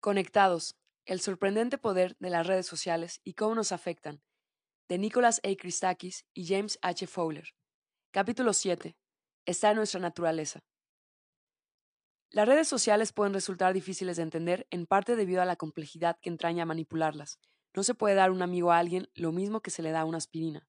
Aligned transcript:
Conectados. 0.00 0.76
El 1.04 1.20
sorprendente 1.20 1.76
poder 1.76 2.16
de 2.20 2.30
las 2.30 2.46
redes 2.46 2.64
sociales 2.66 3.20
y 3.22 3.34
cómo 3.34 3.54
nos 3.54 3.70
afectan. 3.70 4.22
De 4.88 4.96
Nicholas 4.96 5.42
A. 5.44 5.54
Christakis 5.54 6.24
y 6.32 6.46
James 6.46 6.78
H. 6.80 7.06
Fowler. 7.06 7.50
Capítulo 8.10 8.54
7. 8.54 8.96
Está 9.44 9.72
en 9.72 9.76
nuestra 9.76 10.00
naturaleza. 10.00 10.60
Las 12.30 12.48
redes 12.48 12.66
sociales 12.66 13.12
pueden 13.12 13.34
resultar 13.34 13.74
difíciles 13.74 14.16
de 14.16 14.22
entender 14.22 14.66
en 14.70 14.86
parte 14.86 15.16
debido 15.16 15.42
a 15.42 15.44
la 15.44 15.56
complejidad 15.56 16.16
que 16.22 16.30
entraña 16.30 16.64
manipularlas. 16.64 17.38
No 17.76 17.82
se 17.82 17.92
puede 17.92 18.14
dar 18.14 18.30
un 18.30 18.40
amigo 18.40 18.72
a 18.72 18.78
alguien 18.78 19.10
lo 19.12 19.32
mismo 19.32 19.60
que 19.60 19.70
se 19.70 19.82
le 19.82 19.90
da 19.90 20.06
una 20.06 20.16
aspirina. 20.16 20.66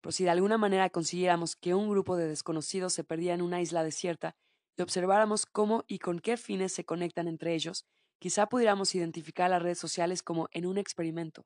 Pero 0.00 0.10
si 0.10 0.24
de 0.24 0.30
alguna 0.30 0.58
manera 0.58 0.90
consiguiéramos 0.90 1.54
que 1.54 1.76
un 1.76 1.88
grupo 1.88 2.16
de 2.16 2.26
desconocidos 2.26 2.94
se 2.94 3.04
perdiera 3.04 3.36
en 3.36 3.42
una 3.42 3.60
isla 3.60 3.84
desierta 3.84 4.34
y 4.76 4.82
observáramos 4.82 5.46
cómo 5.46 5.84
y 5.86 6.00
con 6.00 6.18
qué 6.18 6.36
fines 6.36 6.72
se 6.72 6.84
conectan 6.84 7.28
entre 7.28 7.54
ellos, 7.54 7.86
quizá 8.22 8.48
pudiéramos 8.48 8.94
identificar 8.94 9.50
las 9.50 9.60
redes 9.60 9.80
sociales 9.80 10.22
como 10.22 10.48
en 10.52 10.64
un 10.64 10.78
experimento. 10.78 11.44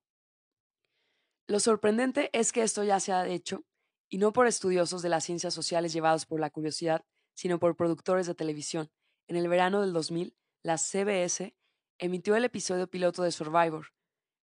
Lo 1.46 1.58
sorprendente 1.58 2.28
es 2.34 2.52
que 2.52 2.62
esto 2.62 2.84
ya 2.84 3.00
se 3.00 3.12
ha 3.12 3.26
hecho, 3.26 3.64
y 4.10 4.18
no 4.18 4.34
por 4.34 4.46
estudiosos 4.46 5.00
de 5.00 5.08
las 5.08 5.24
ciencias 5.24 5.54
sociales 5.54 5.94
llevados 5.94 6.26
por 6.26 6.38
la 6.38 6.50
curiosidad, 6.50 7.02
sino 7.34 7.58
por 7.58 7.76
productores 7.76 8.26
de 8.26 8.34
televisión. 8.34 8.90
En 9.26 9.36
el 9.36 9.48
verano 9.48 9.80
del 9.80 9.94
2000, 9.94 10.36
la 10.62 10.76
CBS 10.76 11.56
emitió 11.96 12.36
el 12.36 12.44
episodio 12.44 12.88
piloto 12.88 13.22
de 13.22 13.32
Survivor, 13.32 13.86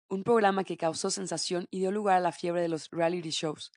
un 0.08 0.24
programa 0.24 0.64
que 0.64 0.78
causó 0.78 1.10
sensación 1.10 1.66
y 1.70 1.80
dio 1.80 1.92
lugar 1.92 2.16
a 2.16 2.20
la 2.20 2.32
fiebre 2.32 2.62
de 2.62 2.68
los 2.68 2.88
reality 2.90 3.28
shows. 3.28 3.72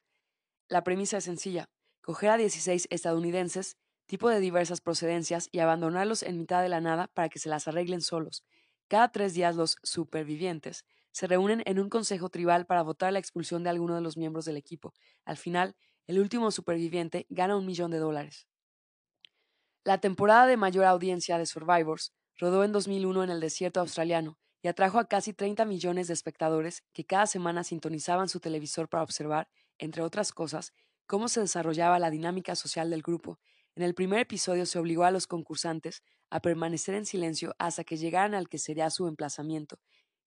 La 0.69 0.85
premisa 0.85 1.17
es 1.17 1.25
sencilla, 1.25 1.69
coger 2.02 2.30
a 2.30 2.38
16 2.38 2.88
estadounidenses 2.89 3.75
tipo 4.05 4.30
de 4.30 4.40
diversas 4.40 4.82
procedencias 4.82 5.50
y 5.52 5.59
abandonarlos 5.59 6.23
en 6.23 6.38
mitad 6.38 6.62
de 6.62 6.70
la 6.70 6.82
nada 6.82 7.08
para 7.14 7.30
que 7.30 7.40
se 7.40 7.50
las 7.50 7.68
arreglen 7.68 8.02
solos. 8.02 8.44
Cada 8.88 9.12
tres 9.12 9.34
días 9.34 9.55
los 9.55 9.78
supervivientes 9.84 10.86
se 11.12 11.28
reúnen 11.28 11.64
en 11.66 11.80
un 11.80 11.90
consejo 11.90 12.30
tribal 12.30 12.66
para 12.66 12.84
votar 12.84 13.14
la 13.14 13.20
expulsión 13.20 13.64
de 13.64 13.70
alguno 13.70 13.95
de 13.95 14.02
los 14.02 14.17
miembros 14.17 14.45
del 14.45 14.58
equipo. 14.58 14.94
Al 15.23 15.38
final, 15.38 15.75
el 16.08 16.20
último 16.20 16.52
superviviente 16.52 17.25
gana 17.30 17.58
un 17.58 17.66
millón 17.66 17.89
de 17.89 17.97
dólares. 17.97 18.47
La 19.84 20.00
temporada 20.00 20.45
de 20.45 20.58
mayor 20.58 20.86
audiencia 20.86 21.38
de 21.38 21.45
Survivors 21.45 22.14
rodó 22.38 22.64
en 22.64 22.72
2001 22.72 23.23
en 23.23 23.30
el 23.30 23.40
desierto 23.40 23.80
australiano 23.80 24.38
y 24.62 24.67
atrajo 24.67 25.00
a 25.00 25.08
casi 25.08 25.34
30 25.34 25.64
millones 25.66 26.08
de 26.08 26.14
espectadores 26.14 26.84
que 26.92 27.06
cada 27.06 27.28
semana 27.28 27.64
sintonizaban 27.64 28.28
su 28.28 28.40
televisor 28.40 28.90
para 28.90 29.03
observar, 29.03 29.47
entre 29.78 30.02
otras 30.02 30.31
cosas, 30.31 30.73
cómo 31.06 31.28
se 31.28 31.40
desarrollaba 31.40 32.00
la 32.00 32.09
dinámica 32.09 32.56
social 32.56 32.90
del 32.90 33.03
grupo 33.03 33.40
en 33.76 33.84
el 33.84 33.94
primer 33.94 34.20
episodio 34.20 34.66
se 34.66 34.80
obligó 34.80 35.04
a 35.04 35.12
los 35.12 35.28
concursantes 35.28 36.02
a 36.30 36.42
permanecer 36.42 36.95
en 36.95 37.06
silencio 37.06 37.56
hasta 37.59 37.84
que 37.84 37.98
llegaran 37.98 38.34
al 38.34 38.50
que 38.50 38.58
sería 38.58 38.90
su 38.90 39.08
emplazamiento, 39.08 39.80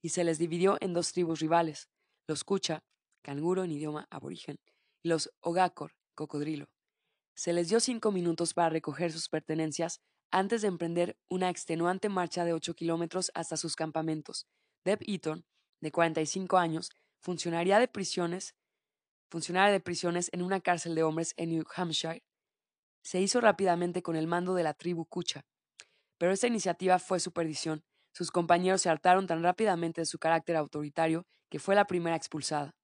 y 0.02 0.10
se 0.10 0.24
les 0.24 0.38
dividió 0.38 0.76
en 0.80 0.92
dos 0.92 1.12
tribus 1.12 1.40
rivales, 1.40 1.88
los 2.26 2.44
Kucha, 2.44 2.84
canguro 3.22 3.64
en 3.64 3.72
idioma 3.72 4.06
aborigen, 4.10 4.60
y 5.02 5.08
los 5.08 5.32
Ogakor, 5.40 5.92
cocodrilo. 6.14 6.68
Se 7.34 7.52
les 7.52 7.68
dio 7.68 7.80
cinco 7.80 8.12
minutos 8.12 8.52
para 8.52 8.68
recoger 8.68 9.12
sus 9.12 9.28
pertenencias 9.28 10.00
antes 10.30 10.62
de 10.62 10.68
emprender 10.68 11.16
una 11.28 11.48
extenuante 11.48 12.08
marcha 12.08 12.44
de 12.44 12.52
ocho 12.52 12.74
kilómetros 12.74 13.30
hasta 13.34 13.56
sus 13.56 13.76
campamentos. 13.76 14.46
Deb 14.84 15.00
Eaton, 15.06 15.46
de 15.80 15.90
45 15.90 16.58
años, 16.58 16.90
funcionaria 17.18 17.78
de 17.78 17.88
prisiones, 17.88 18.54
funcionaria 19.30 19.72
de 19.72 19.80
prisiones 19.80 20.28
en 20.32 20.42
una 20.42 20.60
cárcel 20.60 20.94
de 20.94 21.02
hombres 21.02 21.34
en 21.36 21.50
New 21.50 21.64
Hampshire, 21.74 22.22
se 23.02 23.20
hizo 23.20 23.40
rápidamente 23.40 24.02
con 24.02 24.16
el 24.16 24.26
mando 24.26 24.54
de 24.54 24.62
la 24.62 24.74
tribu 24.74 25.06
Kucha. 25.06 25.44
Pero 26.18 26.32
esta 26.32 26.46
iniciativa 26.46 26.98
fue 26.98 27.20
su 27.20 27.32
perdición. 27.32 27.84
Sus 28.12 28.30
compañeros 28.30 28.82
se 28.82 28.90
hartaron 28.90 29.26
tan 29.26 29.42
rápidamente 29.42 30.00
de 30.00 30.06
su 30.06 30.18
carácter 30.18 30.56
autoritario 30.56 31.26
que 31.48 31.58
fue 31.58 31.74
la 31.74 31.86
primera 31.86 32.16
expulsada. 32.16 32.74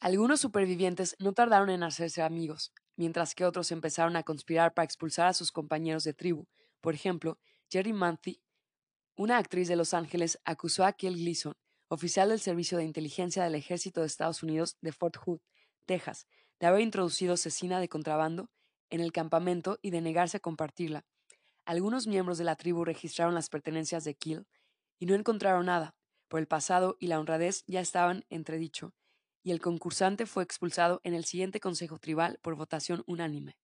Algunos 0.00 0.40
supervivientes 0.40 1.14
no 1.18 1.32
tardaron 1.32 1.70
en 1.70 1.82
hacerse 1.82 2.22
amigos, 2.22 2.72
mientras 2.96 3.34
que 3.34 3.44
otros 3.44 3.70
empezaron 3.70 4.16
a 4.16 4.22
conspirar 4.22 4.74
para 4.74 4.84
expulsar 4.84 5.28
a 5.28 5.34
sus 5.34 5.52
compañeros 5.52 6.04
de 6.04 6.14
tribu. 6.14 6.46
Por 6.80 6.94
ejemplo, 6.94 7.38
Jerry 7.70 7.92
Manthe, 7.92 8.40
una 9.14 9.36
actriz 9.36 9.68
de 9.68 9.76
Los 9.76 9.92
Ángeles, 9.92 10.40
acusó 10.44 10.84
a 10.84 10.92
Kiel 10.92 11.16
Gleason, 11.16 11.54
oficial 11.88 12.30
del 12.30 12.40
Servicio 12.40 12.78
de 12.78 12.84
Inteligencia 12.84 13.44
del 13.44 13.54
Ejército 13.54 14.00
de 14.00 14.06
Estados 14.06 14.42
Unidos 14.42 14.78
de 14.80 14.92
Fort 14.92 15.16
Hood, 15.18 15.40
Texas, 15.84 16.26
de 16.58 16.66
haber 16.66 16.80
introducido 16.80 17.36
cecina 17.36 17.78
de 17.78 17.88
contrabando 17.88 18.48
en 18.90 19.00
el 19.00 19.12
campamento 19.12 19.78
y 19.82 19.90
de 19.90 20.00
negarse 20.00 20.36
a 20.36 20.40
compartirla. 20.40 21.04
Algunos 21.64 22.06
miembros 22.06 22.38
de 22.38 22.44
la 22.44 22.56
tribu 22.56 22.84
registraron 22.84 23.34
las 23.34 23.48
pertenencias 23.48 24.04
de 24.04 24.14
Kill 24.14 24.46
y 24.98 25.06
no 25.06 25.14
encontraron 25.14 25.66
nada, 25.66 25.94
por 26.28 26.40
el 26.40 26.46
pasado 26.46 26.96
y 27.00 27.06
la 27.06 27.18
honradez 27.18 27.64
ya 27.66 27.80
estaban 27.80 28.24
entredicho, 28.28 28.92
y 29.42 29.50
el 29.50 29.60
concursante 29.60 30.26
fue 30.26 30.42
expulsado 30.42 31.00
en 31.04 31.14
el 31.14 31.24
siguiente 31.24 31.60
consejo 31.60 31.98
tribal 31.98 32.38
por 32.42 32.54
votación 32.54 33.02
unánime. 33.06 33.56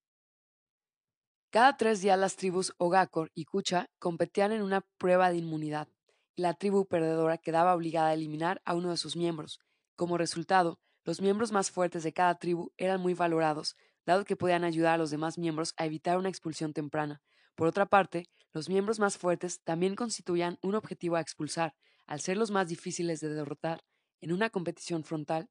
Cada 1.51 1.77
tres 1.77 2.01
días 2.01 2.19
las 2.19 2.37
tribus 2.37 2.75
Ogakor 2.79 3.31
y 3.35 3.45
Kucha 3.45 3.89
competían 3.99 4.53
en 4.53 4.63
una 4.63 4.83
prueba 4.99 5.31
de 5.31 5.39
inmunidad, 5.39 5.89
y 6.35 6.43
la 6.43 6.55
tribu 6.55 6.87
perdedora 6.87 7.39
quedaba 7.39 7.75
obligada 7.75 8.09
a 8.09 8.15
eliminar 8.15 8.61
a 8.65 8.75
uno 8.75 8.91
de 8.91 8.97
sus 8.97 9.17
miembros. 9.17 9.61
Como 9.95 10.19
resultado, 10.19 10.79
los 11.05 11.21
miembros 11.21 11.53
más 11.53 11.71
fuertes 11.71 12.03
de 12.03 12.13
cada 12.13 12.35
tribu 12.35 12.73
eran 12.77 13.01
muy 13.01 13.15
valorados, 13.15 13.77
dado 14.07 14.25
que 14.25 14.37
podían 14.37 14.65
ayudar 14.65 14.95
a 14.95 14.99
los 14.99 15.11
demás 15.11 15.37
miembros 15.37 15.75
a 15.77 15.85
evitar 15.85 16.17
una 16.17 16.29
expulsión 16.31 16.73
temprana. 16.73 17.21
Por 17.55 17.69
otra 17.69 17.87
parte, 17.87 18.25
los 18.53 18.69
miembros 18.69 18.99
más 18.99 19.19
fuertes 19.19 19.61
también 19.63 19.97
constituían 19.97 20.59
un 20.63 20.75
objetivo 20.75 21.17
a 21.17 21.21
expulsar, 21.21 21.75
al 22.07 22.21
ser 22.21 22.37
los 22.37 22.51
más 22.51 22.69
difíciles 22.69 23.21
de 23.21 23.29
derrotar 23.29 23.83
en 24.21 24.33
una 24.33 24.49
competición 24.51 25.05
frontal, 25.05 25.51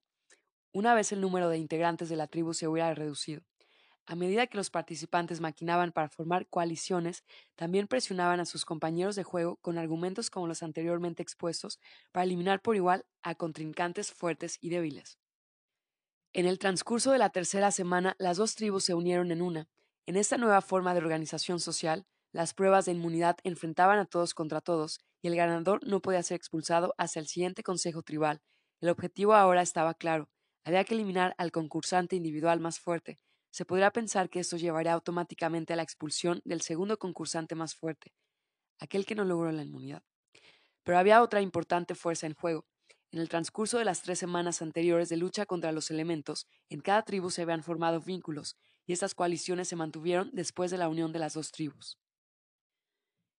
una 0.74 0.94
vez 0.94 1.12
el 1.12 1.22
número 1.22 1.50
de 1.50 1.58
integrantes 1.58 2.10
de 2.10 2.18
la 2.18 2.28
tribu 2.28 2.54
se 2.54 2.68
hubiera 2.68 2.94
reducido. 2.94 3.44
A 4.06 4.16
medida 4.16 4.48
que 4.48 4.58
los 4.58 4.70
participantes 4.70 5.42
maquinaban 5.42 5.92
para 5.92 6.10
formar 6.10 6.48
coaliciones, 6.50 7.24
también 7.56 7.88
presionaban 7.88 8.40
a 8.40 8.46
sus 8.46 8.66
compañeros 8.66 9.16
de 9.16 9.24
juego 9.24 9.58
con 9.58 9.78
argumentos 9.78 10.30
como 10.30 10.48
los 10.48 10.64
anteriormente 10.64 11.24
expuestos 11.24 11.80
para 12.12 12.26
eliminar 12.26 12.62
por 12.62 12.76
igual 12.76 13.06
a 13.24 13.36
contrincantes 13.36 14.12
fuertes 14.12 14.58
y 14.62 14.70
débiles. 14.70 15.18
En 16.36 16.46
el 16.46 16.60
transcurso 16.60 17.14
de 17.14 17.18
la 17.18 17.30
tercera 17.30 17.72
semana, 17.72 18.18
las 18.20 18.36
dos 18.36 18.56
tribus 18.56 18.84
se 18.84 18.94
unieron 18.94 19.32
en 19.32 19.42
una. 19.42 19.70
En 20.06 20.18
esta 20.18 20.36
nueva 20.36 20.60
forma 20.60 20.94
de 20.94 21.00
organización 21.00 21.62
social, 21.62 22.06
las 22.34 22.54
pruebas 22.54 22.84
de 22.84 22.92
inmunidad 22.92 23.38
enfrentaban 23.46 24.00
a 24.00 24.06
todos 24.06 24.34
contra 24.34 24.60
todos, 24.60 25.00
y 25.22 25.30
el 25.30 25.38
ganador 25.38 25.80
no 25.88 26.02
podía 26.02 26.22
ser 26.24 26.36
expulsado 26.36 26.94
hacia 26.98 27.22
el 27.22 27.28
siguiente 27.28 27.64
consejo 27.64 28.04
tribal. 28.04 28.42
El 28.82 28.90
objetivo 28.90 29.34
ahora 29.34 29.62
estaba 29.62 29.94
claro. 29.94 30.30
Había 30.66 30.84
que 30.84 30.96
eliminar 30.96 31.36
al 31.38 31.54
concursante 31.54 32.18
individual 32.18 32.60
más 32.60 32.82
fuerte. 32.82 33.18
Se 33.50 33.64
podría 33.64 33.92
pensar 33.92 34.30
que 34.30 34.42
esto 34.42 34.58
llevaría 34.58 34.92
automáticamente 34.92 35.72
a 35.72 35.78
la 35.78 35.84
expulsión 35.84 36.42
del 36.44 36.60
segundo 36.60 37.00
concursante 37.00 37.56
más 37.56 37.76
fuerte, 37.76 38.12
aquel 38.80 39.06
que 39.06 39.16
no 39.16 39.24
logró 39.24 39.54
la 39.54 39.64
inmunidad. 39.64 40.04
Pero 40.84 40.98
había 40.98 41.22
otra 41.22 41.40
importante 41.40 41.96
fuerza 41.96 42.28
en 42.28 42.34
juego, 42.34 42.66
en 43.16 43.22
el 43.22 43.30
transcurso 43.30 43.78
de 43.78 43.86
las 43.86 44.02
tres 44.02 44.20
semanas 44.20 44.62
anteriores 44.62 45.08
de 45.08 45.16
lucha 45.16 45.46
contra 45.46 45.72
los 45.72 45.90
elementos, 45.90 46.48
en 46.68 46.82
cada 46.82 47.02
tribu 47.04 47.30
se 47.30 47.44
habían 47.44 47.64
formado 47.64 48.02
vínculos, 48.02 48.58
y 48.86 48.92
estas 48.92 49.16
coaliciones 49.16 49.70
se 49.70 49.78
mantuvieron 49.78 50.32
después 50.34 50.70
de 50.70 50.78
la 50.78 50.90
unión 50.90 51.14
de 51.14 51.20
las 51.20 51.34
dos 51.34 51.54
tribus. 51.54 51.98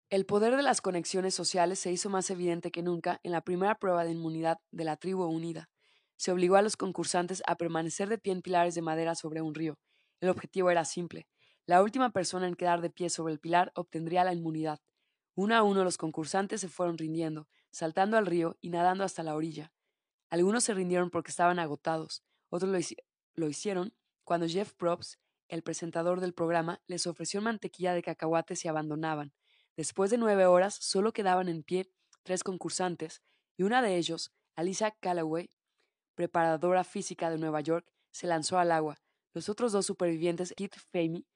El 0.09 0.25
poder 0.25 0.57
de 0.57 0.63
las 0.63 0.81
conexiones 0.81 1.35
sociales 1.35 1.79
se 1.79 1.93
hizo 1.93 2.09
más 2.09 2.31
evidente 2.31 2.71
que 2.71 2.83
nunca 2.83 3.21
en 3.23 3.33
la 3.33 3.43
primera 3.43 3.75
prueba 3.75 4.03
de 4.05 4.13
inmunidad 4.13 4.57
de 4.71 4.85
la 4.85 4.97
tribu 4.97 5.25
unida. 5.25 5.69
Se 6.17 6.33
obligó 6.33 6.57
a 6.57 6.63
los 6.63 6.79
concursantes 6.79 7.43
a 7.47 7.57
permanecer 7.57 8.09
de 8.09 8.17
pie 8.17 8.33
en 8.33 8.41
pilares 8.41 8.75
de 8.75 8.81
madera 8.81 9.15
sobre 9.15 9.43
un 9.43 9.55
río. 9.55 9.79
El 10.23 10.31
objetivo 10.31 10.71
era 10.71 10.87
simple. 10.87 11.29
La 11.67 11.83
última 11.83 12.09
persona 12.13 12.49
en 12.49 12.55
quedar 12.55 12.81
de 12.81 12.89
pie 12.89 13.11
sobre 13.11 13.35
el 13.35 13.41
pilar 13.41 13.73
obtendría 13.75 14.25
la 14.25 14.33
inmunidad. 14.33 14.79
Uno 15.35 15.55
a 15.55 15.63
uno 15.63 15.85
los 15.85 15.99
concursantes 15.99 16.63
se 16.63 16.69
fueron 16.71 16.97
rindiendo, 16.97 17.47
saltando 17.77 18.17
al 18.17 18.25
río 18.25 18.57
y 18.63 18.71
nadando 18.71 19.05
hasta 19.05 19.23
la 19.23 19.35
orilla. 19.35 19.71
Algunos 20.31 20.65
se 20.65 20.73
rindieron 20.73 21.11
porque 21.11 21.31
estaban 21.31 21.59
agotados, 21.59 22.25
otros 22.49 22.95
lo, 23.35 23.49
hicieron 23.49 23.93
cuando 24.25 24.49
Jeff 24.49 24.73
Probst, 24.73 25.21
el 25.49 25.63
presentador 25.63 26.23
del 26.23 26.33
programa, 26.33 26.81
les 26.87 27.07
ofreció 27.07 27.43
mantequilla 27.43 27.93
de 27.93 28.03
cacahuates 28.03 28.65
y 28.65 28.69
abandonaban. 28.69 29.35
Después 29.77 30.11
de 30.11 30.17
nueve 30.17 30.47
horas 30.47 30.75
solo 30.75 31.13
quedaban 31.13 31.51
en 31.51 31.63
pie 31.63 31.93
tres 32.23 32.43
concursantes, 32.43 33.21
y 33.59 33.65
una 33.65 33.83
de 33.83 33.99
ellos, 33.99 34.33
Alisa 34.55 34.93
Calloway, 34.93 35.51
preparadora 36.15 36.83
física 36.83 37.29
de 37.29 37.37
Nueva 37.37 37.61
York, 37.61 37.87
se 38.11 38.27
lanzó 38.27 38.59
al 38.59 38.73
agua. 38.73 38.97
Los 39.35 39.51
otros 39.51 39.73
dos 39.73 39.85
supervivientes, 39.85 40.55
Keith 40.57 40.77
Famey, 40.93 41.27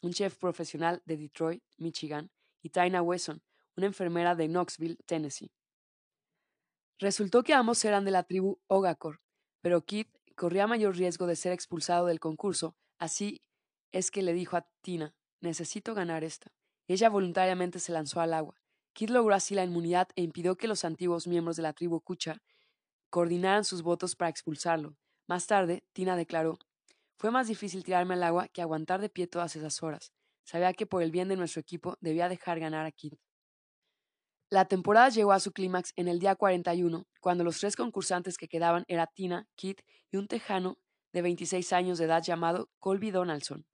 un 0.00 0.14
chef 0.14 0.38
profesional 0.38 1.02
de 1.04 1.18
Detroit, 1.18 1.62
Michigan, 1.76 2.30
y 2.62 2.70
Tina 2.70 3.02
Wesson, 3.02 3.42
una 3.76 3.84
enfermera 3.84 4.34
de 4.34 4.48
Knoxville, 4.48 4.96
Tennessee. 5.04 5.52
Resultó 7.00 7.42
que 7.42 7.54
ambos 7.54 7.82
eran 7.86 8.04
de 8.04 8.10
la 8.10 8.24
tribu 8.24 8.60
Ogakor, 8.66 9.22
pero 9.62 9.86
Keith 9.86 10.14
corría 10.36 10.66
mayor 10.66 10.96
riesgo 10.96 11.26
de 11.26 11.34
ser 11.34 11.50
expulsado 11.52 12.04
del 12.04 12.20
concurso, 12.20 12.76
así 12.98 13.42
es 13.90 14.10
que 14.10 14.20
le 14.20 14.34
dijo 14.34 14.58
a 14.58 14.68
Tina, 14.82 15.14
necesito 15.40 15.94
ganar 15.94 16.24
esta. 16.24 16.52
Ella 16.88 17.08
voluntariamente 17.08 17.78
se 17.78 17.92
lanzó 17.92 18.20
al 18.20 18.34
agua. 18.34 18.60
Kid 18.92 19.08
logró 19.08 19.34
así 19.34 19.54
la 19.54 19.64
inmunidad 19.64 20.08
e 20.14 20.22
impidió 20.22 20.56
que 20.56 20.68
los 20.68 20.84
antiguos 20.84 21.26
miembros 21.26 21.56
de 21.56 21.62
la 21.62 21.72
tribu 21.72 22.02
Kucha 22.02 22.42
coordinaran 23.08 23.64
sus 23.64 23.80
votos 23.82 24.14
para 24.14 24.28
expulsarlo. 24.28 24.94
Más 25.26 25.46
tarde, 25.46 25.82
Tina 25.94 26.16
declaró, 26.16 26.58
fue 27.16 27.30
más 27.30 27.48
difícil 27.48 27.82
tirarme 27.82 28.12
al 28.12 28.24
agua 28.24 28.48
que 28.48 28.60
aguantar 28.60 29.00
de 29.00 29.08
pie 29.08 29.26
todas 29.26 29.56
esas 29.56 29.82
horas. 29.82 30.12
Sabía 30.44 30.74
que 30.74 30.84
por 30.84 31.02
el 31.02 31.12
bien 31.12 31.28
de 31.28 31.36
nuestro 31.36 31.60
equipo 31.60 31.96
debía 32.00 32.28
dejar 32.28 32.60
ganar 32.60 32.84
a 32.84 32.92
Kid. 32.92 33.14
La 34.52 34.64
temporada 34.64 35.10
llegó 35.10 35.30
a 35.30 35.38
su 35.38 35.52
clímax 35.52 35.92
en 35.94 36.08
el 36.08 36.18
día 36.18 36.34
41, 36.34 37.06
cuando 37.20 37.44
los 37.44 37.60
tres 37.60 37.76
concursantes 37.76 38.36
que 38.36 38.48
quedaban 38.48 38.84
eran 38.88 39.06
Tina, 39.14 39.46
Kid 39.54 39.76
y 40.10 40.16
un 40.16 40.26
tejano 40.26 40.76
de 41.12 41.22
26 41.22 41.72
años 41.72 41.98
de 41.98 42.06
edad 42.06 42.20
llamado 42.20 42.68
Colby 42.80 43.12
Donaldson. 43.12 43.64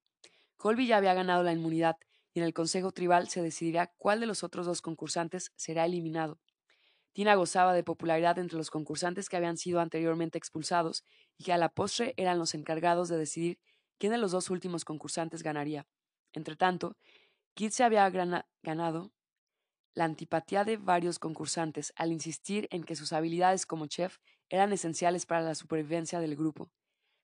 Colby 0.59 0.87
ya 0.87 0.99
había 0.99 1.15
ganado 1.15 1.43
la 1.43 1.55
inmunidad 1.55 1.97
y 2.35 2.41
en 2.41 2.45
el 2.45 2.53
Consejo 2.53 2.93
Tribal 2.93 3.31
se 3.31 3.41
decidirá 3.41 3.91
cuál 3.97 4.21
de 4.21 4.27
los 4.27 4.45
otros 4.45 4.67
dos 4.67 4.83
concursantes 4.83 5.51
será 5.57 5.87
eliminado. 5.87 6.41
Tina 7.15 7.35
gozaba 7.37 7.73
de 7.73 7.83
popularidad 7.83 8.39
entre 8.39 8.59
los 8.59 8.69
concursantes 8.69 9.31
que 9.31 9.39
habían 9.39 9.57
sido 9.57 9.81
anteriormente 9.81 10.37
expulsados 10.37 11.05
y 11.39 11.45
que 11.45 11.55
a 11.55 11.57
la 11.57 11.71
postre 11.71 12.13
eran 12.19 12.39
los 12.39 12.55
encargados 12.55 13.09
de 13.09 13.17
decidir 13.17 13.59
quién 13.97 14.13
de 14.13 14.19
los 14.19 14.33
dos 14.33 14.51
últimos 14.51 14.85
concursantes 14.85 15.43
ganaría. 15.43 15.87
Entretanto, 16.35 16.99
Kid 17.55 17.71
se 17.71 17.83
había 17.83 18.11
ganado 18.11 19.16
la 19.97 20.05
antipatía 20.05 20.63
de 20.65 20.77
varios 20.77 21.19
concursantes 21.19 21.93
al 21.97 22.13
insistir 22.13 22.69
en 22.71 22.85
que 22.85 22.95
sus 22.95 23.15
habilidades 23.15 23.65
como 23.65 23.87
chef 23.87 24.19
eran 24.51 24.71
esenciales 24.73 25.25
para 25.25 25.41
la 25.41 25.55
supervivencia 25.55 26.21
del 26.21 26.37
grupo. 26.37 26.71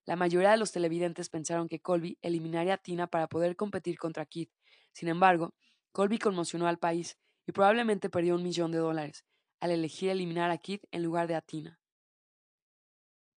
La 0.07 0.17
mayoría 0.17 0.53
de 0.53 0.57
los 0.57 0.73
televidentes 0.73 1.29
pensaron 1.29 1.69
que 1.69 1.81
Colby 1.81 2.19
eliminaría 2.23 2.75
a 2.75 2.79
Tina 2.79 3.07
para 3.07 3.29
poder 3.29 3.57
competir 3.57 3.99
contra 3.99 4.25
Kid. 4.25 4.49
Sin 4.93 5.09
embargo, 5.09 5.55
Colby 5.93 6.19
conmocionó 6.19 6.67
al 6.67 6.79
país 6.79 7.19
y 7.47 7.53
probablemente 7.53 8.09
perdió 8.09 8.35
un 8.35 8.43
millón 8.43 8.73
de 8.73 8.79
dólares 8.79 9.27
al 9.61 9.71
elegir 9.71 10.09
eliminar 10.09 10.51
a 10.51 10.57
Kid 10.57 10.81
en 10.91 11.03
lugar 11.03 11.29
de 11.29 11.35
a 11.35 11.43
Tina. 11.43 11.79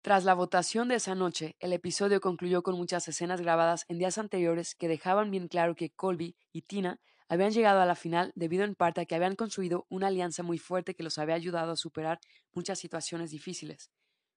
Tras 0.02 0.24
la 0.24 0.34
votación 0.34 0.88
de 0.88 0.96
esa 0.96 1.14
noche, 1.14 1.58
el 1.60 1.74
episodio 1.74 2.22
concluyó 2.22 2.64
con 2.64 2.78
muchas 2.78 3.08
escenas 3.10 3.42
grabadas 3.42 3.84
en 3.90 3.98
días 3.98 4.18
anteriores 4.18 4.76
que 4.76 4.88
dejaban 4.88 5.30
bien 5.30 5.50
claro 5.50 5.76
que 5.76 5.90
Colby 5.90 6.38
y 6.54 6.62
Tina 6.62 7.02
habían 7.27 7.51
llegado 7.51 7.81
a 7.81 7.86
la 7.86 7.95
final 7.95 8.31
debido 8.36 8.63
en 8.63 8.75
parte 8.75 9.01
a 9.01 9.06
que 9.06 9.16
habían 9.16 9.36
construido 9.36 9.86
una 9.89 10.07
alianza 10.07 10.44
muy 10.44 10.57
fuerte 10.57 10.95
que 10.95 11.04
los 11.04 11.18
había 11.18 11.36
ayudado 11.36 11.72
a 11.72 11.75
superar 11.75 12.19
muchas 12.54 12.80
situaciones 12.80 13.31
difíciles. 13.31 13.92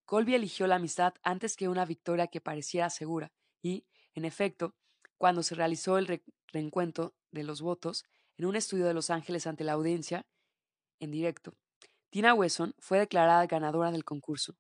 Colby 0.05 0.35
eligió 0.35 0.67
la 0.67 0.77
amistad 0.77 1.15
antes 1.23 1.57
que 1.57 1.69
una 1.69 1.85
victoria 1.85 2.29
que 2.29 2.41
pareciera 2.41 2.89
segura, 2.89 3.31
y, 3.61 3.85
en 4.15 4.25
efecto, 4.25 4.75
cuando 5.19 5.43
se 5.43 5.55
realizó 5.55 5.99
el 5.99 6.23
reencuentro 6.47 7.15
de 7.31 7.43
los 7.43 7.61
votos 7.61 8.05
en 8.37 8.47
un 8.47 8.57
estudio 8.57 8.87
de 8.87 8.95
Los 8.95 9.11
Ángeles 9.11 9.47
ante 9.47 9.65
la 9.65 9.73
audiencia, 9.73 10.27
en 11.01 11.11
directo, 11.11 11.55
Tina 12.11 12.33
Wesson 12.33 12.75
fue 12.79 12.99
declarada 12.99 13.47
ganadora 13.47 13.91
del 13.91 14.05
concurso. 14.05 14.57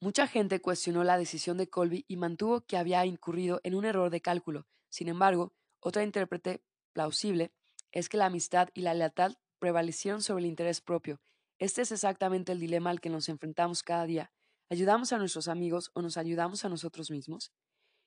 Mucha 0.00 0.26
gente 0.26 0.60
cuestionó 0.60 1.04
la 1.04 1.16
decisión 1.16 1.58
de 1.58 1.68
Colby 1.68 2.04
y 2.08 2.16
mantuvo 2.16 2.62
que 2.62 2.76
había 2.76 3.06
incurrido 3.06 3.60
en 3.62 3.76
un 3.76 3.84
error 3.84 4.10
de 4.10 4.20
cálculo. 4.20 4.66
Sin 4.88 5.08
embargo, 5.08 5.54
otra 5.78 6.02
intérprete 6.02 6.64
plausible 6.92 7.52
es 7.90 8.08
que 8.08 8.16
la 8.16 8.26
amistad 8.26 8.68
y 8.74 8.82
la 8.82 8.94
lealtad 8.94 9.34
prevalecieron 9.58 10.22
sobre 10.22 10.44
el 10.44 10.50
interés 10.50 10.80
propio. 10.80 11.20
Este 11.58 11.82
es 11.82 11.92
exactamente 11.92 12.52
el 12.52 12.60
dilema 12.60 12.90
al 12.90 13.00
que 13.00 13.10
nos 13.10 13.28
enfrentamos 13.28 13.82
cada 13.82 14.06
día. 14.06 14.32
¿Ayudamos 14.70 15.12
a 15.12 15.18
nuestros 15.18 15.48
amigos 15.48 15.90
o 15.94 16.02
nos 16.02 16.16
ayudamos 16.16 16.64
a 16.64 16.68
nosotros 16.68 17.10
mismos? 17.10 17.52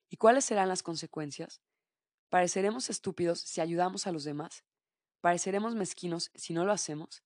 ¿Y 0.10 0.18
cuáles 0.18 0.46
serán 0.46 0.68
las 0.68 0.84
consecuencias? 0.84 1.62
¿Pareceremos 2.30 2.90
estúpidos 2.90 3.40
si 3.40 3.62
ayudamos 3.62 4.08
a 4.08 4.12
los 4.12 4.24
demás? 4.24 4.64
¿Pareceremos 5.22 5.76
mezquinos 5.76 6.32
si 6.36 6.54
no 6.54 6.66
lo 6.66 6.72
hacemos? 6.72 7.24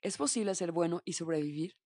¿Es 0.00 0.16
posible 0.16 0.54
ser 0.54 0.72
bueno 0.72 1.02
y 1.04 1.14
sobrevivir? 1.14 1.76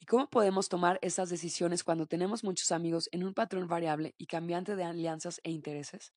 ¿Y 0.00 0.06
cómo 0.06 0.28
podemos 0.28 0.68
tomar 0.68 0.98
estas 1.00 1.30
decisiones 1.30 1.84
cuando 1.84 2.06
tenemos 2.06 2.42
muchos 2.42 2.72
amigos 2.72 3.08
en 3.12 3.24
un 3.24 3.34
patrón 3.34 3.68
variable 3.68 4.14
y 4.18 4.26
cambiante 4.26 4.74
de 4.74 4.84
alianzas 4.84 5.40
e 5.44 5.50
intereses? 5.50 6.12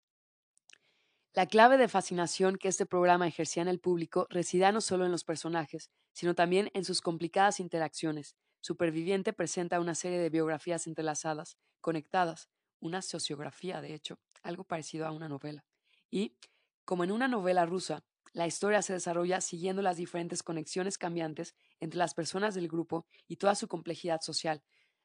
La 1.35 1.47
clave 1.47 1.77
de 1.77 1.89
fascinación 1.89 2.55
que 2.55 2.69
este 2.69 2.85
programa 2.85 3.27
ejercía 3.27 3.61
en 3.61 3.67
el 3.67 3.81
público 3.81 4.25
residía 4.29 4.71
no 4.71 4.79
solo 4.79 5.05
en 5.05 5.11
los 5.11 5.25
personajes, 5.25 5.91
sino 6.13 6.33
también 6.33 6.71
en 6.73 6.85
sus 6.85 7.01
complicadas 7.01 7.59
interacciones. 7.59 8.37
Superviviente 8.61 9.33
presenta 9.33 9.81
una 9.81 9.95
serie 9.95 10.17
de 10.17 10.29
biografías 10.29 10.87
entrelazadas, 10.87 11.57
conectadas, 11.81 12.47
una 12.79 13.01
sociografía, 13.01 13.81
de 13.81 13.93
hecho, 13.93 14.17
algo 14.43 14.63
parecido 14.63 15.05
a 15.05 15.11
una 15.11 15.27
novela. 15.27 15.65
Y, 16.09 16.37
como 16.85 17.03
en 17.03 17.11
una 17.11 17.27
novela 17.27 17.65
rusa, 17.65 18.05
la 18.31 18.47
historia 18.47 18.81
se 18.81 18.93
desarrolla 18.93 19.41
siguiendo 19.41 19.81
las 19.81 19.97
diferentes 19.97 20.41
conexiones 20.41 20.97
cambiantes 20.97 21.53
entre 21.81 21.97
las 21.99 22.13
personas 22.13 22.55
del 22.55 22.69
grupo 22.69 23.07
y 23.27 23.35
toda 23.35 23.55
su 23.55 23.67
complejidad 23.67 24.21
social, 24.21 24.63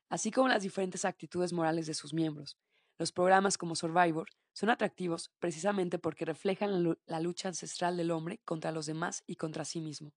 así 0.08 0.30
como 0.30 0.46
las 0.46 0.62
diferentes 0.62 1.04
actitudes 1.04 1.52
morales 1.52 1.88
de 1.88 1.94
sus 1.94 2.14
miembros. 2.14 2.56
Los 3.00 3.12
programas 3.12 3.56
como 3.56 3.76
Survivor 3.76 4.28
son 4.52 4.68
atractivos 4.68 5.30
precisamente 5.38 5.98
porque 5.98 6.26
reflejan 6.26 6.98
la 7.06 7.20
lucha 7.20 7.48
ancestral 7.48 7.96
del 7.96 8.10
hombre 8.10 8.42
contra 8.44 8.72
los 8.72 8.84
demás 8.84 9.24
y 9.26 9.36
contra 9.36 9.64
sí 9.64 9.80
mismo. 9.80 10.12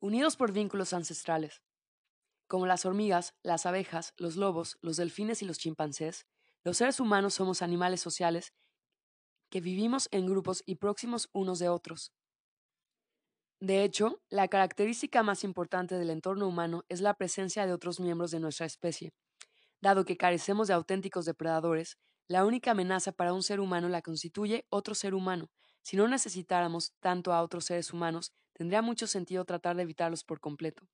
Unidos 0.00 0.38
por 0.38 0.52
vínculos 0.52 0.94
ancestrales, 0.94 1.60
como 2.46 2.64
las 2.64 2.86
hormigas, 2.86 3.34
las 3.42 3.66
abejas, 3.66 4.14
los 4.16 4.36
lobos, 4.36 4.78
los 4.80 4.96
delfines 4.96 5.42
y 5.42 5.44
los 5.44 5.58
chimpancés, 5.58 6.26
los 6.62 6.78
seres 6.78 6.98
humanos 6.98 7.34
somos 7.34 7.60
animales 7.60 8.00
sociales 8.00 8.54
que 9.50 9.60
vivimos 9.60 10.08
en 10.12 10.24
grupos 10.24 10.62
y 10.64 10.76
próximos 10.76 11.28
unos 11.34 11.58
de 11.58 11.68
otros. 11.68 12.14
De 13.60 13.84
hecho, 13.84 14.22
la 14.30 14.48
característica 14.48 15.22
más 15.22 15.44
importante 15.44 15.96
del 15.96 16.08
entorno 16.08 16.48
humano 16.48 16.84
es 16.88 17.02
la 17.02 17.12
presencia 17.12 17.66
de 17.66 17.74
otros 17.74 18.00
miembros 18.00 18.30
de 18.30 18.40
nuestra 18.40 18.64
especie, 18.64 19.12
Dado 19.84 20.06
que 20.06 20.16
carecemos 20.16 20.66
de 20.66 20.72
auténticos 20.72 21.26
depredadores, 21.26 21.98
la 22.26 22.46
única 22.46 22.70
amenaza 22.70 23.12
para 23.12 23.34
un 23.34 23.42
ser 23.42 23.60
humano 23.60 23.90
la 23.90 24.00
constituye 24.00 24.64
otro 24.70 24.94
ser 24.94 25.12
humano. 25.12 25.50
Si 25.82 25.98
no 25.98 26.08
necesitáramos 26.08 26.94
tanto 27.00 27.34
a 27.34 27.42
otros 27.42 27.66
seres 27.66 27.92
humanos, 27.92 28.32
tendría 28.54 28.80
mucho 28.80 29.06
sentido 29.06 29.44
tratar 29.44 29.76
de 29.76 29.82
evitarlos 29.82 30.24
por 30.24 30.40
completo. 30.40 30.88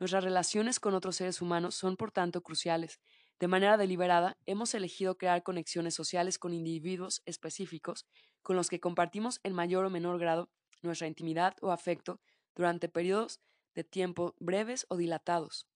Nuestras 0.00 0.24
relaciones 0.24 0.80
con 0.80 0.94
otros 0.94 1.14
seres 1.14 1.40
humanos 1.42 1.76
son, 1.76 1.96
por 1.96 2.10
tanto, 2.10 2.42
cruciales. 2.42 2.98
De 3.38 3.46
manera 3.46 3.76
deliberada, 3.76 4.36
hemos 4.46 4.74
elegido 4.74 5.16
crear 5.16 5.44
conexiones 5.44 5.94
sociales 5.94 6.36
con 6.36 6.52
individuos 6.52 7.22
específicos 7.26 8.04
con 8.42 8.56
los 8.56 8.68
que 8.68 8.80
compartimos 8.80 9.38
en 9.44 9.52
mayor 9.52 9.84
o 9.84 9.90
menor 9.90 10.18
grado 10.18 10.50
nuestra 10.82 11.06
intimidad 11.06 11.54
o 11.62 11.70
afecto 11.70 12.20
durante 12.56 12.88
periodos 12.88 13.38
de 13.76 13.84
tiempo 13.84 14.34
breves 14.40 14.86
o 14.88 14.96
dilatados. 14.96 15.68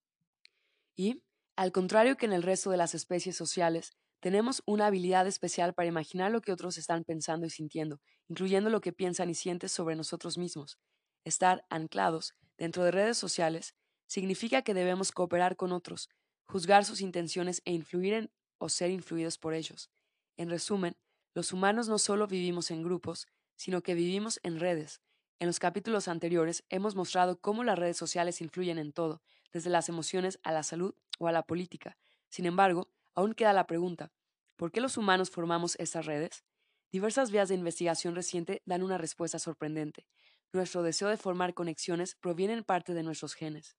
Y, 0.96 1.22
al 1.58 1.72
contrario 1.72 2.16
que 2.16 2.24
en 2.24 2.32
el 2.32 2.44
resto 2.44 2.70
de 2.70 2.76
las 2.76 2.94
especies 2.94 3.36
sociales, 3.36 3.90
tenemos 4.20 4.62
una 4.64 4.86
habilidad 4.86 5.26
especial 5.26 5.74
para 5.74 5.88
imaginar 5.88 6.30
lo 6.30 6.40
que 6.40 6.52
otros 6.52 6.78
están 6.78 7.02
pensando 7.02 7.48
y 7.48 7.50
sintiendo, 7.50 8.00
incluyendo 8.28 8.70
lo 8.70 8.80
que 8.80 8.92
piensan 8.92 9.28
y 9.28 9.34
sienten 9.34 9.68
sobre 9.68 9.96
nosotros 9.96 10.38
mismos. 10.38 10.78
Estar 11.24 11.66
anclados 11.68 12.36
dentro 12.58 12.84
de 12.84 12.92
redes 12.92 13.18
sociales 13.18 13.74
significa 14.06 14.62
que 14.62 14.72
debemos 14.72 15.10
cooperar 15.10 15.56
con 15.56 15.72
otros, 15.72 16.08
juzgar 16.46 16.84
sus 16.84 17.00
intenciones 17.00 17.60
e 17.64 17.72
influir 17.72 18.14
en 18.14 18.30
o 18.58 18.68
ser 18.68 18.92
influidos 18.92 19.36
por 19.36 19.52
ellos. 19.52 19.90
En 20.36 20.50
resumen, 20.50 20.96
los 21.34 21.52
humanos 21.52 21.88
no 21.88 21.98
solo 21.98 22.28
vivimos 22.28 22.70
en 22.70 22.84
grupos, 22.84 23.26
sino 23.56 23.82
que 23.82 23.94
vivimos 23.94 24.38
en 24.44 24.60
redes. 24.60 25.00
En 25.40 25.48
los 25.48 25.58
capítulos 25.58 26.06
anteriores 26.06 26.62
hemos 26.68 26.94
mostrado 26.94 27.40
cómo 27.40 27.64
las 27.64 27.80
redes 27.80 27.96
sociales 27.96 28.40
influyen 28.40 28.78
en 28.78 28.92
todo, 28.92 29.22
desde 29.52 29.70
las 29.70 29.88
emociones 29.88 30.38
a 30.42 30.52
la 30.52 30.62
salud 30.62 30.94
o 31.18 31.28
a 31.28 31.32
la 31.32 31.42
política. 31.42 31.96
Sin 32.28 32.46
embargo, 32.46 32.88
aún 33.14 33.34
queda 33.34 33.52
la 33.52 33.66
pregunta, 33.66 34.12
¿por 34.56 34.72
qué 34.72 34.80
los 34.80 34.96
humanos 34.96 35.30
formamos 35.30 35.76
estas 35.78 36.06
redes? 36.06 36.44
Diversas 36.90 37.30
vías 37.30 37.48
de 37.48 37.54
investigación 37.54 38.14
reciente 38.14 38.62
dan 38.64 38.82
una 38.82 38.98
respuesta 38.98 39.38
sorprendente. 39.38 40.06
Nuestro 40.52 40.82
deseo 40.82 41.08
de 41.08 41.18
formar 41.18 41.52
conexiones 41.52 42.14
proviene 42.14 42.54
en 42.54 42.64
parte 42.64 42.94
de 42.94 43.02
nuestros 43.02 43.34
genes. 43.34 43.76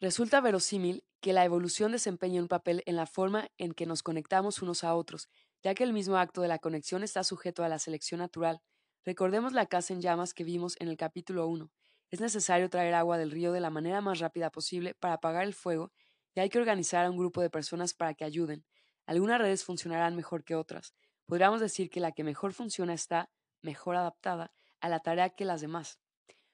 Resulta 0.00 0.40
verosímil 0.40 1.04
que 1.20 1.32
la 1.32 1.44
evolución 1.44 1.92
desempeñe 1.92 2.40
un 2.40 2.48
papel 2.48 2.82
en 2.86 2.96
la 2.96 3.06
forma 3.06 3.50
en 3.58 3.74
que 3.74 3.86
nos 3.86 4.02
conectamos 4.02 4.62
unos 4.62 4.84
a 4.84 4.94
otros, 4.94 5.28
ya 5.62 5.74
que 5.74 5.84
el 5.84 5.92
mismo 5.92 6.16
acto 6.16 6.40
de 6.40 6.48
la 6.48 6.58
conexión 6.58 7.02
está 7.02 7.24
sujeto 7.24 7.64
a 7.64 7.68
la 7.68 7.78
selección 7.78 8.20
natural. 8.20 8.62
Recordemos 9.04 9.52
la 9.52 9.66
casa 9.66 9.92
en 9.92 10.00
llamas 10.00 10.32
que 10.32 10.44
vimos 10.44 10.76
en 10.78 10.88
el 10.88 10.96
capítulo 10.96 11.46
1. 11.48 11.70
Es 12.10 12.20
necesario 12.20 12.68
traer 12.68 12.94
agua 12.94 13.18
del 13.18 13.30
río 13.30 13.52
de 13.52 13.60
la 13.60 13.70
manera 13.70 14.00
más 14.00 14.18
rápida 14.18 14.50
posible 14.50 14.94
para 14.94 15.14
apagar 15.14 15.44
el 15.44 15.54
fuego 15.54 15.92
y 16.34 16.40
hay 16.40 16.48
que 16.48 16.58
organizar 16.58 17.06
a 17.06 17.10
un 17.10 17.16
grupo 17.16 17.40
de 17.40 17.50
personas 17.50 17.94
para 17.94 18.14
que 18.14 18.24
ayuden. 18.24 18.64
Algunas 19.06 19.40
redes 19.40 19.64
funcionarán 19.64 20.16
mejor 20.16 20.42
que 20.42 20.56
otras. 20.56 20.94
Podríamos 21.26 21.60
decir 21.60 21.88
que 21.88 22.00
la 22.00 22.10
que 22.10 22.24
mejor 22.24 22.52
funciona 22.52 22.94
está 22.94 23.30
mejor 23.62 23.94
adaptada 23.94 24.52
a 24.80 24.88
la 24.88 25.00
tarea 25.00 25.30
que 25.30 25.44
las 25.44 25.60
demás. 25.60 26.00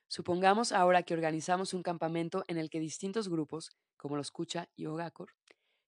Supongamos 0.09 0.73
ahora 0.73 1.03
que 1.03 1.15
organizamos 1.15 1.73
un 1.73 1.83
campamento 1.83 2.45
en 2.49 2.59
el 2.59 2.69
que 2.69 2.79
distintos 2.79 3.29
grupos, 3.29 3.71
como 3.97 4.17
los 4.17 4.31
Kucha 4.31 4.69
y 4.77 4.87
Ogakor, 4.87 5.33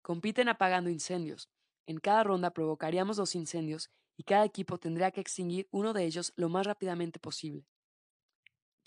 compiten 0.01 0.49
apagando 0.49 0.89
incendios. 0.89 1.51
En 1.87 1.99
cada 1.99 2.25
ronda 2.25 2.53
provocaríamos 2.53 3.19
dos 3.19 3.35
incendios 3.35 3.91
y 4.17 4.25
cada 4.25 4.45
equipo 4.47 4.79
tendría 4.79 5.11
que 5.11 5.21
extinguir 5.21 5.69
uno 5.71 5.93
de 5.93 6.05
ellos 6.05 6.33
lo 6.37 6.49
más 6.49 6.67
rápidamente 6.67 7.19
posible. 7.19 7.67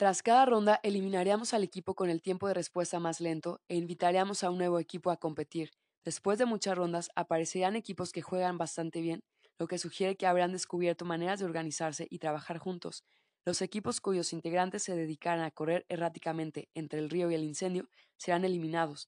Tras 0.02 0.24
cada 0.24 0.48
ronda, 0.48 0.80
eliminaríamos 0.82 1.54
al 1.54 1.64
equipo 1.64 1.94
con 1.94 2.10
el 2.10 2.24
tiempo 2.24 2.48
de 2.48 2.56
respuesta 2.56 3.00
más 3.00 3.22
lento 3.22 3.62
e 3.68 3.76
invitaríamos 3.76 4.44
a 4.44 4.50
un 4.50 4.58
nuevo 4.58 4.80
equipo 4.80 5.12
a 5.12 5.18
competir. 5.18 5.70
Después 6.04 6.40
de 6.40 6.48
muchas 6.48 6.76
rondas, 6.76 7.12
aparecerían 7.16 7.76
equipos 7.76 8.12
que 8.12 8.24
juegan 8.24 8.58
bastante 8.58 9.00
bien, 9.00 9.24
lo 9.60 9.68
que 9.68 9.78
sugiere 9.78 10.18
que 10.18 10.26
habrán 10.26 10.54
descubierto 10.54 11.06
maneras 11.06 11.38
de 11.38 11.46
organizarse 11.46 12.08
y 12.10 12.18
trabajar 12.18 12.58
juntos. 12.58 13.04
Los 13.46 13.62
equipos 13.62 14.02
cuyos 14.02 14.34
integrantes 14.34 14.82
se 14.82 14.96
dedicaran 14.96 15.44
a 15.44 15.52
correr 15.52 15.86
erráticamente 15.88 16.68
entre 16.74 16.98
el 16.98 17.12
río 17.12 17.30
y 17.30 17.36
el 17.36 17.44
incendio 17.44 17.88
serán 18.18 18.44
eliminados, 18.44 19.08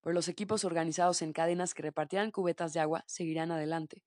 pero 0.00 0.14
los 0.14 0.26
equipos 0.26 0.64
organizados 0.64 1.22
en 1.22 1.32
cadenas 1.32 1.74
que 1.74 1.84
repartieran 1.84 2.32
cubetas 2.32 2.72
de 2.72 2.80
agua 2.80 3.04
seguirán 3.06 3.52
adelante. 3.52 4.02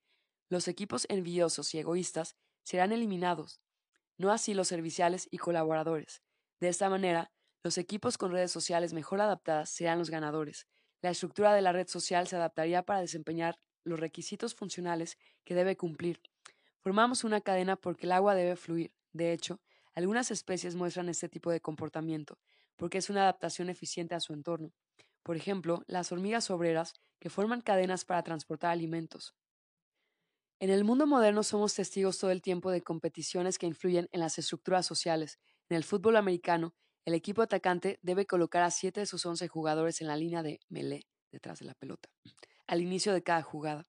Los 0.49 0.67
equipos 0.67 1.05
envidiosos 1.07 1.73
y 1.73 1.79
egoístas 1.79 2.35
serán 2.63 2.91
eliminados, 2.91 3.61
no 4.17 4.31
así 4.31 4.53
los 4.53 4.67
serviciales 4.67 5.27
y 5.31 5.37
colaboradores. 5.37 6.21
De 6.59 6.69
esta 6.69 6.89
manera, 6.89 7.31
los 7.63 7.77
equipos 7.77 8.17
con 8.17 8.31
redes 8.31 8.51
sociales 8.51 8.93
mejor 8.93 9.21
adaptadas 9.21 9.69
serán 9.69 9.99
los 9.99 10.09
ganadores. 10.09 10.67
La 11.01 11.09
estructura 11.11 11.53
de 11.53 11.61
la 11.61 11.71
red 11.71 11.87
social 11.87 12.27
se 12.27 12.35
adaptaría 12.35 12.83
para 12.83 13.01
desempeñar 13.01 13.59
los 13.83 13.99
requisitos 13.99 14.55
funcionales 14.55 15.17
que 15.43 15.55
debe 15.55 15.77
cumplir. 15.77 16.21
Formamos 16.79 17.23
una 17.23 17.41
cadena 17.41 17.75
porque 17.75 18.05
el 18.05 18.11
agua 18.11 18.35
debe 18.35 18.55
fluir. 18.55 18.93
De 19.13 19.33
hecho, 19.33 19.59
algunas 19.93 20.31
especies 20.31 20.75
muestran 20.75 21.09
este 21.09 21.29
tipo 21.29 21.51
de 21.51 21.61
comportamiento, 21.61 22.39
porque 22.75 22.99
es 22.99 23.09
una 23.09 23.23
adaptación 23.23 23.69
eficiente 23.69 24.15
a 24.15 24.19
su 24.19 24.33
entorno. 24.33 24.71
Por 25.23 25.35
ejemplo, 25.35 25.83
las 25.87 26.11
hormigas 26.11 26.49
obreras, 26.49 26.93
que 27.19 27.29
forman 27.29 27.61
cadenas 27.61 28.05
para 28.05 28.23
transportar 28.23 28.71
alimentos. 28.71 29.35
En 30.59 30.71
el 30.71 30.83
mundo 30.83 31.05
moderno 31.05 31.43
somos 31.43 31.75
testigos 31.75 32.17
todo 32.17 32.31
el 32.31 32.41
tiempo 32.41 32.71
de 32.71 32.81
competiciones 32.81 33.59
que 33.59 33.67
influyen 33.67 34.09
en 34.11 34.21
las 34.21 34.39
estructuras 34.39 34.87
sociales. 34.87 35.37
En 35.69 35.77
el 35.77 35.83
fútbol 35.83 36.15
americano, 36.15 36.73
el 37.05 37.13
equipo 37.13 37.43
atacante 37.43 37.99
debe 38.01 38.25
colocar 38.25 38.63
a 38.63 38.71
siete 38.71 39.01
de 39.01 39.05
sus 39.05 39.23
once 39.27 39.47
jugadores 39.47 40.01
en 40.01 40.07
la 40.07 40.17
línea 40.17 40.41
de 40.41 40.59
melee, 40.67 41.05
detrás 41.31 41.59
de 41.59 41.65
la 41.65 41.75
pelota, 41.75 42.09
al 42.65 42.81
inicio 42.81 43.13
de 43.13 43.21
cada 43.21 43.43
jugada. 43.43 43.87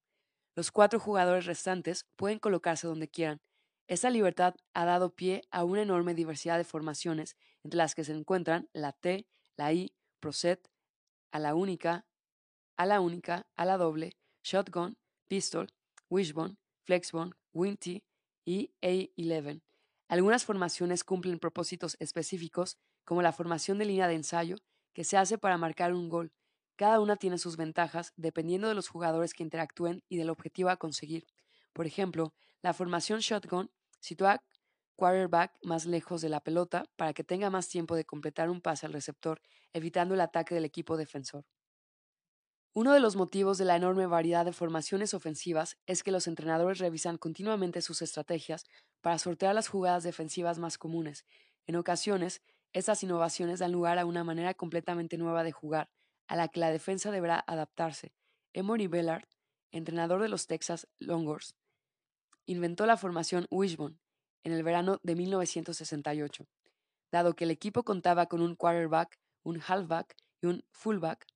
Los 0.55 0.71
cuatro 0.71 1.01
jugadores 1.01 1.47
restantes 1.47 2.05
pueden 2.17 2.39
colocarse 2.39 2.87
donde 2.87 3.09
quieran. 3.09 3.41
Esta 3.87 4.11
libertad 4.11 4.55
ha 4.75 4.85
dado 4.85 5.15
pie 5.15 5.41
a 5.51 5.65
una 5.65 5.81
enorme 5.81 6.15
diversidad 6.15 6.59
de 6.59 6.65
formaciones, 6.65 7.39
entre 7.65 7.79
las 7.79 7.95
que 7.95 8.05
se 8.05 8.13
encuentran 8.13 8.69
la 8.75 8.93
T, 8.93 9.27
la 9.57 9.73
I, 9.73 9.95
Proset, 10.21 10.69
a 11.33 11.39
la 11.39 11.55
única, 11.55 12.07
a 12.77 12.85
la 12.85 13.01
única, 13.01 13.47
a 13.57 13.65
la 13.65 13.79
doble, 13.79 14.19
shotgun, 14.43 14.99
pistol, 15.29 15.73
Wishbone, 16.11 16.57
Flexbone, 16.85 17.33
Winty 17.53 18.03
y 18.45 18.73
A11. 18.81 19.63
Algunas 20.09 20.45
formaciones 20.45 21.05
cumplen 21.05 21.39
propósitos 21.39 21.97
específicos, 22.01 22.79
como 23.05 23.23
la 23.23 23.33
formación 23.33 23.79
de 23.79 23.85
línea 23.85 24.09
de 24.09 24.15
ensayo, 24.15 24.57
que 24.95 25.05
se 25.05 25.17
hace 25.17 25.39
para 25.39 25.59
marcar 25.59 25.93
un 25.93 26.09
gol. 26.09 26.33
Cada 26.77 27.01
una 27.01 27.17
tiene 27.17 27.39
sus 27.39 27.57
ventajas 27.57 28.13
dependiendo 28.17 28.69
de 28.69 28.75
los 28.75 28.89
jugadores 28.89 29.35
que 29.35 29.43
interactúen 29.43 30.03
y 30.09 30.17
del 30.17 30.31
objetivo 30.31 30.71
a 30.71 30.77
conseguir. 30.77 31.27
Por 31.73 31.87
ejemplo, 31.87 32.33
la 32.63 32.73
formación 32.73 33.21
shotgun 33.21 33.71
sitúa 34.01 34.43
quarterback 34.97 35.53
más 35.63 35.87
lejos 35.87 36.21
de 36.21 36.29
la 36.29 36.41
pelota 36.41 36.85
para 36.97 37.13
que 37.13 37.23
tenga 37.23 37.51
más 37.51 37.69
tiempo 37.69 37.95
de 37.95 38.05
completar 38.05 38.51
un 38.51 38.61
pase 38.61 38.87
al 38.87 38.93
receptor, 38.93 39.41
evitando 39.73 40.15
el 40.15 40.21
ataque 40.21 40.55
del 40.55 40.65
equipo 40.65 40.97
defensor. 40.97 41.45
Uno 42.75 42.93
de 42.93 43.01
los 43.01 43.17
motivos 43.17 43.59
de 43.59 43.65
la 43.65 43.77
enorme 43.77 44.07
variedad 44.07 44.45
de 44.45 44.53
formaciones 44.53 45.15
ofensivas 45.15 45.79
es 45.87 46.03
que 46.03 46.13
los 46.13 46.27
entrenadores 46.27 46.79
revisan 46.79 47.17
continuamente 47.17 47.81
sus 47.83 48.03
estrategias 48.03 48.65
para 49.01 49.19
sortear 49.19 49.55
las 49.55 49.69
jugadas 49.69 50.05
defensivas 50.05 50.59
más 50.59 50.79
comunes. 50.79 51.25
En 51.67 51.77
ocasiones, 51.77 52.43
estas 52.73 53.03
innovaciones 53.03 53.59
dan 53.59 53.73
lugar 53.73 53.99
a 53.99 54.07
una 54.07 54.23
manera 54.23 54.55
completamente 54.55 55.17
nueva 55.17 55.43
de 55.43 55.53
jugar, 55.53 55.91
a 56.29 56.37
la 56.37 56.49
que 56.49 56.61
la 56.61 56.71
defensa 56.71 57.11
deberá 57.11 57.43
adaptarse. 57.47 58.13
Emory 58.53 58.87
Bellard, 58.87 59.25
entrenador 59.73 60.21
de 60.23 60.29
los 60.29 60.47
Texas 60.47 60.87
Longhorns, 60.99 61.55
inventó 62.47 62.87
la 62.87 62.97
formación 62.97 63.47
Wishbone 63.51 63.99
en 64.45 64.53
el 64.53 64.63
verano 64.63 65.01
de 65.03 65.17
1968. 65.17 66.47
Dado 67.11 67.35
que 67.35 67.45
el 67.45 67.51
equipo 67.51 67.83
contaba 67.85 68.27
con 68.27 68.43
un 68.43 68.55
quarterback, 68.55 69.19
un 69.43 69.61
halfback 69.67 70.15
y 70.43 70.47
un 70.47 70.65
fullback, 70.71 71.27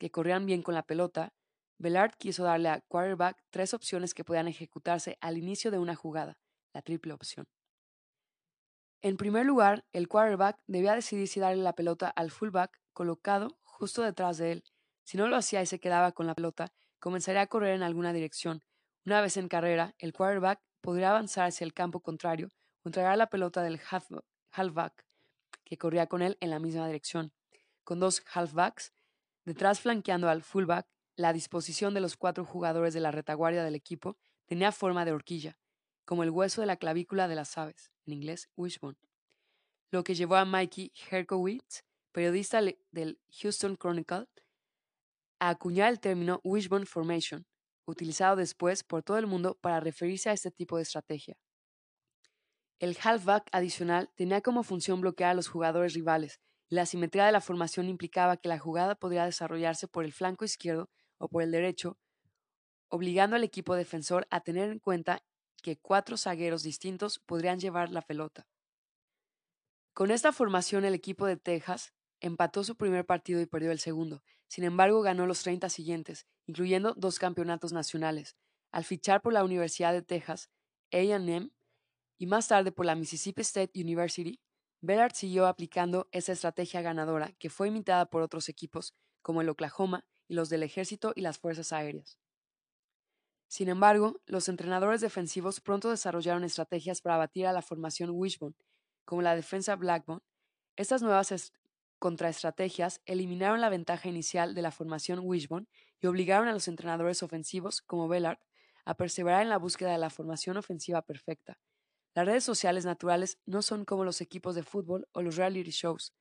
que 0.00 0.10
corrían 0.10 0.46
bien 0.46 0.62
con 0.62 0.74
la 0.74 0.82
pelota, 0.82 1.34
Bellard 1.78 2.12
quiso 2.16 2.42
darle 2.42 2.70
a 2.70 2.80
quarterback 2.80 3.36
tres 3.50 3.74
opciones 3.74 4.14
que 4.14 4.24
podían 4.24 4.48
ejecutarse 4.48 5.18
al 5.20 5.36
inicio 5.36 5.70
de 5.70 5.78
una 5.78 5.94
jugada, 5.94 6.38
la 6.72 6.80
triple 6.80 7.12
opción. 7.12 7.46
En 9.02 9.18
primer 9.18 9.44
lugar, 9.44 9.84
el 9.92 10.08
quarterback 10.08 10.58
debía 10.66 10.94
decidir 10.94 11.28
si 11.28 11.38
darle 11.38 11.62
la 11.62 11.74
pelota 11.74 12.08
al 12.08 12.30
fullback 12.30 12.80
colocado 12.94 13.58
justo 13.62 14.02
detrás 14.02 14.38
de 14.38 14.52
él. 14.52 14.64
Si 15.04 15.18
no 15.18 15.28
lo 15.28 15.36
hacía 15.36 15.62
y 15.62 15.66
se 15.66 15.80
quedaba 15.80 16.12
con 16.12 16.26
la 16.26 16.34
pelota, 16.34 16.72
comenzaría 16.98 17.42
a 17.42 17.46
correr 17.46 17.74
en 17.74 17.82
alguna 17.82 18.14
dirección. 18.14 18.62
Una 19.04 19.20
vez 19.20 19.36
en 19.36 19.48
carrera, 19.48 19.94
el 19.98 20.14
quarterback 20.14 20.60
podría 20.80 21.10
avanzar 21.10 21.48
hacia 21.48 21.66
el 21.66 21.74
campo 21.74 22.00
contrario 22.00 22.48
o 22.84 22.88
entregar 22.88 23.18
la 23.18 23.28
pelota 23.28 23.62
del 23.62 23.80
halfback, 24.52 25.04
que 25.64 25.76
corría 25.76 26.06
con 26.06 26.22
él 26.22 26.38
en 26.40 26.48
la 26.48 26.58
misma 26.58 26.86
dirección. 26.86 27.32
Con 27.84 28.00
dos 28.00 28.22
halfbacks, 28.32 28.92
Detrás 29.44 29.80
flanqueando 29.80 30.28
al 30.28 30.42
fullback, 30.42 30.86
la 31.16 31.32
disposición 31.32 31.94
de 31.94 32.00
los 32.00 32.16
cuatro 32.16 32.44
jugadores 32.44 32.94
de 32.94 33.00
la 33.00 33.10
retaguardia 33.10 33.64
del 33.64 33.74
equipo 33.74 34.16
tenía 34.46 34.72
forma 34.72 35.04
de 35.04 35.12
horquilla, 35.12 35.58
como 36.04 36.22
el 36.22 36.30
hueso 36.30 36.60
de 36.60 36.66
la 36.66 36.76
clavícula 36.76 37.28
de 37.28 37.34
las 37.34 37.56
aves, 37.56 37.90
en 38.06 38.14
inglés 38.14 38.48
wishbone, 38.56 38.98
lo 39.90 40.04
que 40.04 40.14
llevó 40.14 40.36
a 40.36 40.44
Mikey 40.44 40.92
Herkowitz, 41.10 41.84
periodista 42.12 42.60
del 42.90 43.20
Houston 43.40 43.76
Chronicle, 43.76 44.26
a 45.40 45.48
acuñar 45.50 45.90
el 45.90 46.00
término 46.00 46.40
wishbone 46.44 46.86
formation, 46.86 47.46
utilizado 47.86 48.36
después 48.36 48.84
por 48.84 49.02
todo 49.02 49.18
el 49.18 49.26
mundo 49.26 49.58
para 49.60 49.80
referirse 49.80 50.30
a 50.30 50.32
este 50.32 50.50
tipo 50.50 50.76
de 50.76 50.82
estrategia. 50.82 51.36
El 52.78 52.96
halfback 53.02 53.48
adicional 53.52 54.10
tenía 54.14 54.40
como 54.40 54.62
función 54.62 55.00
bloquear 55.00 55.30
a 55.30 55.34
los 55.34 55.48
jugadores 55.48 55.94
rivales, 55.94 56.40
la 56.70 56.86
simetría 56.86 57.26
de 57.26 57.32
la 57.32 57.40
formación 57.40 57.88
implicaba 57.88 58.36
que 58.36 58.48
la 58.48 58.58
jugada 58.58 58.94
podría 58.94 59.24
desarrollarse 59.24 59.88
por 59.88 60.04
el 60.04 60.12
flanco 60.12 60.44
izquierdo 60.44 60.88
o 61.18 61.28
por 61.28 61.42
el 61.42 61.50
derecho, 61.50 61.98
obligando 62.88 63.34
al 63.36 63.44
equipo 63.44 63.74
defensor 63.74 64.26
a 64.30 64.40
tener 64.40 64.70
en 64.70 64.78
cuenta 64.78 65.22
que 65.62 65.76
cuatro 65.76 66.16
zagueros 66.16 66.62
distintos 66.62 67.18
podrían 67.18 67.58
llevar 67.58 67.90
la 67.90 68.02
pelota. 68.02 68.46
Con 69.92 70.12
esta 70.12 70.32
formación 70.32 70.84
el 70.84 70.94
equipo 70.94 71.26
de 71.26 71.36
Texas 71.36 71.92
empató 72.20 72.62
su 72.62 72.76
primer 72.76 73.04
partido 73.04 73.40
y 73.40 73.46
perdió 73.46 73.72
el 73.72 73.80
segundo. 73.80 74.22
Sin 74.46 74.64
embargo, 74.64 75.02
ganó 75.02 75.26
los 75.26 75.42
30 75.42 75.68
siguientes, 75.68 76.26
incluyendo 76.46 76.94
dos 76.94 77.18
campeonatos 77.18 77.72
nacionales. 77.72 78.36
Al 78.70 78.84
fichar 78.84 79.20
por 79.22 79.32
la 79.32 79.44
Universidad 79.44 79.92
de 79.92 80.02
Texas, 80.02 80.50
AM, 80.92 81.50
y 82.18 82.26
más 82.26 82.48
tarde 82.48 82.70
por 82.70 82.86
la 82.86 82.94
Mississippi 82.94 83.42
State 83.42 83.80
University, 83.80 84.40
Bellard 84.82 85.12
siguió 85.14 85.46
aplicando 85.46 86.08
esa 86.10 86.32
estrategia 86.32 86.80
ganadora 86.80 87.32
que 87.38 87.50
fue 87.50 87.68
imitada 87.68 88.06
por 88.06 88.22
otros 88.22 88.48
equipos 88.48 88.94
como 89.22 89.42
el 89.42 89.48
Oklahoma 89.48 90.06
y 90.26 90.34
los 90.34 90.48
del 90.48 90.62
Ejército 90.62 91.12
y 91.14 91.20
las 91.20 91.38
Fuerzas 91.38 91.72
Aéreas. 91.72 92.18
Sin 93.46 93.68
embargo, 93.68 94.20
los 94.26 94.48
entrenadores 94.48 95.00
defensivos 95.00 95.60
pronto 95.60 95.90
desarrollaron 95.90 96.44
estrategias 96.44 97.02
para 97.02 97.16
abatir 97.16 97.46
a 97.46 97.52
la 97.52 97.62
formación 97.62 98.10
Wishbone, 98.10 98.54
como 99.04 99.22
la 99.22 99.34
defensa 99.34 99.74
Blackbone. 99.76 100.20
Estas 100.76 101.02
nuevas 101.02 101.52
contraestrategias 101.98 103.02
eliminaron 103.04 103.60
la 103.60 103.68
ventaja 103.68 104.08
inicial 104.08 104.54
de 104.54 104.62
la 104.62 104.70
formación 104.70 105.18
Wishbone 105.22 105.66
y 106.00 106.06
obligaron 106.06 106.48
a 106.48 106.52
los 106.52 106.68
entrenadores 106.68 107.22
ofensivos, 107.22 107.82
como 107.82 108.08
Bellard, 108.08 108.38
a 108.84 108.94
perseverar 108.94 109.42
en 109.42 109.48
la 109.50 109.58
búsqueda 109.58 109.92
de 109.92 109.98
la 109.98 110.10
formación 110.10 110.56
ofensiva 110.56 111.02
perfecta, 111.02 111.58
las 112.14 112.26
redes 112.26 112.44
sociales 112.44 112.84
naturales 112.84 113.38
no 113.46 113.62
son 113.62 113.84
como 113.84 114.04
los 114.04 114.20
equipos 114.20 114.54
de 114.54 114.62
fútbol 114.62 115.08
o 115.12 115.22
los 115.22 115.36
reality 115.36 115.70
shows. 115.70 116.12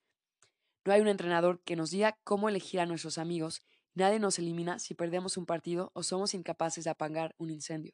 No 0.86 0.94
hay 0.94 1.02
un 1.02 1.08
entrenador 1.08 1.62
que 1.64 1.76
nos 1.76 1.92
diga 1.92 2.18
cómo 2.24 2.50
elegir 2.50 2.80
a 2.80 2.86
nuestros 2.86 3.18
amigos 3.18 3.62
nadie 4.00 4.20
nos 4.20 4.40
elimina 4.40 4.80
si 4.80 4.94
perdemos 4.94 5.38
un 5.38 5.46
partido 5.46 5.92
o 5.94 6.04
somos 6.04 6.34
incapaces 6.34 6.86
de 6.86 6.90
apagar 6.90 7.36
un 7.38 7.52
incendio. 7.52 7.94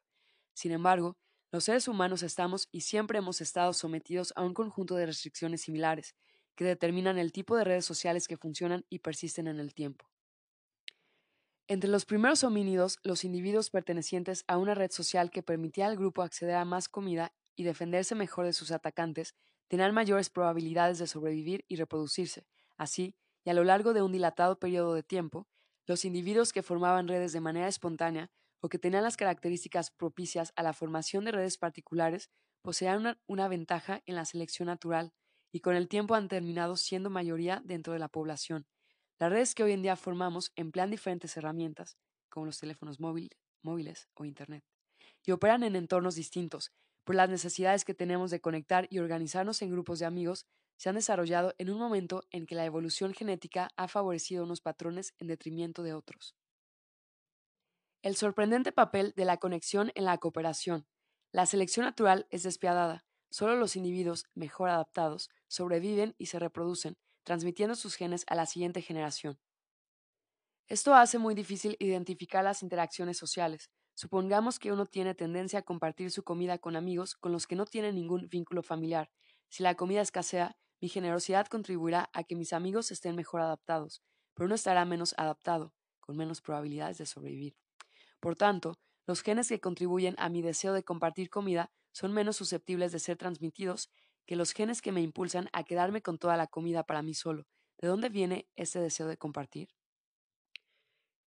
Sin 0.54 0.72
embargo, 0.72 1.18
los 1.52 1.66
seres 1.66 1.88
humanos 1.88 2.24
estamos 2.24 2.68
y 2.72 2.82
siempre 2.82 3.18
hemos 3.18 3.42
estado 3.42 3.74
sometidos 3.74 4.34
a 4.36 4.44
un 4.44 4.54
conjunto 4.54 4.96
de 4.96 5.08
restricciones 5.08 5.62
similares 5.62 6.16
que 6.56 6.66
determinan 6.66 7.18
el 7.18 7.32
tipo 7.32 7.58
de 7.58 7.64
redes 7.64 7.86
sociales 7.86 8.28
que 8.28 8.38
funcionan 8.38 8.86
y 8.90 9.00
persisten 9.00 9.48
en 9.48 9.60
el 9.60 9.74
tiempo. 9.74 10.10
Entre 11.68 11.90
los 11.90 12.06
primeros 12.06 12.44
homínidos, 12.44 13.00
los 13.04 13.24
individuos 13.24 13.72
pertenecientes 13.72 14.44
a 14.48 14.58
una 14.58 14.76
red 14.76 14.92
social 14.92 15.32
que 15.32 15.44
permitía 15.44 15.88
al 15.88 15.98
grupo 15.98 16.22
acceder 16.22 16.56
a 16.56 16.66
más 16.66 16.88
comida 16.88 17.34
y 17.56 17.64
defenderse 17.64 18.16
mejor 18.16 18.46
de 18.46 18.54
sus 18.54 18.72
atacantes, 18.72 19.36
tenían 19.68 19.94
mayores 19.94 20.30
probabilidades 20.30 21.00
de 21.00 21.08
sobrevivir 21.08 21.66
y 21.68 21.76
reproducirse. 21.76 22.46
Así, 22.78 23.16
y 23.44 23.50
a 23.50 23.54
lo 23.54 23.64
largo 23.64 23.94
de 23.94 24.02
un 24.02 24.12
dilatado 24.12 24.60
periodo 24.60 24.94
de 24.94 25.04
tiempo, 25.04 25.48
los 25.86 26.06
individuos 26.06 26.52
que 26.52 26.64
formaban 26.64 27.08
redes 27.08 27.32
de 27.32 27.42
manera 27.42 27.68
espontánea 27.68 28.32
o 28.60 28.70
que 28.70 28.80
tenían 28.80 29.04
las 29.04 29.18
características 29.18 29.92
propicias 29.92 30.52
a 30.56 30.64
la 30.64 30.74
formación 30.74 31.26
de 31.26 31.32
redes 31.32 31.58
particulares 31.58 32.30
poseían 32.62 33.00
una, 33.00 33.20
una 33.28 33.48
ventaja 33.48 34.02
en 34.06 34.16
la 34.16 34.26
selección 34.26 34.68
natural 34.68 35.14
y 35.52 35.60
con 35.60 35.76
el 35.76 35.88
tiempo 35.88 36.16
han 36.16 36.28
terminado 36.28 36.76
siendo 36.76 37.10
mayoría 37.10 37.62
dentro 37.64 37.94
de 37.94 38.00
la 38.00 38.10
población. 38.10 38.66
Las 39.20 39.32
redes 39.32 39.56
que 39.56 39.64
hoy 39.64 39.72
en 39.72 39.84
día 39.84 39.96
formamos 39.96 40.52
emplean 40.56 40.92
diferentes 40.92 41.38
herramientas, 41.38 41.98
como 42.30 42.48
los 42.48 42.60
teléfonos 42.60 43.00
móviles 43.00 44.10
o 44.16 44.26
Internet, 44.26 44.66
y 45.24 45.32
operan 45.32 45.64
en 45.64 45.76
entornos 45.76 46.16
distintos, 46.16 46.74
por 47.06 47.16
las 47.16 47.30
necesidades 47.30 47.86
que 47.86 47.94
tenemos 47.94 48.32
de 48.32 48.42
conectar 48.42 48.88
y 48.90 49.00
organizarnos 49.00 49.62
en 49.62 49.72
grupos 49.72 50.00
de 50.00 50.06
amigos, 50.06 50.46
se 50.78 50.90
han 50.90 50.96
desarrollado 50.96 51.54
en 51.58 51.70
un 51.70 51.80
momento 51.80 52.24
en 52.32 52.46
que 52.46 52.56
la 52.56 52.66
evolución 52.66 53.14
genética 53.14 53.70
ha 53.78 53.88
favorecido 53.88 54.44
unos 54.44 54.60
patrones 54.60 55.14
en 55.20 55.28
detrimento 55.28 55.84
de 55.84 55.94
otros. 55.94 56.36
El 58.02 58.16
sorprendente 58.16 58.72
papel 58.72 59.14
de 59.16 59.26
la 59.26 59.38
conexión 59.38 59.92
en 59.96 60.06
la 60.06 60.18
cooperación. 60.18 60.86
La 61.32 61.46
selección 61.46 61.86
natural 61.86 62.28
es 62.30 62.44
despiadada. 62.44 63.06
Solo 63.30 63.56
los 63.56 63.76
individuos 63.76 64.26
mejor 64.34 64.70
adaptados 64.70 65.30
sobreviven 65.48 66.16
y 66.18 66.28
se 66.28 66.40
reproducen, 66.40 66.98
transmitiendo 67.24 67.76
sus 67.76 67.96
genes 67.96 68.24
a 68.28 68.36
la 68.36 68.46
siguiente 68.46 68.82
generación. 68.82 69.40
Esto 70.68 70.96
hace 70.96 71.20
muy 71.20 71.36
difícil 71.36 71.78
identificar 71.80 72.44
las 72.44 72.64
interacciones 72.64 73.18
sociales, 73.18 73.70
Supongamos 73.96 74.60
que 74.60 74.74
uno 74.74 74.86
tiene 74.86 75.16
tendencia 75.16 75.60
a 75.60 75.62
compartir 75.62 76.12
su 76.12 76.24
comida 76.24 76.58
con 76.58 76.76
amigos 76.76 77.16
con 77.16 77.32
los 77.32 77.48
que 77.48 77.56
no 77.56 77.66
tiene 77.66 77.94
ningún 77.94 78.28
vínculo 78.30 78.62
familiar. 78.62 79.10
Si 79.50 79.64
la 79.64 79.76
comida 79.76 80.02
escasea, 80.02 80.58
mi 80.82 80.90
generosidad 80.90 81.48
contribuirá 81.48 82.10
a 82.14 82.24
que 82.26 82.36
mis 82.36 82.52
amigos 82.54 82.92
estén 82.92 83.16
mejor 83.16 83.42
adaptados, 83.42 84.04
pero 84.34 84.48
uno 84.48 84.56
estará 84.56 84.84
menos 84.84 85.16
adaptado, 85.18 85.74
con 86.02 86.18
menos 86.18 86.42
probabilidades 86.42 86.98
de 86.98 87.06
sobrevivir. 87.06 87.56
Por 88.20 88.36
tanto, 88.36 88.80
los 89.08 89.22
genes 89.22 89.50
que 89.50 89.62
contribuyen 89.62 90.16
a 90.18 90.30
mi 90.30 90.42
deseo 90.42 90.74
de 90.74 90.84
compartir 90.84 91.30
comida 91.30 91.72
son 91.94 92.12
menos 92.14 92.36
susceptibles 92.36 92.92
de 92.92 93.00
ser 93.00 93.18
transmitidos 93.18 93.90
que 94.26 94.36
los 94.36 94.52
genes 94.54 94.82
que 94.82 94.92
me 94.92 95.02
impulsan 95.02 95.50
a 95.54 95.64
quedarme 95.64 96.02
con 96.02 96.18
toda 96.18 96.36
la 96.36 96.48
comida 96.48 96.84
para 96.84 97.02
mí 97.02 97.14
solo. 97.14 97.48
¿De 97.78 97.88
dónde 97.88 98.10
viene 98.10 98.50
ese 98.56 98.80
deseo 98.80 99.08
de 99.08 99.18
compartir? 99.18 99.75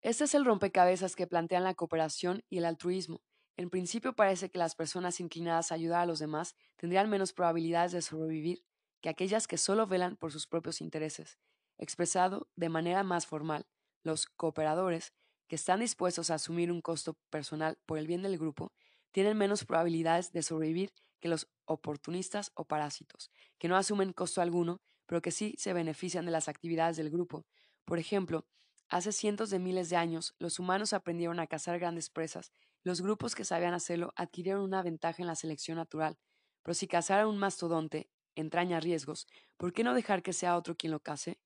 Este 0.06 0.26
es 0.26 0.36
el 0.36 0.46
rompecabezas 0.46 1.16
que 1.16 1.26
plantean 1.26 1.64
la 1.64 1.74
cooperación 1.74 2.44
y 2.48 2.60
el 2.60 2.66
altruismo. 2.66 3.24
En 3.58 3.72
principio 3.72 4.14
parece 4.14 4.52
que 4.52 4.60
las 4.60 4.76
personas 4.76 5.20
inclinadas 5.20 5.72
a 5.72 5.76
ayudar 5.76 6.02
a 6.02 6.06
los 6.06 6.20
demás 6.20 6.54
tendrían 6.76 7.10
menos 7.10 7.34
probabilidades 7.34 7.92
de 7.92 8.04
sobrevivir 8.04 8.64
que 9.02 9.10
aquellas 9.10 9.48
que 9.48 9.58
solo 9.58 9.88
velan 9.88 10.16
por 10.16 10.32
sus 10.32 10.46
propios 10.46 10.80
intereses. 10.80 11.40
Expresado 11.80 12.48
de 12.56 12.70
manera 12.70 13.02
más 13.02 13.26
formal, 13.26 13.66
los 14.04 14.28
cooperadores, 14.28 15.12
que 15.48 15.56
están 15.56 15.80
dispuestos 15.80 16.30
a 16.30 16.36
asumir 16.36 16.72
un 16.72 16.82
costo 16.82 17.18
personal 17.32 17.80
por 17.88 17.98
el 17.98 18.06
bien 18.06 18.22
del 18.22 18.38
grupo, 18.38 18.74
tienen 19.10 19.36
menos 19.36 19.66
probabilidades 19.66 20.32
de 20.32 20.44
sobrevivir 20.44 20.94
que 21.20 21.30
los 21.30 21.50
oportunistas 21.66 22.52
o 22.54 22.66
parásitos, 22.66 23.32
que 23.58 23.68
no 23.68 23.76
asumen 23.76 24.14
costo 24.14 24.40
alguno, 24.40 24.82
pero 25.08 25.24
que 25.24 25.32
sí 25.32 25.56
se 25.58 25.74
benefician 25.74 26.28
de 26.28 26.32
las 26.32 26.48
actividades 26.48 26.96
del 26.96 27.10
grupo. 27.10 27.48
Por 27.86 27.98
ejemplo, 27.98 28.46
Hace 28.90 29.12
cientos 29.12 29.50
de 29.50 29.60
miles 29.60 29.90
de 29.90 29.96
años, 29.96 30.36
los 30.38 30.60
humanos 30.60 30.94
aprendieron 30.94 31.40
a 31.40 31.48
cazar 31.48 31.80
grandes 31.80 32.10
presas, 32.10 32.52
los 32.84 33.02
grupos 33.02 33.34
que 33.34 33.44
sabían 33.44 33.74
hacerlo 33.74 34.14
adquirieron 34.16 34.62
una 34.62 34.84
ventaja 34.84 35.24
en 35.24 35.28
la 35.28 35.36
selección 35.36 35.78
natural. 35.78 36.18
Pero 36.62 36.76
si 36.76 36.88
cazar 36.88 37.22
a 37.22 37.28
un 37.28 37.38
mastodonte 37.40 38.10
entraña 38.36 38.80
riesgos, 38.80 39.28
¿por 39.58 39.74
qué 39.74 39.84
no 39.84 39.96
dejar 39.96 40.22
que 40.22 40.34
sea 40.34 40.56
otro 40.56 40.76
quien 40.76 40.92
lo 40.92 41.00
case? 41.00 41.40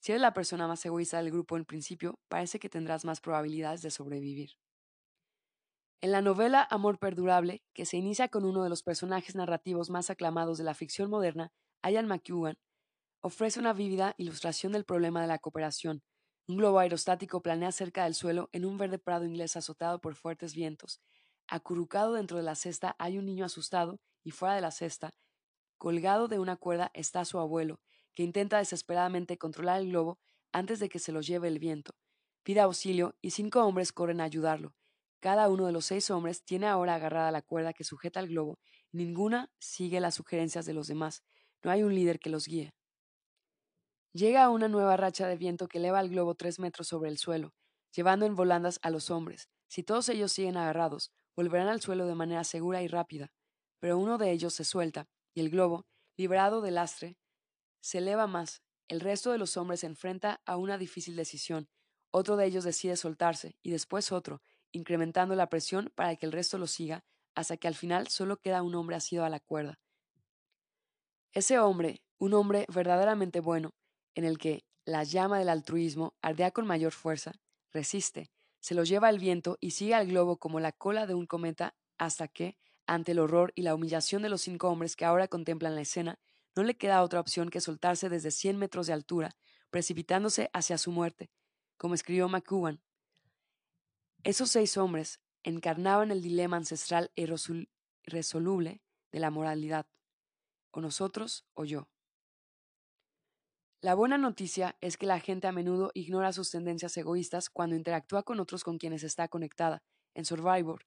Si 0.00 0.12
eres 0.12 0.22
la 0.22 0.34
persona 0.34 0.66
más 0.66 0.84
egoísta 0.84 1.18
del 1.18 1.30
grupo 1.30 1.56
en 1.56 1.64
principio, 1.64 2.18
parece 2.28 2.58
que 2.58 2.68
tendrás 2.68 3.04
más 3.04 3.20
probabilidades 3.20 3.82
de 3.82 3.90
sobrevivir. 3.90 4.50
En 6.00 6.12
la 6.12 6.22
novela 6.22 6.66
Amor 6.70 6.98
Perdurable, 6.98 7.62
que 7.74 7.84
se 7.84 7.98
inicia 7.98 8.28
con 8.28 8.44
uno 8.44 8.64
de 8.64 8.70
los 8.70 8.82
personajes 8.82 9.36
narrativos 9.36 9.90
más 9.90 10.10
aclamados 10.10 10.58
de 10.58 10.64
la 10.64 10.74
ficción 10.74 11.10
moderna, 11.10 11.52
Ian 11.84 12.06
McEwan, 12.06 12.58
ofrece 13.20 13.60
una 13.60 13.74
vívida 13.74 14.14
ilustración 14.16 14.72
del 14.72 14.84
problema 14.84 15.20
de 15.20 15.28
la 15.28 15.38
cooperación, 15.38 16.02
un 16.46 16.56
globo 16.56 16.78
aerostático 16.78 17.42
planea 17.42 17.72
cerca 17.72 18.04
del 18.04 18.14
suelo 18.14 18.48
en 18.52 18.64
un 18.64 18.76
verde 18.76 18.98
prado 18.98 19.24
inglés 19.24 19.56
azotado 19.56 20.00
por 20.00 20.14
fuertes 20.14 20.54
vientos. 20.54 21.00
Acurrucado 21.46 22.14
dentro 22.14 22.36
de 22.36 22.42
la 22.42 22.54
cesta 22.54 22.96
hay 22.98 23.18
un 23.18 23.26
niño 23.26 23.44
asustado 23.44 24.00
y 24.22 24.32
fuera 24.32 24.54
de 24.54 24.60
la 24.60 24.70
cesta, 24.70 25.10
colgado 25.78 26.28
de 26.28 26.38
una 26.38 26.56
cuerda, 26.56 26.90
está 26.92 27.24
su 27.24 27.38
abuelo, 27.38 27.80
que 28.14 28.22
intenta 28.22 28.58
desesperadamente 28.58 29.38
controlar 29.38 29.80
el 29.80 29.88
globo 29.88 30.18
antes 30.52 30.78
de 30.78 30.88
que 30.88 30.98
se 30.98 31.10
lo 31.10 31.22
lleve 31.22 31.48
el 31.48 31.58
viento. 31.58 31.94
Pide 32.42 32.60
auxilio 32.60 33.16
y 33.22 33.30
cinco 33.30 33.64
hombres 33.64 33.92
corren 33.92 34.20
a 34.20 34.24
ayudarlo. 34.24 34.74
Cada 35.20 35.48
uno 35.48 35.66
de 35.66 35.72
los 35.72 35.86
seis 35.86 36.10
hombres 36.10 36.44
tiene 36.44 36.66
ahora 36.66 36.94
agarrada 36.94 37.30
la 37.30 37.42
cuerda 37.42 37.72
que 37.72 37.84
sujeta 37.84 38.20
el 38.20 38.28
globo. 38.28 38.58
Ninguna 38.92 39.50
sigue 39.58 40.00
las 40.00 40.14
sugerencias 40.14 40.66
de 40.66 40.74
los 40.74 40.86
demás. 40.86 41.22
No 41.62 41.70
hay 41.70 41.82
un 41.82 41.94
líder 41.94 42.18
que 42.20 42.30
los 42.30 42.46
guíe. 42.46 42.72
Llega 44.12 44.50
una 44.50 44.66
nueva 44.66 44.96
racha 44.96 45.28
de 45.28 45.36
viento 45.36 45.68
que 45.68 45.78
eleva 45.78 46.00
el 46.00 46.08
globo 46.08 46.34
tres 46.34 46.58
metros 46.58 46.88
sobre 46.88 47.10
el 47.10 47.18
suelo, 47.18 47.54
llevando 47.94 48.26
en 48.26 48.34
volandas 48.34 48.80
a 48.82 48.90
los 48.90 49.08
hombres. 49.08 49.48
Si 49.68 49.84
todos 49.84 50.08
ellos 50.08 50.32
siguen 50.32 50.56
agarrados, 50.56 51.12
volverán 51.36 51.68
al 51.68 51.80
suelo 51.80 52.06
de 52.06 52.16
manera 52.16 52.42
segura 52.42 52.82
y 52.82 52.88
rápida. 52.88 53.32
Pero 53.78 53.98
uno 53.98 54.18
de 54.18 54.32
ellos 54.32 54.52
se 54.52 54.64
suelta, 54.64 55.08
y 55.32 55.40
el 55.40 55.50
globo, 55.50 55.86
liberado 56.16 56.60
del 56.60 56.74
lastre, 56.74 57.18
se 57.80 57.98
eleva 57.98 58.26
más. 58.26 58.62
El 58.88 58.98
resto 58.98 59.30
de 59.30 59.38
los 59.38 59.56
hombres 59.56 59.80
se 59.80 59.86
enfrenta 59.86 60.40
a 60.44 60.56
una 60.56 60.76
difícil 60.76 61.14
decisión. 61.14 61.68
Otro 62.10 62.36
de 62.36 62.46
ellos 62.46 62.64
decide 62.64 62.96
soltarse, 62.96 63.56
y 63.62 63.70
después 63.70 64.10
otro, 64.10 64.42
incrementando 64.72 65.36
la 65.36 65.48
presión 65.48 65.92
para 65.94 66.16
que 66.16 66.26
el 66.26 66.32
resto 66.32 66.58
lo 66.58 66.66
siga, 66.66 67.04
hasta 67.36 67.56
que 67.56 67.68
al 67.68 67.76
final 67.76 68.08
solo 68.08 68.38
queda 68.38 68.62
un 68.62 68.74
hombre 68.74 68.96
asido 68.96 69.24
a 69.24 69.30
la 69.30 69.38
cuerda. 69.38 69.78
Ese 71.32 71.60
hombre, 71.60 72.02
un 72.18 72.34
hombre 72.34 72.66
verdaderamente 72.68 73.38
bueno, 73.38 73.70
en 74.14 74.24
el 74.24 74.38
que 74.38 74.64
la 74.84 75.04
llama 75.04 75.38
del 75.38 75.48
altruismo 75.48 76.14
ardea 76.22 76.50
con 76.50 76.66
mayor 76.66 76.92
fuerza, 76.92 77.32
resiste, 77.72 78.30
se 78.60 78.74
lo 78.74 78.84
lleva 78.84 79.08
el 79.08 79.18
viento 79.18 79.56
y 79.60 79.72
sigue 79.72 79.94
al 79.94 80.06
globo 80.06 80.36
como 80.38 80.60
la 80.60 80.72
cola 80.72 81.06
de 81.06 81.14
un 81.14 81.26
cometa 81.26 81.74
hasta 81.98 82.28
que, 82.28 82.58
ante 82.86 83.12
el 83.12 83.18
horror 83.18 83.52
y 83.54 83.62
la 83.62 83.74
humillación 83.74 84.22
de 84.22 84.28
los 84.28 84.42
cinco 84.42 84.68
hombres 84.68 84.96
que 84.96 85.04
ahora 85.04 85.28
contemplan 85.28 85.74
la 85.74 85.82
escena, 85.82 86.18
no 86.56 86.62
le 86.62 86.76
queda 86.76 87.02
otra 87.02 87.20
opción 87.20 87.48
que 87.48 87.60
soltarse 87.60 88.08
desde 88.08 88.30
cien 88.30 88.56
metros 88.56 88.86
de 88.86 88.92
altura, 88.92 89.36
precipitándose 89.70 90.50
hacia 90.52 90.78
su 90.78 90.90
muerte, 90.90 91.30
como 91.76 91.94
escribió 91.94 92.28
McEwan. 92.28 92.82
Esos 94.24 94.50
seis 94.50 94.76
hombres 94.76 95.20
encarnaban 95.42 96.10
el 96.10 96.20
dilema 96.20 96.56
ancestral 96.56 97.12
irresoluble 97.14 98.82
de 99.12 99.20
la 99.20 99.30
moralidad, 99.30 99.86
o 100.72 100.80
nosotros 100.80 101.46
o 101.54 101.64
yo. 101.64 101.88
La 103.82 103.94
buena 103.94 104.18
noticia 104.18 104.76
es 104.82 104.98
que 104.98 105.06
la 105.06 105.20
gente 105.20 105.46
a 105.46 105.52
menudo 105.52 105.90
ignora 105.94 106.34
sus 106.34 106.50
tendencias 106.50 106.94
egoístas 106.98 107.48
cuando 107.48 107.76
interactúa 107.76 108.22
con 108.22 108.38
otros 108.38 108.62
con 108.62 108.76
quienes 108.76 109.02
está 109.02 109.26
conectada. 109.28 109.82
En 110.12 110.26
Survivor, 110.26 110.84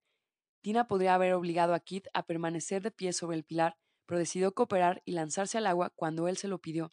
Tina 0.60 0.86
podría 0.86 1.16
haber 1.16 1.34
obligado 1.34 1.74
a 1.74 1.80
Kit 1.80 2.06
a 2.14 2.24
permanecer 2.24 2.82
de 2.82 2.92
pie 2.92 3.12
sobre 3.12 3.36
el 3.36 3.42
pilar, 3.42 3.76
pero 4.06 4.20
decidió 4.20 4.54
cooperar 4.54 5.02
y 5.04 5.10
lanzarse 5.10 5.58
al 5.58 5.66
agua 5.66 5.90
cuando 5.96 6.28
él 6.28 6.36
se 6.36 6.46
lo 6.46 6.60
pidió. 6.60 6.92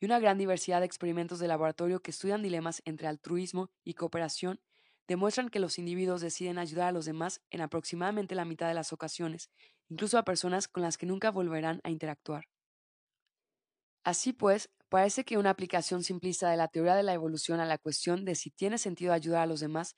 Y 0.00 0.06
una 0.06 0.18
gran 0.18 0.38
diversidad 0.38 0.80
de 0.80 0.86
experimentos 0.86 1.40
de 1.40 1.48
laboratorio 1.48 2.00
que 2.00 2.10
estudian 2.10 2.42
dilemas 2.42 2.80
entre 2.86 3.06
altruismo 3.06 3.70
y 3.84 3.94
cooperación 3.94 4.62
demuestran 5.06 5.50
que 5.50 5.60
los 5.60 5.78
individuos 5.78 6.22
deciden 6.22 6.56
ayudar 6.56 6.88
a 6.88 6.92
los 6.92 7.04
demás 7.04 7.42
en 7.50 7.60
aproximadamente 7.60 8.34
la 8.34 8.46
mitad 8.46 8.68
de 8.68 8.74
las 8.74 8.94
ocasiones, 8.94 9.50
incluso 9.90 10.16
a 10.16 10.24
personas 10.24 10.68
con 10.68 10.82
las 10.82 10.96
que 10.96 11.04
nunca 11.04 11.30
volverán 11.30 11.82
a 11.84 11.90
interactuar. 11.90 12.46
Así 14.04 14.32
pues, 14.32 14.70
parece 14.88 15.24
que 15.24 15.38
una 15.38 15.50
aplicación 15.50 16.02
simplista 16.02 16.50
de 16.50 16.56
la 16.56 16.68
teoría 16.68 16.94
de 16.94 17.02
la 17.02 17.14
evolución 17.14 17.60
a 17.60 17.66
la 17.66 17.78
cuestión 17.78 18.24
de 18.24 18.34
si 18.34 18.50
tiene 18.50 18.78
sentido 18.78 19.12
ayudar 19.12 19.42
a 19.42 19.46
los 19.46 19.60
demás 19.60 19.96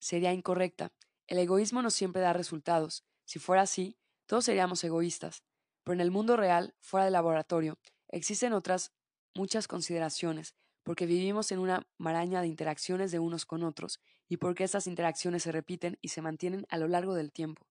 sería 0.00 0.32
incorrecta. 0.32 0.92
El 1.26 1.38
egoísmo 1.38 1.82
no 1.82 1.90
siempre 1.90 2.22
da 2.22 2.32
resultados. 2.32 3.04
Si 3.24 3.38
fuera 3.38 3.62
así, 3.62 3.98
todos 4.26 4.44
seríamos 4.44 4.82
egoístas. 4.84 5.44
Pero 5.84 5.94
en 5.94 6.00
el 6.00 6.10
mundo 6.10 6.36
real, 6.36 6.74
fuera 6.80 7.04
del 7.04 7.14
laboratorio, 7.14 7.78
existen 8.08 8.52
otras 8.52 8.92
muchas 9.34 9.68
consideraciones, 9.68 10.54
porque 10.82 11.06
vivimos 11.06 11.52
en 11.52 11.60
una 11.60 11.86
maraña 11.98 12.40
de 12.40 12.48
interacciones 12.48 13.12
de 13.12 13.18
unos 13.18 13.46
con 13.46 13.62
otros, 13.62 14.00
y 14.28 14.38
porque 14.38 14.64
estas 14.64 14.86
interacciones 14.86 15.44
se 15.44 15.52
repiten 15.52 15.98
y 16.02 16.08
se 16.08 16.22
mantienen 16.22 16.66
a 16.70 16.78
lo 16.78 16.88
largo 16.88 17.14
del 17.14 17.32
tiempo. 17.32 17.67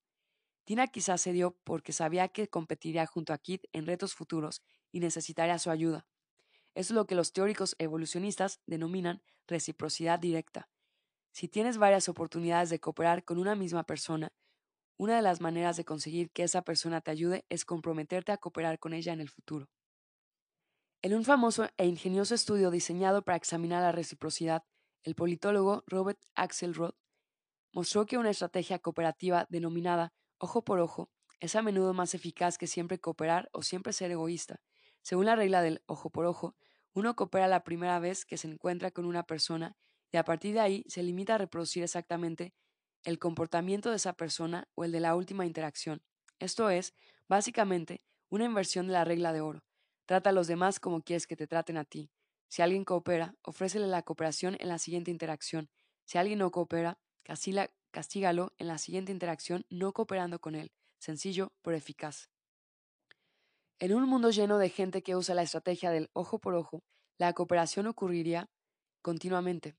Tina 0.67 0.87
quizás 0.87 1.21
se 1.21 1.31
dio 1.31 1.57
porque 1.63 1.93
sabía 1.93 2.27
que 2.27 2.49
competiría 2.49 3.05
junto 3.05 3.31
a 3.31 3.37
Kit 3.37 3.63
en 3.71 3.85
retos 3.85 4.13
futuros 4.13 4.61
y 4.91 4.99
necesitaría 4.99 5.57
su 5.59 5.69
ayuda. 5.69 6.05
Eso 6.75 6.91
es 6.91 6.95
lo 6.95 7.07
que 7.07 7.15
los 7.15 7.31
teóricos 7.31 7.77
evolucionistas 7.79 8.59
denominan 8.65 9.23
reciprocidad 9.47 10.19
directa. 10.19 10.69
Si 11.31 11.47
tienes 11.47 11.77
varias 11.77 12.09
oportunidades 12.09 12.69
de 12.69 12.81
cooperar 12.81 13.23
con 13.23 13.37
una 13.37 13.55
misma 13.55 13.85
persona, 13.85 14.33
una 14.97 15.15
de 15.15 15.21
las 15.21 15.39
maneras 15.39 15.77
de 15.77 15.85
conseguir 15.85 16.31
que 16.31 16.43
esa 16.43 16.63
persona 16.63 16.99
te 16.99 17.11
ayude 17.11 17.45
es 17.47 17.63
comprometerte 17.63 18.33
a 18.33 18.37
cooperar 18.37 18.77
con 18.77 18.93
ella 18.93 19.13
en 19.13 19.21
el 19.21 19.29
futuro. 19.29 19.69
En 21.01 21.13
un 21.13 21.23
famoso 21.23 21.69
e 21.77 21.85
ingenioso 21.85 22.35
estudio 22.35 22.71
diseñado 22.71 23.23
para 23.23 23.37
examinar 23.37 23.83
la 23.83 23.93
reciprocidad, 23.93 24.65
el 25.03 25.15
politólogo 25.15 25.85
Robert 25.87 26.19
Axelrod 26.35 26.95
mostró 27.71 28.05
que 28.05 28.17
una 28.17 28.31
estrategia 28.31 28.79
cooperativa 28.79 29.47
denominada 29.49 30.11
ojo 30.39 30.63
por 30.63 30.79
ojo 30.79 31.09
es 31.39 31.55
a 31.55 31.61
menudo 31.61 31.93
más 31.93 32.13
eficaz 32.13 32.57
que 32.57 32.67
siempre 32.67 32.99
cooperar 32.99 33.49
o 33.53 33.61
siempre 33.61 33.93
ser 33.93 34.11
egoísta. 34.11 34.61
Según 35.01 35.25
la 35.25 35.35
regla 35.35 35.61
del 35.61 35.83
ojo 35.85 36.09
por 36.09 36.25
ojo, 36.25 36.55
uno 36.93 37.15
coopera 37.15 37.47
la 37.47 37.63
primera 37.63 37.99
vez 37.99 38.25
que 38.25 38.37
se 38.37 38.47
encuentra 38.47 38.91
con 38.91 39.05
una 39.05 39.23
persona 39.23 39.77
y 40.11 40.17
a 40.17 40.23
partir 40.23 40.53
de 40.53 40.61
ahí 40.61 40.83
se 40.87 41.03
limita 41.03 41.35
a 41.35 41.37
reproducir 41.37 41.83
exactamente 41.83 42.53
el 43.03 43.19
comportamiento 43.19 43.89
de 43.89 43.97
esa 43.97 44.13
persona 44.13 44.67
o 44.75 44.83
el 44.83 44.91
de 44.91 44.99
la 44.99 45.15
última 45.15 45.45
interacción. 45.45 46.01
Esto 46.39 46.69
es, 46.69 46.93
básicamente, 47.27 48.03
una 48.29 48.45
inversión 48.45 48.87
de 48.87 48.93
la 48.93 49.05
regla 49.05 49.33
de 49.33 49.41
oro. 49.41 49.63
Trata 50.05 50.31
a 50.31 50.33
los 50.33 50.47
demás 50.47 50.79
como 50.79 51.01
quieres 51.01 51.27
que 51.27 51.35
te 51.35 51.47
traten 51.47 51.77
a 51.77 51.85
ti. 51.85 52.11
Si 52.49 52.61
alguien 52.61 52.85
coopera, 52.85 53.35
ofrécele 53.43 53.87
la 53.87 54.03
cooperación 54.03 54.55
en 54.59 54.69
la 54.69 54.79
siguiente 54.79 55.11
interacción. 55.11 55.69
Si 56.05 56.17
alguien 56.17 56.39
no 56.39 56.51
coopera, 56.51 56.99
castígalo 57.91 58.53
en 58.57 58.67
la 58.67 58.77
siguiente 58.77 59.11
interacción 59.11 59.65
no 59.69 59.93
cooperando 59.93 60.39
con 60.39 60.55
él. 60.55 60.71
Sencillo, 60.99 61.53
pero 61.61 61.77
eficaz. 61.77 62.29
En 63.79 63.93
un 63.93 64.09
mundo 64.09 64.31
lleno 64.31 64.57
de 64.57 64.69
gente 64.69 65.03
que 65.03 65.15
usa 65.15 65.35
la 65.35 65.43
estrategia 65.43 65.91
del 65.91 66.09
ojo 66.13 66.39
por 66.39 66.55
ojo, 66.55 66.83
la 67.19 67.33
cooperación 67.33 67.87
ocurriría 67.87 68.49
continuamente. 69.01 69.75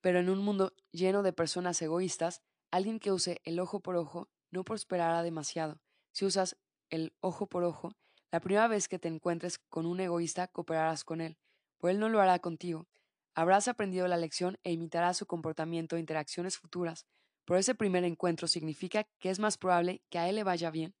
Pero 0.00 0.18
en 0.18 0.30
un 0.30 0.38
mundo 0.38 0.72
lleno 0.90 1.22
de 1.22 1.32
personas 1.32 1.80
egoístas, 1.82 2.42
alguien 2.70 2.98
que 2.98 3.12
use 3.12 3.40
el 3.44 3.60
ojo 3.60 3.80
por 3.80 3.96
ojo 3.96 4.28
no 4.50 4.64
prosperará 4.64 5.22
demasiado. 5.22 5.80
Si 6.12 6.24
usas 6.24 6.56
el 6.90 7.14
ojo 7.20 7.46
por 7.46 7.64
ojo, 7.64 7.92
la 8.30 8.40
primera 8.40 8.66
vez 8.66 8.88
que 8.88 8.98
te 8.98 9.08
encuentres 9.08 9.58
con 9.58 9.84
un 9.84 10.00
egoísta 10.00 10.48
cooperarás 10.48 11.04
con 11.04 11.20
él, 11.20 11.36
pero 11.78 11.90
él 11.90 11.98
no 11.98 12.08
lo 12.08 12.20
hará 12.20 12.38
contigo. 12.38 12.86
Habrás 13.34 13.66
aprendido 13.66 14.06
la 14.08 14.18
lección 14.18 14.58
e 14.62 14.72
imitarás 14.72 15.16
su 15.16 15.26
comportamiento 15.26 15.96
e 15.96 16.00
interacciones 16.00 16.58
futuras, 16.58 17.06
pero 17.44 17.58
ese 17.58 17.74
primer 17.74 18.04
encuentro 18.04 18.46
significa 18.46 19.04
que 19.18 19.30
es 19.30 19.38
más 19.38 19.56
probable 19.56 20.02
que 20.10 20.18
a 20.18 20.28
él 20.28 20.36
le 20.36 20.44
vaya 20.44 20.70
bien, 20.70 20.94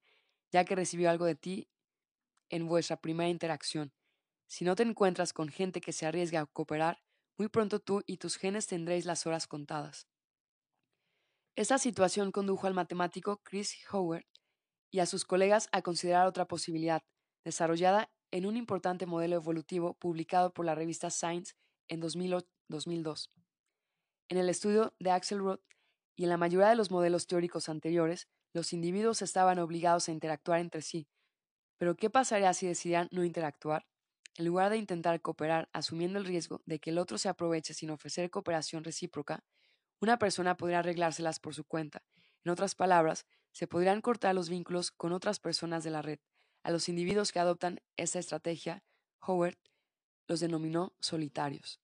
ya 0.50 0.64
que 0.64 0.74
recibió 0.74 1.10
algo 1.10 1.26
de 1.26 1.34
ti 1.34 1.68
en 2.48 2.66
vuestra 2.66 2.96
primera 2.96 3.28
interacción. 3.28 3.92
Si 4.46 4.64
no 4.64 4.76
te 4.76 4.82
encuentras 4.82 5.32
con 5.32 5.48
gente 5.48 5.80
que 5.80 5.92
se 5.92 6.06
arriesga 6.06 6.40
a 6.40 6.46
cooperar, 6.46 7.02
muy 7.38 7.48
pronto 7.48 7.80
tú 7.80 8.02
y 8.06 8.18
tus 8.18 8.36
genes 8.36 8.66
tendréis 8.66 9.04
las 9.06 9.26
horas 9.26 9.46
contadas. 9.46 10.06
Esta 11.54 11.78
situación 11.78 12.32
condujo 12.32 12.66
al 12.66 12.74
matemático 12.74 13.40
Chris 13.42 13.76
Howard 13.90 14.24
y 14.90 15.00
a 15.00 15.06
sus 15.06 15.24
colegas 15.24 15.68
a 15.72 15.82
considerar 15.82 16.26
otra 16.26 16.46
posibilidad, 16.46 17.02
desarrollada 17.44 18.10
en 18.30 18.46
un 18.46 18.56
importante 18.56 19.06
modelo 19.06 19.36
evolutivo 19.36 19.94
publicado 19.94 20.52
por 20.52 20.64
la 20.64 20.74
revista 20.74 21.10
Science 21.10 21.54
en 21.88 22.00
2002. 22.00 23.30
En 24.28 24.38
el 24.38 24.48
estudio 24.48 24.94
de 24.98 25.10
Axelrod 25.10 25.60
y 26.16 26.24
en 26.24 26.30
la 26.30 26.36
mayoría 26.36 26.68
de 26.68 26.76
los 26.76 26.90
modelos 26.90 27.26
teóricos 27.26 27.68
anteriores, 27.68 28.28
los 28.52 28.72
individuos 28.72 29.22
estaban 29.22 29.58
obligados 29.58 30.08
a 30.08 30.12
interactuar 30.12 30.60
entre 30.60 30.82
sí. 30.82 31.08
Pero 31.78 31.96
¿qué 31.96 32.10
pasaría 32.10 32.52
si 32.54 32.66
decidieran 32.66 33.08
no 33.10 33.24
interactuar? 33.24 33.86
En 34.36 34.46
lugar 34.46 34.70
de 34.70 34.78
intentar 34.78 35.20
cooperar 35.20 35.68
asumiendo 35.72 36.18
el 36.18 36.24
riesgo 36.24 36.62
de 36.64 36.78
que 36.78 36.90
el 36.90 36.98
otro 36.98 37.18
se 37.18 37.28
aproveche 37.28 37.74
sin 37.74 37.90
ofrecer 37.90 38.30
cooperación 38.30 38.84
recíproca, 38.84 39.44
una 40.00 40.18
persona 40.18 40.56
podría 40.56 40.78
arreglárselas 40.80 41.38
por 41.38 41.54
su 41.54 41.64
cuenta. 41.64 42.02
En 42.44 42.50
otras 42.50 42.74
palabras, 42.74 43.26
se 43.52 43.66
podrían 43.66 44.00
cortar 44.00 44.34
los 44.34 44.48
vínculos 44.48 44.90
con 44.90 45.12
otras 45.12 45.38
personas 45.38 45.84
de 45.84 45.90
la 45.90 46.02
red. 46.02 46.18
A 46.62 46.70
los 46.70 46.88
individuos 46.88 47.32
que 47.32 47.40
adoptan 47.40 47.80
esta 47.96 48.18
estrategia, 48.18 48.82
Howard 49.20 49.58
los 50.26 50.40
denominó 50.40 50.94
solitarios. 51.00 51.80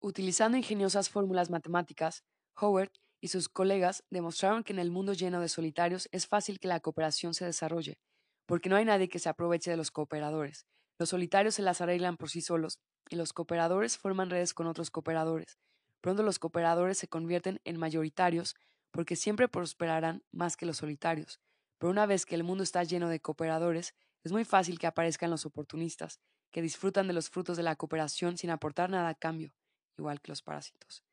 Utilizando 0.00 0.56
ingeniosas 0.56 1.08
fórmulas 1.08 1.50
matemáticas, 1.50 2.24
Howard 2.60 2.92
y 3.20 3.28
sus 3.28 3.48
colegas 3.48 4.04
demostraron 4.10 4.62
que 4.62 4.72
en 4.72 4.78
el 4.78 4.90
mundo 4.90 5.12
lleno 5.12 5.40
de 5.40 5.48
solitarios 5.48 6.08
es 6.12 6.26
fácil 6.26 6.58
que 6.58 6.68
la 6.68 6.80
cooperación 6.80 7.34
se 7.34 7.44
desarrolle, 7.44 7.98
porque 8.46 8.68
no 8.68 8.76
hay 8.76 8.84
nadie 8.84 9.08
que 9.08 9.18
se 9.18 9.28
aproveche 9.28 9.70
de 9.70 9.76
los 9.76 9.90
cooperadores. 9.90 10.66
Los 10.98 11.10
solitarios 11.10 11.54
se 11.54 11.62
las 11.62 11.80
arreglan 11.80 12.16
por 12.16 12.30
sí 12.30 12.40
solos, 12.40 12.78
y 13.08 13.16
los 13.16 13.32
cooperadores 13.32 13.98
forman 13.98 14.30
redes 14.30 14.54
con 14.54 14.66
otros 14.66 14.90
cooperadores. 14.90 15.58
Pronto 16.00 16.22
los 16.22 16.38
cooperadores 16.38 16.98
se 16.98 17.08
convierten 17.08 17.60
en 17.64 17.78
mayoritarios 17.78 18.54
porque 18.90 19.16
siempre 19.16 19.48
prosperarán 19.48 20.22
más 20.32 20.56
que 20.56 20.66
los 20.66 20.78
solitarios. 20.78 21.40
Pero 21.78 21.90
una 21.90 22.06
vez 22.06 22.24
que 22.24 22.34
el 22.34 22.44
mundo 22.44 22.62
está 22.62 22.82
lleno 22.84 23.08
de 23.08 23.20
cooperadores, 23.20 23.94
es 24.24 24.32
muy 24.32 24.44
fácil 24.44 24.78
que 24.78 24.86
aparezcan 24.86 25.30
los 25.30 25.44
oportunistas, 25.46 26.20
que 26.56 26.62
disfrutan 26.62 27.06
de 27.06 27.12
los 27.12 27.28
frutos 27.28 27.58
de 27.58 27.62
la 27.62 27.76
cooperación 27.76 28.38
sin 28.38 28.48
aportar 28.48 28.88
nada 28.88 29.10
a 29.10 29.14
cambio, 29.14 29.52
igual 29.98 30.22
que 30.22 30.32
los 30.32 30.40
parásitos. 30.40 31.04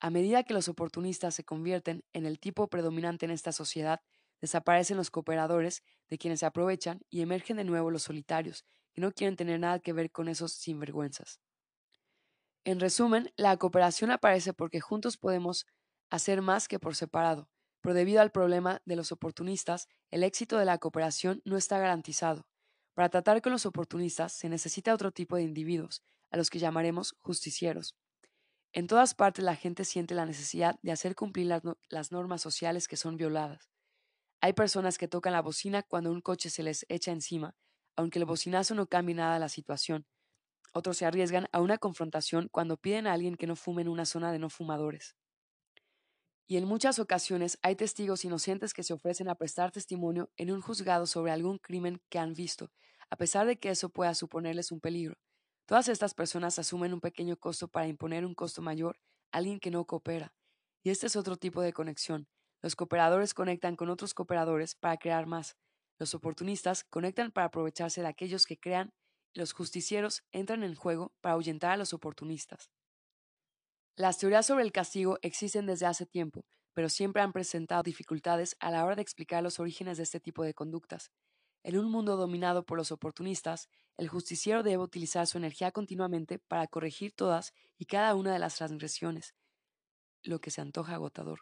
A 0.00 0.08
medida 0.08 0.44
que 0.44 0.54
los 0.54 0.66
oportunistas 0.66 1.34
se 1.34 1.44
convierten 1.44 2.06
en 2.14 2.24
el 2.24 2.40
tipo 2.40 2.68
predominante 2.68 3.26
en 3.26 3.30
esta 3.30 3.52
sociedad, 3.52 4.00
desaparecen 4.40 4.96
los 4.96 5.10
cooperadores 5.10 5.82
de 6.08 6.16
quienes 6.16 6.40
se 6.40 6.46
aprovechan 6.46 7.02
y 7.10 7.20
emergen 7.20 7.58
de 7.58 7.64
nuevo 7.64 7.90
los 7.90 8.04
solitarios, 8.04 8.64
que 8.94 9.02
no 9.02 9.12
quieren 9.12 9.36
tener 9.36 9.60
nada 9.60 9.78
que 9.78 9.92
ver 9.92 10.10
con 10.10 10.26
esos 10.26 10.54
sinvergüenzas. 10.54 11.38
En 12.64 12.80
resumen, 12.80 13.30
la 13.36 13.58
cooperación 13.58 14.10
aparece 14.10 14.54
porque 14.54 14.80
juntos 14.80 15.18
podemos 15.18 15.66
hacer 16.08 16.40
más 16.40 16.66
que 16.66 16.78
por 16.78 16.96
separado, 16.96 17.50
pero 17.82 17.92
debido 17.92 18.22
al 18.22 18.32
problema 18.32 18.80
de 18.86 18.96
los 18.96 19.12
oportunistas, 19.12 19.86
el 20.10 20.22
éxito 20.22 20.56
de 20.56 20.64
la 20.64 20.78
cooperación 20.78 21.42
no 21.44 21.58
está 21.58 21.78
garantizado. 21.78 22.48
Para 22.98 23.10
tratar 23.10 23.40
con 23.42 23.52
los 23.52 23.64
oportunistas 23.64 24.32
se 24.32 24.48
necesita 24.48 24.92
otro 24.92 25.12
tipo 25.12 25.36
de 25.36 25.44
individuos, 25.44 26.02
a 26.32 26.36
los 26.36 26.50
que 26.50 26.58
llamaremos 26.58 27.14
justicieros. 27.20 27.94
En 28.72 28.88
todas 28.88 29.14
partes 29.14 29.44
la 29.44 29.54
gente 29.54 29.84
siente 29.84 30.16
la 30.16 30.26
necesidad 30.26 30.80
de 30.82 30.90
hacer 30.90 31.14
cumplir 31.14 31.46
las, 31.46 32.10
normas 32.10 32.42
sociales 32.42 32.88
que 32.88 32.96
son 32.96 33.16
violadas. 33.16 33.70
Hay 34.40 34.52
personas 34.52 34.98
que 34.98 35.06
tocan 35.06 35.32
la 35.32 35.42
bocina 35.42 35.84
cuando 35.84 36.10
un 36.10 36.20
coche 36.20 36.50
se 36.50 36.64
les 36.64 36.86
echa 36.88 37.12
encima, 37.12 37.54
aunque 37.94 38.18
el 38.18 38.24
bocinazo 38.24 38.74
no 38.74 38.88
cambie 38.88 39.14
nada 39.14 39.38
la 39.38 39.48
situación. 39.48 40.04
Otros 40.72 40.96
se 40.96 41.06
arriesgan 41.06 41.46
a 41.52 41.60
una 41.60 41.78
confrontación 41.78 42.48
cuando 42.50 42.78
piden 42.78 43.06
a 43.06 43.12
alguien 43.12 43.36
que 43.36 43.46
no 43.46 43.54
fume 43.54 43.82
en 43.82 43.90
una 43.90 44.06
zona 44.06 44.32
de 44.32 44.40
no 44.40 44.50
fumadores. 44.50 45.14
Y 46.50 46.56
en 46.56 46.64
muchas 46.64 46.98
ocasiones 46.98 47.58
hay 47.60 47.76
testigos 47.76 48.24
inocentes 48.24 48.72
que 48.72 48.82
se 48.82 48.94
ofrecen 48.94 49.28
a 49.28 49.34
prestar 49.34 49.70
testimonio 49.70 50.30
en 50.38 50.50
un 50.50 50.62
juzgado 50.62 51.06
sobre 51.06 51.30
algún 51.30 51.58
crimen 51.58 52.00
que 52.08 52.18
han 52.18 52.32
visto, 52.32 52.72
a 53.10 53.16
pesar 53.16 53.46
de 53.46 53.58
que 53.58 53.68
eso 53.68 53.90
pueda 53.90 54.14
suponerles 54.14 54.72
un 54.72 54.80
peligro. 54.80 55.18
Todas 55.66 55.88
estas 55.88 56.14
personas 56.14 56.58
asumen 56.58 56.94
un 56.94 57.02
pequeño 57.02 57.36
costo 57.36 57.68
para 57.68 57.86
imponer 57.86 58.24
un 58.24 58.34
costo 58.34 58.62
mayor 58.62 58.98
a 59.30 59.36
alguien 59.36 59.60
que 59.60 59.70
no 59.70 59.84
coopera. 59.84 60.32
Y 60.82 60.88
este 60.88 61.06
es 61.06 61.16
otro 61.16 61.36
tipo 61.36 61.60
de 61.60 61.74
conexión. 61.74 62.28
Los 62.62 62.76
cooperadores 62.76 63.34
conectan 63.34 63.76
con 63.76 63.90
otros 63.90 64.14
cooperadores 64.14 64.74
para 64.74 64.96
crear 64.96 65.26
más. 65.26 65.58
Los 65.98 66.14
oportunistas 66.14 66.82
conectan 66.84 67.30
para 67.30 67.48
aprovecharse 67.48 68.00
de 68.00 68.06
aquellos 68.06 68.46
que 68.46 68.58
crean 68.58 68.94
y 69.34 69.40
los 69.40 69.52
justicieros 69.52 70.24
entran 70.32 70.62
en 70.64 70.74
juego 70.74 71.12
para 71.20 71.34
ahuyentar 71.34 71.72
a 71.72 71.76
los 71.76 71.92
oportunistas. 71.92 72.70
Las 73.98 74.16
teorías 74.16 74.46
sobre 74.46 74.62
el 74.62 74.70
castigo 74.70 75.18
existen 75.22 75.66
desde 75.66 75.86
hace 75.86 76.06
tiempo, 76.06 76.46
pero 76.72 76.88
siempre 76.88 77.20
han 77.20 77.32
presentado 77.32 77.82
dificultades 77.82 78.54
a 78.60 78.70
la 78.70 78.84
hora 78.84 78.94
de 78.94 79.02
explicar 79.02 79.42
los 79.42 79.58
orígenes 79.58 79.96
de 79.96 80.04
este 80.04 80.20
tipo 80.20 80.44
de 80.44 80.54
conductas. 80.54 81.10
En 81.64 81.76
un 81.76 81.90
mundo 81.90 82.16
dominado 82.16 82.64
por 82.64 82.78
los 82.78 82.92
oportunistas, 82.92 83.68
el 83.96 84.08
justiciero 84.08 84.62
debe 84.62 84.84
utilizar 84.84 85.26
su 85.26 85.36
energía 85.36 85.72
continuamente 85.72 86.38
para 86.38 86.68
corregir 86.68 87.12
todas 87.12 87.52
y 87.76 87.86
cada 87.86 88.14
una 88.14 88.32
de 88.32 88.38
las 88.38 88.54
transgresiones, 88.54 89.34
lo 90.22 90.40
que 90.40 90.52
se 90.52 90.60
antoja 90.60 90.94
agotador. 90.94 91.40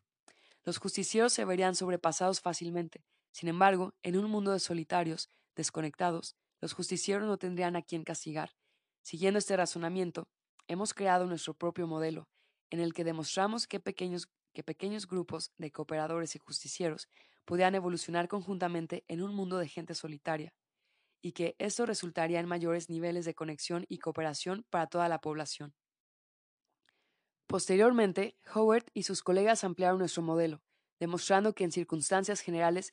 Los 0.64 0.79
justicieros 0.79 1.35
se 1.35 1.45
verían 1.45 1.75
sobrepasados 1.75 2.40
fácilmente, 2.40 3.05
sin 3.33 3.51
embargo, 3.51 3.92
en 4.03 4.16
un 4.16 4.31
mundo 4.31 4.53
de 4.53 4.61
solitarios, 4.61 5.29
desconectados, 5.55 6.37
los 6.62 6.73
justicieros 6.73 7.27
no 7.29 7.37
tendrían 7.37 7.77
a 7.77 7.83
quien 7.83 8.03
castigar. 8.03 8.57
Siguiendo 9.03 9.37
este 9.37 9.59
razonamiento, 9.59 10.31
hemos 10.69 10.95
creado 10.95 11.27
nuestro 11.27 11.53
propio 11.53 11.87
modelo, 11.87 12.27
en 12.70 12.81
el 12.81 12.92
que 12.92 13.05
demostramos 13.05 13.66
que 13.66 13.81
pequeños, 13.81 14.29
que 14.52 14.62
pequeños 14.62 15.07
grupos 15.07 15.52
de 15.59 15.70
cooperadores 15.70 16.35
y 16.35 16.38
justicieros 16.38 17.09
podían 17.44 17.74
evolucionar 17.74 18.29
conjuntamente 18.29 19.05
en 19.09 19.22
un 19.22 19.35
mundo 19.35 19.59
de 19.59 19.68
gente 19.68 19.94
solitaria, 19.94 20.55
y 21.22 21.33
que 21.33 21.57
esto 21.59 21.87
resultaría 21.87 22.40
en 22.40 22.46
mayores 22.46 22.90
niveles 22.90 23.24
de 23.24 23.35
conexión 23.35 23.85
y 23.88 23.98
cooperación 23.98 24.64
para 24.70 24.87
toda 24.87 25.09
la 25.09 25.20
población. 25.20 25.74
Posteriormente, 27.46 28.37
Howard 28.55 28.87
y 28.92 29.05
sus 29.05 29.22
colegas 29.22 29.62
ampliaron 29.64 29.98
nuestro 29.98 30.22
modelo, 30.22 30.62
demostrando 30.98 31.55
que 31.55 31.64
en 31.64 31.72
circunstancias 31.72 32.40
generales 32.40 32.92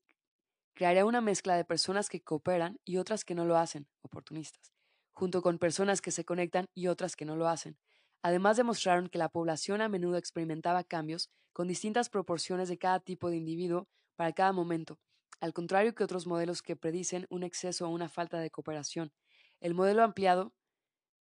Crearía 0.76 1.06
una 1.06 1.22
mezcla 1.22 1.56
de 1.56 1.66
personas 1.66 2.10
que 2.10 2.24
cooperan 2.24 2.80
y 2.84 2.98
otras 2.98 3.24
que 3.24 3.36
no 3.36 3.46
lo 3.46 3.58
hacen, 3.58 3.88
oportunistas, 4.02 4.74
junto 5.12 5.44
con 5.44 5.60
personas 5.60 6.02
que 6.02 6.10
se 6.10 6.26
conectan 6.26 6.66
y 6.74 6.88
otras 6.88 7.16
que 7.16 7.26
no 7.26 7.36
lo 7.36 7.48
hacen. 7.48 7.78
Además 8.24 8.58
demostraron 8.58 9.10
que 9.10 9.18
la 9.18 9.30
población 9.30 9.82
a 9.82 9.90
menudo 9.90 10.18
experimentaba 10.18 10.84
cambios 10.84 11.30
con 11.52 11.68
distintas 11.68 12.10
proporciones 12.10 12.70
de 12.70 12.78
cada 12.78 13.00
tipo 13.00 13.30
de 13.30 13.38
individuo 13.38 13.88
para 14.16 14.34
cada 14.34 14.54
momento, 14.54 14.98
al 15.42 15.54
contrario 15.54 15.94
que 15.94 16.04
otros 16.04 16.26
modelos 16.26 16.62
que 16.62 16.76
predicen 16.76 17.28
un 17.30 17.44
exceso 17.44 17.86
o 17.86 17.90
una 17.90 18.10
falta 18.10 18.40
de 18.40 18.50
cooperación. 18.50 19.12
El 19.60 19.74
modelo 19.74 20.04
ampliado 20.04 20.54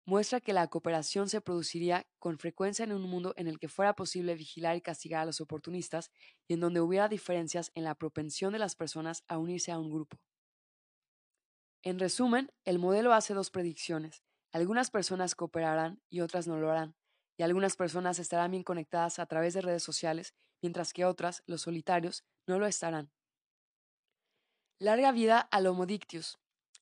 muestra 0.04 0.40
que 0.40 0.52
la 0.52 0.68
cooperación 0.68 1.28
se 1.28 1.40
produciría 1.40 2.06
con 2.18 2.38
frecuencia 2.38 2.84
en 2.84 2.92
un 2.92 3.02
mundo 3.02 3.34
en 3.36 3.48
el 3.48 3.58
que 3.58 3.68
fuera 3.68 3.94
posible 3.94 4.34
vigilar 4.34 4.76
y 4.76 4.80
castigar 4.80 5.22
a 5.22 5.26
los 5.26 5.40
oportunistas 5.40 6.10
y 6.48 6.54
en 6.54 6.60
donde 6.60 6.80
hubiera 6.80 7.08
diferencias 7.08 7.70
en 7.74 7.84
la 7.84 7.94
propensión 7.94 8.52
de 8.52 8.58
las 8.58 8.74
personas 8.76 9.24
a 9.28 9.38
unirse 9.38 9.72
a 9.72 9.78
un 9.78 9.90
grupo. 9.90 10.18
En 11.84 11.98
resumen, 11.98 12.52
el 12.64 12.78
modelo 12.78 13.12
hace 13.12 13.34
dos 13.34 13.50
predicciones. 13.50 14.22
Algunas 14.52 14.90
personas 14.90 15.34
cooperarán 15.34 16.02
y 16.10 16.20
otras 16.20 16.46
no 16.46 16.58
lo 16.58 16.70
harán, 16.70 16.94
y 17.38 17.42
algunas 17.42 17.74
personas 17.76 18.18
estarán 18.18 18.50
bien 18.50 18.62
conectadas 18.62 19.18
a 19.18 19.26
través 19.26 19.54
de 19.54 19.62
redes 19.62 19.82
sociales, 19.82 20.34
mientras 20.60 20.92
que 20.92 21.06
otras, 21.06 21.42
los 21.46 21.62
solitarios, 21.62 22.24
no 22.46 22.58
lo 22.58 22.66
estarán. 22.66 23.10
Larga 24.78 25.10
vida 25.12 25.40
al 25.40 25.66
Homo 25.66 25.86
dictius. 25.86 26.38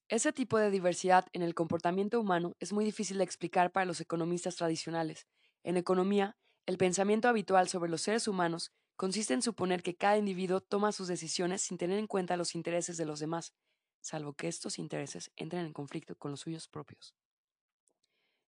Ese 0.08 0.32
tipo 0.32 0.58
de 0.58 0.70
diversidad 0.70 1.26
en 1.32 1.42
el 1.42 1.54
comportamiento 1.54 2.18
humano 2.18 2.56
es 2.58 2.72
muy 2.72 2.84
difícil 2.84 3.18
de 3.18 3.24
explicar 3.24 3.70
para 3.70 3.86
los 3.86 4.00
economistas 4.00 4.56
tradicionales. 4.56 5.28
En 5.62 5.76
economía, 5.76 6.36
el 6.66 6.78
pensamiento 6.78 7.28
habitual 7.28 7.68
sobre 7.68 7.90
los 7.90 8.02
seres 8.02 8.26
humanos 8.26 8.72
consiste 8.96 9.34
en 9.34 9.42
suponer 9.42 9.82
que 9.84 9.96
cada 9.96 10.18
individuo 10.18 10.60
toma 10.60 10.90
sus 10.90 11.06
decisiones 11.06 11.62
sin 11.62 11.78
tener 11.78 11.98
en 11.98 12.08
cuenta 12.08 12.36
los 12.36 12.56
intereses 12.56 12.96
de 12.96 13.06
los 13.06 13.20
demás, 13.20 13.54
salvo 14.00 14.32
que 14.34 14.48
estos 14.48 14.78
intereses 14.78 15.30
entren 15.36 15.66
en 15.66 15.72
conflicto 15.72 16.16
con 16.16 16.32
los 16.32 16.40
suyos 16.40 16.66
propios. 16.66 17.14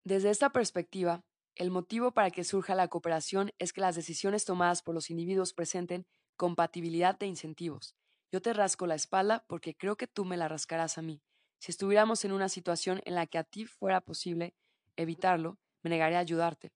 Desde 0.06 0.30
esta 0.30 0.50
perspectiva, 0.50 1.24
el 1.56 1.72
motivo 1.72 2.12
para 2.12 2.30
que 2.30 2.44
surja 2.44 2.76
la 2.76 2.86
cooperación 2.86 3.50
es 3.58 3.72
que 3.72 3.80
las 3.80 3.96
decisiones 3.96 4.44
tomadas 4.44 4.80
por 4.80 4.94
los 4.94 5.10
individuos 5.10 5.52
presenten 5.52 6.06
compatibilidad 6.36 7.18
de 7.18 7.26
incentivos. 7.26 7.96
Yo 8.30 8.40
te 8.40 8.52
rasco 8.52 8.86
la 8.86 8.94
espalda 8.94 9.44
porque 9.48 9.74
creo 9.74 9.96
que 9.96 10.06
tú 10.06 10.24
me 10.24 10.36
la 10.36 10.46
rascarás 10.46 10.96
a 10.96 11.02
mí. 11.02 11.24
Si 11.58 11.72
estuviéramos 11.72 12.24
en 12.24 12.30
una 12.30 12.48
situación 12.48 13.00
en 13.04 13.16
la 13.16 13.26
que 13.26 13.38
a 13.38 13.42
ti 13.42 13.64
fuera 13.66 14.00
posible 14.00 14.54
evitarlo, 14.94 15.58
me 15.82 15.90
negaré 15.90 16.14
a 16.14 16.20
ayudarte. 16.20 16.70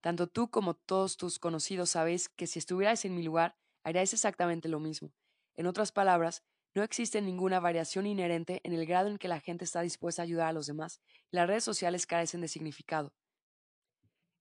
Tanto 0.00 0.28
tú 0.28 0.48
como 0.48 0.74
todos 0.74 1.16
tus 1.16 1.40
conocidos 1.40 1.90
sabéis 1.90 2.28
que 2.28 2.46
si 2.46 2.60
estuvierais 2.60 3.04
en 3.04 3.16
mi 3.16 3.24
lugar, 3.24 3.56
haríais 3.82 4.12
exactamente 4.12 4.68
lo 4.68 4.78
mismo. 4.78 5.12
En 5.56 5.66
otras 5.66 5.90
palabras, 5.90 6.44
no 6.74 6.82
existe 6.82 7.20
ninguna 7.20 7.60
variación 7.60 8.06
inherente 8.06 8.60
en 8.64 8.72
el 8.72 8.86
grado 8.86 9.08
en 9.08 9.18
que 9.18 9.28
la 9.28 9.40
gente 9.40 9.64
está 9.64 9.80
dispuesta 9.80 10.22
a 10.22 10.24
ayudar 10.24 10.48
a 10.48 10.52
los 10.52 10.66
demás, 10.66 11.00
y 11.30 11.36
las 11.36 11.46
redes 11.46 11.64
sociales 11.64 12.06
carecen 12.06 12.40
de 12.40 12.48
significado. 12.48 13.12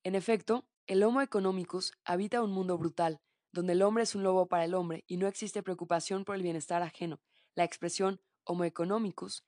En 0.03 0.15
efecto, 0.15 0.67
el 0.87 1.03
Homo 1.03 1.21
economicus 1.21 1.91
habita 2.05 2.41
un 2.41 2.51
mundo 2.51 2.77
brutal, 2.77 3.19
donde 3.51 3.73
el 3.73 3.81
hombre 3.81 4.03
es 4.03 4.15
un 4.15 4.23
lobo 4.23 4.47
para 4.47 4.65
el 4.65 4.73
hombre 4.73 5.03
y 5.07 5.17
no 5.17 5.27
existe 5.27 5.63
preocupación 5.63 6.25
por 6.25 6.35
el 6.35 6.43
bienestar 6.43 6.81
ajeno. 6.81 7.19
La 7.55 7.63
expresión 7.63 8.21
Homo 8.43 8.63
economicus, 8.63 9.43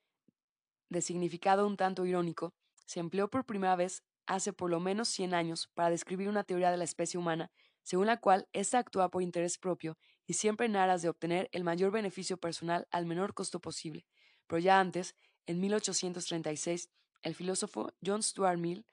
de 0.90 1.02
significado 1.02 1.66
un 1.68 1.78
tanto 1.78 2.06
irónico, 2.06 2.54
se 2.86 3.00
empleó 3.00 3.30
por 3.30 3.46
primera 3.46 3.76
vez 3.76 4.04
hace 4.26 4.52
por 4.52 4.70
lo 4.70 4.80
menos 4.80 5.08
100 5.10 5.34
años 5.34 5.70
para 5.74 5.90
describir 5.90 6.28
una 6.28 6.44
teoría 6.44 6.72
de 6.72 6.78
la 6.78 6.84
especie 6.84 7.20
humana, 7.20 7.52
según 7.84 8.08
la 8.08 8.20
cual 8.20 8.48
ésta 8.52 8.80
actúa 8.80 9.10
por 9.10 9.22
interés 9.22 9.58
propio 9.58 9.98
y 10.30 10.36
siempre 10.36 10.68
en 10.68 10.76
aras 10.76 11.02
de 11.02 11.10
obtener 11.10 11.50
el 11.54 11.64
mayor 11.64 11.90
beneficio 11.90 12.38
personal 12.38 12.88
al 12.92 13.08
menor 13.08 13.34
costo 13.34 13.60
posible. 13.60 14.06
Pero 14.46 14.60
ya 14.60 14.80
antes, 14.80 15.16
en 15.48 15.60
1836, 15.60 16.92
el 17.24 17.34
filósofo 17.34 17.96
John 18.06 18.22
Stuart 18.22 18.60
Mill 18.60 18.86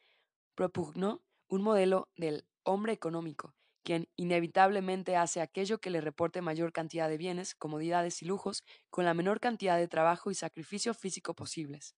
propugnó 0.54 1.22
un 1.48 1.60
modelo 1.60 2.08
del 2.16 2.48
hombre 2.62 2.94
económico, 2.94 3.54
quien 3.82 4.08
inevitablemente 4.16 5.14
hace 5.16 5.42
aquello 5.42 5.76
que 5.76 5.90
le 5.90 6.00
reporte 6.00 6.40
mayor 6.40 6.72
cantidad 6.72 7.06
de 7.06 7.18
bienes, 7.18 7.54
comodidades 7.54 8.22
y 8.22 8.24
lujos 8.24 8.64
con 8.88 9.04
la 9.04 9.12
menor 9.12 9.38
cantidad 9.38 9.76
de 9.76 9.88
trabajo 9.88 10.30
y 10.30 10.34
sacrificio 10.34 10.94
físico 10.94 11.34
posibles. 11.34 11.96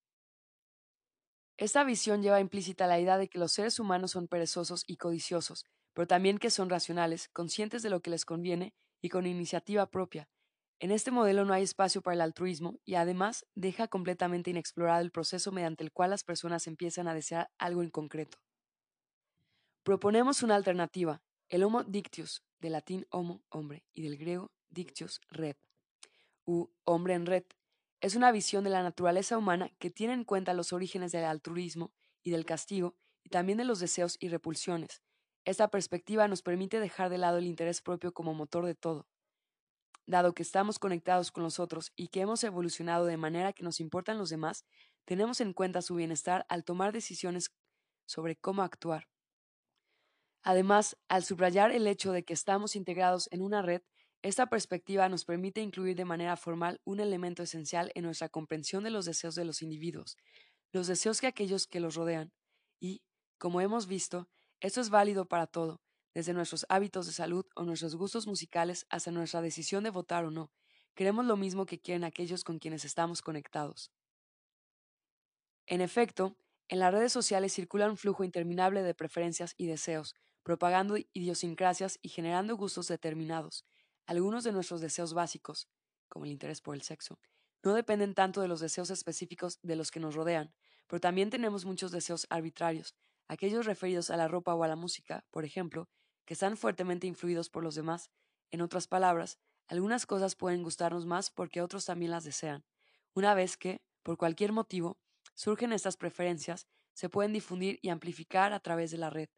Esta 1.57 1.85
visión 1.85 2.25
lleva 2.25 2.41
implícita 2.41 2.89
la 2.89 2.99
idea 2.99 3.19
de 3.19 3.29
que 3.29 3.39
los 3.39 3.53
seres 3.53 3.79
humanos 3.79 4.11
son 4.11 4.27
perezosos 4.27 4.83
y 4.89 4.97
codiciosos, 4.97 5.65
pero 5.93 6.09
también 6.09 6.39
que 6.39 6.51
son 6.51 6.69
racionales, 6.69 7.29
conscientes 7.29 7.85
de 7.85 7.91
lo 7.91 8.01
que 8.01 8.11
les 8.11 8.25
conviene 8.25 8.75
y 9.01 9.09
con 9.09 9.27
iniciativa 9.27 9.91
propia. 9.91 10.29
En 10.81 10.91
este 10.91 11.11
modelo 11.11 11.45
no 11.45 11.55
hay 11.55 11.65
espacio 11.65 12.03
para 12.03 12.15
el 12.15 12.21
altruismo 12.21 12.79
y 12.85 12.95
además 12.95 13.47
deja 13.55 13.89
completamente 13.89 14.51
inexplorado 14.51 15.01
el 15.01 15.11
proceso 15.11 15.51
mediante 15.51 15.83
el 15.83 15.93
cual 15.93 16.11
las 16.11 16.25
personas 16.25 16.67
empiezan 16.67 17.09
a 17.09 17.15
desear 17.15 17.51
algo 17.59 17.83
en 17.83 17.91
concreto. 17.91 18.39
Proponemos 19.83 20.43
una 20.43 20.55
alternativa, 20.55 21.23
el 21.49 21.65
Homo 21.65 21.83
dictius, 21.83 22.45
del 22.61 22.73
latín 22.73 23.07
homo, 23.11 23.43
hombre, 23.49 23.85
y 23.95 24.03
del 24.03 24.19
griego 24.19 24.53
dictius, 24.69 25.21
red, 25.31 25.57
u 26.45 26.69
hombre 26.85 27.15
en 27.15 27.27
red, 27.27 27.45
es 28.01 28.15
una 28.15 28.31
visión 28.31 28.63
de 28.63 28.71
la 28.71 28.83
naturaleza 28.83 29.37
humana 29.37 29.71
que 29.79 29.91
tiene 29.91 30.13
en 30.13 30.25
cuenta 30.25 30.55
los 30.55 30.73
orígenes 30.73 31.11
del 31.11 31.25
altruismo 31.25 31.93
y 32.23 32.31
del 32.31 32.45
castigo 32.45 32.95
y 33.25 33.31
también 33.31 33.59
de 33.59 33.65
los 33.65 33.81
deseos 33.81 34.17
y 34.21 34.29
repulsiones. 34.29 35.03
Esta 35.49 35.69
perspectiva 35.69 36.29
nos 36.29 36.43
permite 36.43 36.79
dejar 36.79 37.09
de 37.09 37.17
lado 37.17 37.39
el 37.39 37.47
interés 37.47 37.81
propio 37.81 38.13
como 38.13 38.35
motor 38.35 38.67
de 38.67 38.75
todo. 38.75 39.09
Dado 40.07 40.35
que 40.35 40.43
estamos 40.43 40.79
conectados 40.79 41.33
con 41.33 41.43
los 41.43 41.59
otros 41.59 41.91
y 41.97 42.09
que 42.09 42.21
hemos 42.21 42.45
evolucionado 42.45 43.07
de 43.07 43.17
manera 43.17 43.55
que 43.55 43.63
nos 43.63 43.81
importan 43.81 44.19
los 44.19 44.29
demás, 44.29 44.67
tenemos 45.07 45.41
en 45.41 45.55
cuenta 45.55 45.81
su 45.81 45.95
bienestar 45.95 46.45
al 46.51 46.65
tomar 46.65 46.93
decisiones 46.93 47.51
sobre 48.07 48.37
cómo 48.37 48.61
actuar. 48.61 49.09
Además, 50.43 50.99
al 51.09 51.25
subrayar 51.25 51.73
el 51.73 51.87
hecho 51.87 52.13
de 52.13 52.25
que 52.27 52.35
estamos 52.35 52.77
integrados 52.77 53.27
en 53.33 53.41
una 53.41 53.63
red, 53.63 53.81
esta 54.21 54.51
perspectiva 54.51 55.09
nos 55.09 55.25
permite 55.25 55.63
incluir 55.63 55.97
de 55.97 56.05
manera 56.05 56.37
formal 56.37 56.79
un 56.85 57.01
elemento 57.01 57.43
esencial 57.43 57.91
en 57.95 58.05
nuestra 58.05 58.29
comprensión 58.29 58.85
de 58.85 58.91
los 58.91 59.07
deseos 59.07 59.35
de 59.35 59.47
los 59.47 59.63
individuos, 59.63 60.19
los 60.73 60.89
deseos 60.89 61.23
que 61.23 61.27
aquellos 61.27 61.67
que 61.67 61.81
los 61.81 61.95
rodean, 61.95 62.35
y, 62.79 63.01
como 63.39 63.63
hemos 63.63 63.87
visto, 63.87 64.29
esto 64.61 64.81
es 64.81 64.91
válido 64.91 65.27
para 65.27 65.47
todo, 65.47 65.81
desde 66.15 66.33
nuestros 66.33 66.67
hábitos 66.69 67.07
de 67.07 67.13
salud 67.13 67.47
o 67.55 67.65
nuestros 67.65 67.95
gustos 67.95 68.27
musicales 68.27 68.87
hasta 68.91 69.11
nuestra 69.11 69.41
decisión 69.41 69.85
de 69.85 69.91
votar 69.91 70.25
o 70.25 70.31
no. 70.31 70.51
Queremos 70.95 71.27
lo 71.27 71.37
mismo 71.37 71.65
que 71.65 71.81
quieren 71.81 72.03
aquellos 72.03 72.43
con 72.43 72.59
quienes 72.59 72.85
estamos 72.85 73.23
conectados. 73.23 73.93
En 75.67 75.81
efecto, 75.81 76.37
en 76.67 76.81
las 76.81 76.93
redes 76.93 77.13
sociales 77.13 77.53
circula 77.53 77.89
un 77.89 77.97
flujo 77.97 78.25
interminable 78.25 78.83
de 78.83 78.95
preferencias 78.95 79.55
y 79.57 79.67
deseos, 79.67 80.15
propagando 80.43 80.97
idiosincrasias 81.13 81.99
y 82.03 82.09
generando 82.09 82.57
gustos 82.57 82.89
determinados, 82.89 83.65
algunos 84.07 84.43
de 84.45 84.53
nuestros 84.53 84.81
deseos 84.81 85.15
básicos, 85.15 85.69
como 86.09 86.25
el 86.25 86.33
interés 86.33 86.61
por 86.61 86.75
el 86.75 86.83
sexo, 86.83 87.21
no 87.63 87.75
dependen 87.75 88.15
tanto 88.15 88.41
de 88.41 88.49
los 88.49 88.61
deseos 88.61 88.91
específicos 88.91 89.61
de 89.63 89.77
los 89.77 89.91
que 89.91 90.01
nos 90.01 90.15
rodean, 90.15 90.53
pero 90.87 91.01
también 91.01 91.31
tenemos 91.31 91.65
muchos 91.65 91.93
deseos 91.93 92.27
arbitrarios, 92.31 92.97
aquellos 93.29 93.67
referidos 93.67 94.11
a 94.11 94.17
la 94.17 94.29
ropa 94.29 94.55
o 94.55 94.65
a 94.65 94.69
la 94.69 94.77
música, 94.77 95.25
por 95.31 95.45
ejemplo, 95.45 95.89
que 96.25 96.35
están 96.35 96.57
fuertemente 96.57 97.07
influidos 97.07 97.51
por 97.51 97.63
los 97.63 97.75
demás. 97.75 98.11
En 98.51 98.61
otras 98.61 98.89
palabras, 98.89 99.39
algunas 99.69 100.07
cosas 100.07 100.35
pueden 100.35 100.63
gustarnos 100.63 101.07
más 101.07 101.31
porque 101.31 101.63
otros 101.63 101.85
también 101.85 102.11
las 102.11 102.25
desean. 102.25 102.65
Una 103.15 103.35
vez 103.35 103.57
que, 103.57 103.81
por 104.03 104.17
cualquier 104.17 104.53
motivo, 104.53 104.99
surgen 105.35 105.73
estas 105.73 105.97
preferencias, 105.97 106.67
se 106.95 107.09
pueden 107.09 107.33
difundir 107.33 107.79
y 107.83 107.91
amplificar 107.91 108.53
a 108.53 108.61
través 108.61 108.91
de 108.91 108.99
la 108.99 109.11
red, 109.11 109.29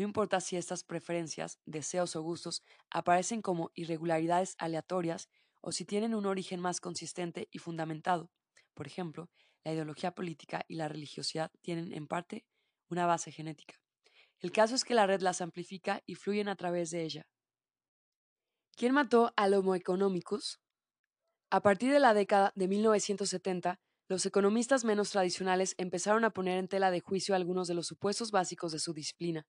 no 0.00 0.04
importa 0.04 0.40
si 0.40 0.56
estas 0.56 0.82
preferencias, 0.82 1.58
deseos 1.66 2.16
o 2.16 2.22
gustos 2.22 2.62
aparecen 2.88 3.42
como 3.42 3.70
irregularidades 3.74 4.54
aleatorias 4.58 5.28
o 5.60 5.72
si 5.72 5.84
tienen 5.84 6.14
un 6.14 6.24
origen 6.24 6.58
más 6.58 6.80
consistente 6.80 7.48
y 7.50 7.58
fundamentado. 7.58 8.30
Por 8.72 8.86
ejemplo, 8.86 9.28
la 9.62 9.74
ideología 9.74 10.14
política 10.14 10.64
y 10.68 10.76
la 10.76 10.88
religiosidad 10.88 11.50
tienen 11.60 11.92
en 11.92 12.06
parte 12.06 12.46
una 12.90 13.06
base 13.06 13.32
genética. 13.32 13.80
El 14.40 14.52
caso 14.52 14.74
es 14.74 14.84
que 14.84 14.94
la 14.94 15.06
red 15.06 15.20
las 15.20 15.40
amplifica 15.40 16.02
y 16.06 16.14
fluyen 16.14 16.48
a 16.48 16.56
través 16.56 16.90
de 16.90 17.02
ella. 17.04 17.26
¿Quién 18.76 18.94
mató 18.94 19.32
al 19.36 19.54
Homo 19.54 19.74
economicus? 19.74 20.60
A 21.50 21.60
partir 21.60 21.92
de 21.92 22.00
la 22.00 22.14
década 22.14 22.52
de 22.54 22.68
1970, 22.68 23.80
los 24.08 24.24
economistas 24.26 24.84
menos 24.84 25.10
tradicionales 25.10 25.74
empezaron 25.78 26.24
a 26.24 26.30
poner 26.30 26.58
en 26.58 26.68
tela 26.68 26.90
de 26.90 27.00
juicio 27.00 27.34
algunos 27.34 27.68
de 27.68 27.74
los 27.74 27.86
supuestos 27.86 28.30
básicos 28.30 28.72
de 28.72 28.78
su 28.78 28.92
disciplina, 28.92 29.46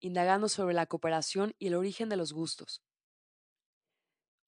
indagando 0.00 0.48
sobre 0.48 0.74
la 0.74 0.86
cooperación 0.86 1.54
y 1.58 1.66
el 1.66 1.74
origen 1.74 2.08
de 2.08 2.16
los 2.16 2.32
gustos. 2.32 2.82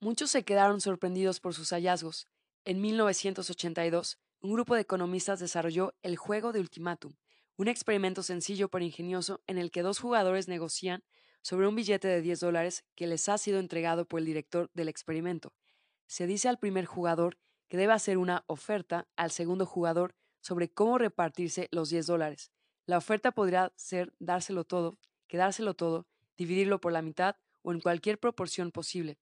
Muchos 0.00 0.30
se 0.30 0.44
quedaron 0.44 0.80
sorprendidos 0.80 1.40
por 1.40 1.52
sus 1.52 1.70
hallazgos. 1.70 2.28
En 2.64 2.80
1982, 2.80 4.18
un 4.40 4.52
grupo 4.52 4.74
de 4.74 4.82
economistas 4.82 5.40
desarrolló 5.40 5.92
el 6.02 6.16
juego 6.16 6.52
de 6.52 6.60
ultimátum, 6.60 7.12
un 7.60 7.68
experimento 7.68 8.22
sencillo 8.22 8.70
pero 8.70 8.84
ingenioso 8.84 9.42
en 9.46 9.58
el 9.58 9.70
que 9.70 9.82
dos 9.82 9.98
jugadores 9.98 10.48
negocian 10.48 11.04
sobre 11.42 11.68
un 11.68 11.74
billete 11.74 12.08
de 12.08 12.22
10 12.22 12.40
dólares 12.40 12.84
que 12.94 13.06
les 13.06 13.28
ha 13.28 13.36
sido 13.36 13.58
entregado 13.58 14.06
por 14.06 14.20
el 14.20 14.26
director 14.26 14.70
del 14.72 14.88
experimento. 14.88 15.52
Se 16.06 16.26
dice 16.26 16.48
al 16.48 16.58
primer 16.58 16.86
jugador 16.86 17.38
que 17.68 17.76
debe 17.76 17.92
hacer 17.92 18.16
una 18.16 18.44
oferta 18.46 19.08
al 19.14 19.30
segundo 19.30 19.66
jugador 19.66 20.14
sobre 20.40 20.70
cómo 20.70 20.96
repartirse 20.96 21.68
los 21.70 21.90
10 21.90 22.06
dólares. 22.06 22.50
La 22.86 22.96
oferta 22.96 23.30
podría 23.30 23.74
ser 23.76 24.14
dárselo 24.18 24.64
todo 24.64 24.98
quedárselo 25.28 25.74
todo, 25.74 26.08
dividirlo 26.36 26.80
por 26.80 26.92
la 26.92 27.02
mitad 27.02 27.36
o 27.62 27.72
en 27.72 27.80
cualquier 27.80 28.18
proporción 28.18 28.72
posible. 28.72 29.18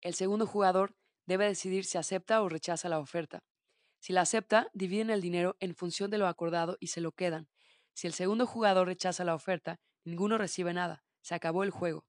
El 0.00 0.14
segundo 0.14 0.46
jugador 0.48 0.96
debe 1.26 1.46
decidir 1.46 1.84
si 1.84 1.98
acepta 1.98 2.42
o 2.42 2.48
rechaza 2.48 2.88
la 2.88 2.98
oferta. 2.98 3.44
Si 4.00 4.12
la 4.12 4.22
acepta, 4.22 4.68
dividen 4.72 5.10
el 5.10 5.20
dinero 5.20 5.56
en 5.60 5.76
función 5.76 6.10
de 6.10 6.18
lo 6.18 6.26
acordado 6.26 6.76
y 6.80 6.88
se 6.88 7.00
lo 7.00 7.12
quedan. 7.12 7.46
Si 7.94 8.06
el 8.06 8.12
segundo 8.12 8.46
jugador 8.46 8.88
rechaza 8.88 9.24
la 9.24 9.34
oferta, 9.34 9.80
ninguno 10.04 10.36
recibe 10.36 10.74
nada. 10.74 11.04
Se 11.22 11.34
acabó 11.34 11.62
el 11.62 11.70
juego. 11.70 12.04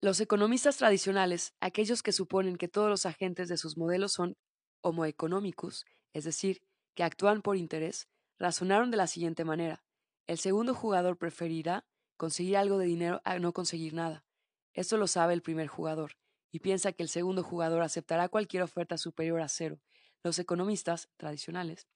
Los 0.00 0.20
economistas 0.20 0.76
tradicionales, 0.76 1.54
aquellos 1.60 2.02
que 2.02 2.12
suponen 2.12 2.56
que 2.56 2.68
todos 2.68 2.88
los 2.88 3.04
agentes 3.04 3.48
de 3.48 3.56
sus 3.56 3.76
modelos 3.76 4.12
son 4.12 4.36
homo 4.80 5.04
economicus, 5.04 5.84
es 6.12 6.24
decir, 6.24 6.62
que 6.94 7.02
actúan 7.02 7.42
por 7.42 7.56
interés, 7.56 8.08
razonaron 8.38 8.92
de 8.92 8.96
la 8.96 9.08
siguiente 9.08 9.44
manera. 9.44 9.84
El 10.28 10.38
segundo 10.38 10.74
jugador 10.74 11.18
preferirá 11.18 11.84
conseguir 12.16 12.56
algo 12.56 12.78
de 12.78 12.86
dinero 12.86 13.20
a 13.24 13.38
no 13.40 13.52
conseguir 13.52 13.94
nada. 13.94 14.24
Esto 14.72 14.96
lo 14.96 15.08
sabe 15.08 15.34
el 15.34 15.42
primer 15.42 15.66
jugador, 15.66 16.12
y 16.52 16.60
piensa 16.60 16.92
que 16.92 17.02
el 17.02 17.08
segundo 17.08 17.42
jugador 17.42 17.82
aceptará 17.82 18.28
cualquier 18.28 18.62
oferta 18.62 18.96
superior 18.96 19.40
a 19.40 19.48
cero. 19.48 19.80
Los 20.22 20.38
economistas 20.38 21.08
tradicionales 21.16 21.88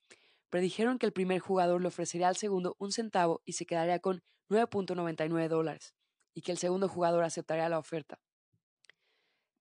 predijeron 0.52 0.98
que 0.98 1.06
el 1.06 1.14
primer 1.14 1.40
jugador 1.40 1.80
le 1.80 1.88
ofrecería 1.88 2.28
al 2.28 2.36
segundo 2.36 2.76
un 2.78 2.92
centavo 2.92 3.40
y 3.46 3.54
se 3.54 3.64
quedaría 3.64 4.00
con 4.00 4.22
9.99 4.50 5.48
dólares, 5.48 5.94
y 6.34 6.42
que 6.42 6.52
el 6.52 6.58
segundo 6.58 6.90
jugador 6.90 7.24
aceptaría 7.24 7.70
la 7.70 7.78
oferta. 7.78 8.20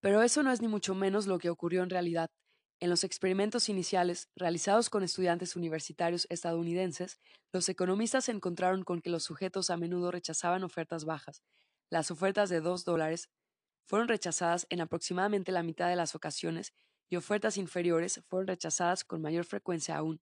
Pero 0.01 0.21
eso 0.21 0.43
no 0.43 0.51
es 0.51 0.62
ni 0.62 0.67
mucho 0.67 0.93
menos 0.93 1.27
lo 1.27 1.39
que 1.39 1.49
ocurrió 1.49 1.82
en 1.82 1.89
realidad. 1.89 2.30
En 2.82 2.89
los 2.89 3.06
experimentos 3.06 3.69
iniciales, 3.69 4.27
realizados 4.36 4.89
con 4.89 5.01
estudiantes 5.01 5.56
universitarios 5.56 6.27
estadounidenses, 6.30 7.19
los 7.54 7.69
economistas 7.69 8.27
encontraron 8.27 8.84
con 8.84 8.99
que 8.99 9.12
los 9.12 9.23
sujetos 9.23 9.69
a 9.69 9.77
menudo 9.77 10.12
rechazaban 10.12 10.65
ofertas 10.65 11.06
bajas. 11.06 11.41
Las 11.89 12.12
ofertas 12.12 12.49
de 12.49 12.60
2 12.60 12.84
dólares 12.84 13.30
fueron 13.88 14.10
rechazadas 14.10 14.67
en 14.69 14.82
aproximadamente 14.82 15.54
la 15.54 15.63
mitad 15.63 15.88
de 15.88 15.95
las 15.95 16.15
ocasiones 16.15 16.73
y 17.08 17.15
ofertas 17.15 17.56
inferiores 17.56 18.21
fueron 18.27 18.47
rechazadas 18.47 19.06
con 19.06 19.21
mayor 19.21 19.45
frecuencia 19.45 19.95
aún. 19.95 20.21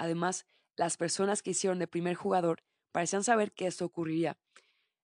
Además, 0.00 0.46
las 0.76 0.96
personas 0.96 1.42
que 1.42 1.50
hicieron 1.50 1.78
de 1.78 1.86
primer 1.86 2.14
jugador 2.14 2.62
parecían 2.90 3.22
saber 3.22 3.52
que 3.52 3.66
esto 3.66 3.84
ocurriría, 3.84 4.38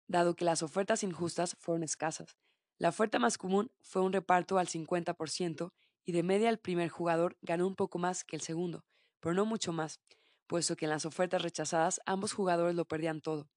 dado 0.08 0.36
que 0.36 0.46
las 0.46 0.64
ofertas 0.64 1.04
injustas 1.04 1.56
fueron 1.60 1.84
escasas. 1.84 2.38
La 2.80 2.90
oferta 2.90 3.20
más 3.20 3.38
común 3.38 3.72
fue 3.82 4.02
un 4.02 4.14
reparto 4.14 4.58
al 4.58 4.68
50% 4.68 5.72
y 6.06 6.12
de 6.12 6.24
media 6.24 6.50
el 6.50 6.58
primer 6.58 6.90
jugador 6.90 7.38
ganó 7.44 7.68
un 7.68 7.76
poco 7.76 8.00
más 8.00 8.24
que 8.24 8.36
el 8.36 8.42
segundo, 8.42 8.84
pero 9.20 9.36
no 9.36 9.46
mucho 9.46 9.72
más, 9.74 10.00
puesto 10.48 10.76
que 10.76 10.86
en 10.86 10.90
las 10.90 11.06
ofertas 11.06 11.44
rechazadas 11.44 12.02
ambos 12.08 12.34
jugadores 12.34 12.76
lo 12.76 12.86
perdían 12.86 13.22
todo. 13.22 13.48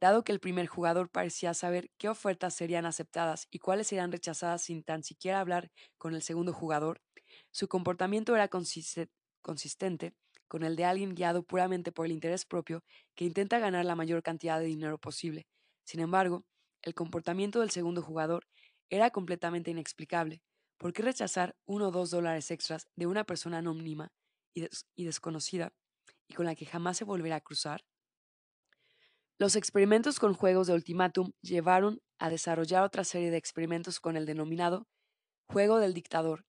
Dado 0.00 0.24
que 0.24 0.32
el 0.32 0.40
primer 0.40 0.66
jugador 0.66 1.10
parecía 1.10 1.52
saber 1.52 1.90
qué 1.98 2.08
ofertas 2.08 2.54
serían 2.54 2.86
aceptadas 2.86 3.48
y 3.50 3.58
cuáles 3.58 3.88
serían 3.88 4.12
rechazadas 4.12 4.62
sin 4.62 4.82
tan 4.82 5.02
siquiera 5.02 5.40
hablar 5.40 5.70
con 5.98 6.14
el 6.14 6.22
segundo 6.22 6.54
jugador, 6.54 7.02
su 7.50 7.68
comportamiento 7.68 8.34
era 8.34 8.48
consistente 8.48 10.14
con 10.48 10.64
el 10.64 10.76
de 10.76 10.84
alguien 10.84 11.14
guiado 11.14 11.42
puramente 11.42 11.92
por 11.92 12.06
el 12.06 12.12
interés 12.12 12.44
propio 12.44 12.82
que 13.14 13.24
intenta 13.24 13.58
ganar 13.58 13.84
la 13.84 13.94
mayor 13.94 14.22
cantidad 14.22 14.58
de 14.58 14.66
dinero 14.66 14.98
posible. 14.98 15.46
Sin 15.84 16.00
embargo, 16.00 16.44
el 16.82 16.94
comportamiento 16.94 17.60
del 17.60 17.70
segundo 17.70 18.02
jugador 18.02 18.46
era 18.90 19.10
completamente 19.10 19.70
inexplicable. 19.70 20.42
¿Por 20.78 20.92
qué 20.92 21.02
rechazar 21.02 21.56
uno 21.66 21.88
o 21.88 21.90
dos 21.90 22.10
dólares 22.10 22.50
extras 22.50 22.88
de 22.96 23.06
una 23.06 23.24
persona 23.24 23.58
anónima 23.58 24.12
y, 24.54 24.66
y 24.94 25.04
desconocida 25.04 25.72
y 26.26 26.34
con 26.34 26.46
la 26.46 26.54
que 26.54 26.66
jamás 26.66 26.96
se 26.96 27.04
volverá 27.04 27.36
a 27.36 27.40
cruzar? 27.40 27.84
Los 29.38 29.54
experimentos 29.54 30.18
con 30.18 30.34
juegos 30.34 30.66
de 30.66 30.74
ultimátum 30.74 31.32
llevaron 31.42 32.00
a 32.18 32.30
desarrollar 32.30 32.82
otra 32.82 33.04
serie 33.04 33.30
de 33.30 33.36
experimentos 33.36 34.00
con 34.00 34.16
el 34.16 34.26
denominado 34.26 34.88
juego 35.46 35.78
del 35.78 35.94
dictador, 35.94 36.44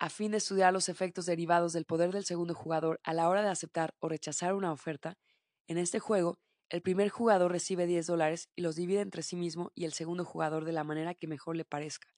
a 0.00 0.08
fin 0.08 0.30
de 0.30 0.38
estudiar 0.38 0.72
los 0.72 0.88
efectos 0.88 1.26
derivados 1.26 1.74
del 1.74 1.84
poder 1.84 2.10
del 2.10 2.24
segundo 2.24 2.54
jugador 2.54 3.00
a 3.04 3.12
la 3.12 3.28
hora 3.28 3.42
de 3.42 3.50
aceptar 3.50 3.94
o 4.00 4.08
rechazar 4.08 4.54
una 4.54 4.72
oferta. 4.72 5.18
En 5.68 5.76
este 5.76 6.00
juego, 6.00 6.40
el 6.70 6.80
primer 6.80 7.10
jugador 7.10 7.52
recibe 7.52 7.86
10 7.86 8.06
dólares 8.06 8.48
y 8.56 8.62
los 8.62 8.76
divide 8.76 9.02
entre 9.02 9.22
sí 9.22 9.36
mismo 9.36 9.72
y 9.74 9.84
el 9.84 9.92
segundo 9.92 10.24
jugador 10.24 10.64
de 10.64 10.72
la 10.72 10.84
manera 10.84 11.14
que 11.14 11.26
mejor 11.26 11.54
le 11.54 11.66
parezca. 11.66 12.08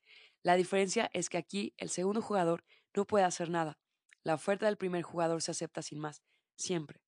La 0.44 0.54
diferencia 0.54 1.10
es 1.12 1.28
que 1.28 1.38
aquí 1.38 1.74
el 1.76 1.90
segundo 1.90 2.22
jugador 2.22 2.62
no 2.94 3.04
puede 3.04 3.24
hacer 3.24 3.50
nada. 3.50 3.80
La 4.22 4.34
oferta 4.34 4.66
del 4.66 4.76
primer 4.76 5.02
jugador 5.02 5.42
se 5.42 5.50
acepta 5.50 5.82
sin 5.82 5.98
más, 5.98 6.22
siempre. 6.54 7.02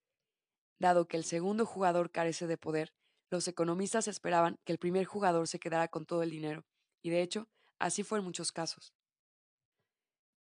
Dado 0.81 1.07
que 1.07 1.17
el 1.17 1.23
segundo 1.23 1.67
jugador 1.67 2.11
carece 2.11 2.49
de 2.49 2.59
poder, 2.59 2.93
los 3.31 3.47
economistas 3.47 4.09
esperaban 4.09 4.59
que 4.65 4.73
el 4.73 4.81
primer 4.81 5.05
jugador 5.05 5.47
se 5.47 5.61
quedara 5.61 5.87
con 5.87 6.05
todo 6.05 6.25
el 6.25 6.31
dinero, 6.31 6.67
y 7.01 7.11
de 7.11 7.23
hecho, 7.23 7.49
así 7.79 8.03
fue 8.03 8.19
en 8.19 8.25
muchos 8.25 8.51
casos. 8.51 8.93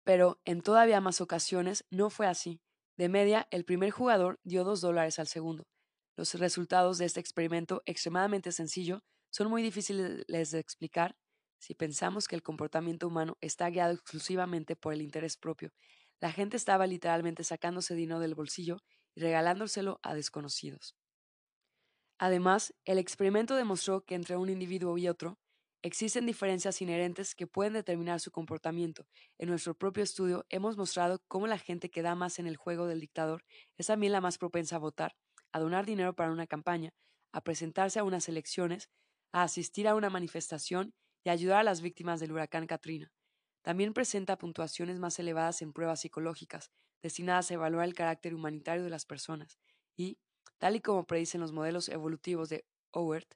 Pero 0.05 0.41
en 0.45 0.61
todavía 0.61 1.01
más 1.01 1.21
ocasiones 1.21 1.85
no 1.91 2.11
fue 2.11 2.27
así. 2.27 2.61
De 2.97 3.09
media, 3.09 3.49
el 3.51 3.65
primer 3.65 3.91
jugador 3.91 4.39
dio 4.45 4.63
dos 4.63 4.81
dólares 4.81 5.19
al 5.19 5.27
segundo, 5.27 5.67
los 6.17 6.35
resultados 6.35 6.99
de 6.99 7.07
este 7.07 7.19
experimento 7.19 7.83
extremadamente 7.87 8.53
sencillo 8.53 9.03
son 9.31 9.51
muy 9.51 9.63
difíciles 9.63 10.51
de 10.51 10.59
explicar 10.61 11.17
si 11.59 11.75
pensamos 11.75 12.29
que 12.29 12.37
el 12.37 12.43
comportamiento 12.43 13.09
humano 13.09 13.37
está 13.41 13.69
guiado 13.69 13.95
exclusivamente 13.95 14.77
por 14.77 14.93
el 14.93 15.03
interés 15.03 15.37
propio. 15.37 15.73
La 16.21 16.31
gente 16.31 16.57
estaba 16.57 16.87
literalmente 16.87 17.43
sacándose 17.43 17.97
dinero 17.97 18.21
del 18.21 18.37
bolsillo 18.37 18.83
y 19.17 19.23
regalándoselo 19.23 19.99
a 20.03 20.15
desconocidos. 20.15 20.95
Además, 22.19 22.75
el 22.85 22.99
experimento 22.99 23.57
demostró 23.57 24.05
que 24.05 24.15
entre 24.15 24.37
un 24.37 24.49
individuo 24.49 24.97
y 24.99 25.09
otro 25.09 25.41
existen 25.85 26.25
diferencias 26.25 26.81
inherentes 26.81 27.35
que 27.35 27.47
pueden 27.47 27.75
determinar 27.75 28.19
su 28.19 28.31
comportamiento. 28.31 29.07
En 29.39 29.51
nuestro 29.51 29.75
propio 29.75 30.03
estudio 30.03 30.47
hemos 30.49 30.79
mostrado 30.79 31.23
cómo 31.29 31.47
la 31.47 31.59
gente 31.59 31.91
que 31.91 32.01
da 32.01 32.15
más 32.15 32.39
en 32.39 32.47
el 32.47 32.57
juego 32.57 32.87
del 32.87 33.01
dictador 33.01 33.45
es 33.77 33.89
también 33.89 34.13
la 34.13 34.23
más 34.23 34.39
propensa 34.39 34.77
a 34.77 34.79
votar, 34.79 35.15
a 35.53 35.61
donar 35.61 35.85
dinero 35.85 36.15
para 36.15 36.33
una 36.33 36.47
campaña, 36.47 36.95
a 37.33 37.43
presentarse 37.43 37.99
a 37.99 38.05
unas 38.05 38.31
elecciones, 38.31 38.89
a 39.31 39.43
asistir 39.43 39.87
a 39.87 39.95
una 39.95 40.09
manifestación 40.09 40.95
y 41.23 41.29
a 41.29 41.33
ayudar 41.33 41.59
a 41.59 41.65
las 41.65 41.83
víctimas 41.83 42.19
del 42.19 42.33
huracán 42.33 42.67
Katrina. 42.67 43.13
También 43.63 43.93
presenta 43.93 44.39
puntuaciones 44.39 44.99
más 44.99 45.19
elevadas 45.19 45.61
en 45.61 45.75
pruebas 45.75 46.01
psicológicas, 46.01 46.71
destinadas 47.03 47.51
a 47.51 47.55
evaluar 47.55 47.85
el 47.85 47.95
carácter 47.95 48.35
humanitario 48.35 48.85
de 48.85 48.91
las 48.91 49.05
personas, 49.05 49.59
y, 49.99 50.19
tal 50.57 50.77
y 50.77 50.81
como 50.81 51.05
predicen 51.05 51.43
los 51.43 51.53
modelos 51.53 51.91
evolutivos 51.91 52.49
de 52.49 52.65
Howard, 52.93 53.27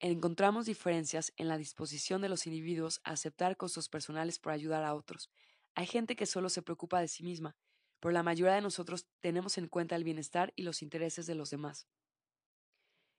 encontramos 0.00 0.66
diferencias 0.66 1.32
en 1.36 1.48
la 1.48 1.58
disposición 1.58 2.20
de 2.20 2.28
los 2.28 2.46
individuos 2.46 3.00
a 3.04 3.12
aceptar 3.12 3.56
costos 3.56 3.88
personales 3.88 4.38
por 4.38 4.52
ayudar 4.52 4.84
a 4.84 4.94
otros. 4.94 5.30
Hay 5.74 5.86
gente 5.86 6.16
que 6.16 6.26
solo 6.26 6.48
se 6.48 6.62
preocupa 6.62 7.00
de 7.00 7.08
sí 7.08 7.22
misma, 7.22 7.56
pero 8.00 8.12
la 8.12 8.22
mayoría 8.22 8.54
de 8.54 8.60
nosotros 8.60 9.06
tenemos 9.20 9.58
en 9.58 9.68
cuenta 9.68 9.96
el 9.96 10.04
bienestar 10.04 10.52
y 10.56 10.62
los 10.62 10.82
intereses 10.82 11.26
de 11.26 11.34
los 11.34 11.50
demás. 11.50 11.86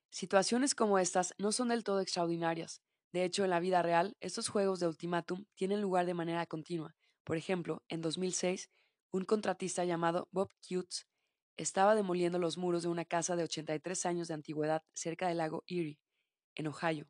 Situaciones 0.10 0.76
como 0.76 1.00
estas 1.00 1.34
no 1.38 1.52
son 1.52 1.70
del 1.70 1.84
todo 1.84 2.00
extraordinarias. 2.00 2.82
De 3.12 3.24
hecho, 3.24 3.44
en 3.44 3.50
la 3.50 3.60
vida 3.60 3.82
real, 3.82 4.16
estos 4.20 4.48
juegos 4.48 4.80
de 4.80 4.88
ultimátum 4.88 5.46
tienen 5.56 5.82
lugar 5.82 6.06
de 6.06 6.14
manera 6.14 6.46
continua. 6.46 6.96
Por 7.24 7.38
ejemplo, 7.38 7.84
en 7.90 8.02
2006, 8.02 8.70
un 9.12 9.26
contratista 9.26 9.84
llamado 9.86 10.28
Bob 10.32 10.50
Cutes 10.68 11.08
estaba 11.58 11.96
demoliendo 11.96 12.40
los 12.40 12.58
muros 12.58 12.84
de 12.84 12.90
una 12.90 13.06
casa 13.06 13.36
de 13.36 13.44
83 13.44 14.06
años 14.06 14.28
de 14.28 14.36
antigüedad 14.36 14.84
cerca 14.94 15.28
del 15.28 15.38
lago 15.38 15.64
Erie, 15.68 16.00
en 16.58 16.68
Ohio, 16.68 17.08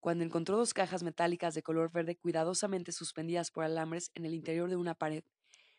cuando 0.00 0.24
encontró 0.24 0.56
dos 0.56 0.74
cajas 0.74 1.02
metálicas 1.02 1.54
de 1.54 1.62
color 1.62 1.90
verde 1.90 2.16
cuidadosamente 2.16 2.92
suspendidas 2.92 3.50
por 3.50 3.64
alambres 3.64 4.10
en 4.14 4.24
el 4.24 4.34
interior 4.34 4.68
de 4.68 4.76
una 4.76 4.94
pared. 4.94 5.24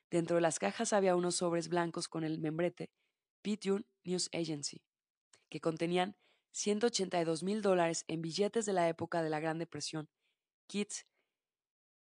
Dentro 0.10 0.36
de 0.36 0.42
las 0.42 0.60
cajas 0.60 0.94
había 0.94 1.16
unos 1.16 1.36
sobres 1.36 1.70
blancos 1.70 2.08
con 2.08 2.24
el 2.24 2.40
membrete 2.40 2.92
Pitune 3.42 3.86
News 4.04 4.30
Agency, 4.34 4.82
que 5.50 5.60
contenían 5.60 6.16
182 6.52 7.44
mil 7.44 7.62
dólares 7.62 8.06
en 8.08 8.22
billetes 8.22 8.66
de 8.66 8.74
la 8.74 8.88
época 8.88 9.24
de 9.24 9.30
la 9.30 9.40
Gran 9.40 9.58
Depresión. 9.58 10.10
Keats, 10.68 11.06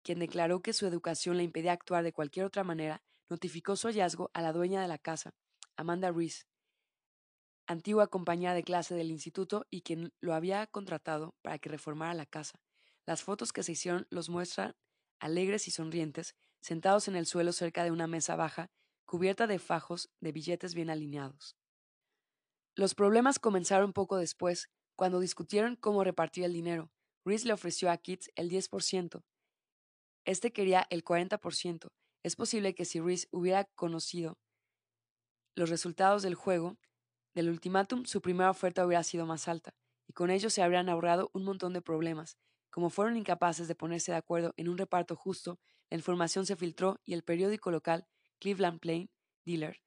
quien 0.02 0.18
declaró 0.18 0.60
que 0.60 0.72
su 0.72 0.86
educación 0.86 1.36
le 1.36 1.44
impedía 1.44 1.72
actuar 1.72 2.04
de 2.04 2.12
cualquier 2.12 2.46
otra 2.46 2.64
manera, 2.64 3.02
notificó 3.28 3.76
su 3.76 3.86
hallazgo 3.88 4.30
a 4.34 4.42
la 4.42 4.52
dueña 4.52 4.82
de 4.82 4.88
la 4.88 4.98
casa, 4.98 5.34
Amanda 5.76 6.10
Reese, 6.10 6.49
antigua 7.70 8.08
compañera 8.08 8.52
de 8.52 8.64
clase 8.64 8.96
del 8.96 9.12
instituto 9.12 9.64
y 9.70 9.82
quien 9.82 10.12
lo 10.20 10.34
había 10.34 10.66
contratado 10.66 11.36
para 11.40 11.60
que 11.60 11.68
reformara 11.68 12.14
la 12.14 12.26
casa. 12.26 12.60
Las 13.06 13.22
fotos 13.22 13.52
que 13.52 13.62
se 13.62 13.72
hicieron 13.72 14.08
los 14.10 14.28
muestran 14.28 14.74
alegres 15.20 15.68
y 15.68 15.70
sonrientes, 15.70 16.34
sentados 16.60 17.06
en 17.06 17.14
el 17.14 17.26
suelo 17.26 17.52
cerca 17.52 17.84
de 17.84 17.92
una 17.92 18.08
mesa 18.08 18.34
baja, 18.34 18.72
cubierta 19.04 19.46
de 19.46 19.60
fajos 19.60 20.10
de 20.20 20.32
billetes 20.32 20.74
bien 20.74 20.90
alineados. 20.90 21.56
Los 22.74 22.96
problemas 22.96 23.38
comenzaron 23.38 23.92
poco 23.92 24.16
después, 24.16 24.68
cuando 24.96 25.20
discutieron 25.20 25.76
cómo 25.76 26.02
repartir 26.02 26.44
el 26.44 26.52
dinero. 26.52 26.90
Reese 27.24 27.46
le 27.46 27.52
ofreció 27.52 27.90
a 27.90 27.96
Kitts 27.98 28.30
el 28.34 28.50
10%. 28.50 29.22
Este 30.24 30.52
quería 30.52 30.86
el 30.90 31.04
40%. 31.04 31.92
Es 32.24 32.34
posible 32.34 32.74
que 32.74 32.84
si 32.84 32.98
Reese 33.00 33.28
hubiera 33.30 33.64
conocido 33.76 34.38
los 35.54 35.70
resultados 35.70 36.22
del 36.22 36.34
juego, 36.34 36.78
del 37.34 37.48
ultimátum, 37.48 38.04
su 38.04 38.20
primera 38.20 38.50
oferta 38.50 38.84
hubiera 38.86 39.02
sido 39.02 39.26
más 39.26 39.48
alta, 39.48 39.74
y 40.06 40.12
con 40.12 40.30
ello 40.30 40.50
se 40.50 40.62
habrían 40.62 40.88
ahorrado 40.88 41.30
un 41.32 41.44
montón 41.44 41.72
de 41.72 41.82
problemas. 41.82 42.36
Como 42.70 42.90
fueron 42.90 43.16
incapaces 43.16 43.68
de 43.68 43.74
ponerse 43.74 44.12
de 44.12 44.18
acuerdo 44.18 44.54
en 44.56 44.68
un 44.68 44.78
reparto 44.78 45.16
justo, 45.16 45.58
la 45.90 45.96
información 45.96 46.46
se 46.46 46.56
filtró 46.56 47.00
y 47.04 47.14
el 47.14 47.22
periódico 47.22 47.70
local, 47.70 48.06
Cleveland 48.38 48.80
Plain 48.80 49.10
Dealer, 49.44 49.80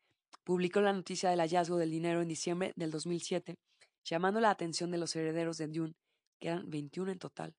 publicó 0.44 0.82
la 0.82 0.94
noticia 0.94 1.30
del 1.30 1.40
hallazgo 1.40 1.78
del 1.78 1.92
dinero 1.92 2.22
en 2.22 2.28
diciembre 2.28 2.74
del 2.76 2.92
2007, 2.92 3.58
llamando 4.04 4.42
la 4.42 4.50
atención 4.50 4.92
de 4.92 4.98
los 4.98 5.16
herederos 5.16 5.58
de 5.58 5.68
Dune, 5.68 5.96
que 6.40 6.50
eran 6.50 6.70
21 6.70 7.12
en 7.12 7.20
total. 7.20 7.56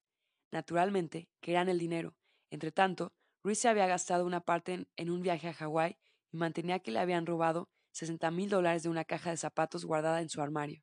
Naturalmente, 0.53 1.29
querían 1.41 1.69
el 1.69 1.79
dinero. 1.79 2.15
Entre 2.51 2.71
tanto, 2.71 3.13
Ruiz 3.43 3.59
se 3.59 3.69
había 3.69 3.87
gastado 3.87 4.25
una 4.27 4.41
parte 4.41 4.87
en, 4.97 5.11
un 5.11 5.23
viaje 5.23 5.49
a 5.49 5.55
Hawái 5.55 5.97
y 6.33 6.37
mantenía 6.37 6.79
que 6.79 6.91
le 6.91 7.01
habían 7.01 7.27
robado 7.27 7.69
60 7.95 8.31
mil 8.33 8.51
dólares 8.51 8.83
de 8.83 8.89
una 8.89 9.05
caja 9.05 9.31
de 9.31 9.37
zapatos 9.37 9.85
guardada 9.85 10.21
en 10.21 10.29
su 10.29 10.43
armario. 10.43 10.83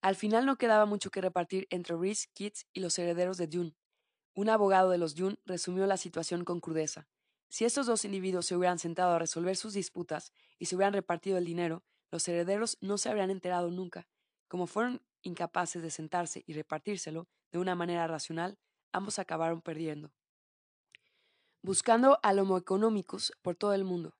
Al 0.00 0.14
final 0.14 0.46
no 0.46 0.56
quedaba 0.56 0.86
mucho 0.86 1.10
que 1.10 1.20
repartir 1.20 1.66
entre 1.70 1.96
Reese, 1.96 2.28
Kitts 2.32 2.66
y 2.72 2.80
los 2.80 2.98
herederos 2.98 3.36
de 3.36 3.48
Dune. 3.48 3.76
Un 4.34 4.48
abogado 4.48 4.90
de 4.90 4.98
los 4.98 5.14
Dune 5.16 5.38
resumió 5.44 5.86
la 5.86 5.96
situación 5.96 6.44
con 6.44 6.60
crudeza. 6.60 7.08
Si 7.48 7.64
estos 7.64 7.86
dos 7.86 8.04
individuos 8.04 8.46
se 8.46 8.56
hubieran 8.56 8.78
sentado 8.78 9.12
a 9.12 9.18
resolver 9.18 9.56
sus 9.56 9.74
disputas 9.74 10.32
y 10.58 10.66
se 10.66 10.76
hubieran 10.76 10.94
repartido 10.94 11.36
el 11.36 11.44
dinero, 11.44 11.84
los 12.10 12.26
herederos 12.28 12.78
no 12.80 12.96
se 12.96 13.08
habrían 13.08 13.30
enterado 13.30 13.70
nunca. 13.70 14.06
Como 14.48 14.66
fueron 14.66 15.02
incapaces 15.22 15.82
de 15.82 15.90
sentarse 15.90 16.44
y 16.46 16.54
repartírselo 16.54 17.28
de 17.50 17.58
una 17.58 17.74
manera 17.74 18.06
racional, 18.06 18.58
ambos 18.92 19.18
acabaron 19.18 19.62
perdiendo. 19.62 20.12
Buscando 21.60 22.18
al 22.22 22.38
Homo 22.38 22.56
economicus 22.56 23.32
por 23.42 23.56
todo 23.56 23.74
el 23.74 23.84
mundo. 23.84 24.16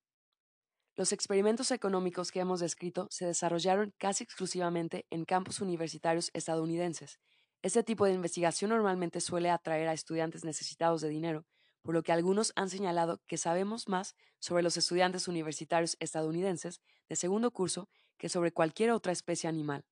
Los 0.95 1.13
experimentos 1.13 1.71
económicos 1.71 2.31
que 2.31 2.41
hemos 2.41 2.61
descrito 2.61 3.07
se 3.11 3.25
desarrollaron 3.25 3.95
casi 3.97 4.25
exclusivamente 4.25 5.07
en 5.09 5.25
campus 5.25 5.63
universitarios 5.63 6.31
estadounidenses. 6.35 7.19
Este 7.63 7.83
tipo 7.83 8.05
de 8.05 8.13
investigación 8.13 8.71
normalmente 8.71 9.23
suele 9.23 9.49
atraer 9.49 9.89
a 9.89 9.95
estudiantes 9.95 10.45
necesitados 10.45 11.01
de 11.01 11.09
dinero, 11.09 11.47
por 11.81 11.95
lo 11.95 12.03
que 12.03 12.13
algunos 12.13 12.53
han 12.57 12.69
señalado 12.69 13.23
que 13.27 13.39
sabemos 13.39 13.89
más 13.89 14.17
sobre 14.39 14.63
los 14.63 14.77
estudiantes 14.77 15.29
universitarios 15.29 15.97
estadounidenses 15.99 16.83
de 17.09 17.17
segundo 17.17 17.51
curso 17.53 17.89
que 18.19 18.29
sobre 18.29 18.53
cualquier 18.53 18.91
otra 18.91 19.13
especie 19.13 19.49
animal. 19.49 19.87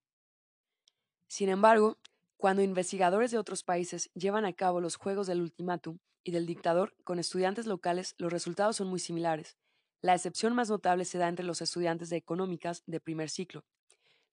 Sin 1.28 1.48
embargo, 1.48 1.96
cuando 2.36 2.60
investigadores 2.60 3.30
de 3.30 3.38
otros 3.38 3.62
países 3.62 4.10
llevan 4.12 4.44
a 4.44 4.52
cabo 4.52 4.82
los 4.82 4.96
juegos 4.96 5.26
del 5.26 5.40
ultimátum 5.40 5.98
y 6.24 6.32
del 6.32 6.44
dictador 6.44 6.94
con 7.04 7.18
estudiantes 7.18 7.66
locales, 7.66 8.14
los 8.18 8.30
resultados 8.30 8.76
son 8.76 8.88
muy 8.88 9.00
similares. 9.00 9.56
La 10.02 10.14
excepción 10.14 10.54
más 10.54 10.70
notable 10.70 11.04
se 11.04 11.18
da 11.18 11.28
entre 11.28 11.44
los 11.44 11.60
estudiantes 11.60 12.08
de 12.08 12.16
económicas 12.16 12.82
de 12.86 13.00
primer 13.00 13.28
ciclo. 13.28 13.64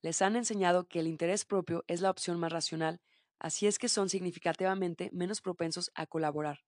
Les 0.01 0.21
han 0.21 0.35
enseñado 0.35 0.87
que 0.87 0.99
el 0.99 1.07
interés 1.07 1.43
propio 1.43 1.83
es 1.87 2.01
la 2.01 2.09
opción 2.09 2.39
más 2.39 2.51
racional, 2.51 3.01
así 3.39 3.67
es 3.67 3.77
que 3.77 3.89
son 3.89 4.09
significativamente 4.09 5.09
menos 5.11 5.41
propensos 5.41 5.91
a 5.95 6.05
colaborar. 6.05 6.59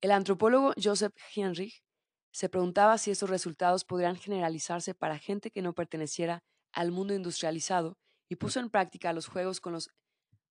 El 0.00 0.10
antropólogo 0.10 0.74
Joseph 0.82 1.14
Henrich 1.34 1.82
se 2.30 2.50
preguntaba 2.50 2.98
si 2.98 3.10
estos 3.10 3.30
resultados 3.30 3.84
podrían 3.84 4.16
generalizarse 4.16 4.94
para 4.94 5.18
gente 5.18 5.50
que 5.50 5.62
no 5.62 5.72
perteneciera 5.72 6.44
al 6.72 6.92
mundo 6.92 7.14
industrializado 7.14 7.96
y 8.28 8.36
puso 8.36 8.60
en 8.60 8.68
práctica 8.68 9.14
los 9.14 9.26
juegos 9.26 9.60
con 9.60 9.72
los 9.72 9.88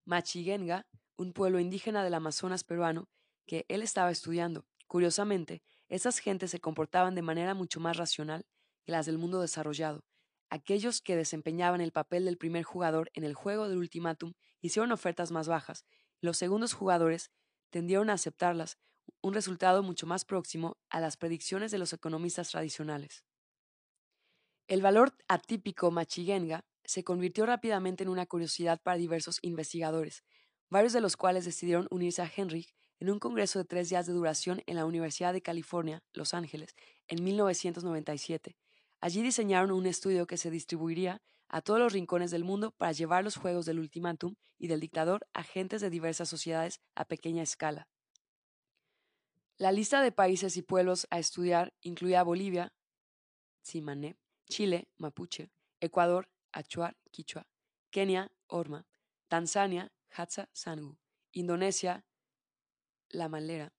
Machigenga, 0.04 0.86
un 1.16 1.32
pueblo 1.32 1.60
indígena 1.60 2.02
del 2.02 2.14
Amazonas 2.14 2.64
peruano 2.64 3.08
que 3.46 3.64
él 3.68 3.82
estaba 3.82 4.10
estudiando. 4.10 4.66
Curiosamente, 4.88 5.62
esas 5.88 6.18
gentes 6.18 6.50
se 6.50 6.60
comportaban 6.60 7.14
de 7.14 7.22
manera 7.22 7.54
mucho 7.54 7.80
más 7.80 7.96
racional 7.96 8.46
que 8.84 8.92
las 8.92 9.06
del 9.06 9.18
mundo 9.18 9.40
desarrollado. 9.40 10.04
Aquellos 10.48 11.00
que 11.00 11.16
desempeñaban 11.16 11.80
el 11.80 11.92
papel 11.92 12.24
del 12.24 12.38
primer 12.38 12.62
jugador 12.62 13.10
en 13.14 13.24
el 13.24 13.34
juego 13.34 13.68
del 13.68 13.78
ultimátum 13.78 14.34
hicieron 14.60 14.92
ofertas 14.92 15.32
más 15.32 15.48
bajas, 15.48 15.84
los 16.20 16.36
segundos 16.36 16.72
jugadores 16.72 17.30
tendieron 17.70 18.10
a 18.10 18.14
aceptarlas 18.14 18.78
un 19.22 19.34
resultado 19.34 19.82
mucho 19.82 20.06
más 20.06 20.24
próximo 20.24 20.78
a 20.88 21.00
las 21.00 21.16
predicciones 21.16 21.70
de 21.70 21.78
los 21.78 21.92
economistas 21.92 22.50
tradicionales. 22.50 23.24
El 24.68 24.82
valor 24.82 25.16
atípico 25.28 25.90
machigenga 25.90 26.64
se 26.84 27.04
convirtió 27.04 27.46
rápidamente 27.46 28.04
en 28.04 28.08
una 28.08 28.26
curiosidad 28.26 28.80
para 28.82 28.96
diversos 28.96 29.38
investigadores, 29.42 30.24
varios 30.70 30.92
de 30.92 31.00
los 31.00 31.16
cuales 31.16 31.44
decidieron 31.44 31.86
unirse 31.90 32.22
a 32.22 32.30
Henry 32.34 32.68
en 33.00 33.10
un 33.10 33.18
congreso 33.18 33.58
de 33.58 33.64
tres 33.64 33.88
días 33.88 34.06
de 34.06 34.12
duración 34.12 34.62
en 34.66 34.76
la 34.76 34.86
Universidad 34.86 35.32
de 35.32 35.42
California, 35.42 36.02
Los 36.12 36.34
Ángeles, 36.34 36.74
en 37.08 37.22
1997. 37.22 38.56
Allí 39.00 39.22
diseñaron 39.22 39.70
un 39.72 39.86
estudio 39.86 40.26
que 40.26 40.36
se 40.36 40.50
distribuiría 40.50 41.20
a 41.48 41.60
todos 41.60 41.78
los 41.78 41.92
rincones 41.92 42.30
del 42.30 42.44
mundo 42.44 42.72
para 42.72 42.92
llevar 42.92 43.22
los 43.22 43.36
juegos 43.36 43.66
del 43.66 43.78
ultimátum 43.78 44.34
y 44.58 44.68
del 44.68 44.80
dictador 44.80 45.26
a 45.32 45.42
gentes 45.42 45.80
de 45.80 45.90
diversas 45.90 46.28
sociedades 46.28 46.80
a 46.94 47.04
pequeña 47.04 47.42
escala. 47.42 47.88
La 49.58 49.72
lista 49.72 50.02
de 50.02 50.12
países 50.12 50.56
y 50.56 50.62
pueblos 50.62 51.06
a 51.10 51.18
estudiar 51.18 51.72
incluía 51.80 52.22
Bolivia, 52.22 52.74
Tsimané, 53.62 54.16
Chile, 54.48 54.88
Mapuche, 54.98 55.50
Ecuador, 55.80 56.28
Achuar, 56.52 56.96
Quichua, 57.10 57.46
Kenia, 57.90 58.30
Orma, 58.48 58.86
Tanzania, 59.28 59.92
Hatsa, 60.10 60.48
Sangu, 60.52 60.98
Indonesia, 61.32 62.04
La 63.16 63.30
Malera, 63.30 63.72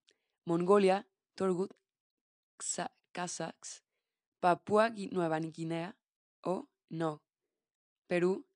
Mongolia, 0.44 1.06
Torgut, 1.36 1.72
Kazaks, 3.12 3.84
Papúa 4.40 4.90
Nueva 5.12 5.38
Guinea 5.38 5.96
o 6.42 6.68
No, 6.88 7.22
Perú, 8.08 8.48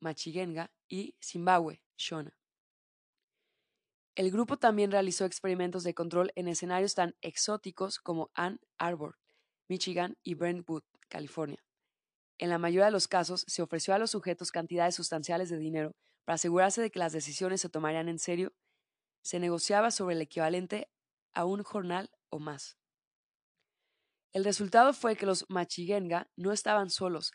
Machigenga 0.00 0.72
y 0.88 1.14
Zimbabue, 1.22 1.82
Shona. 1.98 2.34
El 4.14 4.30
grupo 4.30 4.56
también 4.56 4.90
realizó 4.90 5.26
experimentos 5.26 5.84
de 5.84 5.92
control 5.92 6.32
en 6.34 6.48
escenarios 6.48 6.94
tan 6.94 7.14
exóticos 7.20 7.98
como 7.98 8.30
Ann 8.32 8.60
Arbor, 8.78 9.18
Michigan 9.68 10.16
y 10.22 10.34
Brentwood, 10.34 10.84
California. 11.08 11.62
En 12.38 12.48
la 12.48 12.56
mayoría 12.56 12.86
de 12.86 12.92
los 12.92 13.08
casos, 13.08 13.44
se 13.46 13.60
ofreció 13.60 13.92
a 13.92 13.98
los 13.98 14.12
sujetos 14.12 14.50
cantidades 14.50 14.94
sustanciales 14.94 15.50
de 15.50 15.58
dinero 15.58 15.92
para 16.24 16.36
asegurarse 16.36 16.80
de 16.80 16.90
que 16.90 16.98
las 16.98 17.12
decisiones 17.12 17.60
se 17.60 17.68
tomarían 17.68 18.08
en 18.08 18.18
serio. 18.18 18.54
Se 19.22 19.38
negociaba 19.38 19.90
sobre 19.90 20.14
el 20.14 20.22
equivalente 20.22 20.88
a 21.32 21.44
un 21.44 21.62
jornal 21.62 22.10
o 22.28 22.38
más. 22.38 22.76
El 24.32 24.44
resultado 24.44 24.92
fue 24.92 25.16
que 25.16 25.26
los 25.26 25.44
Machigenga 25.48 26.30
no 26.36 26.52
estaban 26.52 26.90
solos. 26.90 27.32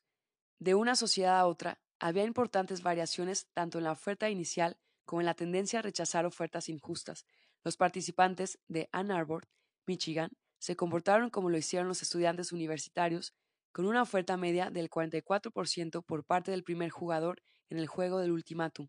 De 0.60 0.76
una 0.76 0.96
sociedad 0.96 1.38
a 1.38 1.46
otra, 1.46 1.82
había 2.00 2.24
importantes 2.24 2.82
variaciones 2.82 3.48
tanto 3.54 3.78
en 3.78 3.84
la 3.84 3.92
oferta 3.92 4.30
inicial 4.30 4.78
como 5.06 5.22
en 5.22 5.26
la 5.26 5.34
tendencia 5.34 5.80
a 5.80 5.82
rechazar 5.82 6.26
ofertas 6.26 6.70
injustas. 6.70 7.26
Los 7.64 7.78
participantes 7.78 8.60
de 8.68 8.90
Ann 8.92 9.12
Arbor, 9.12 9.48
Michigan, 9.86 10.32
se 10.58 10.76
comportaron 10.76 11.30
como 11.30 11.50
lo 11.50 11.58
hicieron 11.58 11.88
los 11.88 12.02
estudiantes 12.02 12.52
universitarios, 12.52 13.34
con 13.72 13.86
una 13.86 14.02
oferta 14.02 14.38
media 14.38 14.70
del 14.70 14.90
44% 14.90 16.04
por 16.06 16.24
parte 16.24 16.52
del 16.52 16.64
primer 16.64 16.90
jugador 16.90 17.42
en 17.70 17.78
el 17.78 17.88
juego 17.88 18.20
del 18.20 18.32
ultimátum. 18.32 18.88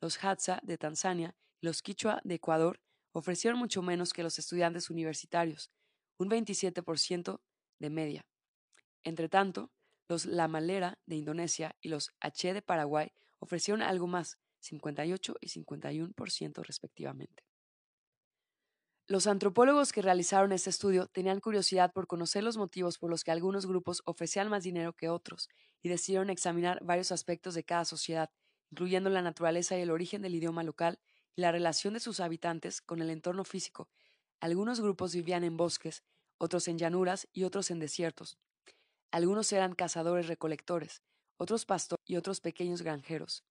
Los 0.00 0.22
Hadza 0.22 0.60
de 0.62 0.76
Tanzania 0.76 1.34
los 1.60 1.82
Quichua 1.82 2.20
de 2.24 2.34
Ecuador 2.34 2.80
ofrecieron 3.12 3.58
mucho 3.58 3.82
menos 3.82 4.12
que 4.12 4.22
los 4.22 4.38
estudiantes 4.38 4.90
universitarios, 4.90 5.70
un 6.18 6.30
27% 6.30 7.40
de 7.78 7.90
media. 7.90 8.26
Entre 9.04 9.28
tanto, 9.28 9.70
los 10.08 10.26
Lamalera 10.26 10.98
de 11.06 11.16
Indonesia 11.16 11.76
y 11.80 11.88
los 11.88 12.10
H 12.20 12.52
de 12.52 12.62
Paraguay 12.62 13.12
ofrecieron 13.38 13.82
algo 13.82 14.06
más, 14.06 14.38
58 14.60 15.36
y 15.40 15.48
51% 15.48 16.62
respectivamente. 16.64 17.44
Los 19.08 19.28
antropólogos 19.28 19.92
que 19.92 20.02
realizaron 20.02 20.50
este 20.50 20.70
estudio 20.70 21.06
tenían 21.06 21.38
curiosidad 21.38 21.92
por 21.92 22.08
conocer 22.08 22.42
los 22.42 22.56
motivos 22.56 22.98
por 22.98 23.08
los 23.08 23.22
que 23.22 23.30
algunos 23.30 23.66
grupos 23.66 24.02
ofrecían 24.04 24.48
más 24.48 24.64
dinero 24.64 24.94
que 24.94 25.08
otros 25.08 25.48
y 25.80 25.88
decidieron 25.88 26.28
examinar 26.28 26.82
varios 26.82 27.12
aspectos 27.12 27.54
de 27.54 27.62
cada 27.62 27.84
sociedad, 27.84 28.30
incluyendo 28.72 29.08
la 29.08 29.22
naturaleza 29.22 29.78
y 29.78 29.82
el 29.82 29.92
origen 29.92 30.22
del 30.22 30.34
idioma 30.34 30.64
local 30.64 30.98
la 31.36 31.52
relación 31.52 31.94
de 31.94 32.00
sus 32.00 32.20
habitantes 32.20 32.80
con 32.80 33.02
el 33.02 33.10
entorno 33.10 33.44
físico. 33.44 33.90
Algunos 34.40 34.80
grupos 34.80 35.14
vivían 35.14 35.44
en 35.44 35.56
bosques, 35.56 36.02
otros 36.38 36.66
en 36.66 36.78
llanuras 36.78 37.28
y 37.32 37.44
otros 37.44 37.70
en 37.70 37.78
desiertos. 37.78 38.38
Algunos 39.10 39.52
eran 39.52 39.74
cazadores-recolectores, 39.74 41.02
otros 41.36 41.66
pastores 41.66 42.02
y 42.06 42.16
otros 42.16 42.40
pequeños 42.40 42.82
granjeros. 42.82 43.44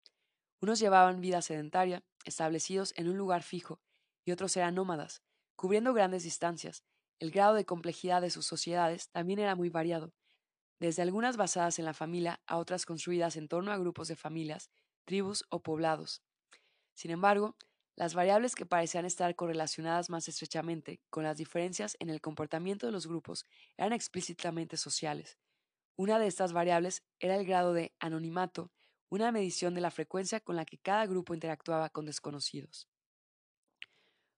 Unos 0.61 0.79
llevaban 0.79 1.21
vida 1.21 1.41
sedentaria, 1.43 2.03
establecidos 2.23 2.93
en 2.97 3.07
un 3.07 3.17
lugar 3.17 3.43
fijo, 3.43 3.79
y 4.25 4.31
otros 4.31 4.57
eran 4.57 4.75
nómadas, 4.75 5.21
cubriendo 5.55 5.93
grandes 5.93 6.23
distancias. 6.23 6.83
El 7.19 7.29
grado 7.29 7.53
de 7.53 7.65
complejidad 7.65 8.21
de 8.21 8.31
sus 8.31 8.47
sociedades 8.47 9.09
también 9.09 9.39
era 9.39 9.55
muy 9.55 9.69
variado, 9.69 10.11
desde 10.79 11.03
algunas 11.03 11.37
basadas 11.37 11.79
en 11.79 11.85
la 11.85 11.93
familia 11.93 12.41
a 12.47 12.57
otras 12.57 12.85
construidas 12.85 13.35
en 13.35 13.47
torno 13.47 13.71
a 13.71 13.77
grupos 13.77 14.07
de 14.07 14.15
familias, 14.15 14.69
tribus 15.05 15.45
o 15.49 15.61
poblados. 15.61 16.23
Sin 16.93 17.11
embargo, 17.11 17.55
las 17.95 18.13
variables 18.13 18.55
que 18.55 18.65
parecían 18.65 19.05
estar 19.05 19.35
correlacionadas 19.35 20.09
más 20.09 20.27
estrechamente 20.27 20.99
con 21.09 21.23
las 21.23 21.37
diferencias 21.37 21.95
en 21.99 22.09
el 22.09 22.21
comportamiento 22.21 22.85
de 22.85 22.91
los 22.91 23.07
grupos 23.07 23.45
eran 23.77 23.93
explícitamente 23.93 24.77
sociales. 24.77 25.37
Una 25.95 26.19
de 26.19 26.27
estas 26.27 26.51
variables 26.51 27.03
era 27.19 27.35
el 27.35 27.45
grado 27.45 27.73
de 27.73 27.93
anonimato 27.99 28.71
una 29.09 29.31
medición 29.31 29.73
de 29.73 29.81
la 29.81 29.91
frecuencia 29.91 30.39
con 30.39 30.55
la 30.55 30.65
que 30.65 30.77
cada 30.77 31.05
grupo 31.05 31.33
interactuaba 31.33 31.89
con 31.89 32.05
desconocidos. 32.05 32.89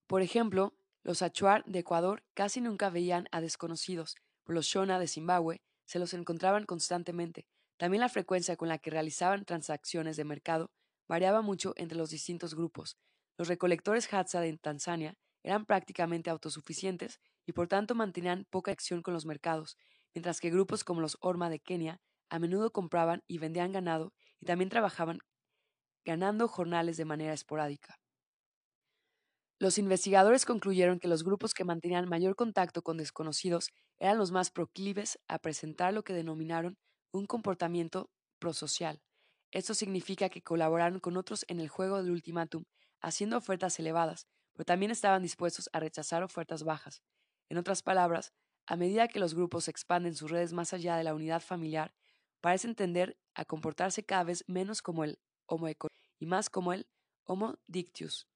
Por 0.07 0.21
ejemplo, 0.21 0.73
los 1.03 1.21
Achuar 1.21 1.63
de 1.65 1.79
Ecuador 1.79 2.23
casi 2.33 2.61
nunca 2.61 2.89
veían 2.89 3.27
a 3.31 3.41
desconocidos, 3.41 4.15
por 4.43 4.55
los 4.55 4.65
Shona 4.65 4.99
de 4.99 5.07
Zimbabue 5.07 5.61
se 5.85 5.99
los 5.99 6.13
encontraban 6.13 6.65
constantemente. 6.65 7.47
También 7.77 8.01
la 8.01 8.09
frecuencia 8.09 8.55
con 8.55 8.67
la 8.67 8.77
que 8.77 8.91
realizaban 8.91 9.45
transacciones 9.45 10.17
de 10.17 10.25
mercado 10.25 10.69
variaba 11.07 11.41
mucho 11.41 11.73
entre 11.77 11.97
los 11.97 12.09
distintos 12.09 12.55
grupos. 12.55 12.97
Los 13.38 13.47
recolectores 13.47 14.11
Hadza 14.13 14.41
de 14.41 14.57
Tanzania 14.57 15.15
eran 15.43 15.65
prácticamente 15.65 16.29
autosuficientes 16.29 17.19
y 17.45 17.53
por 17.53 17.67
tanto 17.67 17.95
mantenían 17.95 18.45
poca 18.49 18.71
acción 18.71 19.01
con 19.01 19.13
los 19.13 19.25
mercados, 19.25 19.77
mientras 20.13 20.39
que 20.39 20.49
grupos 20.49 20.83
como 20.83 21.01
los 21.01 21.17
Orma 21.21 21.49
de 21.49 21.59
Kenia 21.59 21.99
a 22.29 22.39
menudo 22.39 22.71
compraban 22.71 23.23
y 23.27 23.38
vendían 23.38 23.71
ganado 23.71 24.13
y 24.39 24.45
también 24.45 24.69
trabajaban 24.69 25.19
ganando 26.05 26.47
jornales 26.47 26.97
de 26.97 27.05
manera 27.05 27.33
esporádica. 27.33 27.95
Los 29.59 29.77
investigadores 29.79 30.45
concluyeron 30.45 30.99
que 30.99 31.07
los 31.07 31.23
grupos 31.23 31.53
que 31.53 31.63
mantenían 31.63 32.07
mayor 32.07 32.35
contacto 32.35 32.81
con 32.83 32.97
desconocidos 32.97 33.69
eran 33.99 34.17
los 34.17 34.31
más 34.31 34.51
proclives 34.51 35.19
a 35.27 35.39
presentar 35.39 35.93
lo 35.93 36.03
que 36.03 36.13
denominaron 36.13 36.77
un 37.11 37.25
comportamiento 37.25 38.09
prosocial. 38.39 39.01
Esto 39.51 39.73
significa 39.73 40.29
que 40.29 40.43
colaboraron 40.43 40.99
con 40.99 41.17
otros 41.17 41.43
en 41.47 41.59
el 41.59 41.69
juego 41.69 42.01
del 42.01 42.11
ultimátum, 42.11 42.65
haciendo 43.01 43.37
ofertas 43.37 43.79
elevadas, 43.79 44.27
pero 44.53 44.65
también 44.65 44.91
estaban 44.91 45.21
dispuestos 45.21 45.69
a 45.73 45.79
rechazar 45.79 46.23
ofertas 46.23 46.63
bajas. 46.63 47.03
En 47.49 47.57
otras 47.57 47.81
palabras, 47.81 48.33
a 48.65 48.75
medida 48.75 49.07
que 49.07 49.19
los 49.19 49.33
grupos 49.33 49.67
expanden 49.67 50.15
sus 50.15 50.31
redes 50.31 50.53
más 50.53 50.73
allá 50.73 50.97
de 50.97 51.03
la 51.03 51.13
unidad 51.13 51.41
familiar, 51.41 51.93
parecen 52.41 52.75
tender 52.75 53.17
a 53.33 53.45
comportarse 53.45 54.03
cada 54.03 54.23
vez 54.23 54.43
menos 54.47 54.81
como 54.81 55.03
el 55.03 55.19
Homo 55.45 55.67
y 56.19 56.25
más 56.25 56.49
como 56.49 56.73
el 56.73 56.87
Homo 57.23 57.57
dictius. 57.67 58.27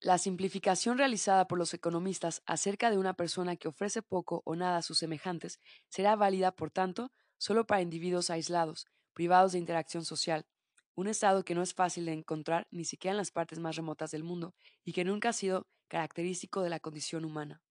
La 0.00 0.18
simplificación 0.18 0.96
realizada 0.96 1.46
por 1.46 1.58
los 1.58 1.74
economistas 1.74 2.42
acerca 2.46 2.90
de 2.90 2.98
una 2.98 3.14
persona 3.14 3.56
que 3.56 3.68
ofrece 3.68 4.00
poco 4.00 4.42
o 4.46 4.56
nada 4.56 4.78
a 4.78 4.82
sus 4.82 4.98
semejantes 4.98 5.60
será 5.88 6.16
válida, 6.16 6.52
por 6.52 6.70
tanto, 6.70 7.12
solo 7.36 7.66
para 7.66 7.82
individuos 7.82 8.30
aislados, 8.30 8.86
privados 9.12 9.52
de 9.52 9.58
interacción 9.58 10.04
social, 10.04 10.46
un 10.94 11.08
estado 11.08 11.44
que 11.44 11.54
no 11.54 11.62
es 11.62 11.74
fácil 11.74 12.06
de 12.06 12.12
encontrar 12.12 12.66
ni 12.70 12.84
siquiera 12.84 13.12
en 13.12 13.18
las 13.18 13.30
partes 13.30 13.58
más 13.58 13.76
remotas 13.76 14.10
del 14.10 14.24
mundo 14.24 14.54
y 14.84 14.92
que 14.92 15.04
nunca 15.04 15.30
ha 15.30 15.32
sido 15.32 15.66
característico 15.88 16.62
de 16.62 16.70
la 16.70 16.80
condición 16.80 17.24
humana. 17.24 17.62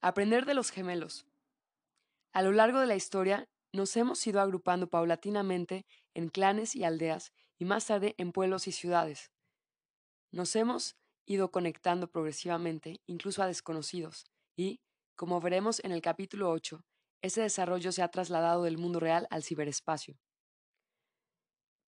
Aprender 0.00 0.46
de 0.46 0.54
los 0.54 0.70
gemelos. 0.70 1.26
A 2.32 2.42
lo 2.42 2.52
largo 2.52 2.80
de 2.80 2.86
la 2.86 2.94
historia 2.94 3.48
nos 3.72 3.96
hemos 3.96 4.24
ido 4.26 4.40
agrupando 4.40 4.88
paulatinamente 4.88 5.86
en 6.14 6.28
clanes 6.28 6.74
y 6.74 6.84
aldeas 6.84 7.32
y 7.58 7.64
más 7.64 7.86
tarde 7.86 8.14
en 8.18 8.32
pueblos 8.32 8.68
y 8.68 8.72
ciudades. 8.72 9.30
Nos 10.30 10.54
hemos 10.56 10.96
ido 11.26 11.50
conectando 11.50 12.10
progresivamente, 12.10 13.00
incluso 13.06 13.42
a 13.42 13.46
desconocidos, 13.46 14.24
y, 14.56 14.80
como 15.16 15.40
veremos 15.40 15.80
en 15.84 15.92
el 15.92 16.00
capítulo 16.00 16.50
8, 16.50 16.84
ese 17.22 17.42
desarrollo 17.42 17.92
se 17.92 18.02
ha 18.02 18.08
trasladado 18.08 18.62
del 18.62 18.78
mundo 18.78 19.00
real 19.00 19.26
al 19.30 19.42
ciberespacio. 19.42 20.18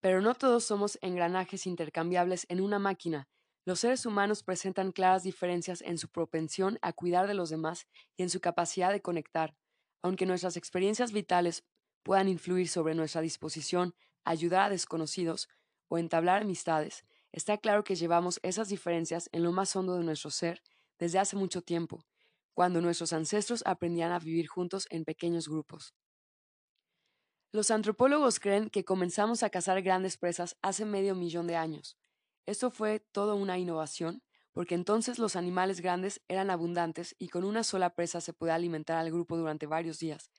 Pero 0.01 0.21
no 0.21 0.35
todos 0.35 0.65
somos 0.65 0.99
engranajes 1.03 1.67
intercambiables 1.67 2.47
en 2.49 2.61
una 2.61 2.79
máquina. 2.79 3.29
Los 3.65 3.81
seres 3.81 4.07
humanos 4.07 4.43
presentan 4.43 4.93
claras 4.93 5.23
diferencias 5.23 5.83
en 5.83 5.99
su 5.99 6.09
propensión 6.09 6.79
a 6.83 6.93
cuidar 6.93 7.27
de 7.27 7.35
los 7.35 7.51
demás 7.51 7.87
y 8.17 8.23
en 8.23 8.31
su 8.31 8.41
capacidad 8.41 8.91
de 8.93 9.03
conectar, 9.03 9.55
aunque 10.03 10.27
nuestras 10.27 10.57
experiencias 10.57 11.13
vitales 11.13 11.65
puedan 12.03 12.29
influir 12.29 12.69
sobre 12.69 12.95
nuestra 12.95 13.21
disposición 13.21 13.95
a 14.25 14.31
ayudar 14.31 14.63
a 14.63 14.71
desconocidos 14.71 15.49
o 15.89 15.99
entablar 15.99 16.41
amistades, 16.43 17.05
está 17.33 17.59
claro 17.59 17.85
que 17.85 17.97
llevamos 17.97 18.41
esas 18.43 18.69
diferencias 18.69 19.29
en 19.33 19.43
lo 19.43 19.53
más 19.53 19.77
hondo 19.77 19.97
de 19.97 20.05
nuestro 20.05 20.31
ser 20.31 20.63
desde 20.99 21.19
hace 21.19 21.37
mucho 21.37 21.61
tiempo, 21.63 22.07
cuando 22.55 22.81
nuestros 22.81 23.13
ancestros 23.13 23.63
aprendían 23.67 24.13
a 24.13 24.19
vivir 24.19 24.49
juntos 24.49 24.87
en 24.91 25.05
pequeños 25.05 25.49
grupos. 25.49 25.95
Los 27.53 27.73
antropólogos 27.73 28.39
creen 28.39 28.71
que 28.71 28.85
comenzamos 28.85 29.43
a 29.43 29.51
cazar 29.51 29.83
grandes 29.83 30.17
presas 30.17 30.57
hace 30.63 30.85
medio 30.85 31.17
millón 31.17 31.49
de 31.49 31.57
años. 31.57 31.99
Esto 32.47 32.71
fue 32.71 33.01
todo 33.01 33.35
una 33.35 33.59
innovación, 33.59 34.23
porque 34.53 34.77
entonces 34.77 35.19
los 35.19 35.35
animales 35.35 35.81
grandes 35.81 36.23
eran 36.29 36.49
abundantes 36.51 37.17
y 37.19 37.29
con 37.29 37.43
una 37.43 37.65
sola 37.65 37.97
presa 37.97 38.21
se 38.21 38.33
podía 38.33 38.55
alimentar 38.55 38.99
al 38.99 39.11
grupo 39.11 39.37
durante 39.37 39.67
varios 39.67 39.99
días. 39.99 40.31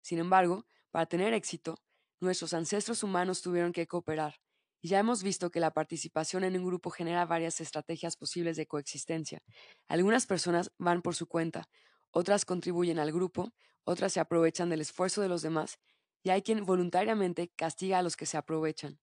Sin 0.00 0.20
embargo, 0.20 0.64
para 0.92 1.06
tener 1.06 1.34
éxito, 1.34 1.82
nuestros 2.20 2.54
ancestros 2.54 3.02
humanos 3.02 3.42
tuvieron 3.42 3.72
que 3.72 3.88
cooperar, 3.88 4.40
y 4.80 4.88
ya 4.88 5.00
hemos 5.00 5.24
visto 5.24 5.50
que 5.50 5.58
la 5.58 5.72
participación 5.72 6.44
en 6.44 6.56
un 6.56 6.64
grupo 6.64 6.90
genera 6.90 7.26
varias 7.26 7.60
estrategias 7.60 8.16
posibles 8.16 8.56
de 8.56 8.66
coexistencia. 8.66 9.42
Algunas 9.88 10.26
personas 10.26 10.70
van 10.78 11.02
por 11.02 11.16
su 11.16 11.26
cuenta, 11.26 11.68
otras 12.12 12.44
contribuyen 12.44 13.00
al 13.00 13.10
grupo, 13.10 13.52
otras 13.82 14.12
se 14.12 14.20
aprovechan 14.20 14.70
del 14.70 14.82
esfuerzo 14.82 15.20
de 15.20 15.28
los 15.28 15.42
demás, 15.42 15.78
y 16.22 16.30
hay 16.30 16.42
quien 16.42 16.64
voluntariamente 16.64 17.52
castiga 17.56 17.98
a 17.98 18.02
los 18.02 18.16
que 18.16 18.26
se 18.26 18.36
aprovechan. 18.36 18.98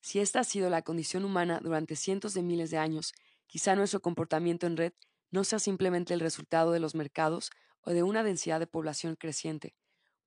Si 0.00 0.18
esta 0.18 0.40
ha 0.40 0.44
sido 0.44 0.70
la 0.70 0.82
condición 0.82 1.24
humana 1.24 1.60
durante 1.62 1.96
cientos 1.96 2.34
de 2.34 2.42
miles 2.42 2.70
de 2.70 2.78
años, 2.78 3.12
quizá 3.46 3.76
nuestro 3.76 4.00
comportamiento 4.00 4.66
en 4.66 4.76
red 4.76 4.92
no 5.30 5.44
sea 5.44 5.58
simplemente 5.58 6.14
el 6.14 6.20
resultado 6.20 6.72
de 6.72 6.80
los 6.80 6.94
mercados 6.94 7.50
o 7.82 7.90
de 7.90 8.02
una 8.02 8.22
densidad 8.22 8.60
de 8.60 8.66
población 8.66 9.16
creciente, 9.16 9.74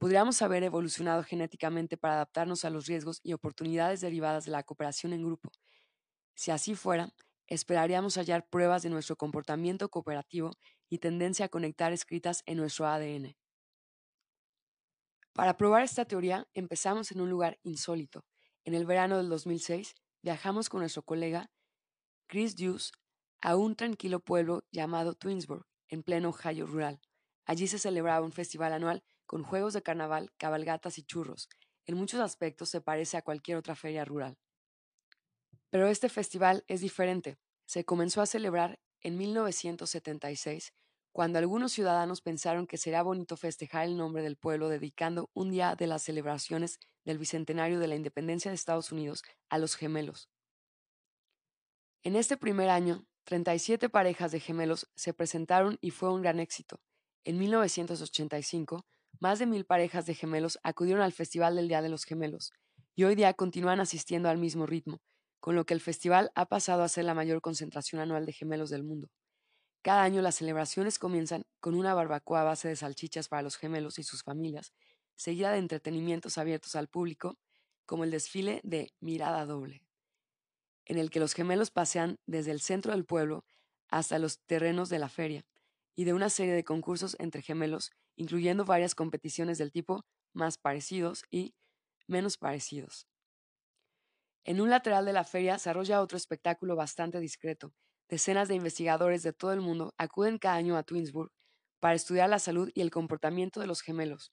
podríamos 0.03 0.41
haber 0.41 0.63
evolucionado 0.63 1.23
genéticamente 1.23 1.95
para 1.95 2.15
adaptarnos 2.15 2.65
a 2.65 2.69
los 2.69 2.87
riesgos 2.87 3.21
y 3.23 3.31
oportunidades 3.31 4.01
derivadas 4.01 4.43
de 4.43 4.51
la 4.51 4.63
cooperación 4.63 5.13
en 5.13 5.23
grupo. 5.23 5.49
Si 6.35 6.51
así 6.51 6.75
fuera, 6.75 7.13
esperaríamos 7.47 8.17
hallar 8.17 8.45
pruebas 8.49 8.83
de 8.83 8.89
nuestro 8.89 9.15
comportamiento 9.15 9.89
cooperativo 9.89 10.51
y 10.89 10.97
tendencia 10.97 11.45
a 11.45 11.49
conectar 11.49 11.93
escritas 11.93 12.43
en 12.45 12.57
nuestro 12.57 12.85
ADN. 12.85 13.35
Para 15.33 15.57
probar 15.57 15.81
esta 15.81 16.05
teoría, 16.05 16.47
empezamos 16.53 17.11
en 17.11 17.19
un 17.19 17.29
lugar 17.29 17.59
insólito. 17.63 18.23
En 18.65 18.75
el 18.75 18.85
verano 18.85 19.17
del 19.17 19.29
2006, 19.29 19.95
viajamos 20.21 20.69
con 20.69 20.81
nuestro 20.81 21.01
colega 21.01 21.49
Chris 22.27 22.55
Hughes 22.57 22.91
a 23.41 23.55
un 23.55 23.75
tranquilo 23.75 24.19
pueblo 24.19 24.63
llamado 24.71 25.15
Twinsburg, 25.15 25.65
en 25.87 26.03
pleno 26.03 26.29
Ohio 26.29 26.67
rural. 26.67 27.01
Allí 27.45 27.67
se 27.67 27.79
celebraba 27.79 28.25
un 28.25 28.31
festival 28.31 28.73
anual 28.73 29.03
con 29.25 29.43
juegos 29.43 29.73
de 29.73 29.81
carnaval, 29.81 30.31
cabalgatas 30.37 30.99
y 30.99 31.03
churros. 31.03 31.49
En 31.85 31.97
muchos 31.97 32.19
aspectos 32.19 32.69
se 32.69 32.79
parece 32.79 33.17
a 33.17 33.23
cualquier 33.23 33.57
otra 33.57 33.75
feria 33.75 34.05
rural. 34.05 34.37
Pero 35.71 35.87
este 35.87 36.09
festival 36.09 36.63
es 36.67 36.81
diferente. 36.81 37.37
Se 37.65 37.83
comenzó 37.85 38.21
a 38.21 38.27
celebrar 38.27 38.79
en 39.01 39.17
1976, 39.17 40.73
cuando 41.13 41.37
algunos 41.37 41.71
ciudadanos 41.71 42.21
pensaron 42.21 42.65
que 42.65 42.79
sería 42.79 43.03
bonito 43.03 43.37
festejar 43.37 43.85
el 43.85 43.95
nombre 43.95 44.23
del 44.23 44.35
pueblo 44.35 44.67
dedicando 44.67 45.29
un 45.35 45.51
día 45.51 45.75
de 45.75 45.85
las 45.85 46.01
celebraciones 46.01 46.79
del 47.05 47.19
bicentenario 47.19 47.79
de 47.79 47.87
la 47.87 47.95
independencia 47.95 48.49
de 48.49 48.55
Estados 48.55 48.91
Unidos 48.91 49.23
a 49.49 49.59
los 49.59 49.75
gemelos. 49.75 50.31
En 52.01 52.15
este 52.15 52.35
primer 52.35 52.69
año, 52.69 53.05
37 53.25 53.89
parejas 53.89 54.31
de 54.31 54.39
gemelos 54.39 54.89
se 54.95 55.13
presentaron 55.13 55.77
y 55.81 55.91
fue 55.91 56.11
un 56.11 56.23
gran 56.23 56.39
éxito. 56.39 56.81
En 57.23 57.37
1985, 57.37 58.87
más 59.19 59.37
de 59.37 59.45
mil 59.45 59.65
parejas 59.65 60.07
de 60.07 60.15
gemelos 60.15 60.57
acudieron 60.63 61.03
al 61.03 61.13
Festival 61.13 61.55
del 61.55 61.67
Día 61.67 61.83
de 61.83 61.89
los 61.89 62.05
Gemelos, 62.05 62.51
y 62.95 63.03
hoy 63.03 63.13
día 63.13 63.35
continúan 63.35 63.79
asistiendo 63.79 64.29
al 64.29 64.39
mismo 64.39 64.65
ritmo, 64.65 64.99
con 65.39 65.55
lo 65.55 65.65
que 65.65 65.75
el 65.75 65.79
festival 65.79 66.31
ha 66.33 66.47
pasado 66.47 66.81
a 66.81 66.89
ser 66.89 67.05
la 67.05 67.13
mayor 67.13 67.39
concentración 67.39 68.01
anual 68.01 68.25
de 68.25 68.33
gemelos 68.33 68.71
del 68.71 68.83
mundo. 68.83 69.09
Cada 69.83 70.03
año 70.03 70.21
las 70.21 70.35
celebraciones 70.35 70.97
comienzan 70.97 71.43
con 71.59 71.75
una 71.75 71.93
barbacoa 71.93 72.41
a 72.41 72.45
base 72.45 72.69
de 72.69 72.77
salchichas 72.77 73.27
para 73.27 73.41
los 73.41 73.57
gemelos 73.57 73.99
y 73.99 74.03
sus 74.03 74.23
familias, 74.23 74.73
seguida 75.15 75.51
de 75.51 75.57
entretenimientos 75.59 76.37
abiertos 76.37 76.75
al 76.75 76.87
público, 76.87 77.37
como 77.85 78.05
el 78.05 78.11
desfile 78.11 78.61
de 78.63 78.93
Mirada 79.01 79.45
Doble, 79.45 79.83
en 80.85 80.97
el 80.97 81.09
que 81.09 81.19
los 81.19 81.33
gemelos 81.33 81.69
pasean 81.69 82.17
desde 82.25 82.51
el 82.51 82.61
centro 82.61 82.93
del 82.93 83.03
pueblo 83.03 83.43
hasta 83.89 84.19
los 84.19 84.39
terrenos 84.45 84.87
de 84.87 84.99
la 84.99 85.09
feria, 85.09 85.45
y 85.95 86.05
de 86.05 86.13
una 86.13 86.29
serie 86.29 86.53
de 86.53 86.63
concursos 86.63 87.17
entre 87.19 87.41
gemelos 87.41 87.91
incluyendo 88.15 88.63
varias 88.63 88.95
competiciones 88.95 89.57
del 89.57 89.71
tipo 89.71 90.05
más 90.33 90.57
parecidos 90.57 91.25
y 91.29 91.55
menos 92.07 92.37
parecidos. 92.37 93.07
En 94.45 94.61
un 94.61 94.69
lateral 94.69 95.05
de 95.05 95.13
la 95.13 95.25
feria 95.25 95.59
se 95.59 95.69
arrolla 95.69 96.01
otro 96.01 96.17
espectáculo 96.17 96.75
bastante 96.77 97.19
discreto. 97.19 97.73
Decenas 98.13 98.47
de 98.47 98.53
investigadores 98.53 99.23
de 99.23 99.33
todo 99.33 99.53
el 99.53 99.61
mundo 99.61 99.95
acuden 99.97 100.37
cada 100.37 100.53
año 100.53 100.77
a 100.77 100.83
Twinsburg 100.83 101.31
para 101.79 101.95
estudiar 101.95 102.29
la 102.29 102.37
salud 102.37 102.69
y 102.75 102.81
el 102.81 102.91
comportamiento 102.91 103.59
de 103.59 103.65
los 103.65 103.81
gemelos. 103.81 104.31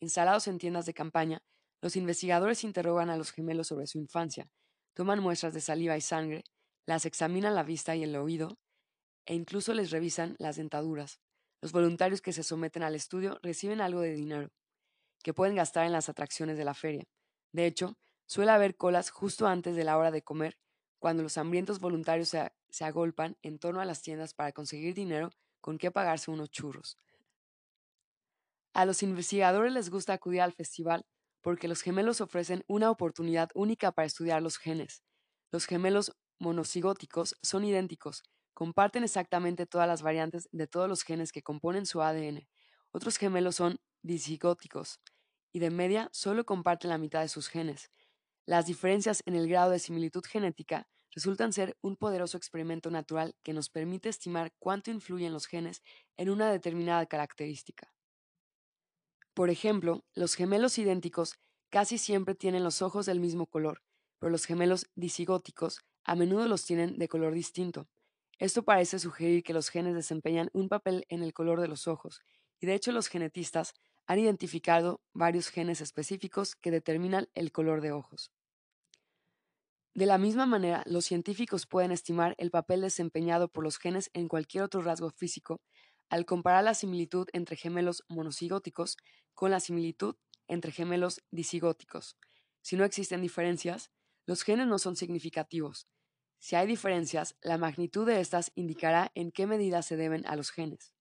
Instalados 0.00 0.48
en 0.48 0.58
tiendas 0.58 0.84
de 0.84 0.94
campaña, 0.94 1.40
los 1.80 1.94
investigadores 1.94 2.64
interrogan 2.64 3.08
a 3.08 3.16
los 3.16 3.30
gemelos 3.30 3.68
sobre 3.68 3.86
su 3.86 3.98
infancia, 3.98 4.48
toman 4.96 5.20
muestras 5.20 5.54
de 5.54 5.60
saliva 5.60 5.96
y 5.96 6.00
sangre, 6.00 6.42
las 6.88 7.06
examinan 7.06 7.54
la 7.54 7.62
vista 7.62 7.94
y 7.94 8.02
el 8.02 8.16
oído, 8.16 8.58
e 9.26 9.36
incluso 9.36 9.74
les 9.74 9.92
revisan 9.92 10.34
las 10.40 10.56
dentaduras. 10.56 11.20
Los 11.62 11.70
voluntarios 11.70 12.22
que 12.22 12.32
se 12.32 12.42
someten 12.42 12.82
al 12.82 12.96
estudio 12.96 13.38
reciben 13.44 13.80
algo 13.80 14.00
de 14.00 14.12
dinero, 14.12 14.48
que 15.22 15.34
pueden 15.34 15.54
gastar 15.54 15.86
en 15.86 15.92
las 15.92 16.08
atracciones 16.08 16.58
de 16.58 16.64
la 16.64 16.74
feria. 16.74 17.04
De 17.52 17.66
hecho, 17.66 17.96
suele 18.26 18.50
haber 18.50 18.76
colas 18.76 19.10
justo 19.10 19.46
antes 19.46 19.76
de 19.76 19.84
la 19.84 19.98
hora 19.98 20.10
de 20.10 20.22
comer, 20.22 20.58
cuando 20.98 21.22
los 21.22 21.38
hambrientos 21.38 21.78
voluntarios 21.78 22.30
se, 22.30 22.50
se 22.72 22.84
agolpan 22.84 23.36
en 23.42 23.58
torno 23.58 23.80
a 23.80 23.84
las 23.84 24.02
tiendas 24.02 24.34
para 24.34 24.52
conseguir 24.52 24.94
dinero 24.94 25.30
con 25.60 25.78
que 25.78 25.90
pagarse 25.90 26.30
unos 26.30 26.50
churros. 26.50 26.98
A 28.72 28.84
los 28.84 29.02
investigadores 29.02 29.72
les 29.72 29.90
gusta 29.90 30.12
acudir 30.12 30.40
al 30.40 30.52
festival 30.52 31.04
porque 31.40 31.68
los 31.68 31.82
gemelos 31.82 32.20
ofrecen 32.20 32.64
una 32.68 32.90
oportunidad 32.90 33.50
única 33.54 33.92
para 33.92 34.06
estudiar 34.06 34.42
los 34.42 34.58
genes. 34.58 35.02
Los 35.50 35.66
gemelos 35.66 36.12
monocigóticos 36.38 37.36
son 37.42 37.64
idénticos, 37.64 38.22
comparten 38.54 39.04
exactamente 39.04 39.66
todas 39.66 39.88
las 39.88 40.02
variantes 40.02 40.48
de 40.52 40.66
todos 40.66 40.88
los 40.88 41.02
genes 41.02 41.32
que 41.32 41.42
componen 41.42 41.86
su 41.86 42.02
ADN. 42.02 42.46
Otros 42.92 43.16
gemelos 43.16 43.56
son 43.56 43.80
disigóticos 44.02 45.00
y 45.52 45.58
de 45.58 45.70
media 45.70 46.08
solo 46.12 46.44
comparten 46.44 46.90
la 46.90 46.98
mitad 46.98 47.22
de 47.22 47.28
sus 47.28 47.48
genes. 47.48 47.90
Las 48.46 48.66
diferencias 48.66 49.22
en 49.26 49.34
el 49.34 49.48
grado 49.48 49.70
de 49.70 49.78
similitud 49.78 50.24
genética 50.24 50.88
resultan 51.14 51.52
ser 51.52 51.76
un 51.80 51.96
poderoso 51.96 52.36
experimento 52.36 52.90
natural 52.90 53.34
que 53.42 53.52
nos 53.52 53.68
permite 53.68 54.08
estimar 54.08 54.52
cuánto 54.58 54.90
influyen 54.90 55.32
los 55.32 55.46
genes 55.46 55.82
en 56.16 56.30
una 56.30 56.50
determinada 56.50 57.06
característica. 57.06 57.92
Por 59.34 59.50
ejemplo, 59.50 60.04
los 60.14 60.34
gemelos 60.34 60.78
idénticos 60.78 61.36
casi 61.70 61.98
siempre 61.98 62.34
tienen 62.34 62.64
los 62.64 62.82
ojos 62.82 63.06
del 63.06 63.20
mismo 63.20 63.46
color, 63.46 63.82
pero 64.18 64.30
los 64.30 64.44
gemelos 64.44 64.90
disigóticos 64.94 65.80
a 66.04 66.14
menudo 66.14 66.46
los 66.48 66.64
tienen 66.64 66.98
de 66.98 67.08
color 67.08 67.32
distinto. 67.34 67.88
Esto 68.38 68.62
parece 68.62 68.98
sugerir 68.98 69.42
que 69.42 69.52
los 69.52 69.68
genes 69.68 69.94
desempeñan 69.94 70.50
un 70.52 70.68
papel 70.68 71.04
en 71.08 71.22
el 71.22 71.32
color 71.32 71.60
de 71.60 71.68
los 71.68 71.86
ojos, 71.88 72.20
y 72.58 72.66
de 72.66 72.74
hecho 72.74 72.92
los 72.92 73.08
genetistas 73.08 73.74
han 74.06 74.18
identificado 74.18 75.00
varios 75.12 75.48
genes 75.48 75.80
específicos 75.80 76.56
que 76.56 76.70
determinan 76.70 77.28
el 77.34 77.52
color 77.52 77.80
de 77.80 77.92
ojos. 77.92 78.32
De 79.94 80.06
la 80.06 80.18
misma 80.18 80.46
manera, 80.46 80.82
los 80.86 81.04
científicos 81.04 81.66
pueden 81.66 81.90
estimar 81.90 82.34
el 82.38 82.50
papel 82.50 82.80
desempeñado 82.80 83.48
por 83.48 83.64
los 83.64 83.78
genes 83.78 84.10
en 84.14 84.28
cualquier 84.28 84.62
otro 84.62 84.82
rasgo 84.82 85.10
físico 85.10 85.60
al 86.10 86.26
comparar 86.26 86.64
la 86.64 86.74
similitud 86.74 87.28
entre 87.32 87.56
gemelos 87.56 88.04
monocigóticos 88.08 88.96
con 89.34 89.50
la 89.50 89.60
similitud 89.60 90.16
entre 90.48 90.72
gemelos 90.72 91.22
disigóticos. 91.30 92.16
Si 92.62 92.76
no 92.76 92.84
existen 92.84 93.22
diferencias, 93.22 93.90
los 94.26 94.42
genes 94.42 94.66
no 94.66 94.78
son 94.78 94.96
significativos. 94.96 95.88
Si 96.38 96.56
hay 96.56 96.66
diferencias, 96.66 97.36
la 97.42 97.58
magnitud 97.58 98.06
de 98.06 98.20
estas 98.20 98.50
indicará 98.54 99.12
en 99.14 99.30
qué 99.30 99.46
medida 99.46 99.82
se 99.82 99.96
deben 99.96 100.26
a 100.26 100.36
los 100.36 100.50
genes. 100.50 100.94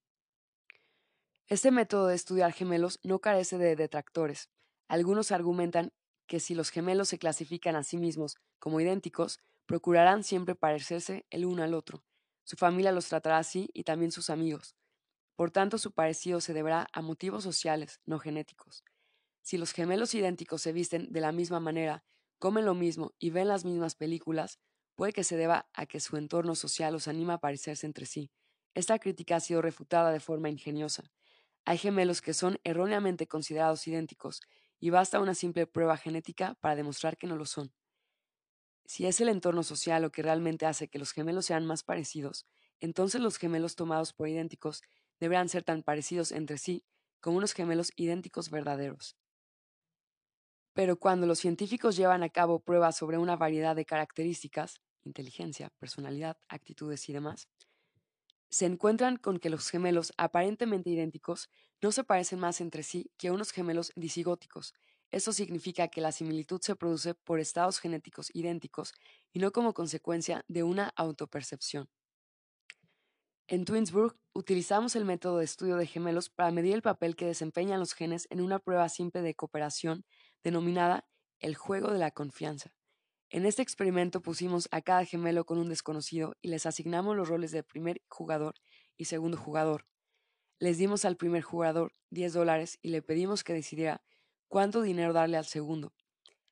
Este 1.48 1.72
método 1.72 2.08
de 2.08 2.16
estudiar 2.16 2.54
gemelos 2.54 3.00
no 3.04 3.20
carece 3.20 3.58
de 3.58 3.76
detractores. 3.76 4.50
Algunos 4.88 5.32
argumentan 5.32 5.92
que 6.30 6.40
si 6.40 6.54
los 6.54 6.70
gemelos 6.70 7.10
se 7.10 7.18
clasifican 7.18 7.76
a 7.76 7.84
sí 7.84 7.98
mismos 7.98 8.38
como 8.60 8.80
idénticos, 8.80 9.40
procurarán 9.66 10.24
siempre 10.24 10.54
parecerse 10.56 11.26
el 11.32 11.46
uno 11.46 11.64
al 11.64 11.74
otro. 11.74 12.06
Su 12.44 12.56
familia 12.56 12.92
los 12.92 13.08
tratará 13.10 13.40
así 13.40 13.70
y 13.74 13.84
también 13.84 14.12
sus 14.12 14.30
amigos. 14.30 14.76
Por 15.36 15.50
tanto, 15.50 15.80
su 15.80 15.92
parecido 15.92 16.40
se 16.40 16.54
deberá 16.54 16.88
a 16.94 17.02
motivos 17.02 17.44
sociales, 17.44 18.00
no 18.06 18.20
genéticos. 18.20 18.84
Si 19.42 19.58
los 19.58 19.74
gemelos 19.74 20.14
idénticos 20.14 20.62
se 20.62 20.72
visten 20.72 21.12
de 21.12 21.20
la 21.20 21.32
misma 21.32 21.60
manera, 21.60 22.04
comen 22.38 22.66
lo 22.66 22.76
mismo 22.76 23.14
y 23.18 23.32
ven 23.32 23.48
las 23.48 23.66
mismas 23.66 23.96
películas, 23.96 24.60
puede 24.94 25.14
que 25.14 25.24
se 25.24 25.36
deba 25.36 25.68
a 25.74 25.88
que 25.88 26.00
su 26.00 26.16
entorno 26.16 26.54
social 26.54 26.94
los 26.94 27.08
anima 27.08 27.36
a 27.36 27.40
parecerse 27.40 27.88
entre 27.88 28.06
sí. 28.06 28.32
Esta 28.76 29.00
crítica 29.00 29.38
ha 29.38 29.40
sido 29.40 29.64
refutada 29.64 30.12
de 30.12 30.20
forma 30.20 30.50
ingeniosa. 30.50 31.12
Hay 31.66 31.80
gemelos 31.80 32.22
que 32.22 32.34
son 32.34 32.60
erróneamente 32.64 33.28
considerados 33.28 33.88
idénticos, 33.88 34.42
y 34.80 34.90
basta 34.90 35.20
una 35.20 35.36
simple 35.36 35.68
prueba 35.68 35.98
genética 35.98 36.56
para 36.62 36.76
demostrar 36.76 37.18
que 37.18 37.28
no 37.28 37.36
lo 37.36 37.46
son. 37.46 37.74
Si 38.86 39.06
es 39.06 39.22
el 39.22 39.30
entorno 39.30 39.64
social 39.64 40.02
lo 40.02 40.12
que 40.12 40.24
realmente 40.24 40.66
hace 40.66 40.88
que 40.88 41.00
los 41.00 41.12
gemelos 41.12 41.46
sean 41.46 41.66
más 41.66 41.84
parecidos, 41.84 42.48
entonces 42.80 43.22
los 43.22 43.38
gemelos 43.38 43.76
tomados 43.76 44.14
por 44.14 44.28
idénticos 44.28 44.82
deberán 45.20 45.50
ser 45.50 45.64
tan 45.64 45.84
parecidos 45.84 46.32
entre 46.32 46.58
sí 46.58 46.86
como 47.20 47.38
unos 47.38 47.54
gemelos 47.54 47.92
idénticos 47.96 48.50
verdaderos. 48.50 49.16
Pero 50.74 50.98
cuando 50.98 51.28
los 51.28 51.40
científicos 51.40 51.96
llevan 51.98 52.24
a 52.24 52.30
cabo 52.30 52.60
pruebas 52.62 52.96
sobre 52.98 53.18
una 53.18 53.36
variedad 53.36 53.76
de 53.76 53.86
características, 53.86 54.82
inteligencia, 55.04 55.70
personalidad, 55.78 56.38
actitudes 56.48 57.10
y 57.10 57.14
demás, 57.14 57.50
se 58.50 58.66
encuentran 58.66 59.18
con 59.18 59.38
que 59.38 59.50
los 59.50 59.70
gemelos 59.70 60.14
aparentemente 60.18 60.90
idénticos 60.90 61.50
no 61.82 61.92
se 61.92 62.04
parecen 62.04 62.40
más 62.40 62.62
entre 62.62 62.84
sí 62.84 63.12
que 63.18 63.32
unos 63.32 63.52
gemelos 63.52 63.92
disigóticos. 63.96 64.74
Esto 65.12 65.32
significa 65.34 65.88
que 65.88 66.02
la 66.02 66.12
similitud 66.12 66.62
se 66.62 66.76
produce 66.76 67.16
por 67.16 67.40
estados 67.40 67.80
genéticos 67.80 68.30
idénticos 68.34 68.94
y 69.34 69.40
no 69.40 69.52
como 69.52 69.74
consecuencia 69.74 70.46
de 70.48 70.64
una 70.64 70.94
autopercepción. 70.96 71.90
En 73.48 73.66
Twinsburg 73.66 74.16
utilizamos 74.34 74.96
el 74.96 75.06
método 75.06 75.40
de 75.40 75.46
estudio 75.46 75.78
de 75.78 75.88
gemelos 75.88 76.30
para 76.30 76.52
medir 76.52 76.76
el 76.76 76.84
papel 76.84 77.16
que 77.16 77.26
desempeñan 77.26 77.80
los 77.80 77.94
genes 77.94 78.28
en 78.30 78.42
una 78.42 78.60
prueba 78.60 78.88
simple 78.90 79.24
de 79.24 79.34
cooperación 79.34 80.06
denominada 80.44 81.08
el 81.40 81.56
juego 81.56 81.92
de 81.92 81.98
la 81.98 82.12
confianza. 82.12 82.76
En 83.32 83.46
este 83.46 83.64
experimento 83.64 84.22
pusimos 84.22 84.68
a 84.72 84.82
cada 84.82 85.06
gemelo 85.06 85.46
con 85.46 85.58
un 85.58 85.70
desconocido 85.70 86.36
y 86.42 86.50
les 86.50 86.68
asignamos 86.68 87.16
los 87.16 87.28
roles 87.28 87.52
de 87.52 87.64
primer 87.64 88.04
jugador 88.08 88.56
y 88.98 89.06
segundo 89.06 89.38
jugador. 89.38 89.88
Les 90.60 90.78
dimos 90.78 91.06
al 91.06 91.16
primer 91.16 91.42
jugador 91.42 91.94
10 92.10 92.34
dólares 92.34 92.80
y 92.82 92.90
le 92.90 93.02
pedimos 93.02 93.46
que 93.46 93.54
decidiera 93.54 94.02
cuánto 94.50 94.82
dinero 94.82 95.14
darle 95.14 95.38
al 95.38 95.46
segundo. 95.46 95.94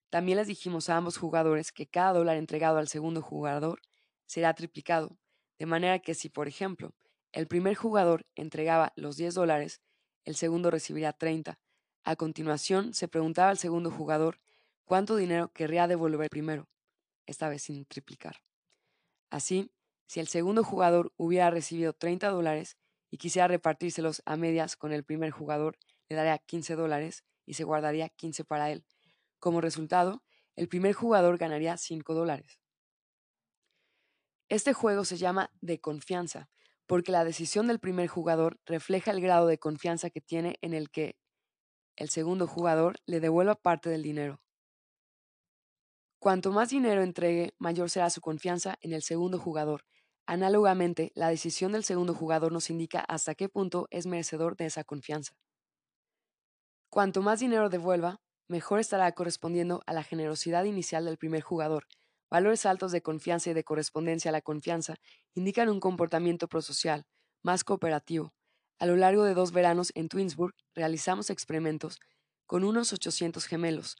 También 0.09 0.37
les 0.37 0.47
dijimos 0.47 0.89
a 0.89 0.95
ambos 0.95 1.17
jugadores 1.17 1.73
que 1.73 1.87
cada 1.87 2.13
dólar 2.13 2.37
entregado 2.37 2.77
al 2.77 2.87
segundo 2.87 3.21
jugador 3.21 3.81
será 4.25 4.53
triplicado, 4.53 5.17
de 5.59 5.65
manera 5.65 5.99
que 5.99 6.13
si, 6.13 6.29
por 6.29 6.47
ejemplo, 6.47 6.93
el 7.33 7.47
primer 7.47 7.75
jugador 7.75 8.25
entregaba 8.35 8.93
los 8.95 9.17
10 9.17 9.33
dólares, 9.33 9.81
el 10.23 10.35
segundo 10.35 10.71
recibiría 10.71 11.11
30. 11.11 11.59
A 12.05 12.15
continuación, 12.15 12.93
se 12.93 13.09
preguntaba 13.09 13.49
al 13.49 13.57
segundo 13.57 13.91
jugador 13.91 14.39
cuánto 14.85 15.17
dinero 15.17 15.51
querría 15.51 15.87
devolver 15.87 16.29
primero, 16.29 16.69
esta 17.25 17.49
vez 17.49 17.63
sin 17.63 17.85
triplicar. 17.85 18.37
Así, 19.29 19.69
si 20.05 20.21
el 20.21 20.29
segundo 20.29 20.63
jugador 20.63 21.11
hubiera 21.17 21.49
recibido 21.49 21.91
30 21.91 22.29
dólares 22.29 22.77
y 23.09 23.17
quisiera 23.17 23.47
repartírselos 23.47 24.21
a 24.25 24.35
medias 24.35 24.75
con 24.75 24.91
el 24.91 25.03
primer 25.03 25.31
jugador, 25.31 25.77
le 26.09 26.15
daría 26.15 26.37
15 26.37 26.75
dólares 26.75 27.23
y 27.45 27.53
se 27.53 27.63
guardaría 27.63 28.09
15 28.09 28.43
para 28.43 28.71
él. 28.71 28.85
Como 29.39 29.61
resultado, 29.61 30.23
el 30.55 30.67
primer 30.67 30.93
jugador 30.93 31.37
ganaría 31.37 31.77
5 31.77 32.13
dólares. 32.13 32.59
Este 34.49 34.73
juego 34.73 35.05
se 35.05 35.17
llama 35.17 35.51
de 35.61 35.79
confianza, 35.79 36.49
porque 36.85 37.11
la 37.11 37.25
decisión 37.25 37.67
del 37.67 37.79
primer 37.79 38.07
jugador 38.07 38.59
refleja 38.65 39.11
el 39.11 39.21
grado 39.21 39.47
de 39.47 39.57
confianza 39.57 40.09
que 40.09 40.21
tiene 40.21 40.57
en 40.61 40.73
el 40.73 40.89
que 40.89 41.17
el 41.97 42.09
segundo 42.09 42.47
jugador 42.47 42.97
le 43.05 43.19
devuelva 43.19 43.55
parte 43.55 43.89
del 43.89 44.03
dinero. 44.03 44.41
Cuanto 46.19 46.51
más 46.51 46.69
dinero 46.69 47.03
entregue, 47.03 47.53
mayor 47.59 47.89
será 47.89 48.09
su 48.09 48.21
confianza 48.21 48.77
en 48.81 48.93
el 48.93 49.03
segundo 49.03 49.37
jugador. 49.37 49.83
Análogamente, 50.29 51.13
la 51.15 51.29
decisión 51.29 51.71
del 51.71 51.85
segundo 51.85 52.13
jugador 52.13 52.51
nos 52.51 52.69
indica 52.69 52.99
hasta 52.99 53.33
qué 53.33 53.47
punto 53.47 53.87
es 53.91 54.05
merecedor 54.07 54.57
de 54.57 54.65
esa 54.65 54.83
confianza. 54.83 55.33
Cuanto 56.89 57.21
más 57.21 57.39
dinero 57.39 57.69
devuelva, 57.69 58.19
mejor 58.49 58.81
estará 58.81 59.09
correspondiendo 59.13 59.81
a 59.85 59.93
la 59.93 60.03
generosidad 60.03 60.65
inicial 60.65 61.05
del 61.05 61.17
primer 61.17 61.41
jugador. 61.41 61.87
Valores 62.29 62.65
altos 62.65 62.91
de 62.91 63.01
confianza 63.01 63.51
y 63.51 63.53
de 63.53 63.63
correspondencia 63.63 64.29
a 64.29 64.31
la 64.33 64.41
confianza 64.41 64.95
indican 65.33 65.69
un 65.69 65.79
comportamiento 65.79 66.49
prosocial, 66.49 67.05
más 67.41 67.63
cooperativo. 67.63 68.33
A 68.79 68.85
lo 68.85 68.97
largo 68.97 69.23
de 69.23 69.33
dos 69.33 69.53
veranos 69.53 69.93
en 69.95 70.09
Twinsburg 70.09 70.53
realizamos 70.75 71.29
experimentos 71.29 71.99
con 72.45 72.65
unos 72.65 72.91
800 72.91 73.45
gemelos, 73.45 73.95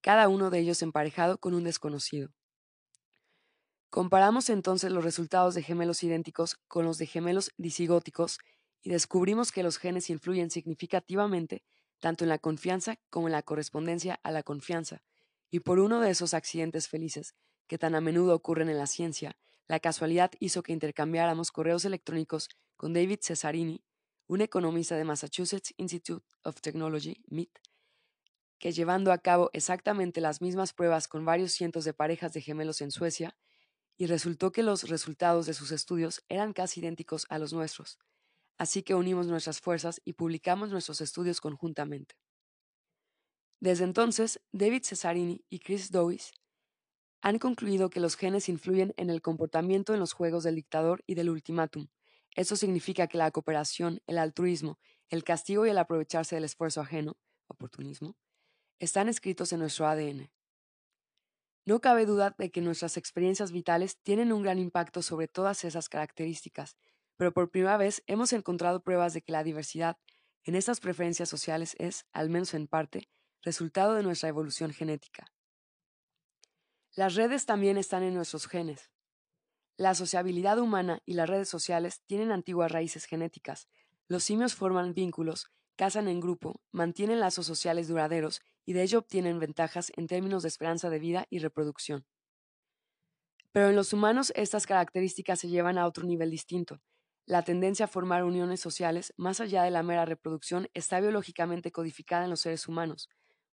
cada 0.00 0.28
uno 0.28 0.50
de 0.50 0.58
ellos 0.58 0.82
emparejado 0.82 1.38
con 1.38 1.54
un 1.54 1.62
desconocido. 1.62 2.30
Comparamos 3.90 4.50
entonces 4.50 4.92
los 4.92 5.02
resultados 5.02 5.56
de 5.56 5.64
gemelos 5.64 6.04
idénticos 6.04 6.56
con 6.68 6.84
los 6.84 6.98
de 6.98 7.06
gemelos 7.06 7.50
disigóticos 7.56 8.38
y 8.82 8.90
descubrimos 8.90 9.50
que 9.50 9.64
los 9.64 9.78
genes 9.78 10.10
influyen 10.10 10.50
significativamente 10.50 11.64
tanto 11.98 12.24
en 12.24 12.30
la 12.30 12.38
confianza 12.38 12.98
como 13.10 13.26
en 13.26 13.32
la 13.32 13.42
correspondencia 13.42 14.20
a 14.22 14.30
la 14.30 14.42
confianza, 14.42 15.02
y 15.50 15.60
por 15.60 15.80
uno 15.80 16.00
de 16.00 16.10
esos 16.10 16.34
accidentes 16.34 16.88
felices 16.88 17.34
que 17.66 17.78
tan 17.78 17.94
a 17.94 18.00
menudo 18.00 18.34
ocurren 18.34 18.68
en 18.68 18.78
la 18.78 18.86
ciencia, 18.86 19.36
la 19.66 19.80
casualidad 19.80 20.30
hizo 20.38 20.62
que 20.62 20.72
intercambiáramos 20.72 21.52
correos 21.52 21.84
electrónicos 21.84 22.48
con 22.76 22.92
David 22.92 23.18
Cesarini, 23.22 23.84
un 24.28 24.40
economista 24.40 24.96
de 24.96 25.04
Massachusetts 25.04 25.74
Institute 25.76 26.24
of 26.44 26.60
Technology, 26.60 27.22
MIT, 27.28 27.58
que 28.58 28.72
llevando 28.72 29.12
a 29.12 29.18
cabo 29.18 29.50
exactamente 29.52 30.20
las 30.20 30.40
mismas 30.40 30.72
pruebas 30.72 31.08
con 31.08 31.24
varios 31.24 31.52
cientos 31.52 31.84
de 31.84 31.92
parejas 31.92 32.32
de 32.32 32.40
gemelos 32.40 32.80
en 32.80 32.90
Suecia, 32.90 33.36
y 34.00 34.06
resultó 34.06 34.50
que 34.50 34.62
los 34.62 34.88
resultados 34.88 35.44
de 35.44 35.52
sus 35.52 35.72
estudios 35.72 36.24
eran 36.30 36.54
casi 36.54 36.80
idénticos 36.80 37.26
a 37.28 37.38
los 37.38 37.52
nuestros. 37.52 37.98
Así 38.56 38.82
que 38.82 38.94
unimos 38.94 39.26
nuestras 39.26 39.60
fuerzas 39.60 40.00
y 40.06 40.14
publicamos 40.14 40.70
nuestros 40.70 41.02
estudios 41.02 41.38
conjuntamente. 41.42 42.14
Desde 43.60 43.84
entonces, 43.84 44.40
David 44.52 44.84
Cesarini 44.84 45.44
y 45.50 45.58
Chris 45.58 45.90
Dowis 45.90 46.32
han 47.20 47.38
concluido 47.38 47.90
que 47.90 48.00
los 48.00 48.16
genes 48.16 48.48
influyen 48.48 48.94
en 48.96 49.10
el 49.10 49.20
comportamiento 49.20 49.92
en 49.92 50.00
los 50.00 50.14
juegos 50.14 50.44
del 50.44 50.54
dictador 50.54 51.04
y 51.06 51.14
del 51.14 51.28
ultimátum. 51.28 51.88
Eso 52.34 52.56
significa 52.56 53.06
que 53.06 53.18
la 53.18 53.30
cooperación, 53.30 54.00
el 54.06 54.16
altruismo, 54.16 54.78
el 55.10 55.24
castigo 55.24 55.66
y 55.66 55.70
el 55.70 55.78
aprovecharse 55.78 56.36
del 56.36 56.44
esfuerzo 56.44 56.80
ajeno, 56.80 57.18
oportunismo, 57.48 58.16
están 58.78 59.10
escritos 59.10 59.52
en 59.52 59.58
nuestro 59.58 59.86
ADN. 59.86 60.30
No 61.64 61.80
cabe 61.80 62.06
duda 62.06 62.34
de 62.38 62.50
que 62.50 62.60
nuestras 62.60 62.96
experiencias 62.96 63.52
vitales 63.52 63.98
tienen 64.02 64.32
un 64.32 64.42
gran 64.42 64.58
impacto 64.58 65.02
sobre 65.02 65.28
todas 65.28 65.64
esas 65.64 65.88
características, 65.88 66.76
pero 67.16 67.32
por 67.32 67.50
primera 67.50 67.76
vez 67.76 68.02
hemos 68.06 68.32
encontrado 68.32 68.82
pruebas 68.82 69.12
de 69.12 69.22
que 69.22 69.32
la 69.32 69.44
diversidad 69.44 69.98
en 70.44 70.54
estas 70.54 70.80
preferencias 70.80 71.28
sociales 71.28 71.76
es, 71.78 72.06
al 72.12 72.30
menos 72.30 72.54
en 72.54 72.66
parte, 72.66 73.10
resultado 73.42 73.94
de 73.94 74.02
nuestra 74.02 74.28
evolución 74.28 74.72
genética. 74.72 75.26
Las 76.96 77.14
redes 77.14 77.46
también 77.46 77.76
están 77.76 78.02
en 78.02 78.14
nuestros 78.14 78.46
genes. 78.46 78.90
La 79.76 79.94
sociabilidad 79.94 80.58
humana 80.58 81.02
y 81.06 81.14
las 81.14 81.28
redes 81.28 81.48
sociales 81.48 82.02
tienen 82.06 82.32
antiguas 82.32 82.72
raíces 82.72 83.04
genéticas. 83.04 83.68
Los 84.08 84.24
simios 84.24 84.54
forman 84.54 84.94
vínculos, 84.94 85.50
cazan 85.76 86.08
en 86.08 86.20
grupo, 86.20 86.60
mantienen 86.72 87.20
lazos 87.20 87.46
sociales 87.46 87.88
duraderos 87.88 88.42
y 88.70 88.72
de 88.72 88.84
ello 88.84 89.00
obtienen 89.00 89.40
ventajas 89.40 89.90
en 89.96 90.06
términos 90.06 90.42
de 90.44 90.48
esperanza 90.48 90.90
de 90.90 91.00
vida 91.00 91.26
y 91.28 91.40
reproducción. 91.40 92.06
Pero 93.50 93.68
en 93.68 93.74
los 93.74 93.92
humanos 93.92 94.32
estas 94.36 94.64
características 94.64 95.40
se 95.40 95.48
llevan 95.48 95.76
a 95.76 95.88
otro 95.88 96.04
nivel 96.04 96.30
distinto. 96.30 96.80
La 97.26 97.42
tendencia 97.42 97.86
a 97.86 97.88
formar 97.88 98.22
uniones 98.22 98.60
sociales, 98.60 99.12
más 99.16 99.40
allá 99.40 99.64
de 99.64 99.72
la 99.72 99.82
mera 99.82 100.04
reproducción, 100.04 100.68
está 100.72 101.00
biológicamente 101.00 101.72
codificada 101.72 102.22
en 102.22 102.30
los 102.30 102.42
seres 102.42 102.68
humanos. 102.68 103.08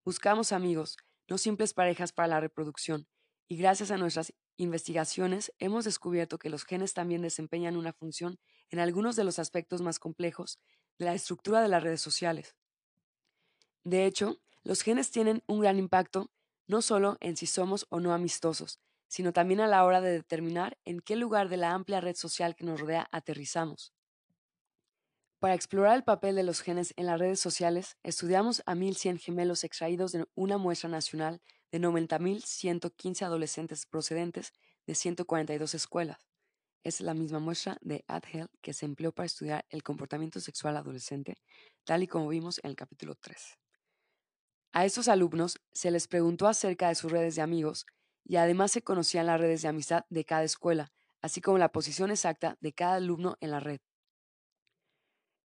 Buscamos 0.05 0.51
amigos, 0.51 0.97
no 1.27 1.39
simples 1.39 1.73
parejas 1.73 2.11
para 2.13 2.27
la 2.27 2.39
reproducción, 2.39 3.07
y 3.47 3.57
gracias 3.57 3.89
a 3.89 3.97
nuestras 3.97 4.35
investigaciones 4.55 5.51
hemos 5.57 5.85
descubierto 5.85 6.37
que 6.37 6.51
los 6.51 6.63
genes 6.63 6.93
también 6.93 7.23
desempeñan 7.23 7.75
una 7.75 7.91
función 7.91 8.37
en 8.69 8.77
algunos 8.77 9.15
de 9.15 9.23
los 9.23 9.39
aspectos 9.39 9.81
más 9.81 9.97
complejos 9.97 10.59
de 10.99 11.05
la 11.05 11.15
estructura 11.15 11.59
de 11.63 11.69
las 11.69 11.81
redes 11.81 12.01
sociales. 12.01 12.55
De 13.83 14.05
hecho, 14.05 14.39
los 14.67 14.81
genes 14.81 15.11
tienen 15.11 15.43
un 15.47 15.61
gran 15.61 15.79
impacto 15.79 16.29
no 16.67 16.81
solo 16.81 17.15
en 17.21 17.37
si 17.37 17.45
somos 17.45 17.87
o 17.89 18.01
no 18.01 18.13
amistosos, 18.13 18.81
sino 19.07 19.31
también 19.31 19.61
a 19.61 19.67
la 19.67 19.85
hora 19.85 20.01
de 20.01 20.11
determinar 20.11 20.77
en 20.83 20.99
qué 20.99 21.15
lugar 21.15 21.47
de 21.47 21.55
la 21.55 21.71
amplia 21.71 22.01
red 22.01 22.17
social 22.17 22.53
que 22.53 22.65
nos 22.65 22.81
rodea 22.81 23.07
aterrizamos. 23.13 23.93
Para 25.39 25.53
explorar 25.53 25.95
el 25.95 26.03
papel 26.03 26.35
de 26.35 26.43
los 26.43 26.59
genes 26.59 26.93
en 26.97 27.05
las 27.05 27.17
redes 27.17 27.39
sociales, 27.39 27.95
estudiamos 28.03 28.61
a 28.65 28.75
1.100 28.75 29.19
gemelos 29.19 29.63
extraídos 29.63 30.11
de 30.11 30.25
una 30.35 30.57
muestra 30.57 30.89
nacional 30.89 31.41
de 31.71 31.79
90.115 31.79 33.21
adolescentes 33.21 33.85
procedentes 33.85 34.51
de 34.85 34.95
142 34.95 35.75
escuelas. 35.75 36.27
Es 36.83 36.99
la 36.99 37.13
misma 37.13 37.39
muestra 37.39 37.77
de 37.79 38.03
AdHealth 38.07 38.51
que 38.61 38.73
se 38.73 38.85
empleó 38.85 39.13
para 39.13 39.27
estudiar 39.27 39.65
el 39.69 39.81
comportamiento 39.81 40.41
sexual 40.41 40.75
adolescente, 40.75 41.37
tal 41.85 42.03
y 42.03 42.07
como 42.07 42.27
vimos 42.27 42.59
en 42.65 42.71
el 42.71 42.75
capítulo 42.75 43.15
3. 43.15 43.57
A 44.71 44.85
estos 44.85 45.07
alumnos 45.07 45.59
se 45.71 45.91
les 45.91 46.07
preguntó 46.07 46.47
acerca 46.47 46.89
de 46.89 46.95
sus 46.95 47.11
redes 47.11 47.35
de 47.35 47.41
amigos 47.41 47.85
y 48.23 48.35
además 48.35 48.71
se 48.71 48.81
conocían 48.81 49.25
las 49.25 49.39
redes 49.39 49.61
de 49.61 49.69
amistad 49.69 50.05
de 50.09 50.25
cada 50.25 50.43
escuela, 50.43 50.91
así 51.21 51.41
como 51.41 51.57
la 51.57 51.71
posición 51.71 52.11
exacta 52.11 52.57
de 52.59 52.73
cada 52.73 52.95
alumno 52.95 53.37
en 53.39 53.51
la 53.51 53.59
red. 53.59 53.79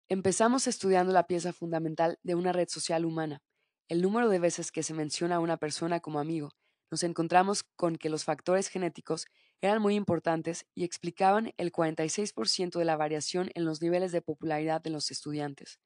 Empezamos 0.10 0.68
estudiando 0.68 1.14
la 1.14 1.28
pieza 1.28 1.54
fundamental 1.54 2.20
de 2.24 2.36
una 2.36 2.52
red 2.52 2.68
social 2.68 3.06
humana, 3.06 3.42
el 3.88 4.02
número 4.02 4.30
de 4.30 4.40
veces 4.40 4.72
que 4.72 4.84
se 4.84 4.94
menciona 4.94 5.36
a 5.36 5.40
una 5.40 5.58
persona 5.58 6.00
como 6.00 6.20
amigo, 6.20 6.52
nos 6.92 7.04
encontramos 7.04 7.64
con 7.64 7.96
que 7.96 8.10
los 8.10 8.26
factores 8.26 8.68
genéticos 8.68 9.26
eran 9.62 9.82
muy 9.82 9.96
importantes 9.96 10.66
y 10.76 10.84
explicaban 10.84 11.54
el 11.56 11.72
46% 11.72 12.78
de 12.78 12.86
la 12.86 12.98
variación 12.98 13.50
en 13.56 13.64
los 13.64 13.82
niveles 13.82 14.12
de 14.12 14.22
popularidad 14.22 14.82
de 14.82 14.90
los 14.90 15.10
estudiantes. 15.10 15.80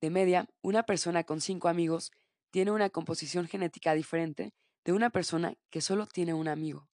De 0.00 0.08
media, 0.08 0.48
una 0.62 0.84
persona 0.84 1.24
con 1.24 1.40
cinco 1.40 1.68
amigos 1.68 2.12
tiene 2.50 2.70
una 2.70 2.90
composición 2.90 3.46
genética 3.46 3.94
diferente 3.94 4.52
de 4.84 4.92
una 4.92 5.10
persona 5.10 5.54
que 5.70 5.80
solo 5.80 6.06
tiene 6.06 6.34
un 6.34 6.48
amigo. 6.48 6.88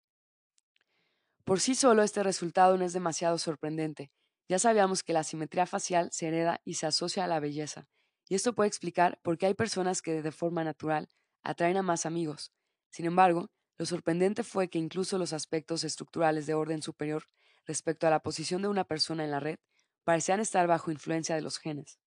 Por 1.45 1.61
sí 1.61 1.75
solo 1.75 2.03
este 2.03 2.23
resultado 2.23 2.77
no 2.77 2.85
es 2.85 2.93
demasiado 2.93 3.39
sorprendente. 3.39 4.11
Ya 4.49 4.59
sabíamos 4.59 5.03
que 5.03 5.13
la 5.13 5.25
simetría 5.25 5.67
facial 5.67 6.11
se 6.13 6.29
hereda 6.29 6.61
y 6.65 6.75
se 6.75 6.87
asocia 6.87 7.25
a 7.25 7.29
la 7.29 7.41
belleza, 7.41 7.89
y 8.29 8.35
esto 8.35 8.55
puede 8.55 8.69
explicar 8.69 9.19
por 9.23 9.39
qué 9.39 9.47
hay 9.47 9.55
personas 9.55 10.03
que 10.03 10.23
de 10.23 10.33
forma 10.33 10.65
natural 10.65 11.09
atraen 11.43 11.77
a 11.77 11.83
más 11.83 12.07
amigos. 12.07 12.53
Sin 12.91 13.07
embargo, 13.07 13.51
lo 13.79 13.87
sorprendente 13.87 14.43
fue 14.43 14.69
que 14.69 14.79
incluso 14.79 15.19
los 15.19 15.33
aspectos 15.33 15.85
estructurales 15.85 16.47
de 16.47 16.55
orden 16.55 16.83
superior 16.83 17.25
respecto 17.67 18.07
a 18.07 18.11
la 18.11 18.21
posición 18.21 18.63
de 18.63 18.69
una 18.69 18.85
persona 18.85 19.25
en 19.25 19.31
la 19.31 19.41
red 19.41 19.59
parecían 20.05 20.41
estar 20.41 20.67
bajo 20.67 20.91
influencia 20.91 21.35
de 21.35 21.43
los 21.43 21.59
genes. 21.59 21.99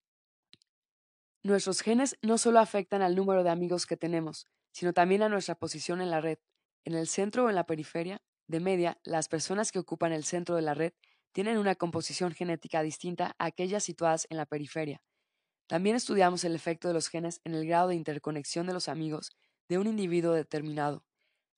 Nuestros 1.42 1.82
genes 1.82 2.18
no 2.22 2.38
solo 2.38 2.60
afectan 2.60 3.02
al 3.02 3.16
número 3.16 3.44
de 3.44 3.50
amigos 3.50 3.86
que 3.86 3.96
tenemos, 3.96 4.46
sino 4.72 4.92
también 4.92 5.24
a 5.24 5.30
nuestra 5.30 5.56
posición 5.56 6.02
en 6.02 6.12
la 6.12 6.20
red. 6.20 6.38
En 6.84 6.96
el 6.96 7.08
centro 7.08 7.46
o 7.46 7.50
en 7.50 7.56
la 7.56 7.66
periferia, 7.66 8.22
de 8.48 8.60
media, 8.60 9.00
las 9.04 9.30
personas 9.30 9.72
que 9.72 9.80
ocupan 9.80 10.12
el 10.12 10.26
centro 10.26 10.56
de 10.56 10.64
la 10.64 10.74
red 10.74 10.94
tienen 11.32 11.58
una 11.58 11.76
composición 11.76 12.34
genética 12.34 12.82
distinta 12.82 13.36
a 13.38 13.46
aquellas 13.46 13.84
situadas 13.84 14.28
en 14.30 14.38
la 14.38 14.46
periferia. 14.46 15.02
También 15.68 15.96
estudiamos 15.96 16.44
el 16.44 16.56
efecto 16.56 16.88
de 16.88 16.94
los 16.94 17.08
genes 17.08 17.40
en 17.46 17.54
el 17.54 17.66
grado 17.68 17.90
de 17.90 17.96
interconexión 17.96 18.66
de 18.68 18.74
los 18.74 18.90
amigos 18.90 19.38
de 19.70 19.78
un 19.78 19.88
individuo 19.88 20.34
determinado. 20.34 21.06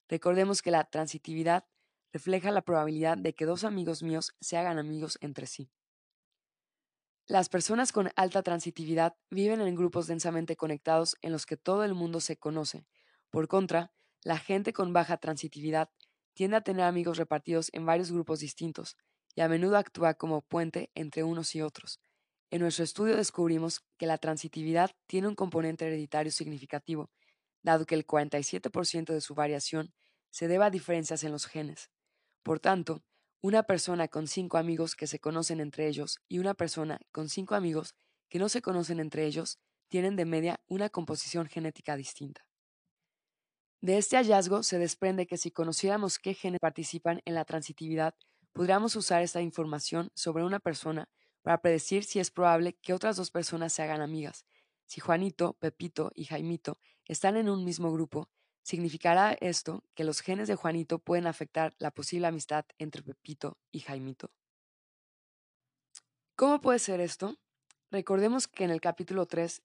Recordemos 0.08 0.62
que 0.62 0.70
la 0.70 0.84
transitividad 0.84 1.64
refleja 2.12 2.50
la 2.50 2.62
probabilidad 2.62 3.16
de 3.16 3.34
que 3.34 3.46
dos 3.46 3.64
amigos 3.64 4.02
míos 4.02 4.36
se 4.40 4.58
hagan 4.58 4.78
amigos 4.78 5.18
entre 5.22 5.46
sí. 5.46 5.70
Las 7.32 7.48
personas 7.48 7.92
con 7.92 8.10
alta 8.14 8.42
transitividad 8.42 9.16
viven 9.30 9.62
en 9.62 9.74
grupos 9.74 10.06
densamente 10.06 10.54
conectados 10.54 11.16
en 11.22 11.32
los 11.32 11.46
que 11.46 11.56
todo 11.56 11.82
el 11.82 11.94
mundo 11.94 12.20
se 12.20 12.36
conoce. 12.36 12.84
Por 13.30 13.48
contra, 13.48 13.90
la 14.22 14.36
gente 14.36 14.74
con 14.74 14.92
baja 14.92 15.16
transitividad 15.16 15.88
tiende 16.34 16.58
a 16.58 16.60
tener 16.60 16.84
amigos 16.84 17.16
repartidos 17.16 17.70
en 17.72 17.86
varios 17.86 18.12
grupos 18.12 18.40
distintos 18.40 18.98
y 19.34 19.40
a 19.40 19.48
menudo 19.48 19.78
actúa 19.78 20.12
como 20.12 20.42
puente 20.42 20.90
entre 20.94 21.24
unos 21.24 21.54
y 21.54 21.62
otros. 21.62 22.02
En 22.50 22.60
nuestro 22.60 22.84
estudio 22.84 23.16
descubrimos 23.16 23.80
que 23.96 24.04
la 24.04 24.18
transitividad 24.18 24.90
tiene 25.06 25.28
un 25.28 25.34
componente 25.34 25.86
hereditario 25.86 26.32
significativo, 26.32 27.10
dado 27.62 27.86
que 27.86 27.94
el 27.94 28.06
47% 28.06 29.14
de 29.14 29.22
su 29.22 29.34
variación 29.34 29.94
se 30.30 30.48
debe 30.48 30.66
a 30.66 30.70
diferencias 30.70 31.24
en 31.24 31.32
los 31.32 31.46
genes. 31.46 31.88
Por 32.42 32.60
tanto, 32.60 33.02
una 33.42 33.64
persona 33.64 34.06
con 34.06 34.28
cinco 34.28 34.56
amigos 34.56 34.94
que 34.94 35.08
se 35.08 35.18
conocen 35.18 35.58
entre 35.60 35.88
ellos 35.88 36.20
y 36.28 36.38
una 36.38 36.54
persona 36.54 37.00
con 37.10 37.28
cinco 37.28 37.56
amigos 37.56 37.96
que 38.28 38.38
no 38.38 38.48
se 38.48 38.62
conocen 38.62 39.00
entre 39.00 39.26
ellos 39.26 39.58
tienen 39.88 40.14
de 40.14 40.24
media 40.24 40.60
una 40.68 40.88
composición 40.88 41.48
genética 41.48 41.96
distinta. 41.96 42.46
De 43.80 43.98
este 43.98 44.16
hallazgo 44.16 44.62
se 44.62 44.78
desprende 44.78 45.26
que 45.26 45.36
si 45.36 45.50
conociéramos 45.50 46.20
qué 46.20 46.34
genes 46.34 46.60
participan 46.60 47.20
en 47.24 47.34
la 47.34 47.44
transitividad, 47.44 48.14
podríamos 48.52 48.94
usar 48.94 49.22
esta 49.22 49.42
información 49.42 50.12
sobre 50.14 50.44
una 50.44 50.60
persona 50.60 51.08
para 51.42 51.60
predecir 51.60 52.04
si 52.04 52.20
es 52.20 52.30
probable 52.30 52.74
que 52.80 52.94
otras 52.94 53.16
dos 53.16 53.32
personas 53.32 53.72
se 53.72 53.82
hagan 53.82 54.02
amigas. 54.02 54.46
Si 54.86 55.00
Juanito, 55.00 55.54
Pepito 55.54 56.12
y 56.14 56.26
Jaimito 56.26 56.78
están 57.06 57.36
en 57.36 57.48
un 57.48 57.64
mismo 57.64 57.92
grupo, 57.92 58.30
significará 58.62 59.32
esto 59.40 59.84
que 59.94 60.04
los 60.04 60.20
genes 60.20 60.48
de 60.48 60.54
Juanito 60.54 60.98
pueden 60.98 61.26
afectar 61.26 61.74
la 61.78 61.90
posible 61.90 62.26
amistad 62.26 62.64
entre 62.78 63.02
Pepito 63.02 63.58
y 63.70 63.80
Jaimito. 63.80 64.30
¿Cómo 66.36 66.60
puede 66.60 66.78
ser 66.78 67.00
esto? 67.00 67.36
Recordemos 67.90 68.48
que 68.48 68.64
en 68.64 68.70
el 68.70 68.80
capítulo 68.80 69.26
3 69.26 69.62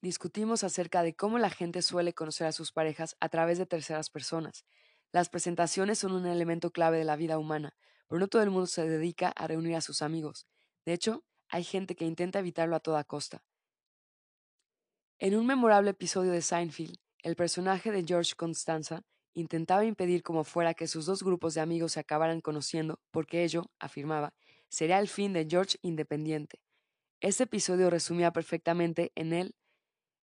discutimos 0.00 0.64
acerca 0.64 1.02
de 1.02 1.14
cómo 1.14 1.38
la 1.38 1.50
gente 1.50 1.82
suele 1.82 2.14
conocer 2.14 2.46
a 2.46 2.52
sus 2.52 2.72
parejas 2.72 3.16
a 3.20 3.28
través 3.28 3.58
de 3.58 3.66
terceras 3.66 4.10
personas. 4.10 4.64
Las 5.12 5.28
presentaciones 5.28 5.98
son 5.98 6.12
un 6.12 6.26
elemento 6.26 6.70
clave 6.70 6.98
de 6.98 7.04
la 7.04 7.16
vida 7.16 7.38
humana, 7.38 7.76
pero 8.08 8.18
no 8.18 8.28
todo 8.28 8.42
el 8.42 8.50
mundo 8.50 8.66
se 8.66 8.88
dedica 8.88 9.28
a 9.28 9.46
reunir 9.46 9.76
a 9.76 9.80
sus 9.80 10.02
amigos. 10.02 10.46
De 10.84 10.92
hecho, 10.92 11.24
hay 11.48 11.64
gente 11.64 11.96
que 11.96 12.04
intenta 12.04 12.38
evitarlo 12.38 12.76
a 12.76 12.80
toda 12.80 13.04
costa. 13.04 13.44
En 15.18 15.36
un 15.36 15.46
memorable 15.46 15.90
episodio 15.90 16.32
de 16.32 16.42
Seinfeld, 16.42 16.98
el 17.22 17.36
personaje 17.36 17.90
de 17.90 18.04
George 18.06 18.34
Constanza 18.36 19.02
intentaba 19.34 19.84
impedir 19.84 20.22
como 20.22 20.44
fuera 20.44 20.74
que 20.74 20.86
sus 20.86 21.06
dos 21.06 21.22
grupos 21.22 21.54
de 21.54 21.60
amigos 21.60 21.92
se 21.92 22.00
acabaran 22.00 22.40
conociendo, 22.40 23.00
porque 23.10 23.44
ello, 23.44 23.70
afirmaba, 23.78 24.34
sería 24.68 24.98
el 24.98 25.08
fin 25.08 25.32
de 25.32 25.46
George 25.48 25.78
independiente. 25.82 26.62
Este 27.20 27.44
episodio 27.44 27.90
resumía 27.90 28.32
perfectamente 28.32 29.12
en 29.14 29.32
él 29.32 29.54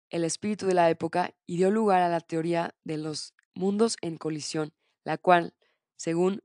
el 0.09 0.23
espíritu 0.23 0.65
de 0.65 0.73
la 0.73 0.89
época 0.89 1.35
y 1.45 1.57
dio 1.57 1.71
lugar 1.71 2.01
a 2.01 2.09
la 2.09 2.19
teoría 2.19 2.75
de 2.83 2.97
los 2.97 3.33
mundos 3.53 3.97
en 4.01 4.17
colisión, 4.17 4.73
la 5.03 5.17
cual, 5.17 5.55
según 5.95 6.43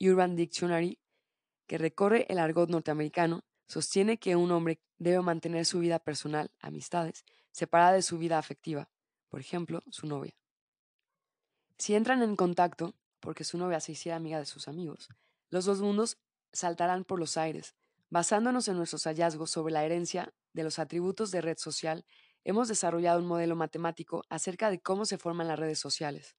Urban 0.00 0.36
Dictionary, 0.36 0.98
que 1.66 1.78
recorre 1.78 2.26
el 2.28 2.38
argot 2.38 2.70
norteamericano, 2.70 3.44
sostiene 3.66 4.18
que 4.18 4.36
un 4.36 4.50
hombre 4.50 4.80
debe 4.98 5.20
mantener 5.20 5.64
su 5.64 5.78
vida 5.78 5.98
personal, 5.98 6.50
amistades, 6.60 7.24
separada 7.52 7.92
de 7.92 8.02
su 8.02 8.18
vida 8.18 8.38
afectiva, 8.38 8.88
por 9.28 9.40
ejemplo, 9.40 9.82
su 9.90 10.06
novia. 10.06 10.34
Si 11.78 11.94
entran 11.94 12.22
en 12.22 12.36
contacto, 12.36 12.94
porque 13.20 13.44
su 13.44 13.58
novia 13.58 13.80
se 13.80 13.92
hiciera 13.92 14.16
amiga 14.16 14.38
de 14.38 14.46
sus 14.46 14.68
amigos, 14.68 15.08
los 15.50 15.64
dos 15.64 15.80
mundos 15.80 16.18
saltarán 16.52 17.04
por 17.04 17.18
los 17.18 17.36
aires. 17.36 17.74
Basándonos 18.10 18.68
en 18.68 18.76
nuestros 18.76 19.04
hallazgos 19.04 19.50
sobre 19.50 19.72
la 19.72 19.84
herencia 19.84 20.32
de 20.52 20.64
los 20.64 20.78
atributos 20.78 21.30
de 21.30 21.40
red 21.40 21.58
social, 21.58 22.04
hemos 22.44 22.68
desarrollado 22.68 23.20
un 23.20 23.26
modelo 23.26 23.54
matemático 23.54 24.24
acerca 24.30 24.70
de 24.70 24.80
cómo 24.80 25.04
se 25.04 25.18
forman 25.18 25.48
las 25.48 25.58
redes 25.58 25.78
sociales. 25.78 26.34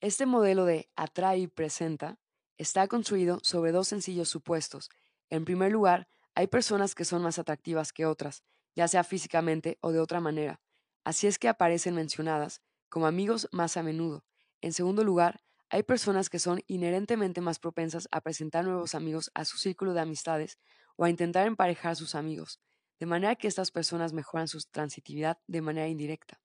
Este 0.00 0.26
modelo 0.26 0.66
de 0.66 0.90
atrae 0.94 1.38
y 1.38 1.46
presenta 1.46 2.18
está 2.58 2.86
construido 2.86 3.40
sobre 3.42 3.72
dos 3.72 3.88
sencillos 3.88 4.28
supuestos. 4.28 4.90
En 5.30 5.44
primer 5.44 5.72
lugar, 5.72 6.06
hay 6.34 6.48
personas 6.48 6.94
que 6.94 7.06
son 7.06 7.22
más 7.22 7.38
atractivas 7.38 7.92
que 7.92 8.04
otras, 8.04 8.42
ya 8.74 8.88
sea 8.88 9.04
físicamente 9.04 9.78
o 9.80 9.90
de 9.92 10.00
otra 10.00 10.20
manera. 10.20 10.60
Así 11.06 11.28
es 11.28 11.38
que 11.38 11.46
aparecen 11.46 11.94
mencionadas 11.94 12.62
como 12.88 13.06
amigos 13.06 13.48
más 13.52 13.76
a 13.76 13.84
menudo. 13.84 14.24
En 14.60 14.72
segundo 14.72 15.04
lugar, 15.04 15.40
hay 15.70 15.84
personas 15.84 16.28
que 16.28 16.40
son 16.40 16.62
inherentemente 16.66 17.40
más 17.40 17.60
propensas 17.60 18.08
a 18.10 18.20
presentar 18.22 18.64
nuevos 18.64 18.96
amigos 18.96 19.30
a 19.32 19.44
su 19.44 19.56
círculo 19.56 19.94
de 19.94 20.00
amistades 20.00 20.58
o 20.96 21.04
a 21.04 21.08
intentar 21.08 21.46
emparejar 21.46 21.92
a 21.92 21.94
sus 21.94 22.16
amigos, 22.16 22.60
de 22.98 23.06
manera 23.06 23.36
que 23.36 23.46
estas 23.46 23.70
personas 23.70 24.12
mejoran 24.14 24.48
su 24.48 24.58
transitividad 24.72 25.38
de 25.46 25.62
manera 25.62 25.86
indirecta. 25.86 26.40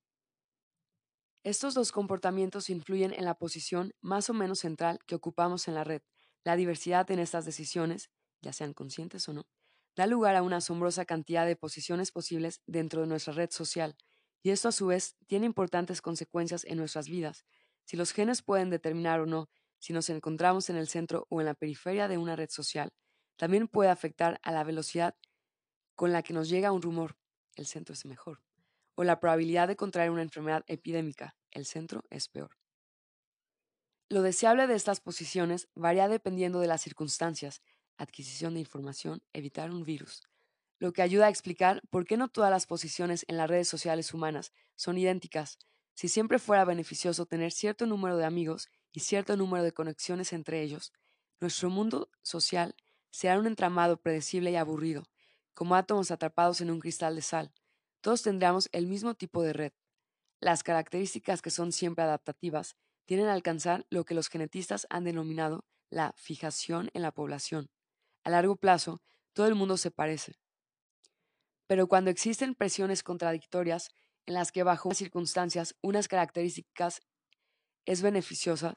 Estos 1.42 1.74
dos 1.74 1.90
comportamientos 1.90 2.70
influyen 2.70 3.12
en 3.12 3.24
la 3.24 3.34
posición 3.34 3.94
más 4.00 4.30
o 4.30 4.32
menos 4.32 4.60
central 4.60 5.00
que 5.08 5.16
ocupamos 5.16 5.66
en 5.66 5.74
la 5.74 5.82
red. 5.82 6.02
La 6.44 6.54
diversidad 6.54 7.10
en 7.10 7.18
estas 7.18 7.44
decisiones, 7.44 8.10
ya 8.40 8.52
sean 8.52 8.74
conscientes 8.74 9.28
o 9.28 9.32
no, 9.32 9.48
da 9.96 10.06
lugar 10.06 10.36
a 10.36 10.42
una 10.42 10.58
asombrosa 10.58 11.04
cantidad 11.04 11.46
de 11.46 11.56
posiciones 11.56 12.12
posibles 12.12 12.62
dentro 12.68 13.00
de 13.00 13.08
nuestra 13.08 13.32
red 13.32 13.50
social, 13.50 13.96
y 14.42 14.50
esto 14.50 14.68
a 14.68 14.72
su 14.72 14.86
vez 14.86 15.16
tiene 15.26 15.46
importantes 15.46 16.02
consecuencias 16.02 16.64
en 16.64 16.78
nuestras 16.78 17.08
vidas, 17.08 17.44
si 17.84 17.96
los 17.96 18.12
genes 18.12 18.42
pueden 18.42 18.70
determinar 18.70 19.20
o 19.20 19.26
no 19.26 19.48
si 19.78 19.92
nos 19.92 20.08
encontramos 20.10 20.70
en 20.70 20.76
el 20.76 20.86
centro 20.86 21.26
o 21.28 21.40
en 21.40 21.46
la 21.46 21.54
periferia 21.54 22.06
de 22.06 22.16
una 22.16 22.36
red 22.36 22.50
social, 22.50 22.92
también 23.36 23.66
puede 23.66 23.90
afectar 23.90 24.38
a 24.42 24.52
la 24.52 24.62
velocidad 24.62 25.16
con 25.96 26.12
la 26.12 26.22
que 26.22 26.32
nos 26.32 26.48
llega 26.48 26.70
un 26.70 26.82
rumor, 26.82 27.16
el 27.56 27.66
centro 27.66 27.92
es 27.92 28.04
mejor, 28.06 28.42
o 28.94 29.02
la 29.02 29.18
probabilidad 29.18 29.66
de 29.66 29.76
contraer 29.76 30.10
una 30.10 30.22
enfermedad 30.22 30.64
epidémica, 30.68 31.36
el 31.50 31.66
centro 31.66 32.04
es 32.10 32.28
peor. 32.28 32.56
Lo 34.08 34.22
deseable 34.22 34.66
de 34.66 34.74
estas 34.74 35.00
posiciones 35.00 35.68
varía 35.74 36.06
dependiendo 36.06 36.60
de 36.60 36.68
las 36.68 36.82
circunstancias, 36.82 37.62
adquisición 37.96 38.54
de 38.54 38.60
información, 38.60 39.22
evitar 39.32 39.70
un 39.70 39.84
virus, 39.84 40.22
lo 40.82 40.92
que 40.92 41.02
ayuda 41.02 41.26
a 41.26 41.28
explicar 41.28 41.80
por 41.90 42.04
qué 42.04 42.16
no 42.16 42.26
todas 42.26 42.50
las 42.50 42.66
posiciones 42.66 43.24
en 43.28 43.36
las 43.36 43.48
redes 43.48 43.68
sociales 43.68 44.12
humanas 44.12 44.52
son 44.74 44.98
idénticas, 44.98 45.60
si 45.94 46.08
siempre 46.08 46.40
fuera 46.40 46.64
beneficioso 46.64 47.24
tener 47.24 47.52
cierto 47.52 47.86
número 47.86 48.16
de 48.16 48.24
amigos 48.24 48.68
y 48.90 48.98
cierto 48.98 49.36
número 49.36 49.62
de 49.62 49.70
conexiones 49.70 50.32
entre 50.32 50.60
ellos, 50.60 50.92
nuestro 51.38 51.70
mundo 51.70 52.10
social 52.22 52.74
será 53.12 53.38
un 53.38 53.46
entramado 53.46 54.00
predecible 54.00 54.50
y 54.50 54.56
aburrido, 54.56 55.04
como 55.54 55.76
átomos 55.76 56.10
atrapados 56.10 56.60
en 56.60 56.72
un 56.72 56.80
cristal 56.80 57.14
de 57.14 57.22
sal. 57.22 57.52
Todos 58.00 58.22
tendríamos 58.22 58.68
el 58.72 58.88
mismo 58.88 59.14
tipo 59.14 59.44
de 59.44 59.52
red. 59.52 59.72
Las 60.40 60.64
características 60.64 61.42
que 61.42 61.50
son 61.50 61.70
siempre 61.70 62.02
adaptativas 62.02 62.74
tienen 63.04 63.28
a 63.28 63.34
alcanzar 63.34 63.86
lo 63.88 64.04
que 64.04 64.14
los 64.14 64.26
genetistas 64.26 64.88
han 64.90 65.04
denominado 65.04 65.64
la 65.90 66.12
fijación 66.16 66.90
en 66.92 67.02
la 67.02 67.12
población. 67.12 67.70
A 68.24 68.30
largo 68.30 68.56
plazo, 68.56 69.00
todo 69.32 69.46
el 69.46 69.54
mundo 69.54 69.76
se 69.76 69.92
parece. 69.92 70.41
Pero 71.72 71.86
cuando 71.86 72.10
existen 72.10 72.54
presiones 72.54 73.02
contradictorias 73.02 73.88
en 74.26 74.34
las 74.34 74.52
que 74.52 74.62
bajo 74.62 74.92
circunstancias 74.92 75.74
unas 75.80 76.06
características 76.06 77.00
es 77.86 78.02
beneficiosa, 78.02 78.76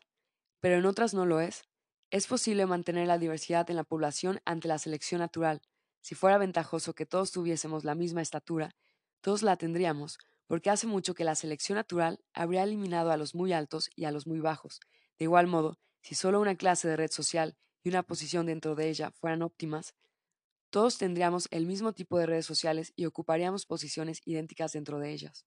pero 0.62 0.78
en 0.78 0.86
otras 0.86 1.14
no 1.14 1.26
lo 1.26 1.42
es, 1.42 1.64
es 2.10 2.26
posible 2.26 2.66
mantener 2.66 3.08
la 3.08 3.18
diversidad 3.18 3.70
en 3.70 3.76
la 3.76 3.84
población 3.84 4.40
ante 4.46 4.70
la 4.70 4.78
selección 4.78 5.20
natural. 5.20 5.62
Si 6.00 6.16
fuera 6.16 6.38
ventajoso 6.38 6.96
que 6.96 7.06
todos 7.06 7.34
tuviésemos 7.34 7.84
la 7.84 7.96
misma 7.96 8.22
estatura, 8.22 8.74
todos 9.20 9.44
la 9.44 9.58
tendríamos, 9.58 10.18
porque 10.48 10.70
hace 10.70 10.88
mucho 10.88 11.16
que 11.16 11.26
la 11.26 11.36
selección 11.36 11.76
natural 11.76 12.24
habría 12.34 12.64
eliminado 12.64 13.12
a 13.12 13.18
los 13.18 13.36
muy 13.36 13.52
altos 13.52 13.90
y 13.98 14.06
a 14.06 14.12
los 14.12 14.26
muy 14.26 14.40
bajos. 14.40 14.80
De 15.20 15.26
igual 15.26 15.48
modo, 15.48 15.80
si 16.02 16.16
solo 16.16 16.40
una 16.40 16.56
clase 16.56 16.88
de 16.88 16.96
red 16.96 17.12
social 17.12 17.58
y 17.84 17.90
una 17.90 18.04
posición 18.04 18.46
dentro 18.46 18.74
de 18.74 18.88
ella 18.88 19.12
fueran 19.12 19.42
óptimas, 19.42 19.96
todos 20.76 20.98
tendríamos 20.98 21.48
el 21.52 21.66
mismo 21.66 21.94
tipo 21.94 22.20
de 22.20 22.26
redes 22.26 22.46
sociales 22.46 22.92
y 22.98 23.06
ocuparíamos 23.06 23.66
posiciones 23.66 24.20
idénticas 24.26 24.74
dentro 24.74 25.00
de 25.00 25.14
ellas. 25.14 25.46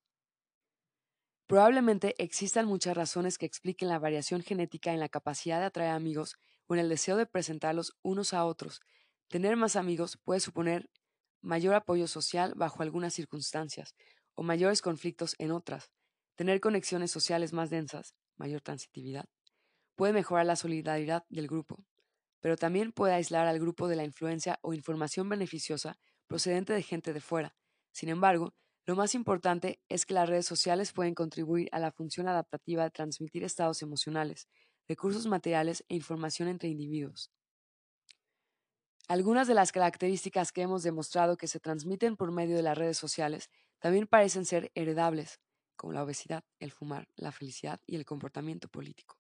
Probablemente 1.46 2.14
existan 2.16 2.64
muchas 2.64 2.96
razones 2.96 3.36
que 3.36 3.44
expliquen 3.44 3.90
la 3.90 3.98
variación 3.98 4.40
genética 4.40 4.90
en 4.94 5.00
la 5.00 5.10
capacidad 5.10 5.60
de 5.60 5.66
atraer 5.66 5.90
amigos 5.90 6.36
o 6.66 6.72
en 6.72 6.80
el 6.80 6.88
deseo 6.88 7.18
de 7.18 7.26
presentarlos 7.26 7.98
unos 8.00 8.32
a 8.32 8.46
otros. 8.46 8.80
Tener 9.28 9.54
más 9.56 9.76
amigos 9.76 10.18
puede 10.24 10.40
suponer 10.40 10.88
mayor 11.42 11.74
apoyo 11.74 12.06
social 12.06 12.54
bajo 12.56 12.82
algunas 12.82 13.12
circunstancias 13.12 13.94
o 14.34 14.42
mayores 14.42 14.80
conflictos 14.80 15.34
en 15.38 15.50
otras. 15.50 15.90
Tener 16.36 16.58
conexiones 16.58 17.10
sociales 17.10 17.52
más 17.52 17.68
densas, 17.68 18.14
mayor 18.38 18.62
transitividad, 18.62 19.26
puede 19.94 20.14
mejorar 20.14 20.46
la 20.46 20.56
solidaridad 20.56 21.26
del 21.28 21.48
grupo 21.48 21.84
pero 22.40 22.56
también 22.56 22.92
puede 22.92 23.14
aislar 23.14 23.46
al 23.46 23.58
grupo 23.58 23.88
de 23.88 23.96
la 23.96 24.04
influencia 24.04 24.58
o 24.62 24.74
información 24.74 25.28
beneficiosa 25.28 25.98
procedente 26.26 26.72
de 26.72 26.82
gente 26.82 27.12
de 27.12 27.20
fuera. 27.20 27.56
Sin 27.92 28.08
embargo, 28.08 28.54
lo 28.84 28.96
más 28.96 29.14
importante 29.14 29.82
es 29.88 30.06
que 30.06 30.14
las 30.14 30.28
redes 30.28 30.46
sociales 30.46 30.92
pueden 30.92 31.14
contribuir 31.14 31.68
a 31.72 31.78
la 31.78 31.92
función 31.92 32.28
adaptativa 32.28 32.84
de 32.84 32.90
transmitir 32.90 33.44
estados 33.44 33.82
emocionales, 33.82 34.48
recursos 34.86 35.26
materiales 35.26 35.84
e 35.88 35.94
información 35.94 36.48
entre 36.48 36.68
individuos. 36.70 37.30
Algunas 39.08 39.48
de 39.48 39.54
las 39.54 39.72
características 39.72 40.52
que 40.52 40.62
hemos 40.62 40.82
demostrado 40.82 41.36
que 41.36 41.48
se 41.48 41.60
transmiten 41.60 42.16
por 42.16 42.30
medio 42.30 42.56
de 42.56 42.62
las 42.62 42.76
redes 42.76 42.98
sociales 42.98 43.50
también 43.78 44.06
parecen 44.06 44.44
ser 44.44 44.70
heredables, 44.74 45.40
como 45.76 45.92
la 45.92 46.02
obesidad, 46.02 46.44
el 46.58 46.72
fumar, 46.72 47.08
la 47.16 47.32
felicidad 47.32 47.80
y 47.86 47.96
el 47.96 48.04
comportamiento 48.04 48.68
político. 48.68 49.18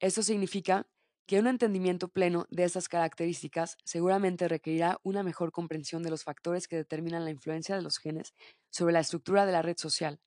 Esto 0.00 0.22
significa 0.22 0.88
que 1.28 1.38
un 1.38 1.46
entendimiento 1.46 2.08
pleno 2.08 2.46
de 2.48 2.64
estas 2.64 2.88
características 2.88 3.76
seguramente 3.84 4.48
requerirá 4.48 4.98
una 5.02 5.22
mejor 5.22 5.52
comprensión 5.52 6.02
de 6.02 6.08
los 6.08 6.24
factores 6.24 6.66
que 6.66 6.76
determinan 6.76 7.26
la 7.26 7.30
influencia 7.30 7.76
de 7.76 7.82
los 7.82 7.98
genes 7.98 8.32
sobre 8.70 8.94
la 8.94 9.00
estructura 9.00 9.44
de 9.44 9.52
la 9.52 9.60
red 9.60 9.76
social 9.76 10.22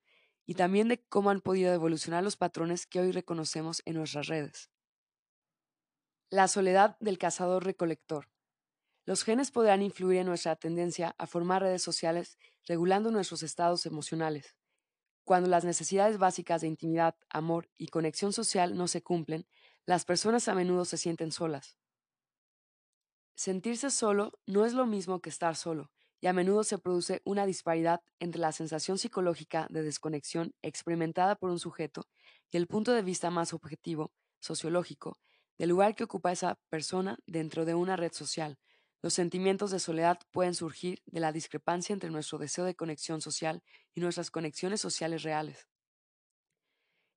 y 0.46 0.54
también 0.54 0.86
de 0.86 1.02
cómo 1.08 1.30
han 1.30 1.40
podido 1.40 1.74
evolucionar 1.74 2.22
los 2.22 2.36
patrones 2.36 2.86
que 2.86 3.00
hoy 3.00 3.10
reconocemos 3.10 3.82
en 3.84 3.96
nuestras 3.96 4.28
redes. 4.28 4.70
La 6.30 6.46
soledad 6.46 6.96
del 7.00 7.18
cazador-recolector. 7.18 8.28
Los 9.04 9.24
genes 9.24 9.50
podrán 9.50 9.82
influir 9.82 10.20
en 10.20 10.28
nuestra 10.28 10.54
tendencia 10.54 11.16
a 11.18 11.26
formar 11.26 11.62
redes 11.62 11.82
sociales 11.82 12.38
regulando 12.68 13.10
nuestros 13.10 13.42
estados 13.42 13.86
emocionales. 13.86 14.56
Cuando 15.24 15.48
las 15.48 15.64
necesidades 15.64 16.18
básicas 16.18 16.60
de 16.60 16.68
intimidad, 16.68 17.16
amor 17.28 17.68
y 17.76 17.88
conexión 17.88 18.32
social 18.32 18.76
no 18.76 18.86
se 18.86 19.02
cumplen, 19.02 19.48
las 19.86 20.04
personas 20.04 20.48
a 20.48 20.54
menudo 20.54 20.84
se 20.84 20.96
sienten 20.96 21.32
solas. 21.32 21.76
Sentirse 23.34 23.90
solo 23.90 24.32
no 24.46 24.64
es 24.64 24.74
lo 24.74 24.86
mismo 24.86 25.20
que 25.20 25.30
estar 25.30 25.56
solo, 25.56 25.90
y 26.20 26.28
a 26.28 26.32
menudo 26.32 26.62
se 26.62 26.78
produce 26.78 27.20
una 27.24 27.46
disparidad 27.46 28.00
entre 28.20 28.40
la 28.40 28.52
sensación 28.52 28.96
psicológica 28.96 29.66
de 29.70 29.82
desconexión 29.82 30.54
experimentada 30.62 31.34
por 31.34 31.50
un 31.50 31.58
sujeto 31.58 32.06
y 32.50 32.58
el 32.58 32.68
punto 32.68 32.92
de 32.92 33.02
vista 33.02 33.30
más 33.30 33.52
objetivo, 33.52 34.12
sociológico, 34.38 35.18
del 35.58 35.70
lugar 35.70 35.96
que 35.96 36.04
ocupa 36.04 36.30
esa 36.30 36.60
persona 36.68 37.18
dentro 37.26 37.64
de 37.64 37.74
una 37.74 37.96
red 37.96 38.12
social. 38.12 38.58
Los 39.02 39.14
sentimientos 39.14 39.72
de 39.72 39.80
soledad 39.80 40.20
pueden 40.30 40.54
surgir 40.54 41.02
de 41.06 41.18
la 41.18 41.32
discrepancia 41.32 41.92
entre 41.92 42.10
nuestro 42.10 42.38
deseo 42.38 42.64
de 42.64 42.76
conexión 42.76 43.20
social 43.20 43.64
y 43.94 44.00
nuestras 44.00 44.30
conexiones 44.30 44.80
sociales 44.80 45.24
reales. 45.24 45.66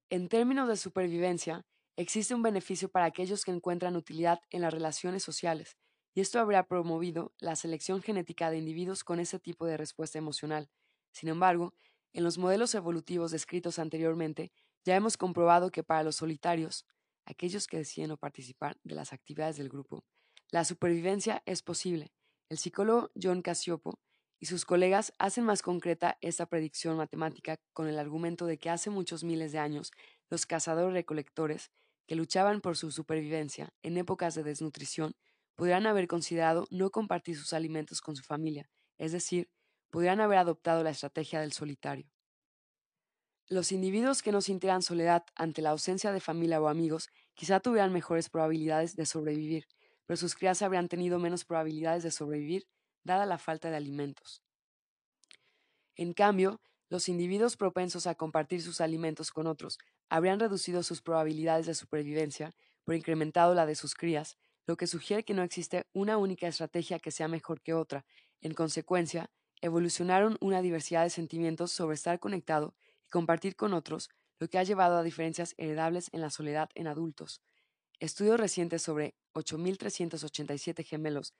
En 0.09 0.29
términos 0.29 0.67
de 0.67 0.77
supervivencia, 0.77 1.63
Existe 1.97 2.35
un 2.35 2.43
beneficio 2.43 2.89
para 2.89 3.05
aquellos 3.05 3.45
que 3.45 3.51
encuentran 3.51 3.95
utilidad 3.95 4.41
en 4.49 4.61
las 4.61 4.73
relaciones 4.73 5.23
sociales, 5.23 5.77
y 6.13 6.19
esto 6.19 6.39
habrá 6.39 6.67
promovido 6.67 7.33
la 7.39 7.55
selección 7.55 8.01
genética 8.01 8.51
de 8.51 8.57
individuos 8.57 9.05
con 9.05 9.21
ese 9.21 9.39
tipo 9.39 9.65
de 9.65 9.77
respuesta 9.77 10.17
emocional. 10.17 10.69
Sin 11.13 11.29
embargo, 11.29 11.73
en 12.11 12.25
los 12.25 12.37
modelos 12.37 12.75
evolutivos 12.75 13.31
descritos 13.31 13.79
anteriormente, 13.79 14.51
ya 14.83 14.95
hemos 14.95 15.15
comprobado 15.15 15.71
que 15.71 15.83
para 15.83 16.03
los 16.03 16.17
solitarios, 16.17 16.85
aquellos 17.25 17.65
que 17.65 17.77
deciden 17.77 18.09
no 18.09 18.17
participar 18.17 18.77
de 18.83 18.95
las 18.95 19.13
actividades 19.13 19.55
del 19.55 19.69
grupo, 19.69 20.03
la 20.51 20.65
supervivencia 20.65 21.43
es 21.45 21.61
posible. 21.61 22.11
El 22.49 22.57
psicólogo 22.57 23.09
John 23.21 23.41
Casiopo 23.41 23.99
y 24.39 24.47
sus 24.47 24.65
colegas 24.65 25.13
hacen 25.17 25.45
más 25.45 25.61
concreta 25.61 26.17
esta 26.21 26.45
predicción 26.45 26.97
matemática 26.97 27.57
con 27.73 27.87
el 27.87 27.97
argumento 27.97 28.45
de 28.45 28.57
que 28.57 28.69
hace 28.69 28.89
muchos 28.89 29.23
miles 29.23 29.53
de 29.53 29.59
años 29.59 29.91
los 30.29 30.45
cazadores-recolectores 30.45 31.71
que 32.07 32.15
luchaban 32.15 32.61
por 32.61 32.77
su 32.77 32.91
supervivencia 32.91 33.73
en 33.81 33.97
épocas 33.97 34.35
de 34.35 34.43
desnutrición 34.43 35.13
podrían 35.55 35.87
haber 35.87 36.07
considerado 36.07 36.67
no 36.69 36.89
compartir 36.91 37.37
sus 37.37 37.53
alimentos 37.53 38.01
con 38.01 38.15
su 38.15 38.23
familia, 38.23 38.69
es 38.97 39.11
decir, 39.11 39.49
podrían 39.89 40.19
haber 40.19 40.37
adoptado 40.37 40.83
la 40.83 40.89
estrategia 40.89 41.39
del 41.39 41.53
solitario. 41.53 42.11
Los 43.47 43.71
individuos 43.71 44.23
que 44.23 44.31
no 44.31 44.41
sintieran 44.41 44.81
soledad 44.81 45.23
ante 45.35 45.61
la 45.61 45.69
ausencia 45.69 46.11
de 46.11 46.19
familia 46.19 46.59
o 46.59 46.67
amigos 46.67 47.09
quizá 47.35 47.59
tuvieran 47.59 47.93
mejores 47.93 48.29
probabilidades 48.29 48.95
de 48.95 49.05
sobrevivir, 49.05 49.67
pero 50.05 50.17
sus 50.17 50.35
crías 50.35 50.61
habrían 50.61 50.87
tenido 50.87 51.19
menos 51.19 51.45
probabilidades 51.45 52.03
de 52.03 52.11
sobrevivir 52.11 52.67
dada 53.03 53.25
la 53.25 53.37
falta 53.37 53.69
de 53.69 53.77
alimentos. 53.77 54.41
En 55.95 56.13
cambio, 56.13 56.59
los 56.89 57.07
individuos 57.07 57.55
propensos 57.55 58.07
a 58.07 58.15
compartir 58.15 58.61
sus 58.61 58.81
alimentos 58.81 59.31
con 59.31 59.47
otros 59.47 59.77
habrían 60.09 60.39
reducido 60.39 60.83
sus 60.83 61.01
probabilidades 61.01 61.65
de 61.65 61.75
supervivencia 61.75 62.53
por 62.83 62.95
incrementado 62.95 63.55
la 63.55 63.65
de 63.65 63.75
sus 63.75 63.95
crías, 63.95 64.37
lo 64.67 64.77
que 64.77 64.87
sugiere 64.87 65.23
que 65.23 65.33
no 65.33 65.43
existe 65.43 65.85
una 65.93 66.17
única 66.17 66.47
estrategia 66.47 66.99
que 66.99 67.11
sea 67.11 67.27
mejor 67.27 67.61
que 67.61 67.73
otra. 67.73 68.05
En 68.41 68.53
consecuencia, 68.53 69.31
evolucionaron 69.61 70.37
una 70.41 70.61
diversidad 70.61 71.03
de 71.03 71.09
sentimientos 71.09 71.71
sobre 71.71 71.95
estar 71.95 72.19
conectado 72.19 72.75
y 73.05 73.09
compartir 73.09 73.55
con 73.55 73.73
otros, 73.73 74.09
lo 74.39 74.47
que 74.47 74.57
ha 74.57 74.63
llevado 74.63 74.97
a 74.97 75.03
diferencias 75.03 75.53
heredables 75.57 76.09
en 76.11 76.21
la 76.21 76.29
soledad 76.29 76.69
en 76.75 76.87
adultos. 76.87 77.41
Estudios 77.99 78.39
recientes 78.39 78.81
sobre 78.81 79.15
8.387 79.33 80.83
gemelos 80.83 81.33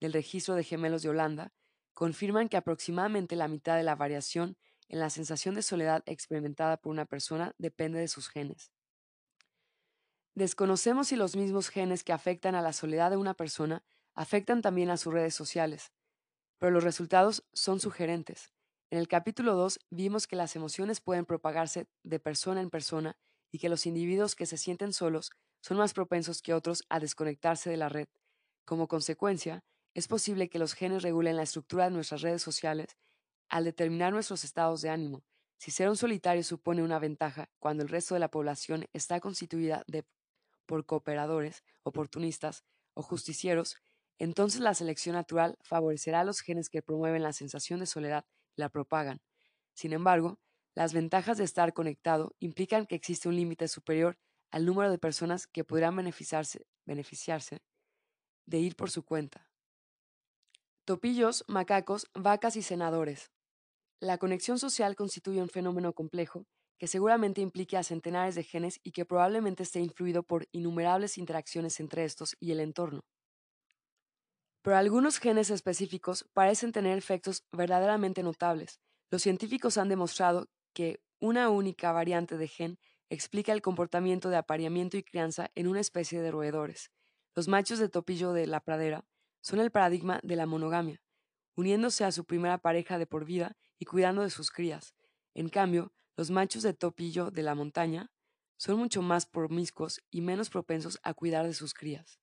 del 0.00 0.12
registro 0.12 0.54
de 0.54 0.64
gemelos 0.64 1.02
de 1.02 1.10
Holanda 1.10 1.52
confirman 1.92 2.48
que 2.48 2.56
aproximadamente 2.56 3.36
la 3.36 3.48
mitad 3.48 3.76
de 3.76 3.82
la 3.82 3.96
variación 3.96 4.56
en 4.88 5.00
la 5.00 5.10
sensación 5.10 5.54
de 5.54 5.62
soledad 5.62 6.02
experimentada 6.06 6.76
por 6.78 6.90
una 6.90 7.04
persona 7.04 7.54
depende 7.58 7.98
de 7.98 8.08
sus 8.08 8.28
genes. 8.28 8.72
Desconocemos 10.34 11.08
si 11.08 11.16
los 11.16 11.36
mismos 11.36 11.68
genes 11.68 12.04
que 12.04 12.12
afectan 12.12 12.54
a 12.54 12.62
la 12.62 12.72
soledad 12.72 13.10
de 13.10 13.16
una 13.16 13.34
persona 13.34 13.84
afectan 14.14 14.62
también 14.62 14.90
a 14.90 14.96
sus 14.96 15.12
redes 15.12 15.34
sociales, 15.34 15.92
pero 16.58 16.72
los 16.72 16.84
resultados 16.84 17.44
son 17.52 17.80
sugerentes. 17.80 18.52
En 18.90 18.98
el 18.98 19.08
capítulo 19.08 19.54
2 19.54 19.80
vimos 19.90 20.26
que 20.26 20.36
las 20.36 20.56
emociones 20.56 21.00
pueden 21.00 21.26
propagarse 21.26 21.86
de 22.02 22.20
persona 22.20 22.60
en 22.60 22.70
persona 22.70 23.16
y 23.50 23.58
que 23.58 23.68
los 23.68 23.86
individuos 23.86 24.34
que 24.34 24.46
se 24.46 24.56
sienten 24.56 24.92
solos 24.92 25.30
son 25.60 25.76
más 25.76 25.92
propensos 25.92 26.40
que 26.40 26.54
otros 26.54 26.84
a 26.88 27.00
desconectarse 27.00 27.68
de 27.68 27.76
la 27.76 27.88
red. 27.88 28.08
Como 28.64 28.88
consecuencia, 28.88 29.64
es 29.94 30.08
posible 30.08 30.48
que 30.48 30.58
los 30.58 30.74
genes 30.74 31.02
regulen 31.02 31.36
la 31.36 31.42
estructura 31.42 31.84
de 31.84 31.90
nuestras 31.90 32.22
redes 32.22 32.42
sociales 32.42 32.96
al 33.48 33.64
determinar 33.64 34.12
nuestros 34.12 34.44
estados 34.44 34.82
de 34.82 34.90
ánimo. 34.90 35.24
Si 35.58 35.70
ser 35.70 35.88
un 35.88 35.96
solitario 35.96 36.44
supone 36.44 36.82
una 36.82 36.98
ventaja 36.98 37.50
cuando 37.58 37.82
el 37.82 37.88
resto 37.88 38.14
de 38.14 38.20
la 38.20 38.30
población 38.30 38.86
está 38.92 39.20
constituida 39.20 39.84
por 40.66 40.86
cooperadores, 40.86 41.64
oportunistas 41.82 42.64
o 42.94 43.02
justicieros, 43.02 43.76
entonces 44.18 44.60
la 44.60 44.74
selección 44.74 45.14
natural 45.14 45.56
favorecerá 45.62 46.20
a 46.20 46.24
los 46.24 46.40
genes 46.40 46.68
que 46.68 46.82
promueven 46.82 47.22
la 47.22 47.32
sensación 47.32 47.80
de 47.80 47.86
soledad 47.86 48.24
y 48.56 48.60
la 48.60 48.68
propagan. 48.68 49.20
Sin 49.74 49.92
embargo, 49.92 50.38
las 50.74 50.92
ventajas 50.92 51.38
de 51.38 51.44
estar 51.44 51.72
conectado 51.72 52.34
implican 52.38 52.86
que 52.86 52.94
existe 52.94 53.28
un 53.28 53.36
límite 53.36 53.68
superior 53.68 54.18
al 54.50 54.64
número 54.64 54.90
de 54.90 54.98
personas 54.98 55.46
que 55.46 55.64
podrán 55.64 55.96
beneficiarse, 55.96 56.66
beneficiarse 56.84 57.62
de 58.46 58.58
ir 58.58 58.76
por 58.76 58.90
su 58.90 59.04
cuenta. 59.04 59.50
Topillos, 60.84 61.44
macacos, 61.48 62.08
vacas 62.14 62.56
y 62.56 62.62
senadores. 62.62 63.30
La 64.00 64.18
conexión 64.18 64.60
social 64.60 64.94
constituye 64.94 65.42
un 65.42 65.48
fenómeno 65.48 65.92
complejo 65.92 66.46
que 66.78 66.86
seguramente 66.86 67.40
implique 67.40 67.76
a 67.76 67.82
centenares 67.82 68.36
de 68.36 68.44
genes 68.44 68.78
y 68.84 68.92
que 68.92 69.04
probablemente 69.04 69.64
esté 69.64 69.80
influido 69.80 70.22
por 70.22 70.46
innumerables 70.52 71.18
interacciones 71.18 71.80
entre 71.80 72.04
estos 72.04 72.36
y 72.38 72.52
el 72.52 72.60
entorno. 72.60 73.00
Pero 74.62 74.76
algunos 74.76 75.18
genes 75.18 75.50
específicos 75.50 76.24
parecen 76.32 76.70
tener 76.70 76.96
efectos 76.96 77.44
verdaderamente 77.50 78.22
notables. 78.22 78.80
Los 79.10 79.22
científicos 79.22 79.78
han 79.78 79.88
demostrado 79.88 80.48
que 80.72 81.00
una 81.18 81.48
única 81.50 81.90
variante 81.90 82.36
de 82.36 82.46
gen 82.46 82.78
explica 83.10 83.52
el 83.52 83.62
comportamiento 83.62 84.28
de 84.28 84.36
apareamiento 84.36 84.96
y 84.96 85.02
crianza 85.02 85.50
en 85.56 85.66
una 85.66 85.80
especie 85.80 86.20
de 86.20 86.30
roedores. 86.30 86.92
Los 87.34 87.48
machos 87.48 87.80
de 87.80 87.88
topillo 87.88 88.32
de 88.32 88.46
la 88.46 88.60
pradera 88.60 89.04
son 89.40 89.58
el 89.58 89.72
paradigma 89.72 90.20
de 90.22 90.36
la 90.36 90.46
monogamia, 90.46 91.02
uniéndose 91.56 92.04
a 92.04 92.12
su 92.12 92.24
primera 92.24 92.58
pareja 92.58 92.98
de 92.98 93.06
por 93.06 93.24
vida 93.24 93.56
y 93.78 93.84
cuidando 93.84 94.22
de 94.22 94.30
sus 94.30 94.50
crías. 94.50 94.94
En 95.34 95.48
cambio, 95.48 95.92
los 96.16 96.30
machos 96.30 96.62
de 96.62 96.74
topillo 96.74 97.30
de 97.30 97.42
la 97.42 97.54
montaña 97.54 98.10
son 98.56 98.78
mucho 98.78 99.02
más 99.02 99.26
promiscuos 99.26 100.00
y 100.10 100.20
menos 100.20 100.50
propensos 100.50 100.98
a 101.02 101.14
cuidar 101.14 101.46
de 101.46 101.54
sus 101.54 101.74
crías. 101.74 102.18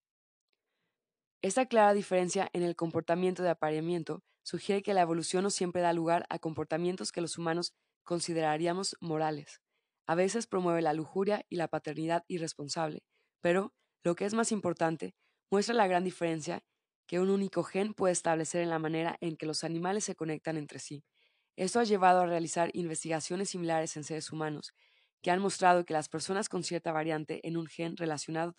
Esta 1.41 1.65
clara 1.67 1.93
diferencia 1.93 2.49
en 2.53 2.63
el 2.63 2.75
comportamiento 2.75 3.43
de 3.43 3.49
apareamiento 3.49 4.23
sugiere 4.43 4.81
que 4.81 4.93
la 4.93 5.01
evolución 5.01 5.43
no 5.43 5.49
siempre 5.49 5.81
da 5.81 5.93
lugar 5.93 6.25
a 6.29 6.39
comportamientos 6.39 7.11
que 7.11 7.21
los 7.21 7.37
humanos 7.37 7.73
consideraríamos 8.03 8.95
morales. 8.99 9.61
A 10.07 10.15
veces 10.15 10.47
promueve 10.47 10.81
la 10.81 10.93
lujuria 10.93 11.45
y 11.49 11.55
la 11.55 11.67
paternidad 11.67 12.23
irresponsable, 12.27 13.03
pero, 13.41 13.73
lo 14.03 14.15
que 14.15 14.25
es 14.25 14.33
más 14.33 14.51
importante, 14.51 15.15
muestra 15.51 15.73
la 15.75 15.87
gran 15.87 16.03
diferencia 16.03 16.63
que 17.07 17.19
un 17.19 17.29
único 17.29 17.63
gen 17.63 17.93
puede 17.93 18.13
establecer 18.13 18.61
en 18.61 18.69
la 18.69 18.79
manera 18.79 19.17
en 19.19 19.35
que 19.37 19.45
los 19.45 19.63
animales 19.63 20.03
se 20.03 20.15
conectan 20.15 20.57
entre 20.57 20.79
sí. 20.79 21.03
Esto 21.57 21.79
ha 21.79 21.83
llevado 21.83 22.21
a 22.21 22.25
realizar 22.25 22.69
investigaciones 22.73 23.49
similares 23.49 23.95
en 23.97 24.03
seres 24.03 24.31
humanos, 24.31 24.73
que 25.21 25.31
han 25.31 25.41
mostrado 25.41 25.85
que 25.85 25.93
las 25.93 26.09
personas 26.09 26.49
con 26.49 26.63
cierta 26.63 26.91
variante 26.91 27.47
en 27.47 27.57
un 27.57 27.67
gen 27.67 27.97
relacionado 27.97 28.53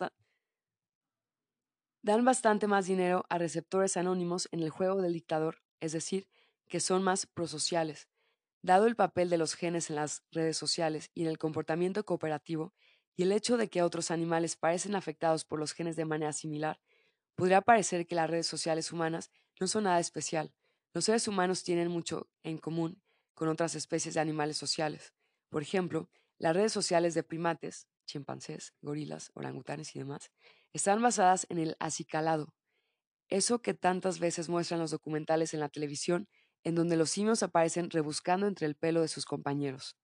dan 2.01 2.25
bastante 2.25 2.67
más 2.67 2.87
dinero 2.87 3.25
a 3.29 3.37
receptores 3.37 3.97
anónimos 3.97 4.47
en 4.51 4.61
el 4.61 4.69
juego 4.69 5.01
del 5.01 5.13
dictador, 5.13 5.61
es 5.79 5.91
decir, 5.91 6.27
que 6.67 6.79
son 6.79 7.03
más 7.03 7.25
prosociales. 7.27 8.07
Dado 8.61 8.87
el 8.87 8.95
papel 8.95 9.29
de 9.29 9.37
los 9.37 9.55
genes 9.55 9.89
en 9.89 9.97
las 9.97 10.23
redes 10.31 10.57
sociales 10.57 11.11
y 11.13 11.23
en 11.23 11.29
el 11.29 11.37
comportamiento 11.37 12.05
cooperativo, 12.05 12.73
y 13.15 13.23
el 13.23 13.31
hecho 13.33 13.57
de 13.57 13.69
que 13.69 13.83
otros 13.83 14.11
animales 14.11 14.57
parecen 14.57 14.95
afectados 14.95 15.45
por 15.45 15.59
los 15.59 15.73
genes 15.73 15.95
de 15.95 16.05
manera 16.05 16.33
similar, 16.33 16.79
Podría 17.35 17.61
parecer 17.61 18.05
que 18.05 18.15
las 18.15 18.29
redes 18.29 18.47
sociales 18.47 18.91
humanas 18.91 19.31
no 19.61 19.67
son 19.67 19.85
nada 19.85 20.01
especial. 20.01 20.53
Los 20.97 21.05
seres 21.05 21.27
humanos 21.27 21.63
tienen 21.63 21.89
mucho 21.89 22.27
en 22.41 22.57
común 22.57 23.03
con 23.35 23.49
otras 23.49 23.75
especies 23.75 24.15
de 24.15 24.19
animales 24.19 24.57
sociales. 24.57 25.13
Por 25.47 25.61
ejemplo, 25.61 26.09
las 26.39 26.55
redes 26.55 26.73
sociales 26.73 27.13
de 27.13 27.21
primates, 27.21 27.87
chimpancés, 28.07 28.73
gorilas, 28.81 29.29
orangutanes 29.35 29.95
y 29.95 29.99
demás, 29.99 30.31
están 30.73 30.99
basadas 31.03 31.45
en 31.51 31.59
el 31.59 31.75
acicalado, 31.79 32.55
eso 33.29 33.61
que 33.61 33.75
tantas 33.75 34.17
veces 34.17 34.49
muestran 34.49 34.79
los 34.79 34.89
documentales 34.89 35.53
en 35.53 35.59
la 35.59 35.69
televisión, 35.69 36.27
en 36.63 36.73
donde 36.73 36.97
los 36.97 37.11
simios 37.11 37.43
aparecen 37.43 37.91
rebuscando 37.91 38.47
entre 38.47 38.65
el 38.65 38.75
pelo 38.75 39.01
de 39.01 39.07
sus 39.07 39.25
compañeros. 39.25 39.99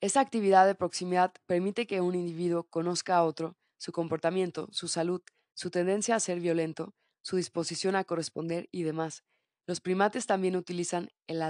Esa 0.00 0.20
actividad 0.20 0.64
de 0.64 0.74
proximidad 0.74 1.34
permite 1.44 1.86
que 1.86 2.00
un 2.00 2.14
individuo 2.14 2.64
conozca 2.70 3.14
a 3.18 3.24
otro, 3.24 3.58
su 3.76 3.92
comportamiento, 3.92 4.68
su 4.72 4.88
salud, 4.88 5.20
su 5.52 5.70
tendencia 5.70 6.14
a 6.16 6.20
ser 6.20 6.40
violento, 6.40 6.94
su 7.20 7.36
disposición 7.36 7.94
a 7.94 8.04
corresponder 8.04 8.66
y 8.72 8.84
demás. 8.84 9.22
Los 9.66 9.80
primates 9.80 10.26
también 10.26 10.56
utilizan 10.56 11.10
el, 11.26 11.42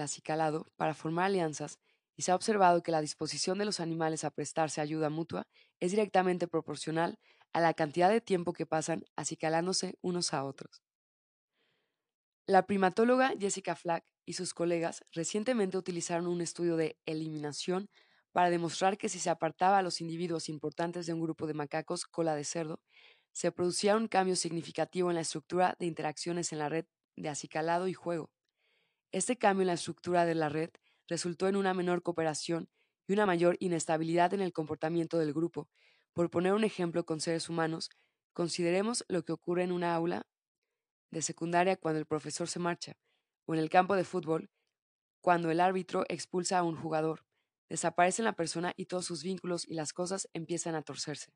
acicalado 0.00 0.66
para 0.76 0.94
formar 0.94 1.26
alianzas 1.26 1.78
y 2.16 2.22
se 2.22 2.32
ha 2.32 2.34
observado 2.34 2.82
que 2.82 2.92
la 2.92 3.00
disposición 3.00 3.58
de 3.58 3.64
los 3.64 3.80
animales 3.80 4.24
a 4.24 4.30
prestarse 4.30 4.80
ayuda 4.80 5.10
mutua 5.10 5.46
es 5.80 5.90
directamente 5.90 6.46
proporcional 6.46 7.18
a 7.52 7.60
la 7.60 7.74
cantidad 7.74 8.10
de 8.10 8.20
tiempo 8.20 8.52
que 8.52 8.66
pasan 8.66 9.04
acicalándose 9.16 9.94
unos 10.02 10.34
a 10.34 10.44
otros. 10.44 10.82
La 12.46 12.66
primatóloga 12.66 13.32
Jessica 13.38 13.76
Flack 13.76 14.04
y 14.26 14.34
sus 14.34 14.52
colegas 14.52 15.04
recientemente 15.12 15.78
utilizaron 15.78 16.26
un 16.26 16.40
estudio 16.40 16.76
de 16.76 16.98
eliminación 17.06 17.88
para 18.32 18.50
demostrar 18.50 18.98
que 18.98 19.08
si 19.08 19.18
se 19.18 19.30
apartaba 19.30 19.78
a 19.78 19.82
los 19.82 20.00
individuos 20.00 20.48
importantes 20.48 21.06
de 21.06 21.12
un 21.12 21.20
grupo 21.20 21.46
de 21.46 21.54
macacos 21.54 22.04
cola 22.06 22.34
de 22.34 22.44
cerdo, 22.44 22.80
se 23.32 23.52
producía 23.52 23.96
un 23.96 24.08
cambio 24.08 24.36
significativo 24.36 25.10
en 25.10 25.16
la 25.16 25.22
estructura 25.22 25.76
de 25.78 25.86
interacciones 25.86 26.52
en 26.52 26.58
la 26.58 26.68
red 26.68 26.86
de 27.16 27.28
acicalado 27.28 27.88
y 27.88 27.94
juego. 27.94 28.30
Este 29.12 29.36
cambio 29.36 29.62
en 29.62 29.68
la 29.68 29.74
estructura 29.74 30.24
de 30.24 30.34
la 30.34 30.48
red 30.48 30.70
resultó 31.08 31.48
en 31.48 31.56
una 31.56 31.74
menor 31.74 32.02
cooperación 32.02 32.68
y 33.06 33.12
una 33.12 33.26
mayor 33.26 33.56
inestabilidad 33.60 34.32
en 34.34 34.40
el 34.40 34.52
comportamiento 34.52 35.18
del 35.18 35.32
grupo. 35.32 35.68
Por 36.14 36.30
poner 36.30 36.52
un 36.54 36.64
ejemplo 36.64 37.04
con 37.04 37.20
seres 37.20 37.48
humanos, 37.48 37.90
consideremos 38.32 39.04
lo 39.08 39.24
que 39.24 39.32
ocurre 39.32 39.64
en 39.64 39.72
una 39.72 39.94
aula 39.94 40.26
de 41.10 41.22
secundaria 41.22 41.76
cuando 41.76 41.98
el 41.98 42.06
profesor 42.06 42.48
se 42.48 42.58
marcha, 42.58 42.96
o 43.46 43.54
en 43.54 43.60
el 43.60 43.68
campo 43.68 43.94
de 43.96 44.04
fútbol, 44.04 44.50
cuando 45.20 45.50
el 45.50 45.60
árbitro 45.60 46.04
expulsa 46.08 46.58
a 46.58 46.62
un 46.62 46.76
jugador. 46.76 47.24
Desaparece 47.68 48.22
la 48.22 48.32
persona 48.32 48.72
y 48.76 48.86
todos 48.86 49.06
sus 49.06 49.22
vínculos 49.22 49.66
y 49.68 49.74
las 49.74 49.92
cosas 49.92 50.28
empiezan 50.32 50.74
a 50.74 50.82
torcerse. 50.82 51.32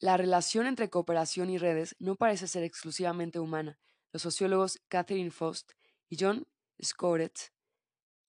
La 0.00 0.16
relación 0.16 0.66
entre 0.66 0.90
cooperación 0.90 1.50
y 1.50 1.58
redes 1.58 1.94
no 2.00 2.16
parece 2.16 2.48
ser 2.48 2.64
exclusivamente 2.64 3.38
humana. 3.38 3.78
Los 4.12 4.22
sociólogos 4.22 4.80
Catherine 4.88 5.30
Faust 5.30 5.72
y 6.08 6.16
John 6.18 6.46
Skoretz 6.82 7.52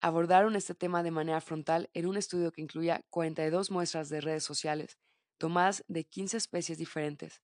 abordaron 0.01 0.57
este 0.57 0.75
tema 0.75 1.03
de 1.03 1.11
manera 1.11 1.41
frontal 1.41 1.91
en 1.93 2.07
un 2.07 2.17
estudio 2.17 2.53
que 2.53 2.63
incluía 2.63 3.05
42 3.11 3.71
muestras 3.71 4.09
de 4.09 4.21
redes 4.21 4.45
sociales 4.45 4.99
tomadas 5.39 5.85
de 5.87 6.05
15 6.05 6.37
especies 6.37 6.79
diferentes, 6.79 7.43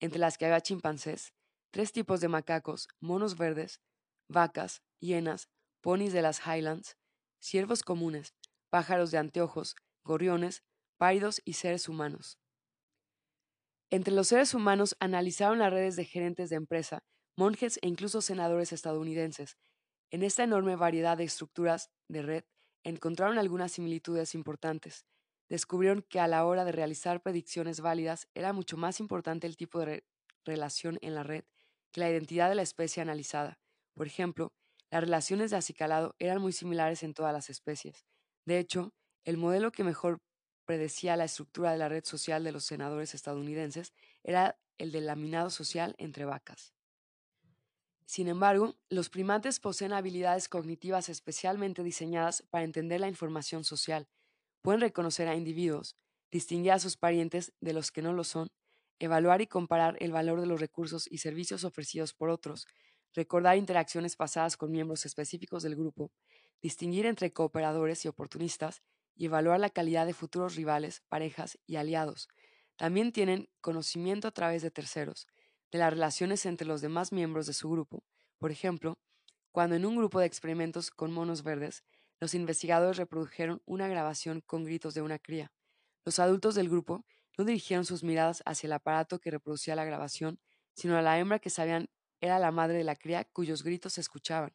entre 0.00 0.18
las 0.18 0.36
que 0.36 0.44
había 0.44 0.60
chimpancés, 0.60 1.32
tres 1.70 1.92
tipos 1.92 2.20
de 2.20 2.28
macacos, 2.28 2.88
monos 3.00 3.38
verdes, 3.38 3.80
vacas, 4.28 4.82
hienas, 4.98 5.48
ponis 5.80 6.12
de 6.12 6.22
las 6.22 6.40
Highlands, 6.44 6.96
ciervos 7.38 7.82
comunes, 7.82 8.34
pájaros 8.68 9.12
de 9.12 9.18
anteojos, 9.18 9.76
gorriones, 10.04 10.64
páridos 10.98 11.40
y 11.44 11.54
seres 11.54 11.88
humanos. 11.88 12.38
Entre 13.90 14.12
los 14.12 14.26
seres 14.28 14.52
humanos 14.52 14.96
analizaron 14.98 15.60
las 15.60 15.72
redes 15.72 15.94
de 15.94 16.04
gerentes 16.04 16.50
de 16.50 16.56
empresa, 16.56 17.04
monjes 17.36 17.78
e 17.82 17.88
incluso 17.88 18.20
senadores 18.20 18.72
estadounidenses. 18.72 19.56
En 20.10 20.22
esta 20.22 20.44
enorme 20.44 20.76
variedad 20.76 21.16
de 21.16 21.24
estructuras 21.24 21.90
de 22.08 22.22
red 22.22 22.44
encontraron 22.84 23.38
algunas 23.38 23.72
similitudes 23.72 24.34
importantes. 24.34 25.06
Descubrieron 25.48 26.02
que 26.02 26.20
a 26.20 26.28
la 26.28 26.44
hora 26.44 26.64
de 26.64 26.72
realizar 26.72 27.22
predicciones 27.22 27.80
válidas 27.80 28.28
era 28.34 28.52
mucho 28.52 28.76
más 28.76 29.00
importante 29.00 29.46
el 29.46 29.56
tipo 29.56 29.80
de 29.80 30.04
relación 30.44 30.98
en 31.02 31.14
la 31.14 31.22
red 31.22 31.44
que 31.92 32.00
la 32.00 32.10
identidad 32.10 32.48
de 32.48 32.54
la 32.56 32.62
especie 32.62 33.02
analizada. 33.02 33.58
Por 33.94 34.06
ejemplo, 34.06 34.52
las 34.90 35.02
relaciones 35.02 35.50
de 35.50 35.56
acicalado 35.56 36.14
eran 36.18 36.40
muy 36.40 36.52
similares 36.52 37.02
en 37.02 37.14
todas 37.14 37.32
las 37.32 37.50
especies. 37.50 38.06
De 38.44 38.58
hecho, 38.58 38.92
el 39.24 39.36
modelo 39.36 39.72
que 39.72 39.84
mejor 39.84 40.18
predecía 40.66 41.16
la 41.16 41.24
estructura 41.24 41.72
de 41.72 41.78
la 41.78 41.88
red 41.88 42.04
social 42.04 42.44
de 42.44 42.52
los 42.52 42.64
senadores 42.64 43.14
estadounidenses 43.14 43.92
era 44.22 44.58
el 44.78 44.92
del 44.92 45.06
laminado 45.06 45.50
social 45.50 45.94
entre 45.98 46.24
vacas. 46.24 46.75
Sin 48.06 48.28
embargo, 48.28 48.76
los 48.88 49.10
primates 49.10 49.58
poseen 49.58 49.92
habilidades 49.92 50.48
cognitivas 50.48 51.08
especialmente 51.08 51.82
diseñadas 51.82 52.42
para 52.50 52.64
entender 52.64 53.00
la 53.00 53.08
información 53.08 53.64
social. 53.64 54.08
Pueden 54.62 54.80
reconocer 54.80 55.28
a 55.28 55.34
individuos, 55.34 55.96
distinguir 56.30 56.72
a 56.72 56.78
sus 56.78 56.96
parientes 56.96 57.52
de 57.60 57.72
los 57.72 57.90
que 57.90 58.02
no 58.02 58.12
lo 58.12 58.24
son, 58.24 58.48
evaluar 59.00 59.42
y 59.42 59.48
comparar 59.48 59.96
el 60.00 60.12
valor 60.12 60.40
de 60.40 60.46
los 60.46 60.60
recursos 60.60 61.08
y 61.10 61.18
servicios 61.18 61.64
ofrecidos 61.64 62.14
por 62.14 62.30
otros, 62.30 62.66
recordar 63.12 63.56
interacciones 63.56 64.16
pasadas 64.16 64.56
con 64.56 64.70
miembros 64.70 65.04
específicos 65.04 65.64
del 65.64 65.74
grupo, 65.74 66.12
distinguir 66.62 67.06
entre 67.06 67.32
cooperadores 67.32 68.04
y 68.04 68.08
oportunistas 68.08 68.82
y 69.16 69.26
evaluar 69.26 69.58
la 69.60 69.70
calidad 69.70 70.06
de 70.06 70.14
futuros 70.14 70.54
rivales, 70.54 71.02
parejas 71.08 71.58
y 71.66 71.76
aliados. 71.76 72.28
También 72.76 73.10
tienen 73.12 73.48
conocimiento 73.60 74.28
a 74.28 74.32
través 74.32 74.62
de 74.62 74.70
terceros, 74.70 75.26
de 75.70 75.78
las 75.78 75.92
relaciones 75.92 76.46
entre 76.46 76.66
los 76.66 76.80
demás 76.80 77.12
miembros 77.12 77.46
de 77.46 77.52
su 77.52 77.70
grupo. 77.70 78.04
Por 78.38 78.50
ejemplo, 78.50 78.98
cuando 79.52 79.76
en 79.76 79.86
un 79.86 79.96
grupo 79.96 80.20
de 80.20 80.26
experimentos 80.26 80.90
con 80.90 81.12
monos 81.12 81.42
verdes, 81.42 81.84
los 82.20 82.34
investigadores 82.34 82.96
reprodujeron 82.96 83.62
una 83.66 83.88
grabación 83.88 84.40
con 84.40 84.64
gritos 84.64 84.94
de 84.94 85.02
una 85.02 85.18
cría. 85.18 85.52
Los 86.04 86.18
adultos 86.18 86.54
del 86.54 86.68
grupo 86.68 87.04
no 87.36 87.44
dirigieron 87.44 87.84
sus 87.84 88.02
miradas 88.02 88.42
hacia 88.46 88.66
el 88.66 88.72
aparato 88.72 89.18
que 89.18 89.30
reproducía 89.30 89.76
la 89.76 89.84
grabación, 89.84 90.40
sino 90.74 90.96
a 90.96 91.02
la 91.02 91.18
hembra 91.18 91.38
que 91.38 91.50
sabían 91.50 91.88
era 92.20 92.38
la 92.38 92.50
madre 92.50 92.78
de 92.78 92.84
la 92.84 92.96
cría 92.96 93.24
cuyos 93.24 93.62
gritos 93.62 93.94
se 93.94 94.00
escuchaban, 94.00 94.54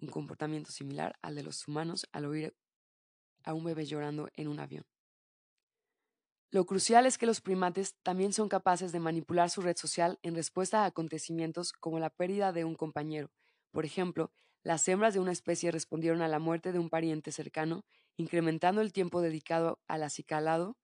un 0.00 0.08
comportamiento 0.08 0.72
similar 0.72 1.16
al 1.22 1.34
de 1.34 1.44
los 1.44 1.66
humanos 1.68 2.06
al 2.12 2.24
oír 2.24 2.56
a 3.44 3.54
un 3.54 3.64
bebé 3.64 3.86
llorando 3.86 4.28
en 4.34 4.48
un 4.48 4.58
avión. 4.60 4.84
Lo 6.52 6.66
crucial 6.66 7.06
es 7.06 7.16
que 7.16 7.26
los 7.26 7.40
primates 7.40 7.94
también 8.02 8.32
son 8.32 8.48
capaces 8.48 8.90
de 8.90 8.98
manipular 8.98 9.50
su 9.50 9.62
red 9.62 9.76
social 9.76 10.18
en 10.22 10.34
respuesta 10.34 10.82
a 10.82 10.86
acontecimientos 10.86 11.72
como 11.72 12.00
la 12.00 12.10
pérdida 12.10 12.52
de 12.52 12.64
un 12.64 12.74
compañero. 12.74 13.30
Por 13.70 13.84
ejemplo, 13.84 14.32
las 14.64 14.86
hembras 14.88 15.14
de 15.14 15.20
una 15.20 15.30
especie 15.30 15.70
respondieron 15.70 16.22
a 16.22 16.28
la 16.28 16.40
muerte 16.40 16.72
de 16.72 16.80
un 16.80 16.90
pariente 16.90 17.30
cercano, 17.30 17.84
incrementando 18.16 18.80
el 18.80 18.92
tiempo 18.92 19.20
dedicado 19.20 19.78
al 19.86 20.02
acicalado 20.02 20.76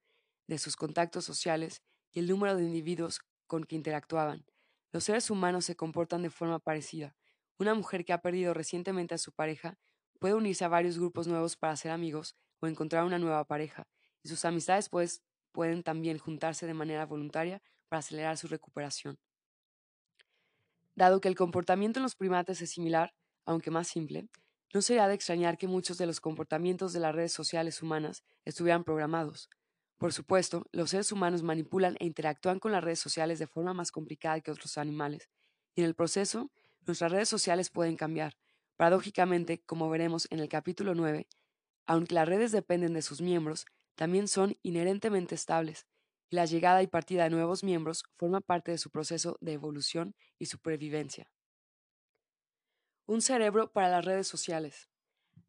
de 0.47 0.59
sus 0.59 0.77
contactos 0.77 1.25
sociales 1.25 1.83
y 2.13 2.21
el 2.21 2.29
número 2.29 2.57
de 2.57 2.63
individuos 2.63 3.19
con 3.49 3.65
que 3.65 3.75
interactuaban. 3.75 4.47
Los 4.93 5.03
seres 5.03 5.31
humanos 5.31 5.65
se 5.65 5.75
comportan 5.75 6.23
de 6.23 6.31
forma 6.31 6.61
parecida. 6.61 7.17
Una 7.59 7.75
mujer 7.75 8.05
que 8.05 8.13
ha 8.13 8.23
perdido 8.23 8.55
recientemente 8.55 9.17
a 9.17 9.19
su 9.19 9.33
pareja 9.33 9.79
puede 10.21 10.35
unirse 10.35 10.65
a 10.65 10.69
varios 10.69 10.97
grupos 10.97 11.27
nuevos 11.27 11.57
para 11.57 11.75
ser 11.75 11.91
amigos 11.91 12.37
o 12.61 12.69
encontrar 12.69 13.05
una 13.05 13.19
nueva 13.19 13.45
pareja, 13.45 13.89
y 14.23 14.29
sus 14.29 14.45
amistades 14.45 14.89
pues, 14.89 15.23
pueden 15.57 15.83
también 15.83 16.19
juntarse 16.19 16.67
de 16.67 16.75
manera 16.75 17.07
voluntaria 17.07 17.63
para 17.89 18.01
acelerar 18.01 18.37
su 18.37 18.47
recuperación. 18.47 19.19
Dado 20.95 21.23
que 21.23 21.29
el 21.29 21.35
comportamiento 21.35 21.99
en 21.99 22.03
los 22.03 22.15
primates 22.15 22.61
es 22.61 22.73
similar, 22.73 23.15
aunque 23.47 23.71
más 23.71 23.89
simple, 23.89 24.29
no 24.75 24.83
sería 24.83 25.09
de 25.09 25.15
extrañar 25.15 25.57
que 25.57 25.67
muchos 25.67 25.97
de 25.97 26.05
los 26.05 26.21
comportamientos 26.21 26.93
de 26.93 27.01
las 27.01 27.15
redes 27.15 27.33
sociales 27.33 27.81
humanas 27.81 28.23
estuvieran 28.45 28.85
programados. 28.85 29.49
Por 29.97 30.13
supuesto, 30.13 30.67
los 30.73 30.91
seres 30.91 31.11
humanos 31.11 31.43
manipulan 31.43 31.97
e 32.01 32.05
interactúan 32.05 32.59
con 32.59 32.71
las 32.73 32.85
redes 32.85 33.01
sociales 33.01 33.39
de 33.39 33.47
forma 33.47 33.73
más 33.73 33.91
complicada 33.91 34.43
que 34.43 34.51
otros 34.51 34.77
animales, 34.77 35.31
y 35.75 35.81
en 35.81 35.87
el 35.87 35.95
proceso, 35.95 36.51
nuestras 36.87 37.13
redes 37.13 37.31
sociales 37.31 37.71
pueden 37.71 37.97
cambiar. 37.97 38.35
Paradójicamente, 38.77 39.63
como 39.65 39.89
veremos 39.89 40.29
en 40.31 40.41
el 40.41 40.51
capítulo 40.51 40.95
9, 40.95 41.27
aunque 41.87 42.15
las 42.15 42.29
redes 42.29 42.53
dependen 42.53 42.93
de 42.93 43.01
sus 43.01 43.23
miembros, 43.23 43.65
también 43.97 44.29
son 44.29 44.57
inherentemente 44.63 45.35
estables, 45.35 45.87
y 46.31 46.37
la 46.37 46.45
llegada 46.47 46.83
y 46.83 46.87
partida 46.87 47.25
de 47.25 47.31
nuevos 47.31 47.65
miembros 47.65 48.05
forma 48.17 48.41
parte 48.41 48.73
de 48.73 48.79
su 48.79 48.91
proceso 48.91 49.39
de 49.41 49.53
evolución 49.55 50.15
y 50.39 50.47
supervivencia. 50.47 51.33
Un 53.07 53.23
cerebro 53.23 53.73
para 53.73 53.89
las 53.89 54.05
redes 54.05 54.29
sociales. 54.29 54.89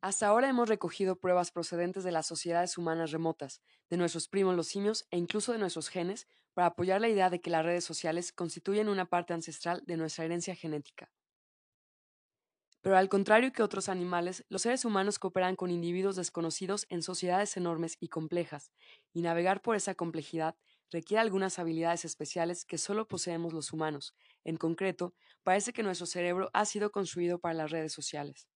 Hasta 0.02 0.28
ahora 0.28 0.50
hemos 0.50 0.70
recogido 0.70 1.20
pruebas 1.20 1.52
procedentes 1.52 2.04
de 2.04 2.12
las 2.12 2.28
sociedades 2.28 2.78
humanas 2.78 3.12
remotas, 3.12 3.62
de 3.90 3.98
nuestros 3.98 4.28
primos 4.28 4.56
los 4.56 4.68
simios 4.68 5.08
e 5.12 5.18
incluso 5.18 5.54
de 5.54 5.60
nuestros 5.60 5.90
genes 5.90 6.28
para 6.54 6.68
apoyar 6.70 7.02
la 7.02 7.10
idea 7.10 7.30
de 7.30 7.42
que 7.42 7.50
las 7.52 7.66
redes 7.66 7.86
sociales 7.86 8.32
constituyen 8.32 8.90
una 8.90 9.06
parte 9.06 9.34
ancestral 9.34 9.84
de 9.86 9.98
nuestra 9.98 10.26
herencia 10.26 10.56
genética. 10.56 11.12
Pero 12.82 12.98
al 12.98 13.10
contrario 13.10 13.52
que 13.54 13.64
otros 13.64 13.90
animales, 13.90 14.46
los 14.50 14.62
seres 14.64 14.86
humanos 14.86 15.20
cooperan 15.20 15.56
con 15.56 15.72
individuos 15.72 16.16
desconocidos 16.16 16.86
en 16.90 17.02
sociedades 17.04 17.58
enormes 17.58 17.98
y 18.00 18.08
complejas, 18.10 18.72
y 19.14 19.22
navegar 19.22 19.62
por 19.62 19.76
esa 19.76 19.96
complejidad 19.96 20.56
requiere 20.90 21.22
algunas 21.22 21.60
habilidades 21.60 22.06
especiales 22.06 22.66
que 22.66 22.78
solo 22.78 23.08
poseemos 23.08 23.54
los 23.54 23.74
humanos. 23.74 24.16
En 24.44 24.58
concreto, 24.58 25.16
parece 25.44 25.74
que 25.74 25.84
nuestro 25.84 26.06
cerebro 26.08 26.50
ha 26.54 26.66
sido 26.66 26.92
construido 26.92 27.40
para 27.40 27.54
las 27.56 27.72
redes 27.72 27.94
sociales. 27.94 28.48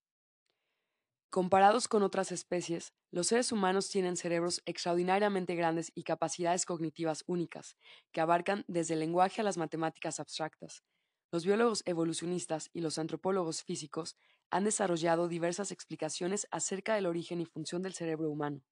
Comparados 1.32 1.88
con 1.88 2.04
otras 2.04 2.32
especies, 2.32 2.94
los 3.10 3.28
seres 3.28 3.52
humanos 3.52 3.90
tienen 3.90 4.18
cerebros 4.18 4.62
extraordinariamente 4.66 5.56
grandes 5.56 5.92
y 5.96 6.04
capacidades 6.04 6.66
cognitivas 6.66 7.24
únicas, 7.26 7.76
que 8.12 8.22
abarcan 8.22 8.66
desde 8.68 8.94
el 8.94 9.00
lenguaje 9.00 9.42
a 9.42 9.44
las 9.44 9.58
matemáticas 9.58 10.20
abstractas, 10.20 10.84
los 11.32 11.46
biólogos 11.46 11.82
evolucionistas 11.86 12.70
y 12.74 12.82
los 12.82 12.98
antropólogos 12.98 13.64
físicos 13.64 14.18
han 14.50 14.66
desarrollado 14.66 15.30
diversas 15.30 15.72
explicaciones 15.72 16.46
acerca 16.52 16.96
del 16.96 17.06
origen 17.06 17.40
y 17.40 17.46
función 17.46 17.82
del 17.82 17.94
cerebro 17.94 18.30
humano. 18.30 18.64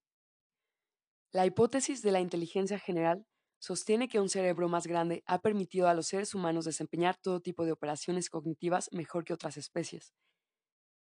La 1.32 1.46
hipótesis 1.46 2.02
de 2.02 2.12
la 2.12 2.20
inteligencia 2.20 2.78
general 2.78 3.26
sostiene 3.60 4.08
que 4.08 4.20
un 4.20 4.28
cerebro 4.28 4.68
más 4.68 4.86
grande 4.86 5.22
ha 5.26 5.40
permitido 5.40 5.88
a 5.88 5.94
los 5.94 6.08
seres 6.08 6.34
humanos 6.34 6.64
desempeñar 6.64 7.16
todo 7.16 7.40
tipo 7.40 7.64
de 7.64 7.72
operaciones 7.72 8.28
cognitivas 8.28 8.90
mejor 8.92 9.24
que 9.24 9.32
otras 9.32 9.56
especies, 9.56 10.12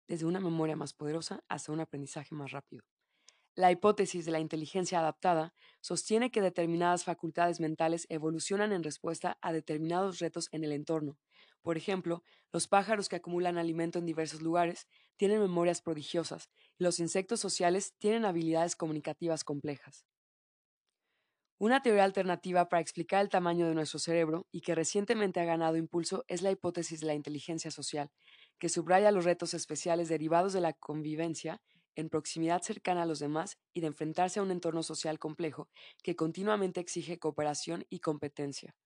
desde 0.07 0.27
una 0.27 0.41
memoria 0.41 0.77
más 0.77 0.93
poderosa 0.93 1.45
hasta 1.49 1.73
un 1.73 1.81
aprendizaje 1.81 2.35
más 2.35 2.51
rápido. 2.51 2.83
La 3.55 3.73
hipótesis 3.73 4.25
de 4.25 4.33
la 4.33 4.41
inteligencia 4.41 5.01
adaptada 5.01 5.53
sostiene 5.81 6.31
que 6.31 6.43
determinadas 6.43 7.05
facultades 7.05 7.61
mentales 7.61 8.07
evolucionan 8.09 8.73
en 8.73 8.83
respuesta 8.83 9.39
a 9.41 9.53
determinados 9.53 10.19
retos 10.19 10.49
en 10.53 10.65
el 10.65 10.73
entorno. 10.73 11.19
Por 11.63 11.77
ejemplo, 11.77 12.23
los 12.53 12.69
pájaros 12.69 13.09
que 13.09 13.17
acumulan 13.17 13.59
alimento 13.59 13.99
en 13.99 14.07
diversos 14.07 14.43
lugares 14.43 14.87
tienen 15.17 15.41
memorias 15.41 15.83
prodigiosas 15.83 16.49
y 16.79 16.85
los 16.85 16.99
insectos 17.01 17.41
sociales 17.41 17.95
tienen 17.99 18.25
habilidades 18.25 18.77
comunicativas 18.77 19.45
complejas. 19.45 20.07
Una 21.61 21.83
teoría 21.83 22.03
alternativa 22.05 22.69
para 22.69 22.81
explicar 22.81 23.23
el 23.23 23.29
tamaño 23.29 23.69
de 23.69 23.75
nuestro 23.75 23.99
cerebro 24.01 24.47
y 24.51 24.61
que 24.61 24.75
recientemente 24.75 25.39
ha 25.41 25.45
ganado 25.45 25.77
impulso 25.77 26.25
es 26.29 26.43
la 26.43 26.51
hipótesis 26.51 27.01
de 27.01 27.07
la 27.07 27.15
inteligencia 27.15 27.71
social, 27.71 28.11
que 28.59 28.69
subraya 28.69 29.13
los 29.13 29.25
retos 29.25 29.55
especiales 29.55 30.09
derivados 30.09 30.53
de 30.53 30.61
la 30.61 30.73
convivencia 30.73 31.61
en 31.97 32.09
proximidad 32.11 32.63
cercana 32.63 33.03
a 33.03 33.07
los 33.07 33.19
demás 33.21 33.59
y 33.73 33.81
de 33.81 33.89
enfrentarse 33.89 34.39
a 34.41 34.43
un 34.43 34.51
entorno 34.53 34.83
social 34.83 35.19
complejo 35.21 35.69
que 36.03 36.17
continuamente 36.17 36.81
exige 36.81 37.19
cooperación 37.19 37.85
y 37.89 38.01
competencia. 38.01 38.77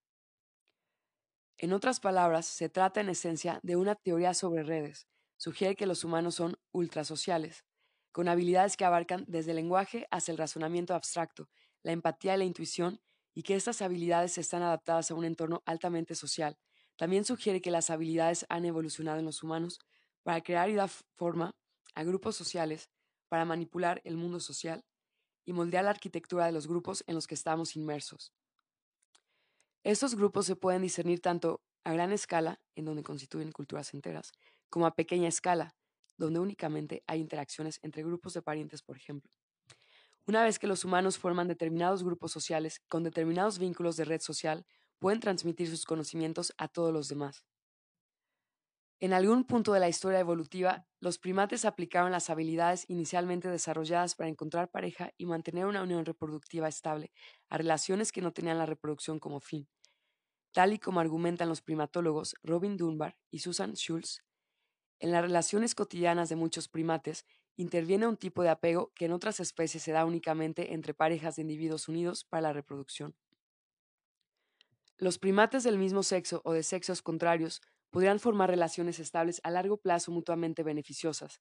En 1.62 1.72
otras 1.72 2.00
palabras, 2.00 2.46
se 2.46 2.68
trata 2.68 3.00
en 3.00 3.08
esencia 3.08 3.60
de 3.62 3.76
una 3.76 3.94
teoría 3.94 4.34
sobre 4.34 4.64
redes. 4.64 5.06
Sugiere 5.36 5.76
que 5.76 5.86
los 5.86 6.02
humanos 6.02 6.34
son 6.34 6.56
ultrasociales, 6.72 7.64
con 8.10 8.26
habilidades 8.26 8.76
que 8.76 8.84
abarcan 8.84 9.24
desde 9.28 9.52
el 9.52 9.58
lenguaje 9.58 10.08
hasta 10.10 10.32
el 10.32 10.38
razonamiento 10.38 10.92
abstracto, 10.92 11.48
la 11.84 11.92
empatía 11.92 12.34
y 12.34 12.38
la 12.38 12.44
intuición, 12.44 13.00
y 13.32 13.44
que 13.44 13.54
estas 13.54 13.80
habilidades 13.80 14.38
están 14.38 14.62
adaptadas 14.64 15.12
a 15.12 15.14
un 15.14 15.24
entorno 15.24 15.62
altamente 15.64 16.16
social. 16.16 16.58
También 16.96 17.24
sugiere 17.24 17.60
que 17.60 17.70
las 17.70 17.90
habilidades 17.90 18.44
han 18.48 18.64
evolucionado 18.64 19.20
en 19.20 19.26
los 19.26 19.44
humanos 19.44 19.78
para 20.24 20.40
crear 20.40 20.68
y 20.68 20.74
dar 20.74 20.90
forma 21.14 21.52
a 21.94 22.02
grupos 22.02 22.34
sociales 22.34 22.90
para 23.28 23.44
manipular 23.44 24.00
el 24.02 24.16
mundo 24.16 24.40
social 24.40 24.84
y 25.44 25.52
moldear 25.52 25.84
la 25.84 25.90
arquitectura 25.90 26.44
de 26.44 26.52
los 26.52 26.66
grupos 26.66 27.04
en 27.06 27.14
los 27.14 27.28
que 27.28 27.36
estamos 27.36 27.76
inmersos. 27.76 28.32
Estos 29.84 30.14
grupos 30.14 30.46
se 30.46 30.56
pueden 30.56 30.82
discernir 30.82 31.20
tanto 31.20 31.62
a 31.84 31.92
gran 31.92 32.12
escala, 32.12 32.60
en 32.76 32.84
donde 32.84 33.02
constituyen 33.02 33.52
culturas 33.52 33.94
enteras, 33.94 34.32
como 34.70 34.86
a 34.86 34.94
pequeña 34.94 35.28
escala, 35.28 35.74
donde 36.16 36.40
únicamente 36.40 37.02
hay 37.06 37.20
interacciones 37.20 37.78
entre 37.82 38.02
grupos 38.04 38.34
de 38.34 38.42
parientes, 38.42 38.82
por 38.82 38.96
ejemplo. 38.96 39.30
Una 40.26 40.44
vez 40.44 40.58
que 40.58 40.66
los 40.68 40.84
humanos 40.84 41.18
forman 41.18 41.48
determinados 41.48 42.04
grupos 42.04 42.32
sociales 42.32 42.80
con 42.88 43.02
determinados 43.04 43.58
vínculos 43.58 43.96
de 43.96 44.04
red 44.04 44.20
social, 44.20 44.66
pueden 44.98 45.20
transmitir 45.20 45.68
sus 45.68 45.84
conocimientos 45.84 46.52
a 46.58 46.68
todos 46.68 46.92
los 46.92 47.08
demás. 47.08 47.44
En 49.02 49.12
algún 49.12 49.42
punto 49.42 49.72
de 49.72 49.80
la 49.80 49.88
historia 49.88 50.20
evolutiva, 50.20 50.86
los 51.00 51.18
primates 51.18 51.64
aplicaron 51.64 52.12
las 52.12 52.30
habilidades 52.30 52.84
inicialmente 52.88 53.48
desarrolladas 53.48 54.14
para 54.14 54.30
encontrar 54.30 54.70
pareja 54.70 55.12
y 55.18 55.26
mantener 55.26 55.66
una 55.66 55.82
unión 55.82 56.04
reproductiva 56.04 56.68
estable 56.68 57.10
a 57.48 57.58
relaciones 57.58 58.12
que 58.12 58.20
no 58.20 58.32
tenían 58.32 58.58
la 58.58 58.66
reproducción 58.66 59.18
como 59.18 59.40
fin. 59.40 59.68
Tal 60.52 60.72
y 60.72 60.78
como 60.78 61.00
argumentan 61.00 61.48
los 61.48 61.62
primatólogos 61.62 62.36
Robin 62.44 62.76
Dunbar 62.76 63.18
y 63.28 63.40
Susan 63.40 63.72
Schultz, 63.72 64.22
en 65.00 65.10
las 65.10 65.22
relaciones 65.22 65.74
cotidianas 65.74 66.28
de 66.28 66.36
muchos 66.36 66.68
primates 66.68 67.26
interviene 67.56 68.06
un 68.06 68.16
tipo 68.16 68.44
de 68.44 68.50
apego 68.50 68.92
que 68.94 69.06
en 69.06 69.12
otras 69.14 69.40
especies 69.40 69.82
se 69.82 69.90
da 69.90 70.04
únicamente 70.04 70.74
entre 70.74 70.94
parejas 70.94 71.34
de 71.34 71.42
individuos 71.42 71.88
unidos 71.88 72.24
para 72.24 72.42
la 72.42 72.52
reproducción. 72.52 73.16
Los 74.96 75.18
primates 75.18 75.64
del 75.64 75.76
mismo 75.76 76.04
sexo 76.04 76.40
o 76.44 76.52
de 76.52 76.62
sexos 76.62 77.02
contrarios 77.02 77.62
podrían 77.92 78.18
formar 78.18 78.48
relaciones 78.48 78.98
estables 78.98 79.40
a 79.44 79.50
largo 79.50 79.76
plazo 79.76 80.10
mutuamente 80.10 80.62
beneficiosas. 80.62 81.40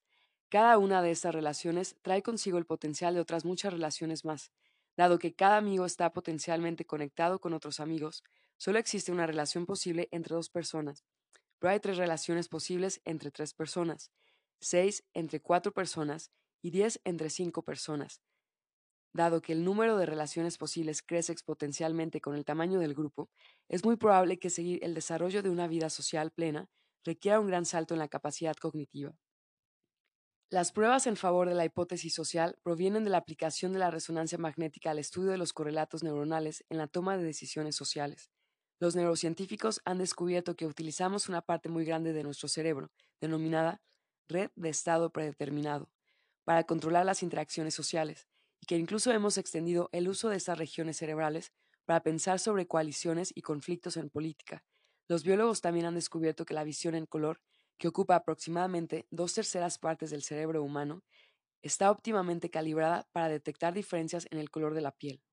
Cada 0.50 0.76
una 0.76 1.00
de 1.00 1.10
estas 1.10 1.34
relaciones 1.34 1.96
trae 2.02 2.22
consigo 2.22 2.58
el 2.58 2.66
potencial 2.66 3.14
de 3.14 3.20
otras 3.20 3.46
muchas 3.46 3.72
relaciones 3.72 4.26
más. 4.26 4.52
Dado 4.94 5.18
que 5.18 5.34
cada 5.34 5.56
amigo 5.56 5.86
está 5.86 6.12
potencialmente 6.12 6.84
conectado 6.84 7.40
con 7.40 7.54
otros 7.54 7.80
amigos, 7.80 8.22
solo 8.58 8.78
existe 8.78 9.10
una 9.10 9.26
relación 9.26 9.64
posible 9.64 10.08
entre 10.12 10.36
dos 10.36 10.50
personas, 10.50 11.04
pero 11.58 11.72
hay 11.72 11.80
tres 11.80 11.96
relaciones 11.96 12.48
posibles 12.48 13.00
entre 13.06 13.30
tres 13.30 13.54
personas, 13.54 14.10
seis 14.60 15.04
entre 15.14 15.40
cuatro 15.40 15.72
personas 15.72 16.30
y 16.60 16.70
diez 16.70 17.00
entre 17.04 17.30
cinco 17.30 17.62
personas. 17.62 18.20
Dado 19.14 19.42
que 19.42 19.52
el 19.52 19.64
número 19.64 19.96
de 19.98 20.06
relaciones 20.06 20.56
posibles 20.56 21.02
crece 21.02 21.32
exponencialmente 21.32 22.20
con 22.20 22.34
el 22.34 22.44
tamaño 22.44 22.80
del 22.80 22.94
grupo, 22.94 23.28
es 23.68 23.84
muy 23.84 23.96
probable 23.96 24.38
que 24.38 24.48
seguir 24.48 24.78
el 24.82 24.94
desarrollo 24.94 25.42
de 25.42 25.50
una 25.50 25.68
vida 25.68 25.90
social 25.90 26.30
plena 26.30 26.68
requiera 27.04 27.40
un 27.40 27.46
gran 27.46 27.66
salto 27.66 27.94
en 27.94 28.00
la 28.00 28.08
capacidad 28.08 28.56
cognitiva. 28.56 29.14
Las 30.50 30.70
pruebas 30.72 31.06
en 31.06 31.16
favor 31.16 31.48
de 31.48 31.54
la 31.54 31.64
hipótesis 31.64 32.14
social 32.14 32.58
provienen 32.62 33.04
de 33.04 33.10
la 33.10 33.18
aplicación 33.18 33.72
de 33.72 33.78
la 33.78 33.90
resonancia 33.90 34.38
magnética 34.38 34.90
al 34.90 34.98
estudio 34.98 35.30
de 35.30 35.38
los 35.38 35.52
correlatos 35.52 36.02
neuronales 36.02 36.64
en 36.68 36.78
la 36.78 36.88
toma 36.88 37.16
de 37.16 37.24
decisiones 37.24 37.74
sociales. 37.74 38.30
Los 38.78 38.94
neurocientíficos 38.94 39.80
han 39.84 39.98
descubierto 39.98 40.54
que 40.54 40.66
utilizamos 40.66 41.28
una 41.28 41.40
parte 41.40 41.68
muy 41.68 41.84
grande 41.84 42.12
de 42.12 42.22
nuestro 42.22 42.48
cerebro, 42.48 42.90
denominada 43.20 43.80
red 44.28 44.50
de 44.56 44.68
estado 44.68 45.10
predeterminado, 45.10 45.90
para 46.44 46.64
controlar 46.64 47.06
las 47.06 47.22
interacciones 47.22 47.74
sociales, 47.74 48.26
y 48.62 48.66
que 48.66 48.76
incluso 48.76 49.10
hemos 49.10 49.38
extendido 49.38 49.88
el 49.92 50.08
uso 50.08 50.28
de 50.28 50.36
estas 50.36 50.56
regiones 50.56 50.96
cerebrales 50.96 51.52
para 51.84 52.04
pensar 52.04 52.38
sobre 52.38 52.68
coaliciones 52.68 53.32
y 53.34 53.42
conflictos 53.42 53.96
en 53.96 54.08
política. 54.08 54.64
Los 55.08 55.24
biólogos 55.24 55.60
también 55.60 55.84
han 55.84 55.96
descubierto 55.96 56.44
que 56.44 56.54
la 56.54 56.62
visión 56.62 56.94
en 56.94 57.06
color, 57.06 57.40
que 57.76 57.88
ocupa 57.88 58.14
aproximadamente 58.14 59.08
dos 59.10 59.34
terceras 59.34 59.78
partes 59.78 60.10
del 60.10 60.22
cerebro 60.22 60.62
humano, 60.62 61.02
está 61.60 61.90
óptimamente 61.90 62.50
calibrada 62.50 63.08
para 63.10 63.28
detectar 63.28 63.74
diferencias 63.74 64.28
en 64.30 64.38
el 64.38 64.48
color 64.48 64.74
de 64.74 64.80
la 64.80 64.92
piel. 64.92 65.24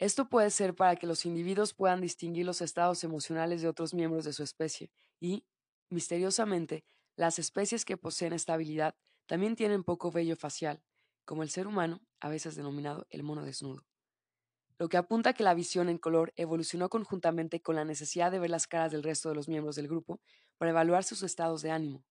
Esto 0.00 0.28
puede 0.28 0.50
ser 0.50 0.74
para 0.74 0.96
que 0.96 1.06
los 1.06 1.24
individuos 1.24 1.72
puedan 1.72 2.00
distinguir 2.00 2.46
los 2.46 2.62
estados 2.62 3.04
emocionales 3.04 3.62
de 3.62 3.68
otros 3.68 3.94
miembros 3.94 4.24
de 4.24 4.32
su 4.32 4.42
especie 4.42 4.90
y, 5.20 5.44
misteriosamente, 5.88 6.84
las 7.16 7.38
especies 7.38 7.84
que 7.84 7.96
poseen 7.96 8.32
esta 8.32 8.54
habilidad 8.54 8.96
también 9.26 9.54
tienen 9.54 9.84
poco 9.84 10.10
vello 10.10 10.36
facial, 10.36 10.82
como 11.24 11.42
el 11.42 11.50
ser 11.50 11.66
humano, 11.66 12.00
a 12.20 12.28
veces 12.28 12.56
denominado 12.56 13.06
el 13.10 13.22
mono 13.22 13.44
desnudo 13.44 13.84
lo 14.80 14.88
que 14.88 14.96
apunta 14.96 15.30
a 15.30 15.32
que 15.34 15.42
la 15.42 15.52
visión 15.52 15.90
en 15.90 15.98
color 15.98 16.32
evolucionó 16.36 16.88
conjuntamente 16.88 17.60
con 17.60 17.76
la 17.76 17.84
necesidad 17.84 18.32
de 18.32 18.38
ver 18.38 18.48
las 18.48 18.66
caras 18.66 18.90
del 18.90 19.02
resto 19.02 19.28
de 19.28 19.34
los 19.34 19.46
miembros 19.46 19.76
del 19.76 19.88
grupo 19.88 20.22
para 20.56 20.70
evaluar 20.70 21.04
sus 21.04 21.22
estados 21.22 21.60
de 21.60 21.70
ánimo. 21.70 22.02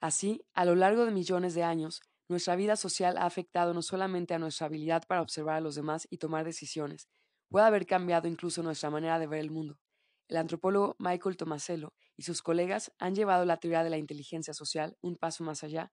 Así, 0.00 0.46
a 0.54 0.64
lo 0.64 0.74
largo 0.74 1.04
de 1.04 1.10
millones 1.10 1.52
de 1.52 1.62
años, 1.62 2.00
nuestra 2.28 2.56
vida 2.56 2.76
social 2.76 3.18
ha 3.18 3.26
afectado 3.26 3.74
no 3.74 3.82
solamente 3.82 4.32
a 4.32 4.38
nuestra 4.38 4.68
habilidad 4.68 5.02
para 5.06 5.20
observar 5.20 5.56
a 5.56 5.60
los 5.60 5.74
demás 5.74 6.08
y 6.08 6.16
tomar 6.16 6.46
decisiones, 6.46 7.10
puede 7.50 7.66
haber 7.66 7.84
cambiado 7.84 8.26
incluso 8.26 8.62
nuestra 8.62 8.88
manera 8.88 9.18
de 9.18 9.26
ver 9.26 9.40
el 9.40 9.50
mundo. 9.50 9.78
El 10.28 10.38
antropólogo 10.38 10.96
Michael 10.98 11.36
Tomasello 11.36 11.92
y 12.16 12.22
sus 12.22 12.40
colegas 12.40 12.90
han 12.98 13.14
llevado 13.14 13.44
la 13.44 13.58
teoría 13.58 13.84
de 13.84 13.90
la 13.90 13.98
inteligencia 13.98 14.54
social 14.54 14.96
un 15.02 15.16
paso 15.16 15.44
más 15.44 15.62
allá, 15.62 15.92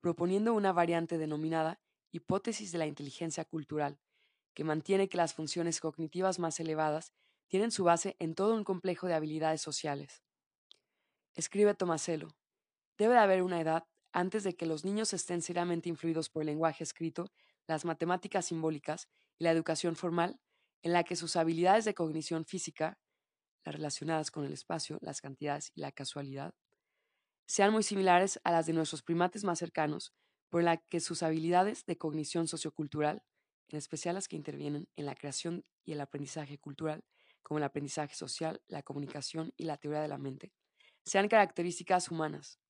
proponiendo 0.00 0.54
una 0.54 0.72
variante 0.72 1.18
denominada 1.18 1.80
hipótesis 2.10 2.72
de 2.72 2.78
la 2.78 2.86
inteligencia 2.86 3.44
cultural, 3.44 4.00
que 4.54 4.64
mantiene 4.64 5.08
que 5.08 5.16
las 5.16 5.34
funciones 5.34 5.80
cognitivas 5.80 6.38
más 6.38 6.58
elevadas 6.60 7.12
tienen 7.48 7.70
su 7.70 7.84
base 7.84 8.16
en 8.18 8.34
todo 8.34 8.54
un 8.54 8.64
complejo 8.64 9.06
de 9.06 9.14
habilidades 9.14 9.60
sociales. 9.60 10.22
Escribe 11.34 11.74
Tomaselo, 11.74 12.28
debe 12.98 13.14
de 13.14 13.20
haber 13.20 13.42
una 13.42 13.60
edad 13.60 13.84
antes 14.12 14.42
de 14.42 14.56
que 14.56 14.66
los 14.66 14.84
niños 14.84 15.12
estén 15.12 15.42
seriamente 15.42 15.88
influidos 15.88 16.28
por 16.28 16.42
el 16.42 16.46
lenguaje 16.46 16.82
escrito, 16.82 17.30
las 17.66 17.84
matemáticas 17.84 18.46
simbólicas 18.46 19.08
y 19.38 19.44
la 19.44 19.52
educación 19.52 19.94
formal, 19.94 20.40
en 20.82 20.92
la 20.92 21.04
que 21.04 21.16
sus 21.16 21.36
habilidades 21.36 21.84
de 21.84 21.94
cognición 21.94 22.44
física, 22.44 22.98
las 23.64 23.74
relacionadas 23.74 24.30
con 24.30 24.44
el 24.44 24.52
espacio, 24.52 24.98
las 25.02 25.20
cantidades 25.20 25.70
y 25.74 25.80
la 25.80 25.92
casualidad, 25.92 26.54
sean 27.50 27.72
muy 27.72 27.82
similares 27.82 28.38
a 28.44 28.52
las 28.52 28.66
de 28.66 28.72
nuestros 28.72 29.02
primates 29.02 29.42
más 29.42 29.58
cercanos, 29.58 30.14
por 30.50 30.62
la 30.62 30.76
que 30.76 31.00
sus 31.00 31.24
habilidades 31.24 31.84
de 31.84 31.98
cognición 31.98 32.46
sociocultural, 32.46 33.24
en 33.66 33.76
especial 33.76 34.14
las 34.14 34.28
que 34.28 34.36
intervienen 34.36 34.88
en 34.94 35.04
la 35.04 35.16
creación 35.16 35.64
y 35.84 35.90
el 35.90 36.00
aprendizaje 36.00 36.58
cultural, 36.58 37.02
como 37.42 37.58
el 37.58 37.64
aprendizaje 37.64 38.14
social, 38.14 38.62
la 38.68 38.84
comunicación 38.84 39.52
y 39.56 39.64
la 39.64 39.78
teoría 39.78 40.00
de 40.00 40.06
la 40.06 40.16
mente, 40.16 40.52
sean 41.04 41.26
características 41.26 42.08
humanas. 42.12 42.60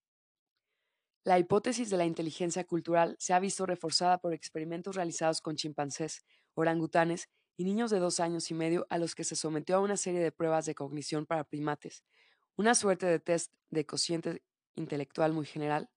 La 1.24 1.38
hipótesis 1.38 1.90
de 1.90 1.98
la 1.98 2.06
inteligencia 2.06 2.64
cultural 2.64 3.16
se 3.18 3.34
ha 3.34 3.38
visto 3.38 3.66
reforzada 3.66 4.16
por 4.16 4.32
experimentos 4.32 4.96
realizados 4.96 5.42
con 5.42 5.56
chimpancés, 5.56 6.24
orangutanes 6.54 7.28
y 7.58 7.64
niños 7.64 7.90
de 7.90 7.98
dos 7.98 8.18
años 8.18 8.50
y 8.50 8.54
medio 8.54 8.86
a 8.88 8.96
los 8.96 9.14
que 9.14 9.24
se 9.24 9.36
sometió 9.36 9.76
a 9.76 9.80
una 9.80 9.98
serie 9.98 10.20
de 10.20 10.32
pruebas 10.32 10.64
de 10.64 10.74
cognición 10.74 11.26
para 11.26 11.44
primates, 11.44 12.02
una 12.56 12.74
suerte 12.74 13.04
de 13.04 13.20
test 13.20 13.52
de 13.68 13.84
cociente 13.84 14.42
intelectual 14.80 15.32
muy 15.32 15.46
general, 15.46 15.90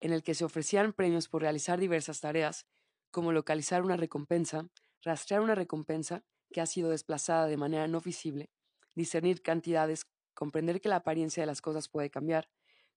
en 0.00 0.12
el 0.12 0.22
que 0.22 0.34
se 0.34 0.44
ofrecían 0.44 0.92
premios 0.92 1.28
por 1.28 1.42
realizar 1.42 1.78
diversas 1.78 2.20
tareas, 2.20 2.66
como 3.10 3.32
localizar 3.32 3.82
una 3.82 3.96
recompensa, 3.96 4.68
rastrear 5.02 5.40
una 5.42 5.54
recompensa 5.54 6.24
que 6.52 6.60
ha 6.60 6.66
sido 6.66 6.90
desplazada 6.90 7.46
de 7.46 7.56
manera 7.56 7.86
no 7.88 8.00
visible, 8.00 8.50
discernir 8.94 9.42
cantidades, 9.42 10.06
comprender 10.34 10.80
que 10.80 10.88
la 10.88 10.96
apariencia 10.96 11.42
de 11.42 11.46
las 11.46 11.60
cosas 11.60 11.88
puede 11.88 12.10
cambiar, 12.10 12.48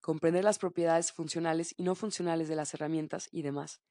comprender 0.02 0.44
las 0.44 0.60
propiedades 0.60 1.12
funcionales 1.12 1.74
y 1.78 1.84
no 1.84 1.96
funcionales 1.96 2.48
de 2.48 2.56
las 2.56 2.74
herramientas 2.74 3.28
y 3.32 3.42
demás. 3.42 3.82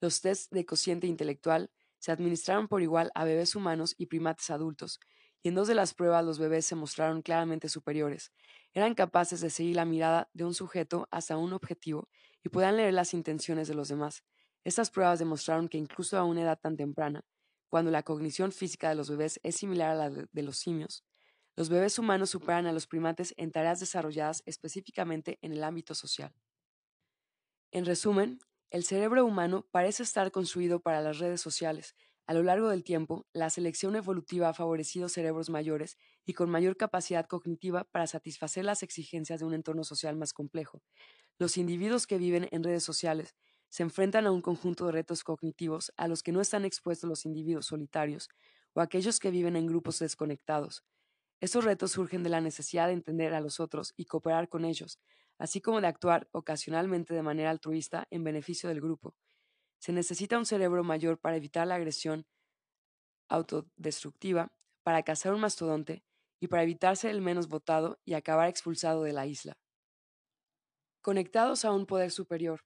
Los 0.00 0.20
tests 0.20 0.50
de 0.50 0.64
cociente 0.64 1.06
intelectual 1.06 1.70
se 1.98 2.12
administraron 2.12 2.68
por 2.68 2.82
igual 2.82 3.10
a 3.14 3.24
bebés 3.24 3.54
humanos 3.54 3.94
y 3.96 4.06
primates 4.06 4.50
adultos, 4.50 5.00
y 5.44 5.48
en 5.48 5.54
dos 5.54 5.68
de 5.68 5.74
las 5.74 5.92
pruebas 5.92 6.24
los 6.24 6.38
bebés 6.38 6.64
se 6.64 6.74
mostraron 6.74 7.20
claramente 7.20 7.68
superiores. 7.68 8.32
Eran 8.72 8.94
capaces 8.94 9.42
de 9.42 9.50
seguir 9.50 9.76
la 9.76 9.84
mirada 9.84 10.30
de 10.32 10.44
un 10.44 10.54
sujeto 10.54 11.06
hasta 11.10 11.36
un 11.36 11.52
objetivo 11.52 12.08
y 12.42 12.48
podían 12.48 12.78
leer 12.78 12.94
las 12.94 13.12
intenciones 13.12 13.68
de 13.68 13.74
los 13.74 13.88
demás. 13.88 14.24
Estas 14.64 14.90
pruebas 14.90 15.18
demostraron 15.18 15.68
que 15.68 15.76
incluso 15.76 16.16
a 16.16 16.24
una 16.24 16.40
edad 16.40 16.58
tan 16.58 16.78
temprana, 16.78 17.26
cuando 17.68 17.90
la 17.90 18.02
cognición 18.02 18.52
física 18.52 18.88
de 18.88 18.94
los 18.94 19.10
bebés 19.10 19.38
es 19.42 19.56
similar 19.56 19.90
a 19.90 19.94
la 19.94 20.10
de 20.10 20.42
los 20.42 20.56
simios, 20.56 21.04
los 21.56 21.68
bebés 21.68 21.98
humanos 21.98 22.30
superan 22.30 22.66
a 22.66 22.72
los 22.72 22.86
primates 22.86 23.34
en 23.36 23.52
tareas 23.52 23.80
desarrolladas 23.80 24.42
específicamente 24.46 25.38
en 25.42 25.52
el 25.52 25.62
ámbito 25.62 25.94
social. 25.94 26.34
En 27.70 27.84
resumen, 27.84 28.38
el 28.70 28.84
cerebro 28.84 29.26
humano 29.26 29.68
parece 29.70 30.04
estar 30.04 30.32
construido 30.32 30.80
para 30.80 31.02
las 31.02 31.18
redes 31.18 31.42
sociales. 31.42 31.94
A 32.26 32.32
lo 32.34 32.42
largo 32.42 32.68
del 32.70 32.84
tiempo, 32.84 33.26
la 33.34 33.50
selección 33.50 33.96
evolutiva 33.96 34.48
ha 34.48 34.54
favorecido 34.54 35.08
cerebros 35.08 35.50
mayores 35.50 35.98
y 36.24 36.32
con 36.32 36.50
mayor 36.50 36.76
capacidad 36.76 37.26
cognitiva 37.26 37.84
para 37.84 38.06
satisfacer 38.06 38.64
las 38.64 38.82
exigencias 38.82 39.40
de 39.40 39.46
un 39.46 39.54
entorno 39.54 39.84
social 39.84 40.16
más 40.16 40.32
complejo. 40.32 40.82
Los 41.38 41.56
individuos 41.58 42.06
que 42.06 42.18
viven 42.18 42.48
en 42.52 42.64
redes 42.64 42.84
sociales 42.84 43.34
se 43.70 43.82
enfrentan 43.84 44.26
a 44.26 44.32
un 44.32 44.42
conjunto 44.42 44.86
de 44.86 44.92
retos 44.92 45.24
cognitivos 45.24 45.92
a 45.96 46.08
los 46.08 46.22
que 46.22 46.32
no 46.32 46.40
están 46.40 46.64
expuestos 46.64 47.08
los 47.10 47.26
individuos 47.26 47.66
solitarios 47.66 48.28
o 48.74 48.80
aquellos 48.80 49.20
que 49.20 49.30
viven 49.30 49.56
en 49.56 49.66
grupos 49.66 49.98
desconectados. 50.00 50.84
Estos 51.40 51.64
retos 51.64 51.92
surgen 51.92 52.22
de 52.24 52.30
la 52.30 52.40
necesidad 52.40 52.88
de 52.88 52.94
entender 52.94 53.34
a 53.34 53.40
los 53.40 53.60
otros 53.60 53.94
y 53.96 54.06
cooperar 54.06 54.48
con 54.48 54.64
ellos, 54.64 55.00
así 55.38 55.60
como 55.60 55.80
de 55.80 55.88
actuar 55.88 56.28
ocasionalmente 56.32 57.14
de 57.14 57.22
manera 57.22 57.50
altruista 57.50 58.06
en 58.10 58.24
beneficio 58.24 58.68
del 58.70 58.80
grupo. 58.80 59.16
Se 59.84 59.92
necesita 59.92 60.38
un 60.38 60.46
cerebro 60.46 60.82
mayor 60.82 61.18
para 61.18 61.36
evitar 61.36 61.66
la 61.66 61.74
agresión 61.74 62.26
autodestructiva, 63.28 64.50
para 64.82 65.02
cazar 65.02 65.34
un 65.34 65.42
mastodonte 65.42 66.02
y 66.40 66.48
para 66.48 66.62
evitarse 66.62 67.10
el 67.10 67.20
menos 67.20 67.48
votado 67.48 68.00
y 68.02 68.14
acabar 68.14 68.48
expulsado 68.48 69.02
de 69.02 69.12
la 69.12 69.26
isla. 69.26 69.58
Conectados 71.02 71.66
a 71.66 71.72
un 71.72 71.84
poder 71.84 72.12
superior, 72.12 72.64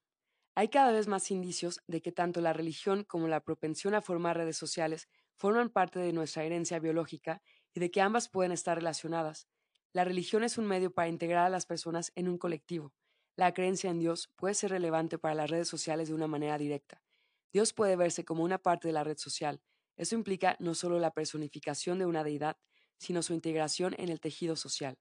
hay 0.54 0.68
cada 0.68 0.92
vez 0.92 1.08
más 1.08 1.32
indicios 1.32 1.80
de 1.88 2.00
que 2.02 2.12
tanto 2.12 2.40
la 2.40 2.52
religión 2.52 3.02
como 3.02 3.26
la 3.26 3.40
propensión 3.42 3.96
a 3.96 4.00
formar 4.00 4.36
redes 4.36 4.56
sociales 4.56 5.08
forman 5.34 5.70
parte 5.70 5.98
de 5.98 6.12
nuestra 6.12 6.44
herencia 6.44 6.78
biológica 6.78 7.42
y 7.74 7.80
de 7.80 7.90
que 7.90 8.00
ambas 8.00 8.28
pueden 8.28 8.52
estar 8.52 8.76
relacionadas. 8.76 9.48
La 9.92 10.04
religión 10.04 10.44
es 10.44 10.56
un 10.56 10.66
medio 10.66 10.92
para 10.92 11.08
integrar 11.08 11.46
a 11.46 11.50
las 11.50 11.66
personas 11.66 12.12
en 12.14 12.28
un 12.28 12.38
colectivo. 12.38 12.92
La 13.34 13.54
creencia 13.54 13.90
en 13.90 13.98
Dios 13.98 14.30
puede 14.36 14.54
ser 14.54 14.70
relevante 14.70 15.18
para 15.18 15.34
las 15.34 15.50
redes 15.50 15.66
sociales 15.66 16.06
de 16.06 16.14
una 16.14 16.28
manera 16.28 16.56
directa. 16.58 17.02
Dios 17.52 17.72
puede 17.72 17.96
verse 17.96 18.24
como 18.24 18.42
una 18.44 18.58
parte 18.58 18.88
de 18.88 18.94
la 18.94 19.04
red 19.04 19.18
social. 19.18 19.60
Eso 19.96 20.14
implica 20.14 20.56
no 20.60 20.74
solo 20.74 20.98
la 20.98 21.10
personificación 21.12 21.98
de 21.98 22.06
una 22.06 22.24
deidad, 22.24 22.56
sino 22.98 23.22
su 23.22 23.34
integración 23.34 23.94
en 23.98 24.08
el 24.08 24.20
tejido 24.20 24.56
social. 24.56 24.98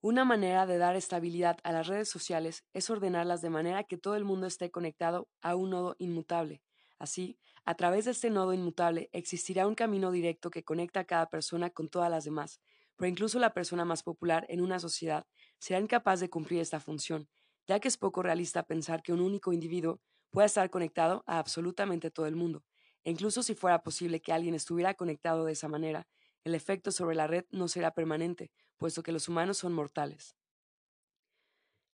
Una 0.00 0.24
manera 0.24 0.66
de 0.66 0.78
dar 0.78 0.96
estabilidad 0.96 1.58
a 1.62 1.70
las 1.70 1.86
redes 1.86 2.08
sociales 2.08 2.64
es 2.72 2.90
ordenarlas 2.90 3.40
de 3.40 3.50
manera 3.50 3.84
que 3.84 3.96
todo 3.96 4.16
el 4.16 4.24
mundo 4.24 4.48
esté 4.48 4.70
conectado 4.70 5.28
a 5.40 5.54
un 5.54 5.70
nodo 5.70 5.94
inmutable. 5.98 6.60
Así, 6.98 7.38
a 7.64 7.76
través 7.76 8.06
de 8.06 8.10
este 8.10 8.28
nodo 8.28 8.52
inmutable 8.52 9.10
existirá 9.12 9.66
un 9.68 9.76
camino 9.76 10.10
directo 10.10 10.50
que 10.50 10.64
conecta 10.64 11.00
a 11.00 11.04
cada 11.04 11.30
persona 11.30 11.70
con 11.70 11.88
todas 11.88 12.10
las 12.10 12.24
demás, 12.24 12.60
pero 12.96 13.08
incluso 13.08 13.38
la 13.38 13.54
persona 13.54 13.84
más 13.84 14.02
popular 14.02 14.44
en 14.48 14.60
una 14.60 14.80
sociedad 14.80 15.26
será 15.58 15.78
incapaz 15.78 16.18
de 16.18 16.30
cumplir 16.30 16.60
esta 16.60 16.80
función, 16.80 17.28
ya 17.68 17.78
que 17.78 17.88
es 17.88 17.96
poco 17.96 18.22
realista 18.22 18.64
pensar 18.64 19.02
que 19.02 19.12
un 19.12 19.20
único 19.20 19.52
individuo 19.52 20.00
pueda 20.32 20.46
estar 20.46 20.68
conectado 20.70 21.22
a 21.26 21.38
absolutamente 21.38 22.10
todo 22.10 22.26
el 22.26 22.34
mundo. 22.34 22.64
E 23.04 23.10
incluso 23.10 23.42
si 23.42 23.54
fuera 23.54 23.82
posible 23.82 24.20
que 24.20 24.32
alguien 24.32 24.54
estuviera 24.54 24.94
conectado 24.94 25.44
de 25.44 25.52
esa 25.52 25.68
manera, 25.68 26.08
el 26.42 26.54
efecto 26.54 26.90
sobre 26.90 27.14
la 27.14 27.28
red 27.28 27.44
no 27.50 27.68
será 27.68 27.92
permanente, 27.92 28.50
puesto 28.78 29.02
que 29.02 29.12
los 29.12 29.28
humanos 29.28 29.58
son 29.58 29.72
mortales. 29.72 30.34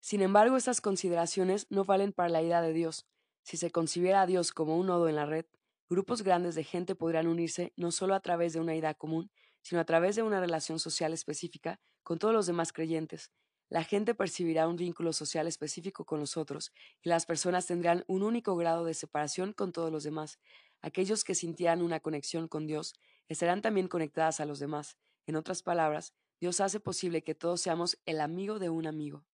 Sin 0.01 0.21
embargo, 0.21 0.55
estas 0.57 0.81
consideraciones 0.81 1.65
no 1.71 1.83
valen 1.83 2.13
para 2.13 2.29
la 2.29 2.43
idea 2.43 2.61
de 2.61 2.73
Dios. 2.73 3.07
Si 3.41 3.57
se 3.57 3.71
concibiera 3.71 4.21
a 4.21 4.27
Dios 4.27 4.51
como 4.51 4.77
un 4.77 4.87
nodo 4.87 5.09
en 5.09 5.15
la 5.15 5.25
red, 5.25 5.45
grupos 5.89 6.21
grandes 6.21 6.53
de 6.53 6.63
gente 6.63 6.93
podrían 6.93 7.27
unirse 7.27 7.73
no 7.75 7.91
solo 7.91 8.13
a 8.13 8.19
través 8.19 8.53
de 8.53 8.59
una 8.59 8.75
idea 8.75 8.93
común, 8.93 9.31
sino 9.61 9.81
a 9.81 9.85
través 9.85 10.15
de 10.15 10.21
una 10.21 10.39
relación 10.39 10.77
social 10.77 11.13
específica 11.13 11.79
con 12.03 12.19
todos 12.19 12.33
los 12.33 12.45
demás 12.45 12.71
creyentes. 12.71 13.31
La 13.69 13.83
gente 13.83 14.13
percibirá 14.13 14.67
un 14.67 14.75
vínculo 14.75 15.11
social 15.11 15.47
específico 15.47 16.05
con 16.05 16.19
los 16.19 16.37
otros, 16.37 16.71
y 17.01 17.09
las 17.09 17.25
personas 17.25 17.65
tendrán 17.65 18.03
un 18.07 18.21
único 18.21 18.55
grado 18.55 18.85
de 18.85 18.93
separación 18.93 19.53
con 19.53 19.71
todos 19.71 19.91
los 19.91 20.03
demás. 20.03 20.39
Aquellos 20.81 21.23
que 21.23 21.33
sintieran 21.33 21.81
una 21.81 21.99
conexión 21.99 22.47
con 22.47 22.67
Dios 22.67 22.93
estarán 23.27 23.61
también 23.61 23.87
conectadas 23.87 24.39
a 24.39 24.45
los 24.45 24.59
demás. 24.59 24.97
En 25.25 25.35
otras 25.35 25.63
palabras, 25.63 26.13
Dios 26.39 26.59
hace 26.59 26.79
posible 26.79 27.23
que 27.23 27.33
todos 27.33 27.61
seamos 27.61 27.97
el 28.05 28.21
amigo 28.21 28.59
de 28.59 28.69
un 28.69 28.85
amigo. 28.85 29.25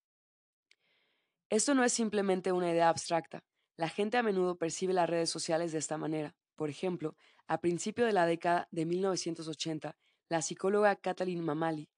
Esto 1.50 1.74
no 1.74 1.84
es 1.84 1.92
simplemente 1.92 2.52
una 2.52 2.70
idea 2.70 2.88
abstracta. 2.88 3.44
La 3.76 3.90
gente 3.90 4.16
a 4.16 4.22
menudo 4.22 4.56
percibe 4.56 4.94
las 4.94 5.10
redes 5.10 5.28
sociales 5.28 5.72
de 5.72 5.78
esta 5.78 5.98
manera. 5.98 6.34
Por 6.56 6.70
ejemplo, 6.70 7.16
a 7.46 7.60
principio 7.60 8.06
de 8.06 8.12
la 8.12 8.24
década 8.24 8.68
de 8.70 8.86
1980, 8.86 9.96
la 10.30 10.40
psicóloga 10.40 10.96
Kathleen 10.96 11.44
Mamali 11.44 11.90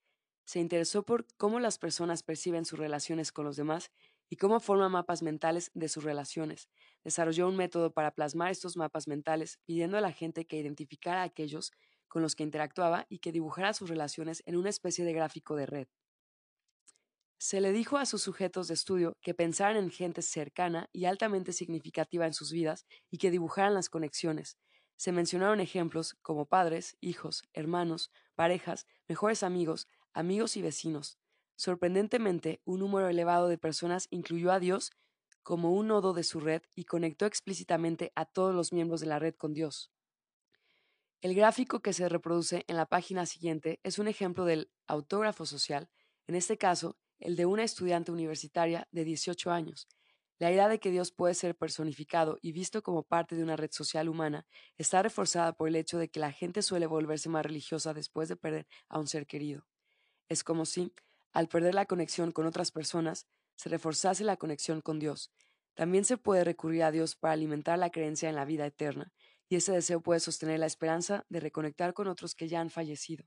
se 0.45 0.61
interesó 0.61 1.05
por 1.05 1.27
cómo 1.37 1.61
las 1.61 1.79
personas 1.79 2.23
perciben 2.23 2.65
sus 2.65 2.79
relaciones 2.79 3.33
con 3.33 3.45
los 3.45 3.57
demás 3.57 3.91
y 4.29 4.37
cómo 4.37 4.61
forman 4.61 4.93
mapas 4.93 5.23
mentales 5.23 5.71
de 5.75 5.89
sus 5.89 6.05
relaciones. 6.05 6.69
Desarrolló 7.03 7.49
un 7.49 7.57
método 7.57 7.93
para 7.93 8.11
plasmar 8.11 8.51
estos 8.51 8.77
mapas 8.77 9.09
mentales, 9.09 9.59
pidiendo 9.65 9.97
a 9.97 10.01
la 10.01 10.13
gente 10.13 10.47
que 10.47 10.59
identificara 10.59 11.23
a 11.23 11.25
aquellos 11.25 11.73
con 12.09 12.23
los 12.23 12.37
que 12.37 12.43
interactuaba 12.43 13.07
y 13.09 13.19
que 13.19 13.33
dibujara 13.33 13.73
sus 13.73 13.89
relaciones 13.89 14.43
en 14.47 14.57
una 14.57 14.71
especie 14.71 15.05
de 15.05 15.13
gráfico 15.13 15.57
de 15.57 15.67
red. 15.67 15.89
Se 17.39 17.61
le 17.61 17.73
dijo 17.73 17.99
a 17.99 18.07
sus 18.07 18.23
sujetos 18.23 18.69
de 18.69 18.75
estudio 18.75 19.17
que 19.21 19.35
pensaran 19.35 19.77
en 19.77 19.91
gente 19.91 20.23
cercana 20.23 20.89
y 20.93 21.05
altamente 21.05 21.53
significativa 21.53 22.27
en 22.27 22.33
sus 22.33 22.53
vidas 22.53 22.87
y 23.11 23.19
que 23.19 23.31
dibujaran 23.31 23.75
las 23.75 23.89
conexiones. 23.89 24.57
Se 24.97 25.13
mencionaron 25.13 25.61
ejemplos 25.61 26.15
como 26.23 26.47
padres, 26.47 26.97
hijos, 27.01 27.43
hermanos, 27.53 28.11
parejas, 28.35 28.87
mejores 29.09 29.43
amigos, 29.43 29.89
amigos 30.15 30.57
y 30.57 30.63
vecinos. 30.63 31.19
Sorprendentemente, 31.57 32.63
un 32.65 32.81
número 32.81 33.09
elevado 33.09 33.49
de 33.49 33.59
personas 33.59 34.09
incluyó 34.11 34.51
a 34.53 34.61
Dios 34.61 34.91
como 35.43 35.73
un 35.73 35.89
nodo 35.89 36.15
de 36.15 36.25
su 36.25 36.41
red 36.41 36.63
y 36.75 36.85
conectó 36.85 37.27
explícitamente 37.27 38.13
a 38.17 38.25
todos 38.25 38.55
los 38.55 38.73
miembros 38.73 39.01
de 39.01 39.07
la 39.07 39.19
red 39.19 39.35
con 39.35 39.53
Dios. 39.53 39.93
El 41.21 41.35
gráfico 41.35 41.81
que 41.81 41.93
se 41.93 42.09
reproduce 42.09 42.65
en 42.67 42.77
la 42.77 42.87
página 42.87 43.27
siguiente 43.27 43.81
es 43.83 43.99
un 43.99 44.09
ejemplo 44.09 44.45
del 44.45 44.71
autógrafo 44.87 45.47
social, 45.47 45.89
en 46.27 46.35
este 46.35 46.59
caso, 46.59 46.99
el 47.19 47.37
de 47.37 47.47
una 47.47 47.63
estudiante 47.63 48.13
universitaria 48.13 48.89
de 48.91 49.05
18 49.05 49.51
años. 49.51 49.89
La 50.39 50.51
idea 50.51 50.69
de 50.69 50.81
que 50.81 50.91
Dios 50.91 51.13
puede 51.13 51.35
ser 51.35 51.57
personificado 51.57 52.39
y 52.43 52.53
visto 52.53 52.83
como 52.83 53.05
parte 53.05 53.37
de 53.37 53.43
una 53.43 53.57
red 53.57 53.71
social 53.71 54.09
humana 54.09 54.47
está 54.77 55.03
reforzada 55.03 55.53
por 55.53 55.69
el 55.69 55.77
hecho 55.77 55.97
de 55.99 56.09
que 56.09 56.21
la 56.21 56.33
gente 56.33 56.61
suele 56.61 56.87
volverse 56.87 57.29
más 57.29 57.47
religiosa 57.47 57.95
después 57.95 58.29
de 58.29 58.37
perder 58.37 58.67
a 58.89 58.99
un 58.99 59.07
ser 59.07 59.27
querido. 59.27 59.65
Es 60.29 60.45
como 60.45 60.67
si, 60.67 60.93
al 61.33 61.49
perder 61.49 61.75
la 61.75 61.87
conexión 61.87 62.33
con 62.33 62.47
otras 62.47 62.71
personas, 62.71 63.27
se 63.57 63.69
reforzase 63.69 64.25
la 64.25 64.37
conexión 64.37 64.81
con 64.81 64.99
Dios. 64.99 65.31
También 65.75 66.05
se 66.05 66.17
puede 66.17 66.45
recurrir 66.45 66.85
a 66.85 66.91
Dios 66.91 67.17
para 67.17 67.35
alimentar 67.35 67.79
la 67.79 67.91
creencia 67.91 68.29
en 68.29 68.37
la 68.37 68.45
vida 68.45 68.67
eterna, 68.67 69.13
y 69.49 69.57
ese 69.57 69.73
deseo 69.73 70.01
puede 70.01 70.21
sostener 70.21 70.59
la 70.61 70.67
esperanza 70.67 71.27
de 71.29 71.41
reconectar 71.41 71.95
con 71.95 72.09
otros 72.09 72.35
que 72.35 72.49
ya 72.49 72.61
han 72.61 72.71
fallecido. 72.71 73.27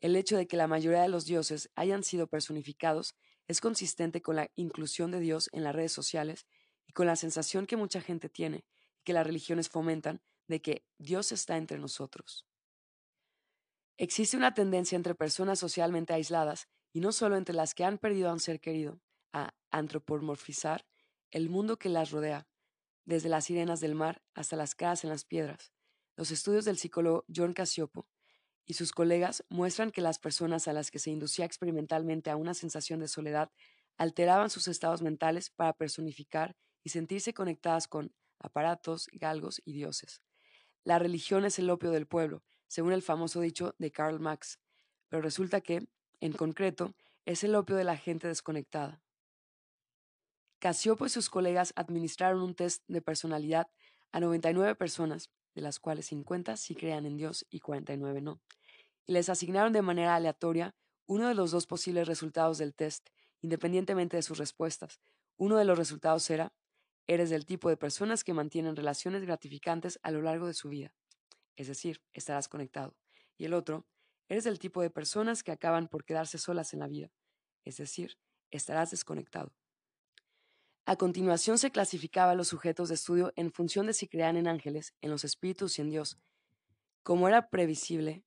El 0.00 0.16
hecho 0.16 0.36
de 0.36 0.46
que 0.46 0.56
la 0.56 0.66
mayoría 0.66 1.02
de 1.02 1.08
los 1.08 1.24
dioses 1.24 1.70
hayan 1.74 2.02
sido 2.02 2.26
personificados 2.26 3.14
es 3.46 3.60
consistente 3.60 4.22
con 4.22 4.36
la 4.36 4.50
inclusión 4.56 5.10
de 5.10 5.20
Dios 5.20 5.48
en 5.52 5.64
las 5.64 5.74
redes 5.74 5.92
sociales 5.92 6.46
y 6.86 6.92
con 6.92 7.06
la 7.06 7.16
sensación 7.16 7.66
que 7.66 7.76
mucha 7.76 8.00
gente 8.00 8.28
tiene 8.28 8.64
y 8.98 9.02
que 9.04 9.12
las 9.12 9.26
religiones 9.26 9.68
fomentan 9.68 10.20
de 10.46 10.60
que 10.60 10.84
Dios 10.98 11.32
está 11.32 11.56
entre 11.56 11.78
nosotros. 11.78 12.46
Existe 13.96 14.36
una 14.36 14.54
tendencia 14.54 14.96
entre 14.96 15.14
personas 15.14 15.60
socialmente 15.60 16.12
aisladas, 16.12 16.68
y 16.92 17.00
no 17.00 17.12
solo 17.12 17.36
entre 17.36 17.54
las 17.54 17.74
que 17.74 17.84
han 17.84 17.98
perdido 17.98 18.28
a 18.28 18.32
un 18.32 18.40
ser 18.40 18.60
querido, 18.60 19.00
a 19.32 19.54
antropomorfizar 19.70 20.84
el 21.30 21.48
mundo 21.48 21.78
que 21.78 21.88
las 21.88 22.10
rodea, 22.10 22.48
desde 23.04 23.28
las 23.28 23.44
sirenas 23.44 23.80
del 23.80 23.94
mar 23.94 24.22
hasta 24.34 24.56
las 24.56 24.74
caras 24.74 25.04
en 25.04 25.10
las 25.10 25.24
piedras. 25.24 25.72
Los 26.16 26.30
estudios 26.30 26.64
del 26.64 26.78
psicólogo 26.78 27.24
John 27.34 27.52
Casiopo 27.52 28.08
y 28.64 28.74
sus 28.74 28.92
colegas 28.92 29.44
muestran 29.48 29.90
que 29.90 30.00
las 30.00 30.18
personas 30.18 30.68
a 30.68 30.72
las 30.72 30.90
que 30.90 30.98
se 30.98 31.10
inducía 31.10 31.44
experimentalmente 31.44 32.30
a 32.30 32.36
una 32.36 32.54
sensación 32.54 33.00
de 33.00 33.08
soledad 33.08 33.50
alteraban 33.96 34.50
sus 34.50 34.68
estados 34.68 35.02
mentales 35.02 35.50
para 35.50 35.72
personificar 35.72 36.56
y 36.82 36.90
sentirse 36.90 37.34
conectadas 37.34 37.88
con 37.88 38.12
aparatos, 38.38 39.08
galgos 39.12 39.60
y 39.64 39.72
dioses. 39.72 40.22
La 40.82 40.98
religión 40.98 41.44
es 41.44 41.58
el 41.58 41.70
opio 41.70 41.90
del 41.90 42.06
pueblo, 42.06 42.42
según 42.74 42.92
el 42.92 43.02
famoso 43.02 43.40
dicho 43.40 43.76
de 43.78 43.92
Karl 43.92 44.18
Marx, 44.18 44.58
pero 45.08 45.22
resulta 45.22 45.60
que, 45.60 45.86
en 46.18 46.32
concreto, 46.32 46.92
es 47.24 47.44
el 47.44 47.54
opio 47.54 47.76
de 47.76 47.84
la 47.84 47.96
gente 47.96 48.26
desconectada. 48.26 49.00
Casiopo 50.58 51.06
y 51.06 51.08
sus 51.08 51.30
colegas 51.30 51.72
administraron 51.76 52.42
un 52.42 52.56
test 52.56 52.82
de 52.88 53.00
personalidad 53.00 53.68
a 54.10 54.18
99 54.18 54.74
personas, 54.74 55.30
de 55.54 55.62
las 55.62 55.78
cuales 55.78 56.06
50 56.06 56.56
sí 56.56 56.74
creían 56.74 57.06
en 57.06 57.16
Dios 57.16 57.46
y 57.48 57.60
49 57.60 58.20
no, 58.20 58.40
y 59.06 59.12
les 59.12 59.28
asignaron 59.28 59.72
de 59.72 59.82
manera 59.82 60.16
aleatoria 60.16 60.74
uno 61.06 61.28
de 61.28 61.34
los 61.34 61.52
dos 61.52 61.68
posibles 61.68 62.08
resultados 62.08 62.58
del 62.58 62.74
test, 62.74 63.08
independientemente 63.40 64.16
de 64.16 64.24
sus 64.24 64.38
respuestas. 64.38 64.98
Uno 65.36 65.58
de 65.58 65.64
los 65.64 65.78
resultados 65.78 66.28
era, 66.28 66.52
eres 67.06 67.30
del 67.30 67.46
tipo 67.46 67.68
de 67.68 67.76
personas 67.76 68.24
que 68.24 68.34
mantienen 68.34 68.74
relaciones 68.74 69.22
gratificantes 69.22 70.00
a 70.02 70.10
lo 70.10 70.22
largo 70.22 70.48
de 70.48 70.54
su 70.54 70.70
vida, 70.70 70.92
es 71.56 71.68
decir, 71.68 72.02
estarás 72.12 72.48
conectado. 72.48 72.96
Y 73.36 73.44
el 73.44 73.54
otro, 73.54 73.86
eres 74.28 74.44
del 74.44 74.58
tipo 74.58 74.82
de 74.82 74.90
personas 74.90 75.42
que 75.42 75.52
acaban 75.52 75.88
por 75.88 76.04
quedarse 76.04 76.38
solas 76.38 76.72
en 76.72 76.80
la 76.80 76.88
vida, 76.88 77.10
es 77.64 77.76
decir, 77.76 78.18
estarás 78.50 78.90
desconectado. 78.90 79.52
A 80.86 80.96
continuación 80.96 81.56
se 81.58 81.70
clasificaba 81.70 82.32
a 82.32 82.34
los 82.34 82.48
sujetos 82.48 82.88
de 82.88 82.96
estudio 82.96 83.32
en 83.36 83.52
función 83.52 83.86
de 83.86 83.94
si 83.94 84.06
creían 84.06 84.36
en 84.36 84.46
ángeles, 84.46 84.94
en 85.00 85.10
los 85.10 85.24
espíritus 85.24 85.78
y 85.78 85.82
en 85.82 85.90
Dios. 85.90 86.18
Como 87.02 87.26
era 87.26 87.48
previsible, 87.48 88.22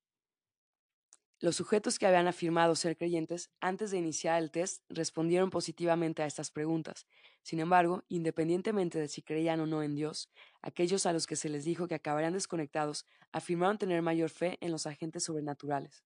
los 1.39 1.55
sujetos 1.55 1.99
que 1.99 2.07
habían 2.07 2.27
afirmado 2.27 2.75
ser 2.75 2.97
creyentes 2.97 3.51
antes 3.61 3.91
de 3.91 3.97
iniciar 3.97 4.41
el 4.41 4.49
test 4.49 4.83
respondieron 4.89 5.51
positivamente 5.51 6.23
a 6.23 6.25
estas 6.25 6.49
preguntas. 6.49 7.05
Sin 7.43 7.59
embargo, 7.59 8.03
independientemente 8.09 8.99
de 8.99 9.07
si 9.07 9.21
creían 9.21 9.59
o 9.59 9.67
no 9.67 9.83
en 9.83 9.93
Dios, 9.93 10.31
aquellos 10.61 11.05
a 11.05 11.13
los 11.13 11.27
que 11.27 11.35
se 11.35 11.49
les 11.49 11.63
dijo 11.63 11.87
que 11.87 11.95
acabarían 11.95 12.33
desconectados 12.33 13.05
afirmaron 13.31 13.77
tener 13.77 14.01
mayor 14.01 14.31
fe 14.31 14.57
en 14.61 14.71
los 14.71 14.87
agentes 14.87 15.23
sobrenaturales. 15.25 16.03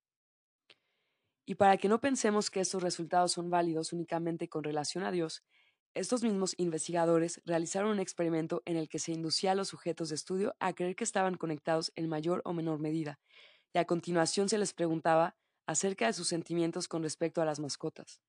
Y 1.46 1.56
para 1.56 1.78
que 1.78 1.88
no 1.88 2.02
pensemos 2.02 2.52
que 2.52 2.60
estos 2.60 2.84
resultados 2.84 3.32
son 3.32 3.50
válidos 3.50 3.94
únicamente 3.94 4.50
con 4.50 4.64
relación 4.64 5.04
a 5.04 5.12
Dios, 5.12 5.44
estos 5.94 6.24
mismos 6.24 6.56
investigadores 6.58 7.42
realizaron 7.46 7.92
un 7.92 8.00
experimento 8.00 8.64
en 8.66 8.78
el 8.78 8.88
que 8.88 9.00
se 9.00 9.12
inducía 9.12 9.52
a 9.52 9.56
los 9.56 9.70
sujetos 9.70 10.10
de 10.10 10.16
estudio 10.16 10.56
a 10.60 10.74
creer 10.74 10.96
que 10.96 11.04
estaban 11.04 11.36
conectados 11.36 11.92
en 11.96 12.08
mayor 12.08 12.42
o 12.46 12.54
menor 12.54 12.80
medida, 12.80 13.20
y 13.74 13.80
a 13.80 13.86
continuación 13.86 14.50
se 14.50 14.58
les 14.58 14.74
preguntaba 14.74 15.36
acerca 15.66 16.08
de 16.08 16.14
sus 16.14 16.28
sentimientos 16.28 16.88
con 16.88 17.04
respecto 17.04 17.42
a 17.42 17.46
las 17.46 17.60
mascotas. 17.60 18.22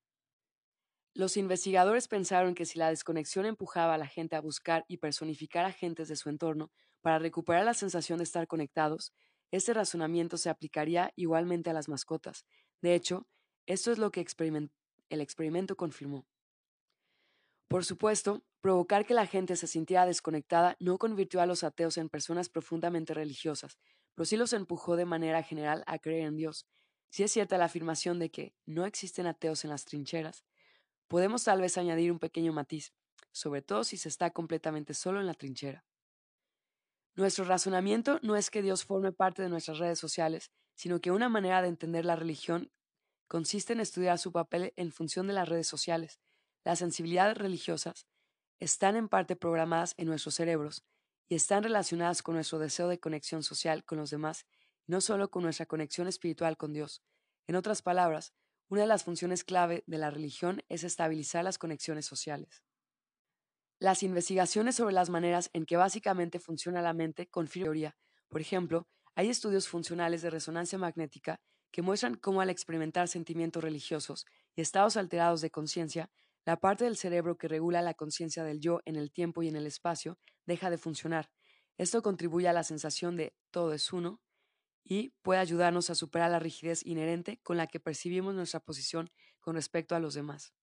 Los 1.15 1.37
investigadores 1.37 2.07
pensaron 2.07 2.55
que 2.55 2.65
si 2.65 2.79
la 2.79 2.89
desconexión 2.89 3.45
empujaba 3.45 3.93
a 3.93 3.97
la 3.97 4.07
gente 4.07 4.35
a 4.35 4.41
buscar 4.41 4.83
y 4.87 4.97
personificar 4.97 5.65
agentes 5.65 6.07
de 6.07 6.15
su 6.15 6.29
entorno 6.29 6.71
para 7.01 7.19
recuperar 7.19 7.65
la 7.65 7.75
sensación 7.75 8.17
de 8.17 8.23
estar 8.23 8.47
conectados, 8.47 9.13
este 9.51 9.73
razonamiento 9.73 10.37
se 10.37 10.49
aplicaría 10.49 11.11
igualmente 11.15 11.69
a 11.69 11.73
las 11.73 11.87
mascotas. 11.87 12.45
De 12.81 12.95
hecho, 12.95 13.27
Esto 13.65 13.91
es 13.91 13.97
lo 13.97 14.11
que 14.11 14.25
el 15.09 15.21
experimento 15.21 15.77
confirmó. 15.77 16.25
Por 17.69 17.85
supuesto, 17.85 18.43
provocar 18.61 19.05
que 19.05 19.13
la 19.13 19.25
gente 19.25 19.55
se 19.55 19.67
sintiera 19.67 20.05
desconectada 20.05 20.75
no 20.79 20.97
convirtió 20.97 21.41
a 21.41 21.45
los 21.45 21.63
ateos 21.63 21.97
en 21.97 22.09
personas 22.09 22.49
profundamente 22.49 23.13
religiosas, 23.13 23.77
pero 24.15 24.25
sí 24.25 24.37
los 24.37 24.53
empujó 24.53 24.95
de 24.95 25.05
manera 25.05 25.43
general 25.43 25.83
a 25.87 25.99
creer 25.99 26.27
en 26.27 26.35
Dios. 26.35 26.67
Si 27.09 27.23
es 27.23 27.31
cierta 27.31 27.57
la 27.57 27.65
afirmación 27.65 28.19
de 28.19 28.31
que 28.31 28.55
no 28.65 28.85
existen 28.85 29.27
ateos 29.27 29.63
en 29.63 29.69
las 29.69 29.85
trincheras, 29.85 30.43
podemos 31.07 31.43
tal 31.43 31.61
vez 31.61 31.77
añadir 31.77 32.11
un 32.11 32.19
pequeño 32.19 32.53
matiz, 32.53 32.93
sobre 33.31 33.61
todo 33.61 33.83
si 33.83 33.97
se 33.97 34.09
está 34.09 34.31
completamente 34.31 34.93
solo 34.93 35.19
en 35.19 35.27
la 35.27 35.33
trinchera. 35.33 35.85
Nuestro 37.15 37.45
razonamiento 37.45 38.19
no 38.23 38.35
es 38.35 38.49
que 38.49 38.63
Dios 38.63 38.85
forme 38.85 39.11
parte 39.11 39.43
de 39.43 39.49
nuestras 39.49 39.77
redes 39.77 39.99
sociales, 39.99 40.51
sino 40.75 40.99
que 40.99 41.11
una 41.11 41.29
manera 41.29 41.61
de 41.61 41.67
entender 41.67 42.05
la 42.05 42.15
religión 42.15 42.71
consiste 43.27 43.73
en 43.73 43.79
estudiar 43.79 44.17
su 44.17 44.31
papel 44.31 44.73
en 44.75 44.91
función 44.91 45.27
de 45.27 45.33
las 45.33 45.47
redes 45.47 45.67
sociales, 45.67 46.19
las 46.63 46.79
sensibilidades 46.79 47.37
religiosas 47.37 48.07
están 48.59 48.95
en 48.95 49.09
parte 49.09 49.35
programadas 49.35 49.93
en 49.97 50.07
nuestros 50.07 50.35
cerebros 50.35 50.83
y 51.33 51.35
están 51.35 51.63
relacionadas 51.63 52.21
con 52.21 52.35
nuestro 52.35 52.59
deseo 52.59 52.87
de 52.87 52.99
conexión 52.99 53.41
social 53.41 53.83
con 53.83 53.97
los 53.97 54.11
demás 54.11 54.45
no 54.85 55.01
solo 55.01 55.31
con 55.31 55.41
nuestra 55.41 55.65
conexión 55.65 56.07
espiritual 56.07 56.57
con 56.57 56.73
Dios. 56.73 57.01
En 57.47 57.55
otras 57.55 57.81
palabras, 57.81 58.35
una 58.69 58.81
de 58.81 58.87
las 58.87 59.03
funciones 59.03 59.43
clave 59.43 59.83
de 59.87 59.97
la 59.97 60.11
religión 60.11 60.61
es 60.69 60.83
estabilizar 60.83 61.43
las 61.43 61.57
conexiones 61.57 62.05
sociales. 62.05 62.61
Las 63.79 64.03
investigaciones 64.03 64.75
sobre 64.75 64.93
las 64.93 65.09
maneras 65.09 65.49
en 65.53 65.65
que 65.65 65.75
básicamente 65.75 66.37
funciona 66.37 66.83
la 66.83 66.93
mente 66.93 67.25
confirman 67.25 67.65
teoría. 67.65 67.97
Por 68.29 68.39
ejemplo, 68.39 68.87
hay 69.15 69.29
estudios 69.29 69.67
funcionales 69.67 70.21
de 70.21 70.29
resonancia 70.29 70.77
magnética 70.77 71.41
que 71.71 71.81
muestran 71.81 72.13
cómo 72.13 72.41
al 72.41 72.51
experimentar 72.51 73.07
sentimientos 73.07 73.63
religiosos 73.63 74.27
y 74.55 74.61
estados 74.61 74.97
alterados 74.97 75.41
de 75.41 75.49
conciencia, 75.49 76.11
la 76.45 76.57
parte 76.57 76.83
del 76.83 76.95
cerebro 76.95 77.39
que 77.39 77.47
regula 77.47 77.81
la 77.81 77.95
conciencia 77.95 78.43
del 78.43 78.59
yo 78.59 78.81
en 78.85 78.97
el 78.97 79.11
tiempo 79.11 79.41
y 79.41 79.47
en 79.47 79.55
el 79.55 79.65
espacio 79.65 80.19
deja 80.45 80.69
de 80.69 80.77
funcionar. 80.77 81.31
Esto 81.77 82.01
contribuye 82.01 82.47
a 82.47 82.53
la 82.53 82.63
sensación 82.63 83.15
de 83.15 83.35
todo 83.51 83.73
es 83.73 83.91
uno 83.93 84.21
y 84.83 85.09
puede 85.21 85.39
ayudarnos 85.39 85.89
a 85.89 85.95
superar 85.95 86.31
la 86.31 86.39
rigidez 86.39 86.85
inherente 86.85 87.39
con 87.43 87.57
la 87.57 87.67
que 87.67 87.79
percibimos 87.79 88.35
nuestra 88.35 88.59
posición 88.59 89.11
con 89.39 89.55
respecto 89.55 89.95
a 89.95 89.99
los 89.99 90.13
demás. 90.13 90.53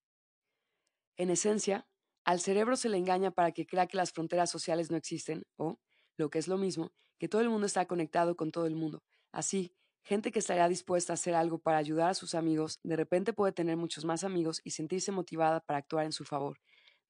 En 1.16 1.30
esencia, 1.30 1.88
al 2.24 2.40
cerebro 2.40 2.76
se 2.76 2.88
le 2.88 2.98
engaña 2.98 3.30
para 3.30 3.52
que 3.52 3.66
crea 3.66 3.86
que 3.86 3.96
las 3.96 4.12
fronteras 4.12 4.50
sociales 4.50 4.90
no 4.90 4.96
existen 4.96 5.44
o, 5.56 5.80
lo 6.16 6.30
que 6.30 6.38
es 6.38 6.48
lo 6.48 6.58
mismo, 6.58 6.92
que 7.18 7.28
todo 7.28 7.40
el 7.40 7.50
mundo 7.50 7.66
está 7.66 7.86
conectado 7.86 8.36
con 8.36 8.50
todo 8.50 8.66
el 8.66 8.76
mundo. 8.76 9.02
Así, 9.32 9.74
Gente 10.02 10.32
que 10.32 10.38
estaría 10.38 10.68
dispuesta 10.68 11.12
a 11.12 11.14
hacer 11.14 11.34
algo 11.34 11.58
para 11.58 11.78
ayudar 11.78 12.10
a 12.10 12.14
sus 12.14 12.34
amigos, 12.34 12.80
de 12.82 12.96
repente 12.96 13.32
puede 13.32 13.52
tener 13.52 13.76
muchos 13.76 14.04
más 14.04 14.24
amigos 14.24 14.60
y 14.64 14.70
sentirse 14.70 15.12
motivada 15.12 15.60
para 15.60 15.78
actuar 15.78 16.06
en 16.06 16.12
su 16.12 16.24
favor. 16.24 16.58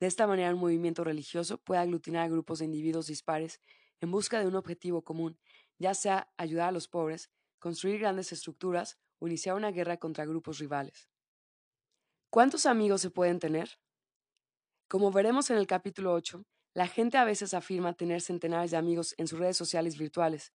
De 0.00 0.06
esta 0.06 0.26
manera, 0.26 0.54
un 0.54 0.60
movimiento 0.60 1.04
religioso 1.04 1.58
puede 1.58 1.82
aglutinar 1.82 2.24
a 2.24 2.28
grupos 2.28 2.58
de 2.58 2.64
individuos 2.64 3.06
dispares 3.06 3.60
en 4.00 4.10
busca 4.10 4.40
de 4.40 4.46
un 4.46 4.56
objetivo 4.56 5.02
común, 5.02 5.38
ya 5.78 5.92
sea 5.92 6.32
ayudar 6.38 6.70
a 6.70 6.72
los 6.72 6.88
pobres, 6.88 7.30
construir 7.58 8.00
grandes 8.00 8.32
estructuras 8.32 8.98
o 9.18 9.28
iniciar 9.28 9.54
una 9.56 9.70
guerra 9.70 9.98
contra 9.98 10.24
grupos 10.24 10.58
rivales. 10.58 11.10
¿Cuántos 12.30 12.64
amigos 12.64 13.02
se 13.02 13.10
pueden 13.10 13.38
tener? 13.38 13.78
Como 14.88 15.12
veremos 15.12 15.50
en 15.50 15.58
el 15.58 15.66
capítulo 15.66 16.14
8, 16.14 16.46
la 16.72 16.86
gente 16.86 17.18
a 17.18 17.24
veces 17.24 17.52
afirma 17.52 17.92
tener 17.92 18.22
centenares 18.22 18.70
de 18.70 18.78
amigos 18.78 19.14
en 19.18 19.26
sus 19.26 19.38
redes 19.38 19.56
sociales 19.58 19.98
virtuales, 19.98 20.54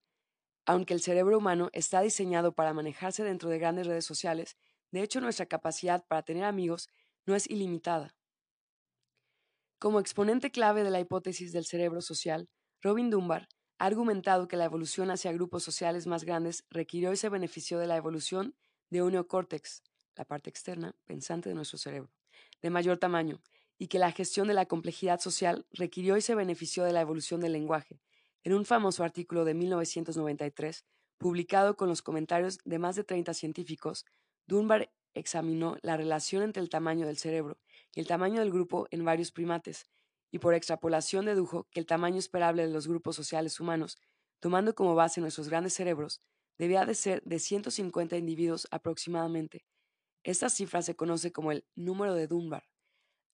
aunque 0.66 0.96
el 0.96 1.02
cerebro 1.02 1.38
humano 1.38 1.70
está 1.72 2.02
diseñado 2.02 2.56
para 2.56 2.74
manejarse 2.74 3.24
dentro 3.24 3.50
de 3.52 3.60
grandes 3.60 3.86
redes 3.86 4.06
sociales, 4.06 4.58
de 4.90 5.04
hecho 5.04 5.22
nuestra 5.22 5.46
capacidad 5.46 6.04
para 6.08 6.24
tener 6.24 6.46
amigos 6.46 6.90
no 7.28 7.36
es 7.36 7.48
ilimitada. 7.50 8.16
Como 9.78 10.00
exponente 10.00 10.52
clave 10.52 10.84
de 10.84 10.90
la 10.90 11.02
hipótesis 11.02 11.52
del 11.52 11.66
cerebro 11.66 12.02
social, 12.02 12.48
Robin 12.82 13.10
Dunbar 13.10 13.50
ha 13.78 13.86
argumentado 13.86 14.48
que 14.48 14.56
la 14.56 14.64
evolución 14.64 15.12
hacia 15.12 15.34
grupos 15.34 15.64
sociales 15.64 16.08
más 16.08 16.24
grandes 16.24 16.66
requirió 16.70 17.12
y 17.12 17.18
se 17.18 17.28
benefició 17.28 17.78
de 17.78 17.88
la 17.88 17.98
evolución 17.98 18.56
de 18.90 19.02
un 19.04 19.12
neocórtex, 19.12 19.84
la 20.16 20.24
parte 20.24 20.50
externa, 20.50 20.96
pensante 21.04 21.50
de 21.50 21.56
nuestro 21.56 21.78
cerebro, 21.78 22.10
de 22.62 22.70
mayor 22.70 23.00
tamaño, 23.00 23.42
y 23.78 23.88
que 23.88 24.00
la 24.00 24.14
gestión 24.14 24.48
de 24.48 24.54
la 24.54 24.66
complejidad 24.66 25.20
social 25.20 25.68
requirió 25.72 26.16
y 26.16 26.22
se 26.22 26.36
benefició 26.36 26.86
de 26.86 26.94
la 26.94 27.02
evolución 27.02 27.42
del 27.42 27.52
lenguaje, 27.52 28.00
en 28.46 28.54
un 28.54 28.64
famoso 28.64 29.04
artículo 29.04 29.44
de 29.44 29.56
1993, 29.56 30.86
publicado 31.18 31.76
con 31.76 31.90
los 31.90 32.02
comentarios 32.02 32.60
de 32.64 32.80
más 32.80 32.96
de 32.96 33.04
30 33.04 33.34
científicos, 33.34 34.06
Dunbar 34.48 34.90
examinó 35.14 35.76
la 35.82 35.98
relación 35.98 36.44
entre 36.44 36.62
el 36.62 36.70
tamaño 36.70 37.06
del 37.08 37.18
cerebro 37.18 37.58
el 37.96 38.08
tamaño 38.08 38.42
del 38.42 38.52
grupo 38.52 38.88
en 38.92 39.06
varios 39.06 39.32
primates, 39.32 39.86
y 40.32 40.40
por 40.40 40.54
extrapolación 40.54 41.26
dedujo 41.26 41.68
que 41.72 41.80
el 41.80 41.86
tamaño 41.86 42.18
esperable 42.18 42.68
de 42.68 42.74
los 42.74 42.88
grupos 42.88 43.16
sociales 43.16 43.60
humanos, 43.60 43.98
tomando 44.40 44.76
como 44.76 44.96
base 44.96 45.22
nuestros 45.22 45.50
grandes 45.50 45.74
cerebros, 45.74 46.22
debía 46.58 46.86
de 46.86 46.96
ser 46.96 47.22
de 47.24 47.40
150 47.40 48.18
individuos 48.18 48.68
aproximadamente. 48.72 49.66
Esta 50.24 50.50
cifra 50.50 50.82
se 50.82 50.96
conoce 50.96 51.32
como 51.32 51.52
el 51.52 51.66
número 51.76 52.16
de 52.16 52.28
Dunbar. 52.28 52.64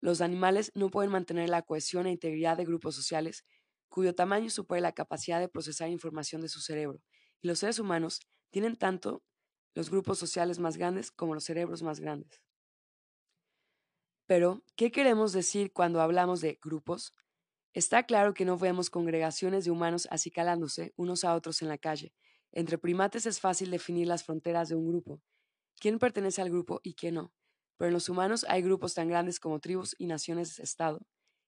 Los 0.02 0.22
animales 0.22 0.72
no 0.76 0.90
pueden 0.90 1.12
mantener 1.12 1.50
la 1.50 1.62
cohesión 1.64 2.08
e 2.08 2.12
integridad 2.12 2.58
de 2.58 2.66
grupos 2.66 2.96
sociales 2.96 3.46
cuyo 3.90 4.16
tamaño 4.16 4.50
supera 4.50 4.82
la 4.82 4.94
capacidad 4.94 5.40
de 5.40 5.50
procesar 5.50 5.90
información 5.90 6.42
de 6.42 6.50
su 6.50 6.62
cerebro, 6.62 7.02
y 7.42 7.48
los 7.48 7.60
seres 7.60 7.78
humanos 7.80 8.22
tienen 8.52 8.78
tanto 8.78 9.24
los 9.76 9.90
grupos 9.90 10.18
sociales 10.20 10.60
más 10.60 10.78
grandes 10.78 11.12
como 11.12 11.34
los 11.36 11.44
cerebros 11.44 11.84
más 11.84 12.00
grandes. 12.00 12.42
Pero, 14.32 14.64
¿qué 14.78 14.94
queremos 14.94 15.34
decir 15.34 15.74
cuando 15.74 16.00
hablamos 16.00 16.40
de 16.40 16.58
grupos? 16.64 17.14
Está 17.74 18.04
claro 18.04 18.34
que 18.34 18.46
no 18.46 18.58
vemos 18.58 18.90
congregaciones 18.90 19.66
de 19.66 19.72
humanos 19.72 20.08
acicalándose 20.10 20.94
unos 20.96 21.26
a 21.26 21.36
otros 21.36 21.62
en 21.62 21.68
la 21.68 21.78
calle. 21.78 22.14
Entre 22.54 22.78
primates 22.78 23.26
es 23.26 23.42
fácil 23.42 23.72
definir 23.72 24.08
las 24.08 24.24
fronteras 24.24 24.70
de 24.70 24.76
un 24.76 24.88
grupo, 24.88 25.22
quién 25.82 26.00
pertenece 26.00 26.42
al 26.42 26.50
grupo 26.50 26.80
y 26.82 26.94
quién 26.94 27.16
no. 27.16 27.34
Pero 27.76 27.90
en 27.90 27.94
los 27.94 28.08
humanos 28.08 28.46
hay 28.48 28.62
grupos 28.62 28.94
tan 28.94 29.10
grandes 29.10 29.38
como 29.38 29.60
tribus 29.60 29.98
y 29.98 30.06
naciones-estado, 30.06 31.06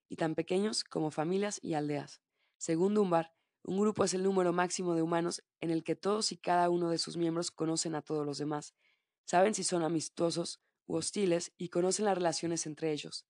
y 0.10 0.18
tan 0.18 0.36
pequeños 0.36 0.84
como 0.84 1.10
familias 1.10 1.62
y 1.64 1.76
aldeas. 1.76 2.20
Según 2.58 2.96
Dunbar, 2.96 3.32
un 3.64 3.80
grupo 3.80 4.04
es 4.04 4.14
el 4.14 4.24
número 4.24 4.52
máximo 4.52 4.94
de 4.94 5.04
humanos 5.04 5.42
en 5.62 5.72
el 5.72 5.86
que 5.86 5.96
todos 5.96 6.34
y 6.34 6.38
cada 6.38 6.70
uno 6.70 6.90
de 6.90 6.98
sus 6.98 7.16
miembros 7.16 7.50
conocen 7.50 7.96
a 7.96 8.02
todos 8.02 8.26
los 8.26 8.40
demás, 8.40 8.76
saben 9.24 9.54
si 9.54 9.64
son 9.64 9.84
amistosos 9.84 10.60
u 10.86 10.96
hostiles 10.96 11.52
y 11.58 11.70
conocen 11.70 12.06
las 12.06 12.16
relaciones 12.16 12.66
entre 12.66 12.92
ellos. 12.92 13.26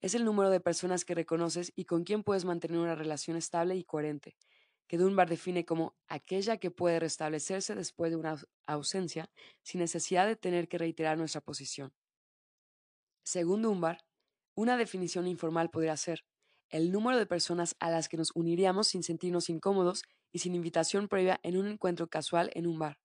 Es 0.00 0.14
el 0.14 0.24
número 0.24 0.50
de 0.50 0.60
personas 0.60 1.04
que 1.04 1.14
reconoces 1.14 1.72
y 1.74 1.86
con 1.86 2.04
quien 2.04 2.22
puedes 2.22 2.44
mantener 2.44 2.78
una 2.78 2.94
relación 2.94 3.36
estable 3.36 3.76
y 3.76 3.84
coherente, 3.84 4.36
que 4.86 4.98
Dunbar 4.98 5.28
define 5.28 5.64
como 5.64 5.96
aquella 6.08 6.58
que 6.58 6.70
puede 6.70 7.00
restablecerse 7.00 7.74
después 7.74 8.10
de 8.10 8.16
una 8.16 8.36
ausencia 8.66 9.30
sin 9.62 9.80
necesidad 9.80 10.26
de 10.26 10.36
tener 10.36 10.68
que 10.68 10.78
reiterar 10.78 11.16
nuestra 11.16 11.40
posición. 11.40 11.92
Según 13.24 13.62
Dunbar, 13.62 14.04
una 14.54 14.76
definición 14.76 15.26
informal 15.26 15.70
podría 15.70 15.96
ser 15.96 16.24
el 16.68 16.92
número 16.92 17.18
de 17.18 17.26
personas 17.26 17.76
a 17.80 17.90
las 17.90 18.08
que 18.08 18.16
nos 18.16 18.30
uniríamos 18.34 18.88
sin 18.88 19.02
sentirnos 19.02 19.48
incómodos 19.48 20.02
y 20.32 20.40
sin 20.40 20.54
invitación 20.54 21.08
previa 21.08 21.40
en 21.42 21.56
un 21.56 21.68
encuentro 21.68 22.08
casual 22.08 22.50
en 22.54 22.66
un 22.66 22.78
bar. 22.78 22.98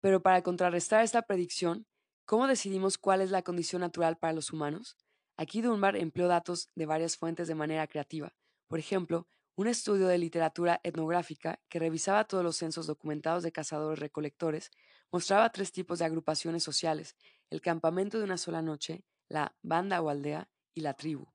Pero 0.00 0.22
para 0.22 0.42
contrarrestar 0.42 1.02
esta 1.02 1.22
predicción, 1.22 1.86
¿cómo 2.28 2.46
decidimos 2.46 2.98
cuál 2.98 3.22
es 3.22 3.30
la 3.30 3.40
condición 3.40 3.80
natural 3.80 4.18
para 4.18 4.34
los 4.34 4.52
humanos? 4.52 4.98
Aquí 5.38 5.62
Dunbar 5.62 5.96
empleó 5.96 6.28
datos 6.28 6.68
de 6.74 6.84
varias 6.84 7.16
fuentes 7.16 7.48
de 7.48 7.54
manera 7.54 7.86
creativa. 7.86 8.34
Por 8.66 8.78
ejemplo, 8.78 9.26
un 9.56 9.66
estudio 9.66 10.06
de 10.08 10.18
literatura 10.18 10.78
etnográfica 10.84 11.58
que 11.70 11.78
revisaba 11.78 12.24
todos 12.24 12.44
los 12.44 12.58
censos 12.58 12.86
documentados 12.86 13.42
de 13.44 13.50
cazadores-recolectores 13.50 14.70
mostraba 15.10 15.48
tres 15.48 15.72
tipos 15.72 16.00
de 16.00 16.04
agrupaciones 16.04 16.62
sociales, 16.62 17.16
el 17.48 17.62
campamento 17.62 18.18
de 18.18 18.24
una 18.24 18.36
sola 18.36 18.60
noche, 18.60 19.06
la 19.30 19.56
banda 19.62 20.02
o 20.02 20.10
aldea 20.10 20.50
y 20.74 20.82
la 20.82 20.92
tribu. 20.92 21.32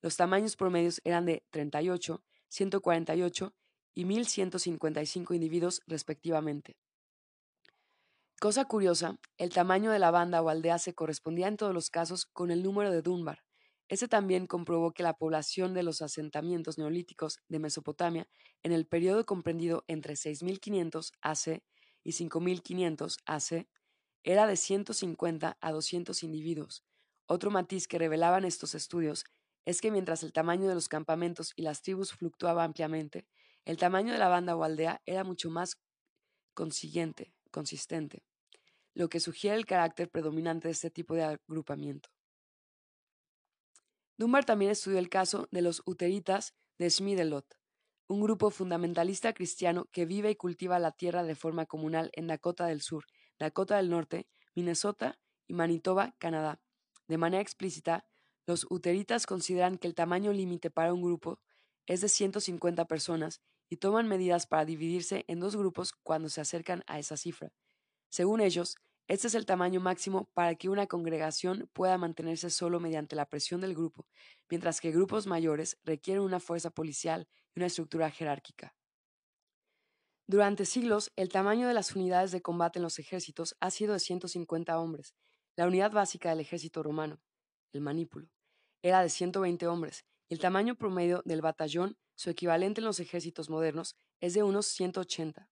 Los 0.00 0.16
tamaños 0.16 0.56
promedios 0.56 1.02
eran 1.04 1.26
de 1.26 1.44
38, 1.50 2.24
148 2.48 3.54
y 3.94 4.04
1155 4.06 5.34
individuos 5.34 5.82
respectivamente. 5.86 6.78
Cosa 8.40 8.64
curiosa, 8.64 9.18
el 9.36 9.50
tamaño 9.50 9.90
de 9.90 9.98
la 9.98 10.10
banda 10.10 10.40
o 10.40 10.48
aldea 10.48 10.78
se 10.78 10.94
correspondía 10.94 11.46
en 11.46 11.58
todos 11.58 11.74
los 11.74 11.90
casos 11.90 12.24
con 12.24 12.50
el 12.50 12.62
número 12.62 12.90
de 12.90 13.02
Dunbar. 13.02 13.40
Ese 13.86 14.08
también 14.08 14.46
comprobó 14.46 14.92
que 14.92 15.02
la 15.02 15.12
población 15.12 15.74
de 15.74 15.82
los 15.82 16.00
asentamientos 16.00 16.78
neolíticos 16.78 17.40
de 17.48 17.58
Mesopotamia 17.58 18.30
en 18.62 18.72
el 18.72 18.86
periodo 18.86 19.26
comprendido 19.26 19.84
entre 19.88 20.16
6500 20.16 21.12
AC 21.20 21.62
y 22.02 22.12
5500 22.12 23.18
AC 23.26 23.68
era 24.22 24.46
de 24.46 24.56
150 24.56 25.58
a 25.60 25.72
200 25.72 26.22
individuos. 26.22 26.82
Otro 27.26 27.50
matiz 27.50 27.86
que 27.86 27.98
revelaban 27.98 28.46
estos 28.46 28.74
estudios 28.74 29.24
es 29.66 29.82
que 29.82 29.90
mientras 29.90 30.22
el 30.22 30.32
tamaño 30.32 30.66
de 30.66 30.74
los 30.76 30.88
campamentos 30.88 31.52
y 31.56 31.62
las 31.64 31.82
tribus 31.82 32.14
fluctuaba 32.14 32.64
ampliamente, 32.64 33.26
el 33.66 33.76
tamaño 33.76 34.14
de 34.14 34.18
la 34.18 34.28
banda 34.28 34.56
o 34.56 34.64
aldea 34.64 35.02
era 35.04 35.24
mucho 35.24 35.50
más 35.50 35.76
consiguiente, 36.54 37.34
consistente. 37.50 38.24
Lo 38.94 39.08
que 39.08 39.20
sugiere 39.20 39.56
el 39.56 39.66
carácter 39.66 40.10
predominante 40.10 40.68
de 40.68 40.72
este 40.72 40.90
tipo 40.90 41.14
de 41.14 41.24
agrupamiento. 41.24 42.10
Dunbar 44.18 44.44
también 44.44 44.70
estudió 44.70 44.98
el 44.98 45.08
caso 45.08 45.48
de 45.50 45.62
los 45.62 45.82
uteritas 45.86 46.54
de 46.78 46.90
Schmiedelot, 46.90 47.46
un 48.08 48.20
grupo 48.20 48.50
fundamentalista 48.50 49.32
cristiano 49.32 49.86
que 49.92 50.04
vive 50.04 50.30
y 50.30 50.36
cultiva 50.36 50.78
la 50.78 50.92
tierra 50.92 51.22
de 51.22 51.34
forma 51.34 51.66
comunal 51.66 52.10
en 52.14 52.26
Dakota 52.26 52.66
del 52.66 52.82
Sur, 52.82 53.04
Dakota 53.38 53.76
del 53.76 53.88
Norte, 53.88 54.26
Minnesota 54.54 55.18
y 55.46 55.54
Manitoba, 55.54 56.14
Canadá. 56.18 56.60
De 57.06 57.18
manera 57.18 57.40
explícita, 57.40 58.04
los 58.46 58.66
uteritas 58.68 59.26
consideran 59.26 59.78
que 59.78 59.86
el 59.86 59.94
tamaño 59.94 60.32
límite 60.32 60.70
para 60.70 60.92
un 60.92 61.02
grupo 61.02 61.40
es 61.86 62.00
de 62.00 62.08
150 62.08 62.84
personas 62.86 63.40
y 63.68 63.76
toman 63.76 64.08
medidas 64.08 64.46
para 64.46 64.64
dividirse 64.64 65.24
en 65.28 65.40
dos 65.40 65.56
grupos 65.56 65.92
cuando 66.02 66.28
se 66.28 66.40
acercan 66.40 66.82
a 66.86 66.98
esa 66.98 67.16
cifra. 67.16 67.52
Según 68.10 68.40
ellos, 68.40 68.76
este 69.08 69.26
es 69.28 69.34
el 69.34 69.46
tamaño 69.46 69.80
máximo 69.80 70.30
para 70.34 70.54
que 70.54 70.68
una 70.68 70.86
congregación 70.86 71.68
pueda 71.72 71.98
mantenerse 71.98 72.50
solo 72.50 72.78
mediante 72.78 73.16
la 73.16 73.26
presión 73.26 73.60
del 73.60 73.74
grupo, 73.74 74.06
mientras 74.48 74.80
que 74.80 74.92
grupos 74.92 75.26
mayores 75.26 75.78
requieren 75.84 76.22
una 76.22 76.38
fuerza 76.38 76.70
policial 76.70 77.28
y 77.54 77.60
una 77.60 77.66
estructura 77.66 78.10
jerárquica. 78.10 78.76
Durante 80.28 80.64
siglos, 80.64 81.10
el 81.16 81.28
tamaño 81.28 81.66
de 81.66 81.74
las 81.74 81.96
unidades 81.96 82.30
de 82.30 82.40
combate 82.40 82.78
en 82.78 82.84
los 82.84 83.00
ejércitos 83.00 83.56
ha 83.58 83.72
sido 83.72 83.94
de 83.94 83.98
150 83.98 84.78
hombres. 84.78 85.16
La 85.56 85.66
unidad 85.66 85.90
básica 85.90 86.30
del 86.30 86.38
ejército 86.38 86.84
romano, 86.84 87.20
el 87.72 87.80
manípulo, 87.80 88.28
era 88.80 89.02
de 89.02 89.08
120 89.08 89.66
hombres, 89.66 90.04
y 90.28 90.34
el 90.34 90.40
tamaño 90.40 90.76
promedio 90.76 91.22
del 91.24 91.42
batallón, 91.42 91.98
su 92.14 92.30
equivalente 92.30 92.80
en 92.80 92.84
los 92.84 93.00
ejércitos 93.00 93.50
modernos, 93.50 93.96
es 94.20 94.34
de 94.34 94.44
unos 94.44 94.66
180. 94.66 95.49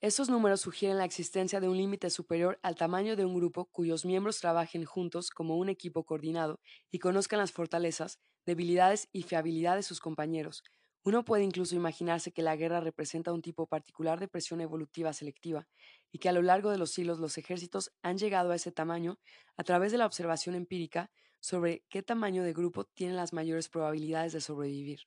Estos 0.00 0.28
números 0.28 0.60
sugieren 0.60 0.98
la 0.98 1.04
existencia 1.04 1.60
de 1.60 1.68
un 1.68 1.76
límite 1.76 2.10
superior 2.10 2.58
al 2.62 2.76
tamaño 2.76 3.16
de 3.16 3.24
un 3.24 3.34
grupo 3.34 3.66
cuyos 3.66 4.04
miembros 4.04 4.38
trabajen 4.38 4.84
juntos 4.84 5.30
como 5.30 5.56
un 5.56 5.68
equipo 5.68 6.04
coordinado 6.04 6.60
y 6.90 7.00
conozcan 7.00 7.40
las 7.40 7.52
fortalezas, 7.52 8.20
debilidades 8.46 9.08
y 9.12 9.22
fiabilidad 9.22 9.74
de 9.76 9.82
sus 9.82 10.00
compañeros. 10.00 10.62
Uno 11.04 11.24
puede 11.24 11.42
incluso 11.44 11.74
imaginarse 11.74 12.32
que 12.32 12.42
la 12.42 12.54
guerra 12.56 12.80
representa 12.80 13.32
un 13.32 13.42
tipo 13.42 13.66
particular 13.66 14.20
de 14.20 14.28
presión 14.28 14.60
evolutiva 14.60 15.12
selectiva 15.12 15.68
y 16.12 16.18
que 16.18 16.28
a 16.28 16.32
lo 16.32 16.42
largo 16.42 16.70
de 16.70 16.78
los 16.78 16.90
siglos 16.92 17.18
los 17.18 17.36
ejércitos 17.38 17.92
han 18.02 18.18
llegado 18.18 18.52
a 18.52 18.56
ese 18.56 18.70
tamaño 18.70 19.18
a 19.56 19.64
través 19.64 19.90
de 19.90 19.98
la 19.98 20.06
observación 20.06 20.54
empírica 20.54 21.10
sobre 21.40 21.84
qué 21.88 22.02
tamaño 22.02 22.42
de 22.44 22.52
grupo 22.52 22.84
tienen 22.84 23.16
las 23.16 23.32
mayores 23.32 23.68
probabilidades 23.68 24.32
de 24.32 24.40
sobrevivir. 24.40 25.00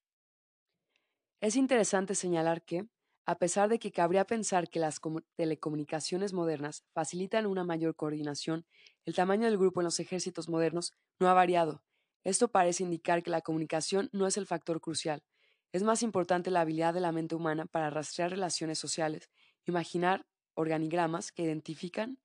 Es 1.39 1.55
interesante 1.55 2.15
señalar 2.15 2.63
que, 2.63 2.87
a 3.25 3.37
pesar 3.37 3.69
de 3.69 3.79
que 3.79 3.91
cabría 3.91 4.25
pensar 4.25 4.69
que 4.69 4.79
las 4.79 4.99
telecomunicaciones 5.35 6.33
modernas 6.33 6.83
facilitan 6.93 7.45
una 7.45 7.63
mayor 7.63 7.95
coordinación, 7.95 8.65
el 9.05 9.15
tamaño 9.15 9.45
del 9.45 9.57
grupo 9.57 9.81
en 9.81 9.85
los 9.85 9.99
ejércitos 9.99 10.49
modernos 10.49 10.93
no 11.19 11.29
ha 11.29 11.33
variado. 11.33 11.83
Esto 12.23 12.49
parece 12.49 12.83
indicar 12.83 13.23
que 13.23 13.29
la 13.29 13.41
comunicación 13.41 14.09
no 14.11 14.27
es 14.27 14.37
el 14.37 14.47
factor 14.47 14.81
crucial. 14.81 15.23
Es 15.71 15.83
más 15.83 16.03
importante 16.03 16.51
la 16.51 16.61
habilidad 16.61 16.93
de 16.93 16.99
la 16.99 17.11
mente 17.11 17.35
humana 17.35 17.65
para 17.65 17.89
rastrear 17.89 18.31
relaciones 18.31 18.79
sociales, 18.79 19.29
imaginar 19.65 20.25
organigramas 20.53 21.31
que 21.31 21.43
identifican 21.43 22.19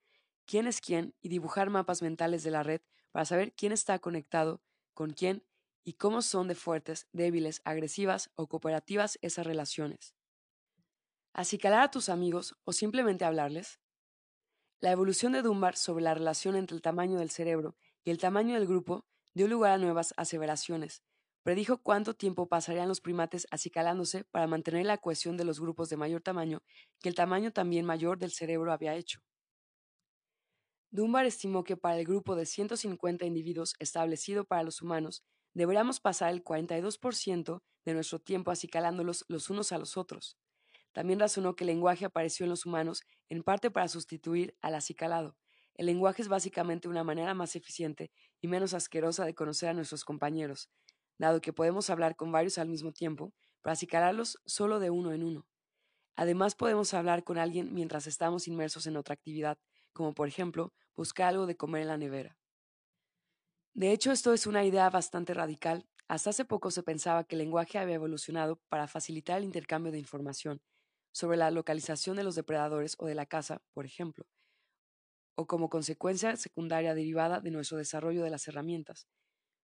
quién 0.47 0.67
es 0.67 0.81
quién 0.81 1.15
y 1.23 1.29
dibujar 1.29 1.71
mapas 1.71 2.03
mentales 2.03 2.43
de 2.43 2.51
la 2.51 2.63
red 2.63 2.81
para 3.13 3.25
saber 3.25 3.53
quién 3.55 3.73
está 3.73 3.99
conectado 3.99 4.63
con 4.95 5.11
quién 5.11 5.45
y 5.85 5.95
cómo 5.95 6.23
son 6.23 6.49
de 6.49 6.55
fuertes, 6.55 7.07
débiles, 7.13 7.61
agresivas 7.65 8.31
o 8.35 8.49
cooperativas 8.49 9.19
esas 9.23 9.47
relaciones 9.47 10.17
acicalar 11.37 11.83
a 11.83 11.91
tus 11.91 12.09
amigos 12.09 12.57
o 12.65 12.73
simplemente 12.73 13.27
hablarles? 13.27 13.79
La 14.81 14.91
evolución 14.91 15.33
de 15.33 15.43
Dunbar 15.43 15.77
sobre 15.77 16.03
la 16.03 16.15
relación 16.15 16.57
entre 16.57 16.75
el 16.75 16.83
tamaño 16.83 17.19
del 17.19 17.31
cerebro 17.31 17.77
y 18.05 18.11
el 18.11 18.17
tamaño 18.17 18.55
del 18.55 18.67
grupo 18.67 19.07
dio 19.35 19.47
lugar 19.47 19.73
a 19.73 19.79
nuevas 19.79 20.15
aseveraciones. 20.17 21.03
Predijo 21.43 21.83
cuánto 21.83 22.15
tiempo 22.15 22.49
pasarían 22.49 22.89
los 22.89 23.03
primates 23.03 23.47
acicalándose 23.51 24.25
para 24.25 24.47
mantener 24.47 24.87
la 24.87 24.97
cohesión 24.97 25.37
de 25.37 25.45
los 25.45 25.61
grupos 25.61 25.91
de 25.91 25.99
mayor 25.99 26.23
tamaño 26.23 26.63
que 27.01 27.11
el 27.11 27.15
tamaño 27.15 27.53
también 27.53 27.85
mayor 27.85 28.19
del 28.19 28.33
cerebro 28.33 28.73
había 28.73 28.95
hecho. 28.95 29.21
Dunbar 30.91 31.27
estimó 31.27 31.65
que 31.65 31.77
para 31.77 31.99
el 31.99 32.07
grupo 32.07 32.35
de 32.35 32.47
150 32.47 33.27
individuos 33.27 33.75
establecido 33.79 34.47
para 34.47 34.63
los 34.63 34.81
humanos, 34.81 35.23
deberíamos 35.53 36.01
pasar 36.01 36.33
el 36.33 36.43
42% 36.43 37.63
de 37.85 37.95
nuestro 37.95 38.21
tiempo 38.21 38.51
acicalándolos 38.51 39.27
los 39.29 39.51
unos 39.51 39.73
a 39.73 39.79
los 39.79 39.99
otros. 39.99 40.39
También 40.97 41.21
razonó 41.21 41.55
que 41.57 41.65
el 41.65 41.69
lenguaje 41.69 42.07
apareció 42.07 42.45
en 42.45 42.49
los 42.49 42.65
humanos 42.65 43.03
en 43.29 43.43
parte 43.43 43.71
para 43.71 43.87
sustituir 43.87 44.57
al 44.63 44.75
acicalado. 44.75 45.37
El 45.75 45.85
lenguaje 45.85 46.23
es 46.23 46.29
básicamente 46.29 46.89
una 46.89 47.05
manera 47.05 47.35
más 47.35 47.55
eficiente 47.55 48.11
y 48.41 48.49
menos 48.49 48.73
asquerosa 48.73 49.27
de 49.27 49.35
conocer 49.35 49.69
a 49.69 49.75
nuestros 49.75 50.07
compañeros, 50.07 50.71
dado 51.19 51.43
que 51.43 51.53
podemos 51.53 51.91
hablar 51.91 52.17
con 52.17 52.33
varios 52.33 52.57
al 52.57 52.71
mismo 52.71 52.93
tiempo, 52.93 53.35
para 53.61 53.75
acicalarlos 53.75 54.41
solo 54.47 54.79
de 54.79 54.89
uno 54.89 55.13
en 55.13 55.23
uno. 55.23 55.47
Además 56.15 56.55
podemos 56.55 56.95
hablar 56.95 57.25
con 57.25 57.37
alguien 57.37 57.75
mientras 57.75 58.07
estamos 58.07 58.49
inmersos 58.49 58.87
en 58.87 58.97
otra 58.97 59.13
actividad, 59.13 59.59
como 59.93 60.15
por 60.15 60.29
ejemplo 60.29 60.73
buscar 60.97 61.29
algo 61.29 61.45
de 61.45 61.59
comer 61.59 61.83
en 61.83 61.89
la 61.89 61.99
nevera. 61.99 62.39
De 63.75 63.93
hecho, 63.93 64.13
esto 64.13 64.33
es 64.33 64.47
una 64.47 64.65
idea 64.65 64.89
bastante 64.89 65.35
radical. 65.35 65.87
Hasta 66.09 66.31
hace 66.31 66.47
poco 66.47 66.71
se 66.71 66.83
pensaba 66.83 67.25
que 67.25 67.35
el 67.35 67.41
lenguaje 67.41 67.77
había 67.77 67.97
evolucionado 67.97 68.63
para 68.71 68.89
facilitar 68.89 69.37
el 69.37 69.45
intercambio 69.45 69.93
de 69.93 69.99
información, 69.99 70.63
sobre 71.17 71.39
la 71.39 71.51
localización 71.51 72.15
de 72.17 72.25
los 72.25 72.35
depredadores 72.35 72.95
o 72.99 73.07
de 73.07 73.15
la 73.15 73.25
caza, 73.25 73.63
por 73.73 73.87
ejemplo, 73.87 74.27
o 75.35 75.47
como 75.47 75.71
consecuencia 75.71 76.37
secundaria 76.37 76.95
derivada 76.95 77.41
de 77.41 77.51
nuestro 77.51 77.79
desarrollo 77.79 78.23
de 78.23 78.29
las 78.29 78.47
herramientas. 78.49 79.07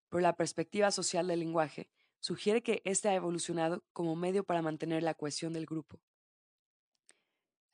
Pero 0.08 0.22
la 0.22 0.34
perspectiva 0.34 0.90
social 0.90 1.28
del 1.28 1.40
lenguaje 1.40 1.90
sugiere 2.20 2.62
que 2.62 2.80
éste 2.86 3.10
ha 3.10 3.14
evolucionado 3.14 3.84
como 3.92 4.16
medio 4.16 4.44
para 4.44 4.62
mantener 4.62 5.02
la 5.02 5.12
cohesión 5.12 5.52
del 5.52 5.66
grupo. 5.66 6.00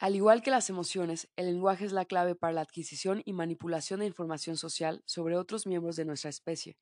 Al 0.01 0.17
igual 0.17 0.43
que 0.43 0.51
las 0.51 0.69
emociones, 0.71 1.29
el 1.37 1.47
lenguaje 1.47 1.85
es 1.85 1.93
la 1.93 2.05
clave 2.05 2.35
para 2.35 2.55
la 2.55 2.63
adquisición 2.63 3.23
y 3.25 3.33
manipulación 3.33 4.01
de 4.01 4.07
información 4.07 4.57
social 4.57 5.05
sobre 5.07 5.37
otros 5.37 5.69
miembros 5.69 5.95
de 5.95 6.05
nuestra 6.05 6.31
especie. 6.31 6.77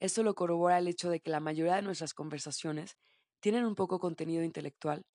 Esto 0.00 0.24
lo 0.24 0.34
corrobora 0.34 0.78
el 0.78 0.88
hecho 0.88 1.10
de 1.10 1.20
que 1.20 1.30
la 1.30 1.38
mayoría 1.38 1.76
de 1.76 1.82
nuestras 1.82 2.12
conversaciones 2.12 2.96
tienen 3.38 3.66
un 3.66 3.76
poco 3.76 4.00
contenido 4.00 4.42
intelectual, 4.42 5.06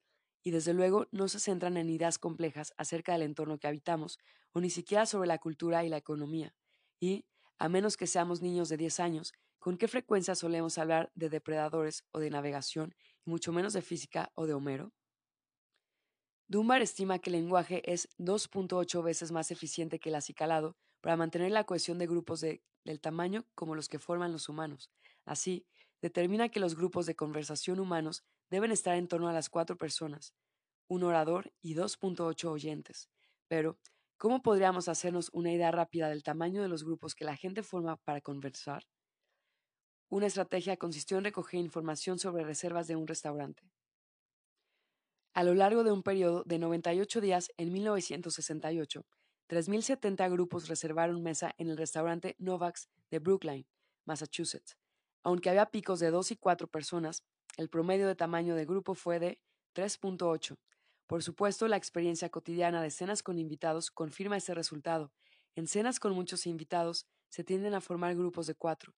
y 0.45 0.51
desde 0.51 0.75
luego 0.75 1.07
no 1.11 1.27
se 1.27 1.39
centran 1.39 1.75
en 1.75 1.89
ideas 1.89 2.19
complejas 2.19 2.73
acerca 2.77 3.13
del 3.13 3.23
entorno 3.23 3.57
que 3.57 3.67
habitamos 3.67 4.19
o 4.53 4.61
ni 4.61 4.69
siquiera 4.69 5.07
sobre 5.07 5.27
la 5.27 5.39
cultura 5.39 5.83
y 5.83 5.89
la 5.89 5.97
economía. 5.97 6.53
Y, 6.99 7.25
a 7.57 7.67
menos 7.67 7.97
que 7.97 8.05
seamos 8.05 8.43
niños 8.43 8.69
de 8.69 8.77
10 8.77 8.99
años, 8.99 9.33
¿con 9.57 9.75
qué 9.75 9.87
frecuencia 9.87 10.35
solemos 10.35 10.77
hablar 10.77 11.11
de 11.15 11.29
depredadores 11.29 12.05
o 12.11 12.19
de 12.19 12.29
navegación 12.29 12.93
y 13.25 13.31
mucho 13.31 13.51
menos 13.51 13.73
de 13.73 13.81
física 13.81 14.31
o 14.35 14.45
de 14.45 14.53
Homero? 14.53 14.93
Dunbar 16.47 16.83
estima 16.83 17.17
que 17.17 17.31
el 17.31 17.37
lenguaje 17.37 17.81
es 17.91 18.07
2.8 18.19 19.03
veces 19.03 19.31
más 19.31 19.49
eficiente 19.49 19.99
que 19.99 20.09
el 20.09 20.15
acicalado 20.15 20.77
para 21.01 21.17
mantener 21.17 21.51
la 21.51 21.63
cohesión 21.63 21.97
de 21.97 22.05
grupos 22.05 22.39
de, 22.39 22.61
del 22.83 23.01
tamaño 23.01 23.47
como 23.55 23.73
los 23.73 23.89
que 23.89 23.97
forman 23.97 24.31
los 24.31 24.47
humanos. 24.47 24.91
Así, 25.25 25.65
determina 26.03 26.49
que 26.49 26.59
los 26.59 26.75
grupos 26.75 27.07
de 27.07 27.15
conversación 27.15 27.79
humanos 27.79 28.23
deben 28.49 28.71
estar 28.71 28.95
en 28.95 29.07
torno 29.07 29.27
a 29.27 29.33
las 29.33 29.49
cuatro 29.49 29.77
personas, 29.77 30.33
un 30.87 31.03
orador 31.03 31.51
y 31.61 31.75
2.8 31.75 32.45
oyentes. 32.49 33.09
Pero, 33.47 33.79
¿cómo 34.17 34.41
podríamos 34.41 34.87
hacernos 34.87 35.29
una 35.33 35.51
idea 35.51 35.71
rápida 35.71 36.09
del 36.09 36.23
tamaño 36.23 36.61
de 36.61 36.69
los 36.69 36.83
grupos 36.83 37.15
que 37.15 37.25
la 37.25 37.35
gente 37.35 37.63
forma 37.63 37.97
para 37.97 38.21
conversar? 38.21 38.85
Una 40.09 40.27
estrategia 40.27 40.77
consistió 40.77 41.17
en 41.17 41.23
recoger 41.23 41.59
información 41.59 42.19
sobre 42.19 42.43
reservas 42.43 42.87
de 42.87 42.95
un 42.95 43.07
restaurante. 43.07 43.71
A 45.33 45.43
lo 45.43 45.53
largo 45.53 45.83
de 45.83 45.91
un 45.91 46.03
periodo 46.03 46.43
de 46.45 46.59
98 46.59 47.19
días 47.19 47.51
en 47.57 47.73
1968, 47.73 49.05
3.070 49.49 50.31
grupos 50.31 50.67
reservaron 50.67 51.21
mesa 51.21 51.53
en 51.57 51.69
el 51.69 51.77
restaurante 51.77 52.35
Novak's 52.39 52.87
de 53.11 53.19
Brookline, 53.19 53.67
Massachusetts. 54.05 54.77
Aunque 55.23 55.49
había 55.49 55.65
picos 55.65 55.99
de 55.99 56.09
dos 56.09 56.31
y 56.31 56.37
cuatro 56.37 56.67
personas, 56.67 57.23
el 57.57 57.69
promedio 57.69 58.07
de 58.07 58.15
tamaño 58.15 58.55
de 58.55 58.65
grupo 58.65 58.95
fue 58.95 59.19
de 59.19 59.39
3.8. 59.75 60.57
Por 61.07 61.23
supuesto, 61.23 61.67
la 61.67 61.77
experiencia 61.77 62.29
cotidiana 62.29 62.81
de 62.81 62.91
cenas 62.91 63.23
con 63.23 63.37
invitados 63.37 63.91
confirma 63.91 64.37
ese 64.37 64.53
resultado. 64.53 65.11
En 65.55 65.67
cenas 65.67 65.99
con 65.99 66.13
muchos 66.13 66.47
invitados 66.47 67.05
se 67.29 67.43
tienden 67.43 67.73
a 67.73 67.81
formar 67.81 68.15
grupos 68.15 68.47
de 68.47 68.55
cuatro. 68.55 68.93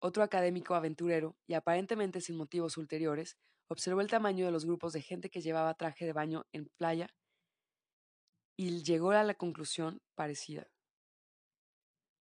Otro 0.00 0.22
académico 0.22 0.74
aventurero, 0.74 1.36
y 1.46 1.54
aparentemente 1.54 2.20
sin 2.20 2.36
motivos 2.36 2.76
ulteriores, 2.78 3.36
observó 3.68 4.00
el 4.00 4.08
tamaño 4.08 4.46
de 4.46 4.52
los 4.52 4.64
grupos 4.64 4.92
de 4.92 5.02
gente 5.02 5.30
que 5.30 5.42
llevaba 5.42 5.74
traje 5.74 6.06
de 6.06 6.12
baño 6.12 6.46
en 6.52 6.70
playa 6.78 7.08
y 8.56 8.82
llegó 8.82 9.10
a 9.10 9.22
la 9.22 9.34
conclusión 9.34 10.00
parecida. 10.14 10.66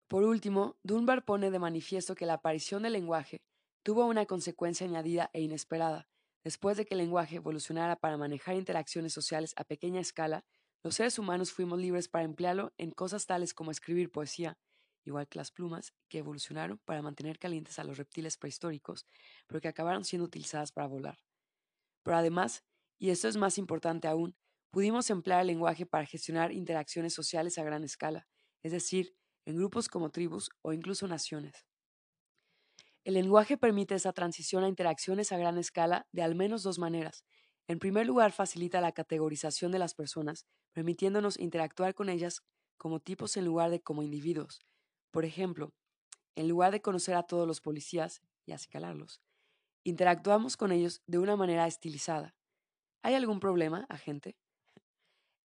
Por 0.07 0.23
último, 0.23 0.77
Dunbar 0.83 1.23
pone 1.23 1.51
de 1.51 1.59
manifiesto 1.59 2.15
que 2.15 2.25
la 2.25 2.35
aparición 2.35 2.83
del 2.83 2.93
lenguaje 2.93 3.41
tuvo 3.83 4.05
una 4.05 4.25
consecuencia 4.25 4.85
añadida 4.87 5.29
e 5.33 5.41
inesperada. 5.41 6.07
Después 6.43 6.77
de 6.77 6.85
que 6.85 6.93
el 6.95 6.99
lenguaje 6.99 7.37
evolucionara 7.37 7.95
para 7.97 8.17
manejar 8.17 8.55
interacciones 8.55 9.13
sociales 9.13 9.53
a 9.57 9.63
pequeña 9.63 10.01
escala, 10.01 10.45
Los 10.83 10.95
seres 10.95 11.19
humanos 11.19 11.51
fuimos 11.51 11.77
libres 11.79 12.07
para 12.07 12.23
emplearlo 12.23 12.73
en 12.77 12.91
cosas 12.91 13.25
tales 13.25 13.53
como 13.53 13.69
escribir 13.71 14.11
poesía, 14.11 14.57
igual 15.05 15.27
que 15.27 15.37
las 15.37 15.51
plumas, 15.51 15.93
que 16.09 16.19
evolucionaron 16.19 16.79
para 16.85 17.01
mantener 17.01 17.37
calientes 17.37 17.79
a 17.79 17.83
los 17.83 17.97
reptiles 17.97 18.37
prehistóricos, 18.37 19.05
pero 19.47 19.59
que 19.59 19.67
acabaron 19.67 20.05
siendo 20.05 20.25
utilizadas 20.25 20.71
para 20.71 20.87
volar. 20.87 21.17
Pero 22.03 22.17
además, 22.17 22.63
y 22.99 23.09
esto 23.11 23.27
es 23.27 23.37
más 23.37 23.57
importante 23.57 24.07
aún, 24.07 24.35
pudimos 24.71 25.09
emplear 25.09 25.41
el 25.41 25.47
lenguaje 25.47 25.85
para 25.85 26.05
gestionar 26.05 26.51
interacciones 26.51 27.13
sociales 27.13 27.57
a 27.57 27.63
gran 27.63 27.83
escala, 27.83 28.27
es 28.63 28.71
decir, 28.71 29.15
en 29.45 29.57
grupos 29.57 29.89
como 29.89 30.11
tribus 30.11 30.49
o 30.61 30.73
incluso 30.73 31.07
naciones. 31.07 31.68
El 33.03 33.13
lenguaje 33.13 33.57
permite 33.57 33.95
esa 33.95 34.13
transición 34.13 34.63
a 34.63 34.67
interacciones 34.67 35.31
a 35.31 35.37
gran 35.37 35.57
escala 35.57 36.07
de 36.11 36.21
al 36.21 36.35
menos 36.35 36.63
dos 36.63 36.79
maneras. 36.79 37.23
En 37.67 37.79
primer 37.79 38.05
lugar, 38.05 38.31
facilita 38.31 38.81
la 38.81 38.91
categorización 38.91 39.71
de 39.71 39.79
las 39.79 39.93
personas, 39.93 40.45
permitiéndonos 40.73 41.39
interactuar 41.39 41.95
con 41.95 42.09
ellas 42.09 42.41
como 42.77 42.99
tipos 42.99 43.37
en 43.37 43.45
lugar 43.45 43.69
de 43.69 43.81
como 43.81 44.03
individuos. 44.03 44.59
Por 45.11 45.25
ejemplo, 45.25 45.73
en 46.35 46.47
lugar 46.47 46.71
de 46.71 46.81
conocer 46.81 47.15
a 47.15 47.23
todos 47.23 47.47
los 47.47 47.61
policías 47.61 48.21
y 48.45 48.51
acicalarlos, 48.51 49.21
interactuamos 49.83 50.57
con 50.57 50.71
ellos 50.71 51.01
de 51.07 51.19
una 51.19 51.35
manera 51.35 51.67
estilizada. 51.67 52.35
¿Hay 53.01 53.13
algún 53.13 53.39
problema, 53.39 53.85
agente? 53.89 54.37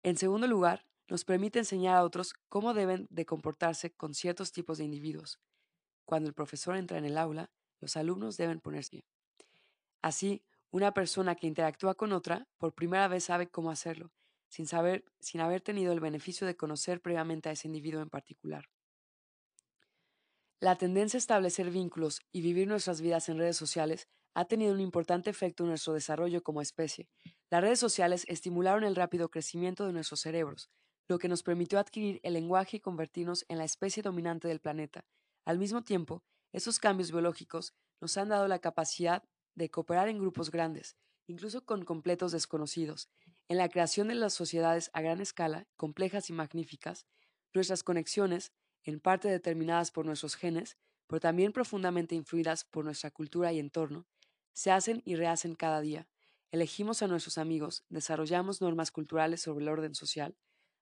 En 0.04 0.18
segundo 0.18 0.48
lugar, 0.48 0.86
nos 1.08 1.26
permite 1.26 1.60
enseñar 1.60 1.98
a 1.98 2.04
otros 2.04 2.34
cómo 2.48 2.74
deben 2.74 3.08
de 3.10 3.26
comportarse 3.26 3.92
con 3.92 4.14
ciertos 4.14 4.52
tipos 4.52 4.78
de 4.78 4.86
individuos. 4.86 5.40
Cuando 6.12 6.28
el 6.28 6.36
profesor 6.36 6.76
entra 6.76 6.98
en 6.98 7.06
el 7.06 7.18
aula, 7.18 7.50
los 7.80 7.96
alumnos 7.96 8.36
deben 8.36 8.60
ponerse. 8.60 9.06
Así, 10.02 10.44
una 10.70 10.94
persona 10.94 11.36
que 11.36 11.48
interactúa 11.48 11.96
con 11.96 12.12
otra 12.12 12.50
por 12.58 12.74
primera 12.74 13.08
vez 13.08 13.24
sabe 13.24 13.48
cómo 13.48 13.72
hacerlo, 13.72 14.12
sin, 14.50 14.68
saber, 14.68 15.06
sin 15.22 15.40
haber 15.40 15.62
tenido 15.62 15.94
el 15.94 16.02
beneficio 16.02 16.46
de 16.46 16.58
conocer 16.58 17.00
previamente 17.00 17.48
a 17.48 17.54
ese 17.54 17.70
individuo 17.70 18.02
en 18.02 18.10
particular. 18.10 18.66
La 20.60 20.76
tendencia 20.78 21.16
a 21.16 21.20
establecer 21.20 21.72
vínculos 21.72 22.20
y 22.34 22.42
vivir 22.42 22.68
nuestras 22.68 23.00
vidas 23.00 23.30
en 23.30 23.38
redes 23.38 23.56
sociales 23.56 24.10
ha 24.34 24.44
tenido 24.44 24.74
un 24.74 24.82
importante 24.82 25.30
efecto 25.30 25.64
en 25.64 25.70
nuestro 25.70 25.94
desarrollo 25.94 26.44
como 26.44 26.62
especie. 26.62 27.08
Las 27.50 27.62
redes 27.62 27.80
sociales 27.80 28.26
estimularon 28.28 28.84
el 28.84 28.98
rápido 28.98 29.32
crecimiento 29.32 29.86
de 29.86 29.94
nuestros 29.94 30.20
cerebros, 30.20 30.70
lo 31.08 31.20
que 31.20 31.30
nos 31.30 31.42
permitió 31.42 31.80
adquirir 31.80 32.20
el 32.22 32.34
lenguaje 32.34 32.76
y 32.76 32.82
convertirnos 32.82 33.46
en 33.48 33.60
la 33.60 33.64
especie 33.64 34.04
dominante 34.04 34.50
del 34.50 34.60
planeta. 34.60 35.06
Al 35.46 35.58
mismo 35.58 35.82
tiempo, 35.84 36.24
esos 36.52 36.80
cambios 36.80 37.12
biológicos 37.12 37.74
nos 38.00 38.18
han 38.18 38.30
dado 38.30 38.48
la 38.48 38.60
capacidad 38.60 39.24
de 39.56 39.70
cooperar 39.70 40.08
en 40.08 40.20
grupos 40.20 40.52
grandes, 40.52 40.98
incluso 41.28 41.66
con 41.66 41.84
completos 41.84 42.32
desconocidos, 42.32 43.10
en 43.48 43.58
la 43.58 43.70
creación 43.70 44.08
de 44.08 44.16
las 44.16 44.34
sociedades 44.34 44.90
a 44.94 45.02
gran 45.02 45.20
escala, 45.20 45.68
complejas 45.78 46.30
y 46.30 46.34
magníficas, 46.34 47.06
nuestras 47.54 47.84
conexiones, 47.84 48.52
en 48.84 49.00
parte 49.00 49.28
determinadas 49.30 49.92
por 49.92 50.06
nuestros 50.06 50.36
genes, 50.36 50.78
pero 51.08 51.20
también 51.20 51.52
profundamente 51.52 52.16
influidas 52.16 52.64
por 52.64 52.86
nuestra 52.86 53.12
cultura 53.12 53.52
y 53.52 53.60
entorno, 53.60 54.08
se 54.54 54.72
hacen 54.72 55.02
y 55.06 55.16
rehacen 55.16 55.56
cada 55.56 55.82
día. 55.82 56.08
Elegimos 56.52 57.02
a 57.02 57.08
nuestros 57.08 57.38
amigos, 57.38 57.84
desarrollamos 57.90 58.62
normas 58.62 58.92
culturales 58.92 59.42
sobre 59.42 59.64
el 59.64 59.70
orden 59.70 59.96
social, 59.96 60.38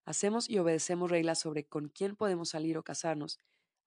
hacemos 0.06 0.50
y 0.50 0.58
obedecemos 0.60 1.12
reglas 1.12 1.40
sobre 1.40 1.66
con 1.68 1.90
quién 1.90 2.16
podemos 2.16 2.50
salir 2.50 2.78
o 2.78 2.84
casarnos, 2.84 3.40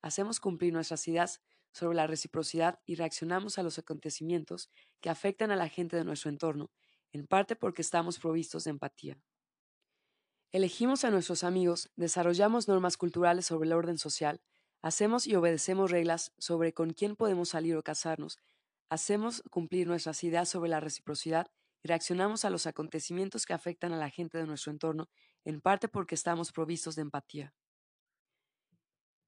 hacemos 0.02 0.40
cumplir 0.40 0.72
nuestras 0.72 1.06
ideas 1.08 1.40
sobre 1.72 1.96
la 1.96 2.06
reciprocidad 2.06 2.80
y 2.84 2.96
reaccionamos 2.96 3.58
a 3.58 3.62
los 3.62 3.78
acontecimientos 3.78 4.70
que 5.00 5.08
afectan 5.10 5.50
a 5.50 5.56
la 5.56 5.68
gente 5.68 5.96
de 5.96 6.04
nuestro 6.04 6.30
entorno, 6.30 6.70
en 7.12 7.26
parte 7.26 7.56
porque 7.56 7.82
estamos 7.82 8.18
provistos 8.18 8.64
de 8.64 8.70
empatía. 8.70 9.18
Elegimos 10.50 11.04
a 11.04 11.10
nuestros 11.10 11.44
amigos, 11.44 11.90
desarrollamos 11.96 12.68
normas 12.68 12.98
culturales 12.98 13.46
sobre 13.46 13.66
el 13.66 13.72
orden 13.72 13.96
social, 13.96 14.42
hacemos 14.82 15.26
y 15.26 15.34
obedecemos 15.34 15.90
reglas 15.90 16.34
sobre 16.36 16.74
con 16.74 16.90
quién 16.90 17.16
podemos 17.16 17.50
salir 17.50 17.76
o 17.76 17.82
casarnos, 17.82 18.38
hacemos 18.90 19.42
cumplir 19.50 19.86
nuestras 19.86 20.22
ideas 20.24 20.50
sobre 20.50 20.68
la 20.68 20.80
reciprocidad 20.80 21.50
y 21.82 21.88
reaccionamos 21.88 22.44
a 22.44 22.50
los 22.50 22.66
acontecimientos 22.66 23.46
que 23.46 23.54
afectan 23.54 23.92
a 23.94 23.96
la 23.96 24.10
gente 24.10 24.36
de 24.36 24.46
nuestro 24.46 24.72
entorno, 24.72 25.08
en 25.44 25.62
parte 25.62 25.88
porque 25.88 26.14
estamos 26.14 26.52
provistos 26.52 26.96
de 26.96 27.02
empatía. 27.02 27.54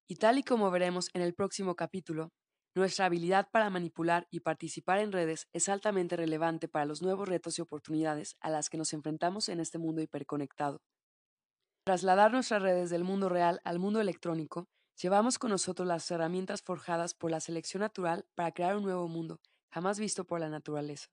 Y 0.09 0.16
tal 0.16 0.39
y 0.39 0.43
como 0.43 0.70
veremos 0.70 1.09
en 1.14 1.22
el 1.22 1.35
próximo 1.35 1.76
capítulo, 1.76 2.31
nuestra 2.76 3.06
habilidad 3.06 3.48
para 3.51 3.70
manipular 3.70 4.26
y 4.31 4.40
participar 4.40 4.98
en 4.98 5.12
redes 5.12 5.48
es 5.52 5.68
altamente 5.68 6.16
relevante 6.16 6.68
para 6.68 6.85
los 6.85 7.01
nuevos 7.01 7.28
retos 7.28 7.59
y 7.59 7.62
oportunidades 7.62 8.36
a 8.40 8.51
las 8.51 8.68
que 8.68 8.76
nos 8.76 8.93
enfrentamos 8.93 9.48
en 9.48 9.60
este 9.60 9.78
mundo 9.78 10.02
hiperconectado. 10.02 10.82
Trasladar 11.86 12.32
nuestras 12.32 12.60
redes 12.60 12.90
del 12.90 13.05
mundo 13.05 13.28
real 13.28 13.60
al 13.64 13.78
mundo 13.78 14.01
electrónico, 14.01 14.68
llevamos 15.01 15.39
con 15.39 15.51
nosotros 15.51 15.86
las 15.89 16.10
herramientas 16.10 16.62
forjadas 16.62 17.14
por 17.14 17.31
la 17.31 17.40
selección 17.40 17.81
natural 17.81 18.26
para 18.35 18.52
crear 18.52 18.76
un 18.76 18.82
nuevo 18.82 19.09
mundo, 19.09 19.40
jamás 19.72 19.98
visto 19.98 20.24
por 20.24 20.40
la 20.40 20.51
naturaleza. 20.51 21.09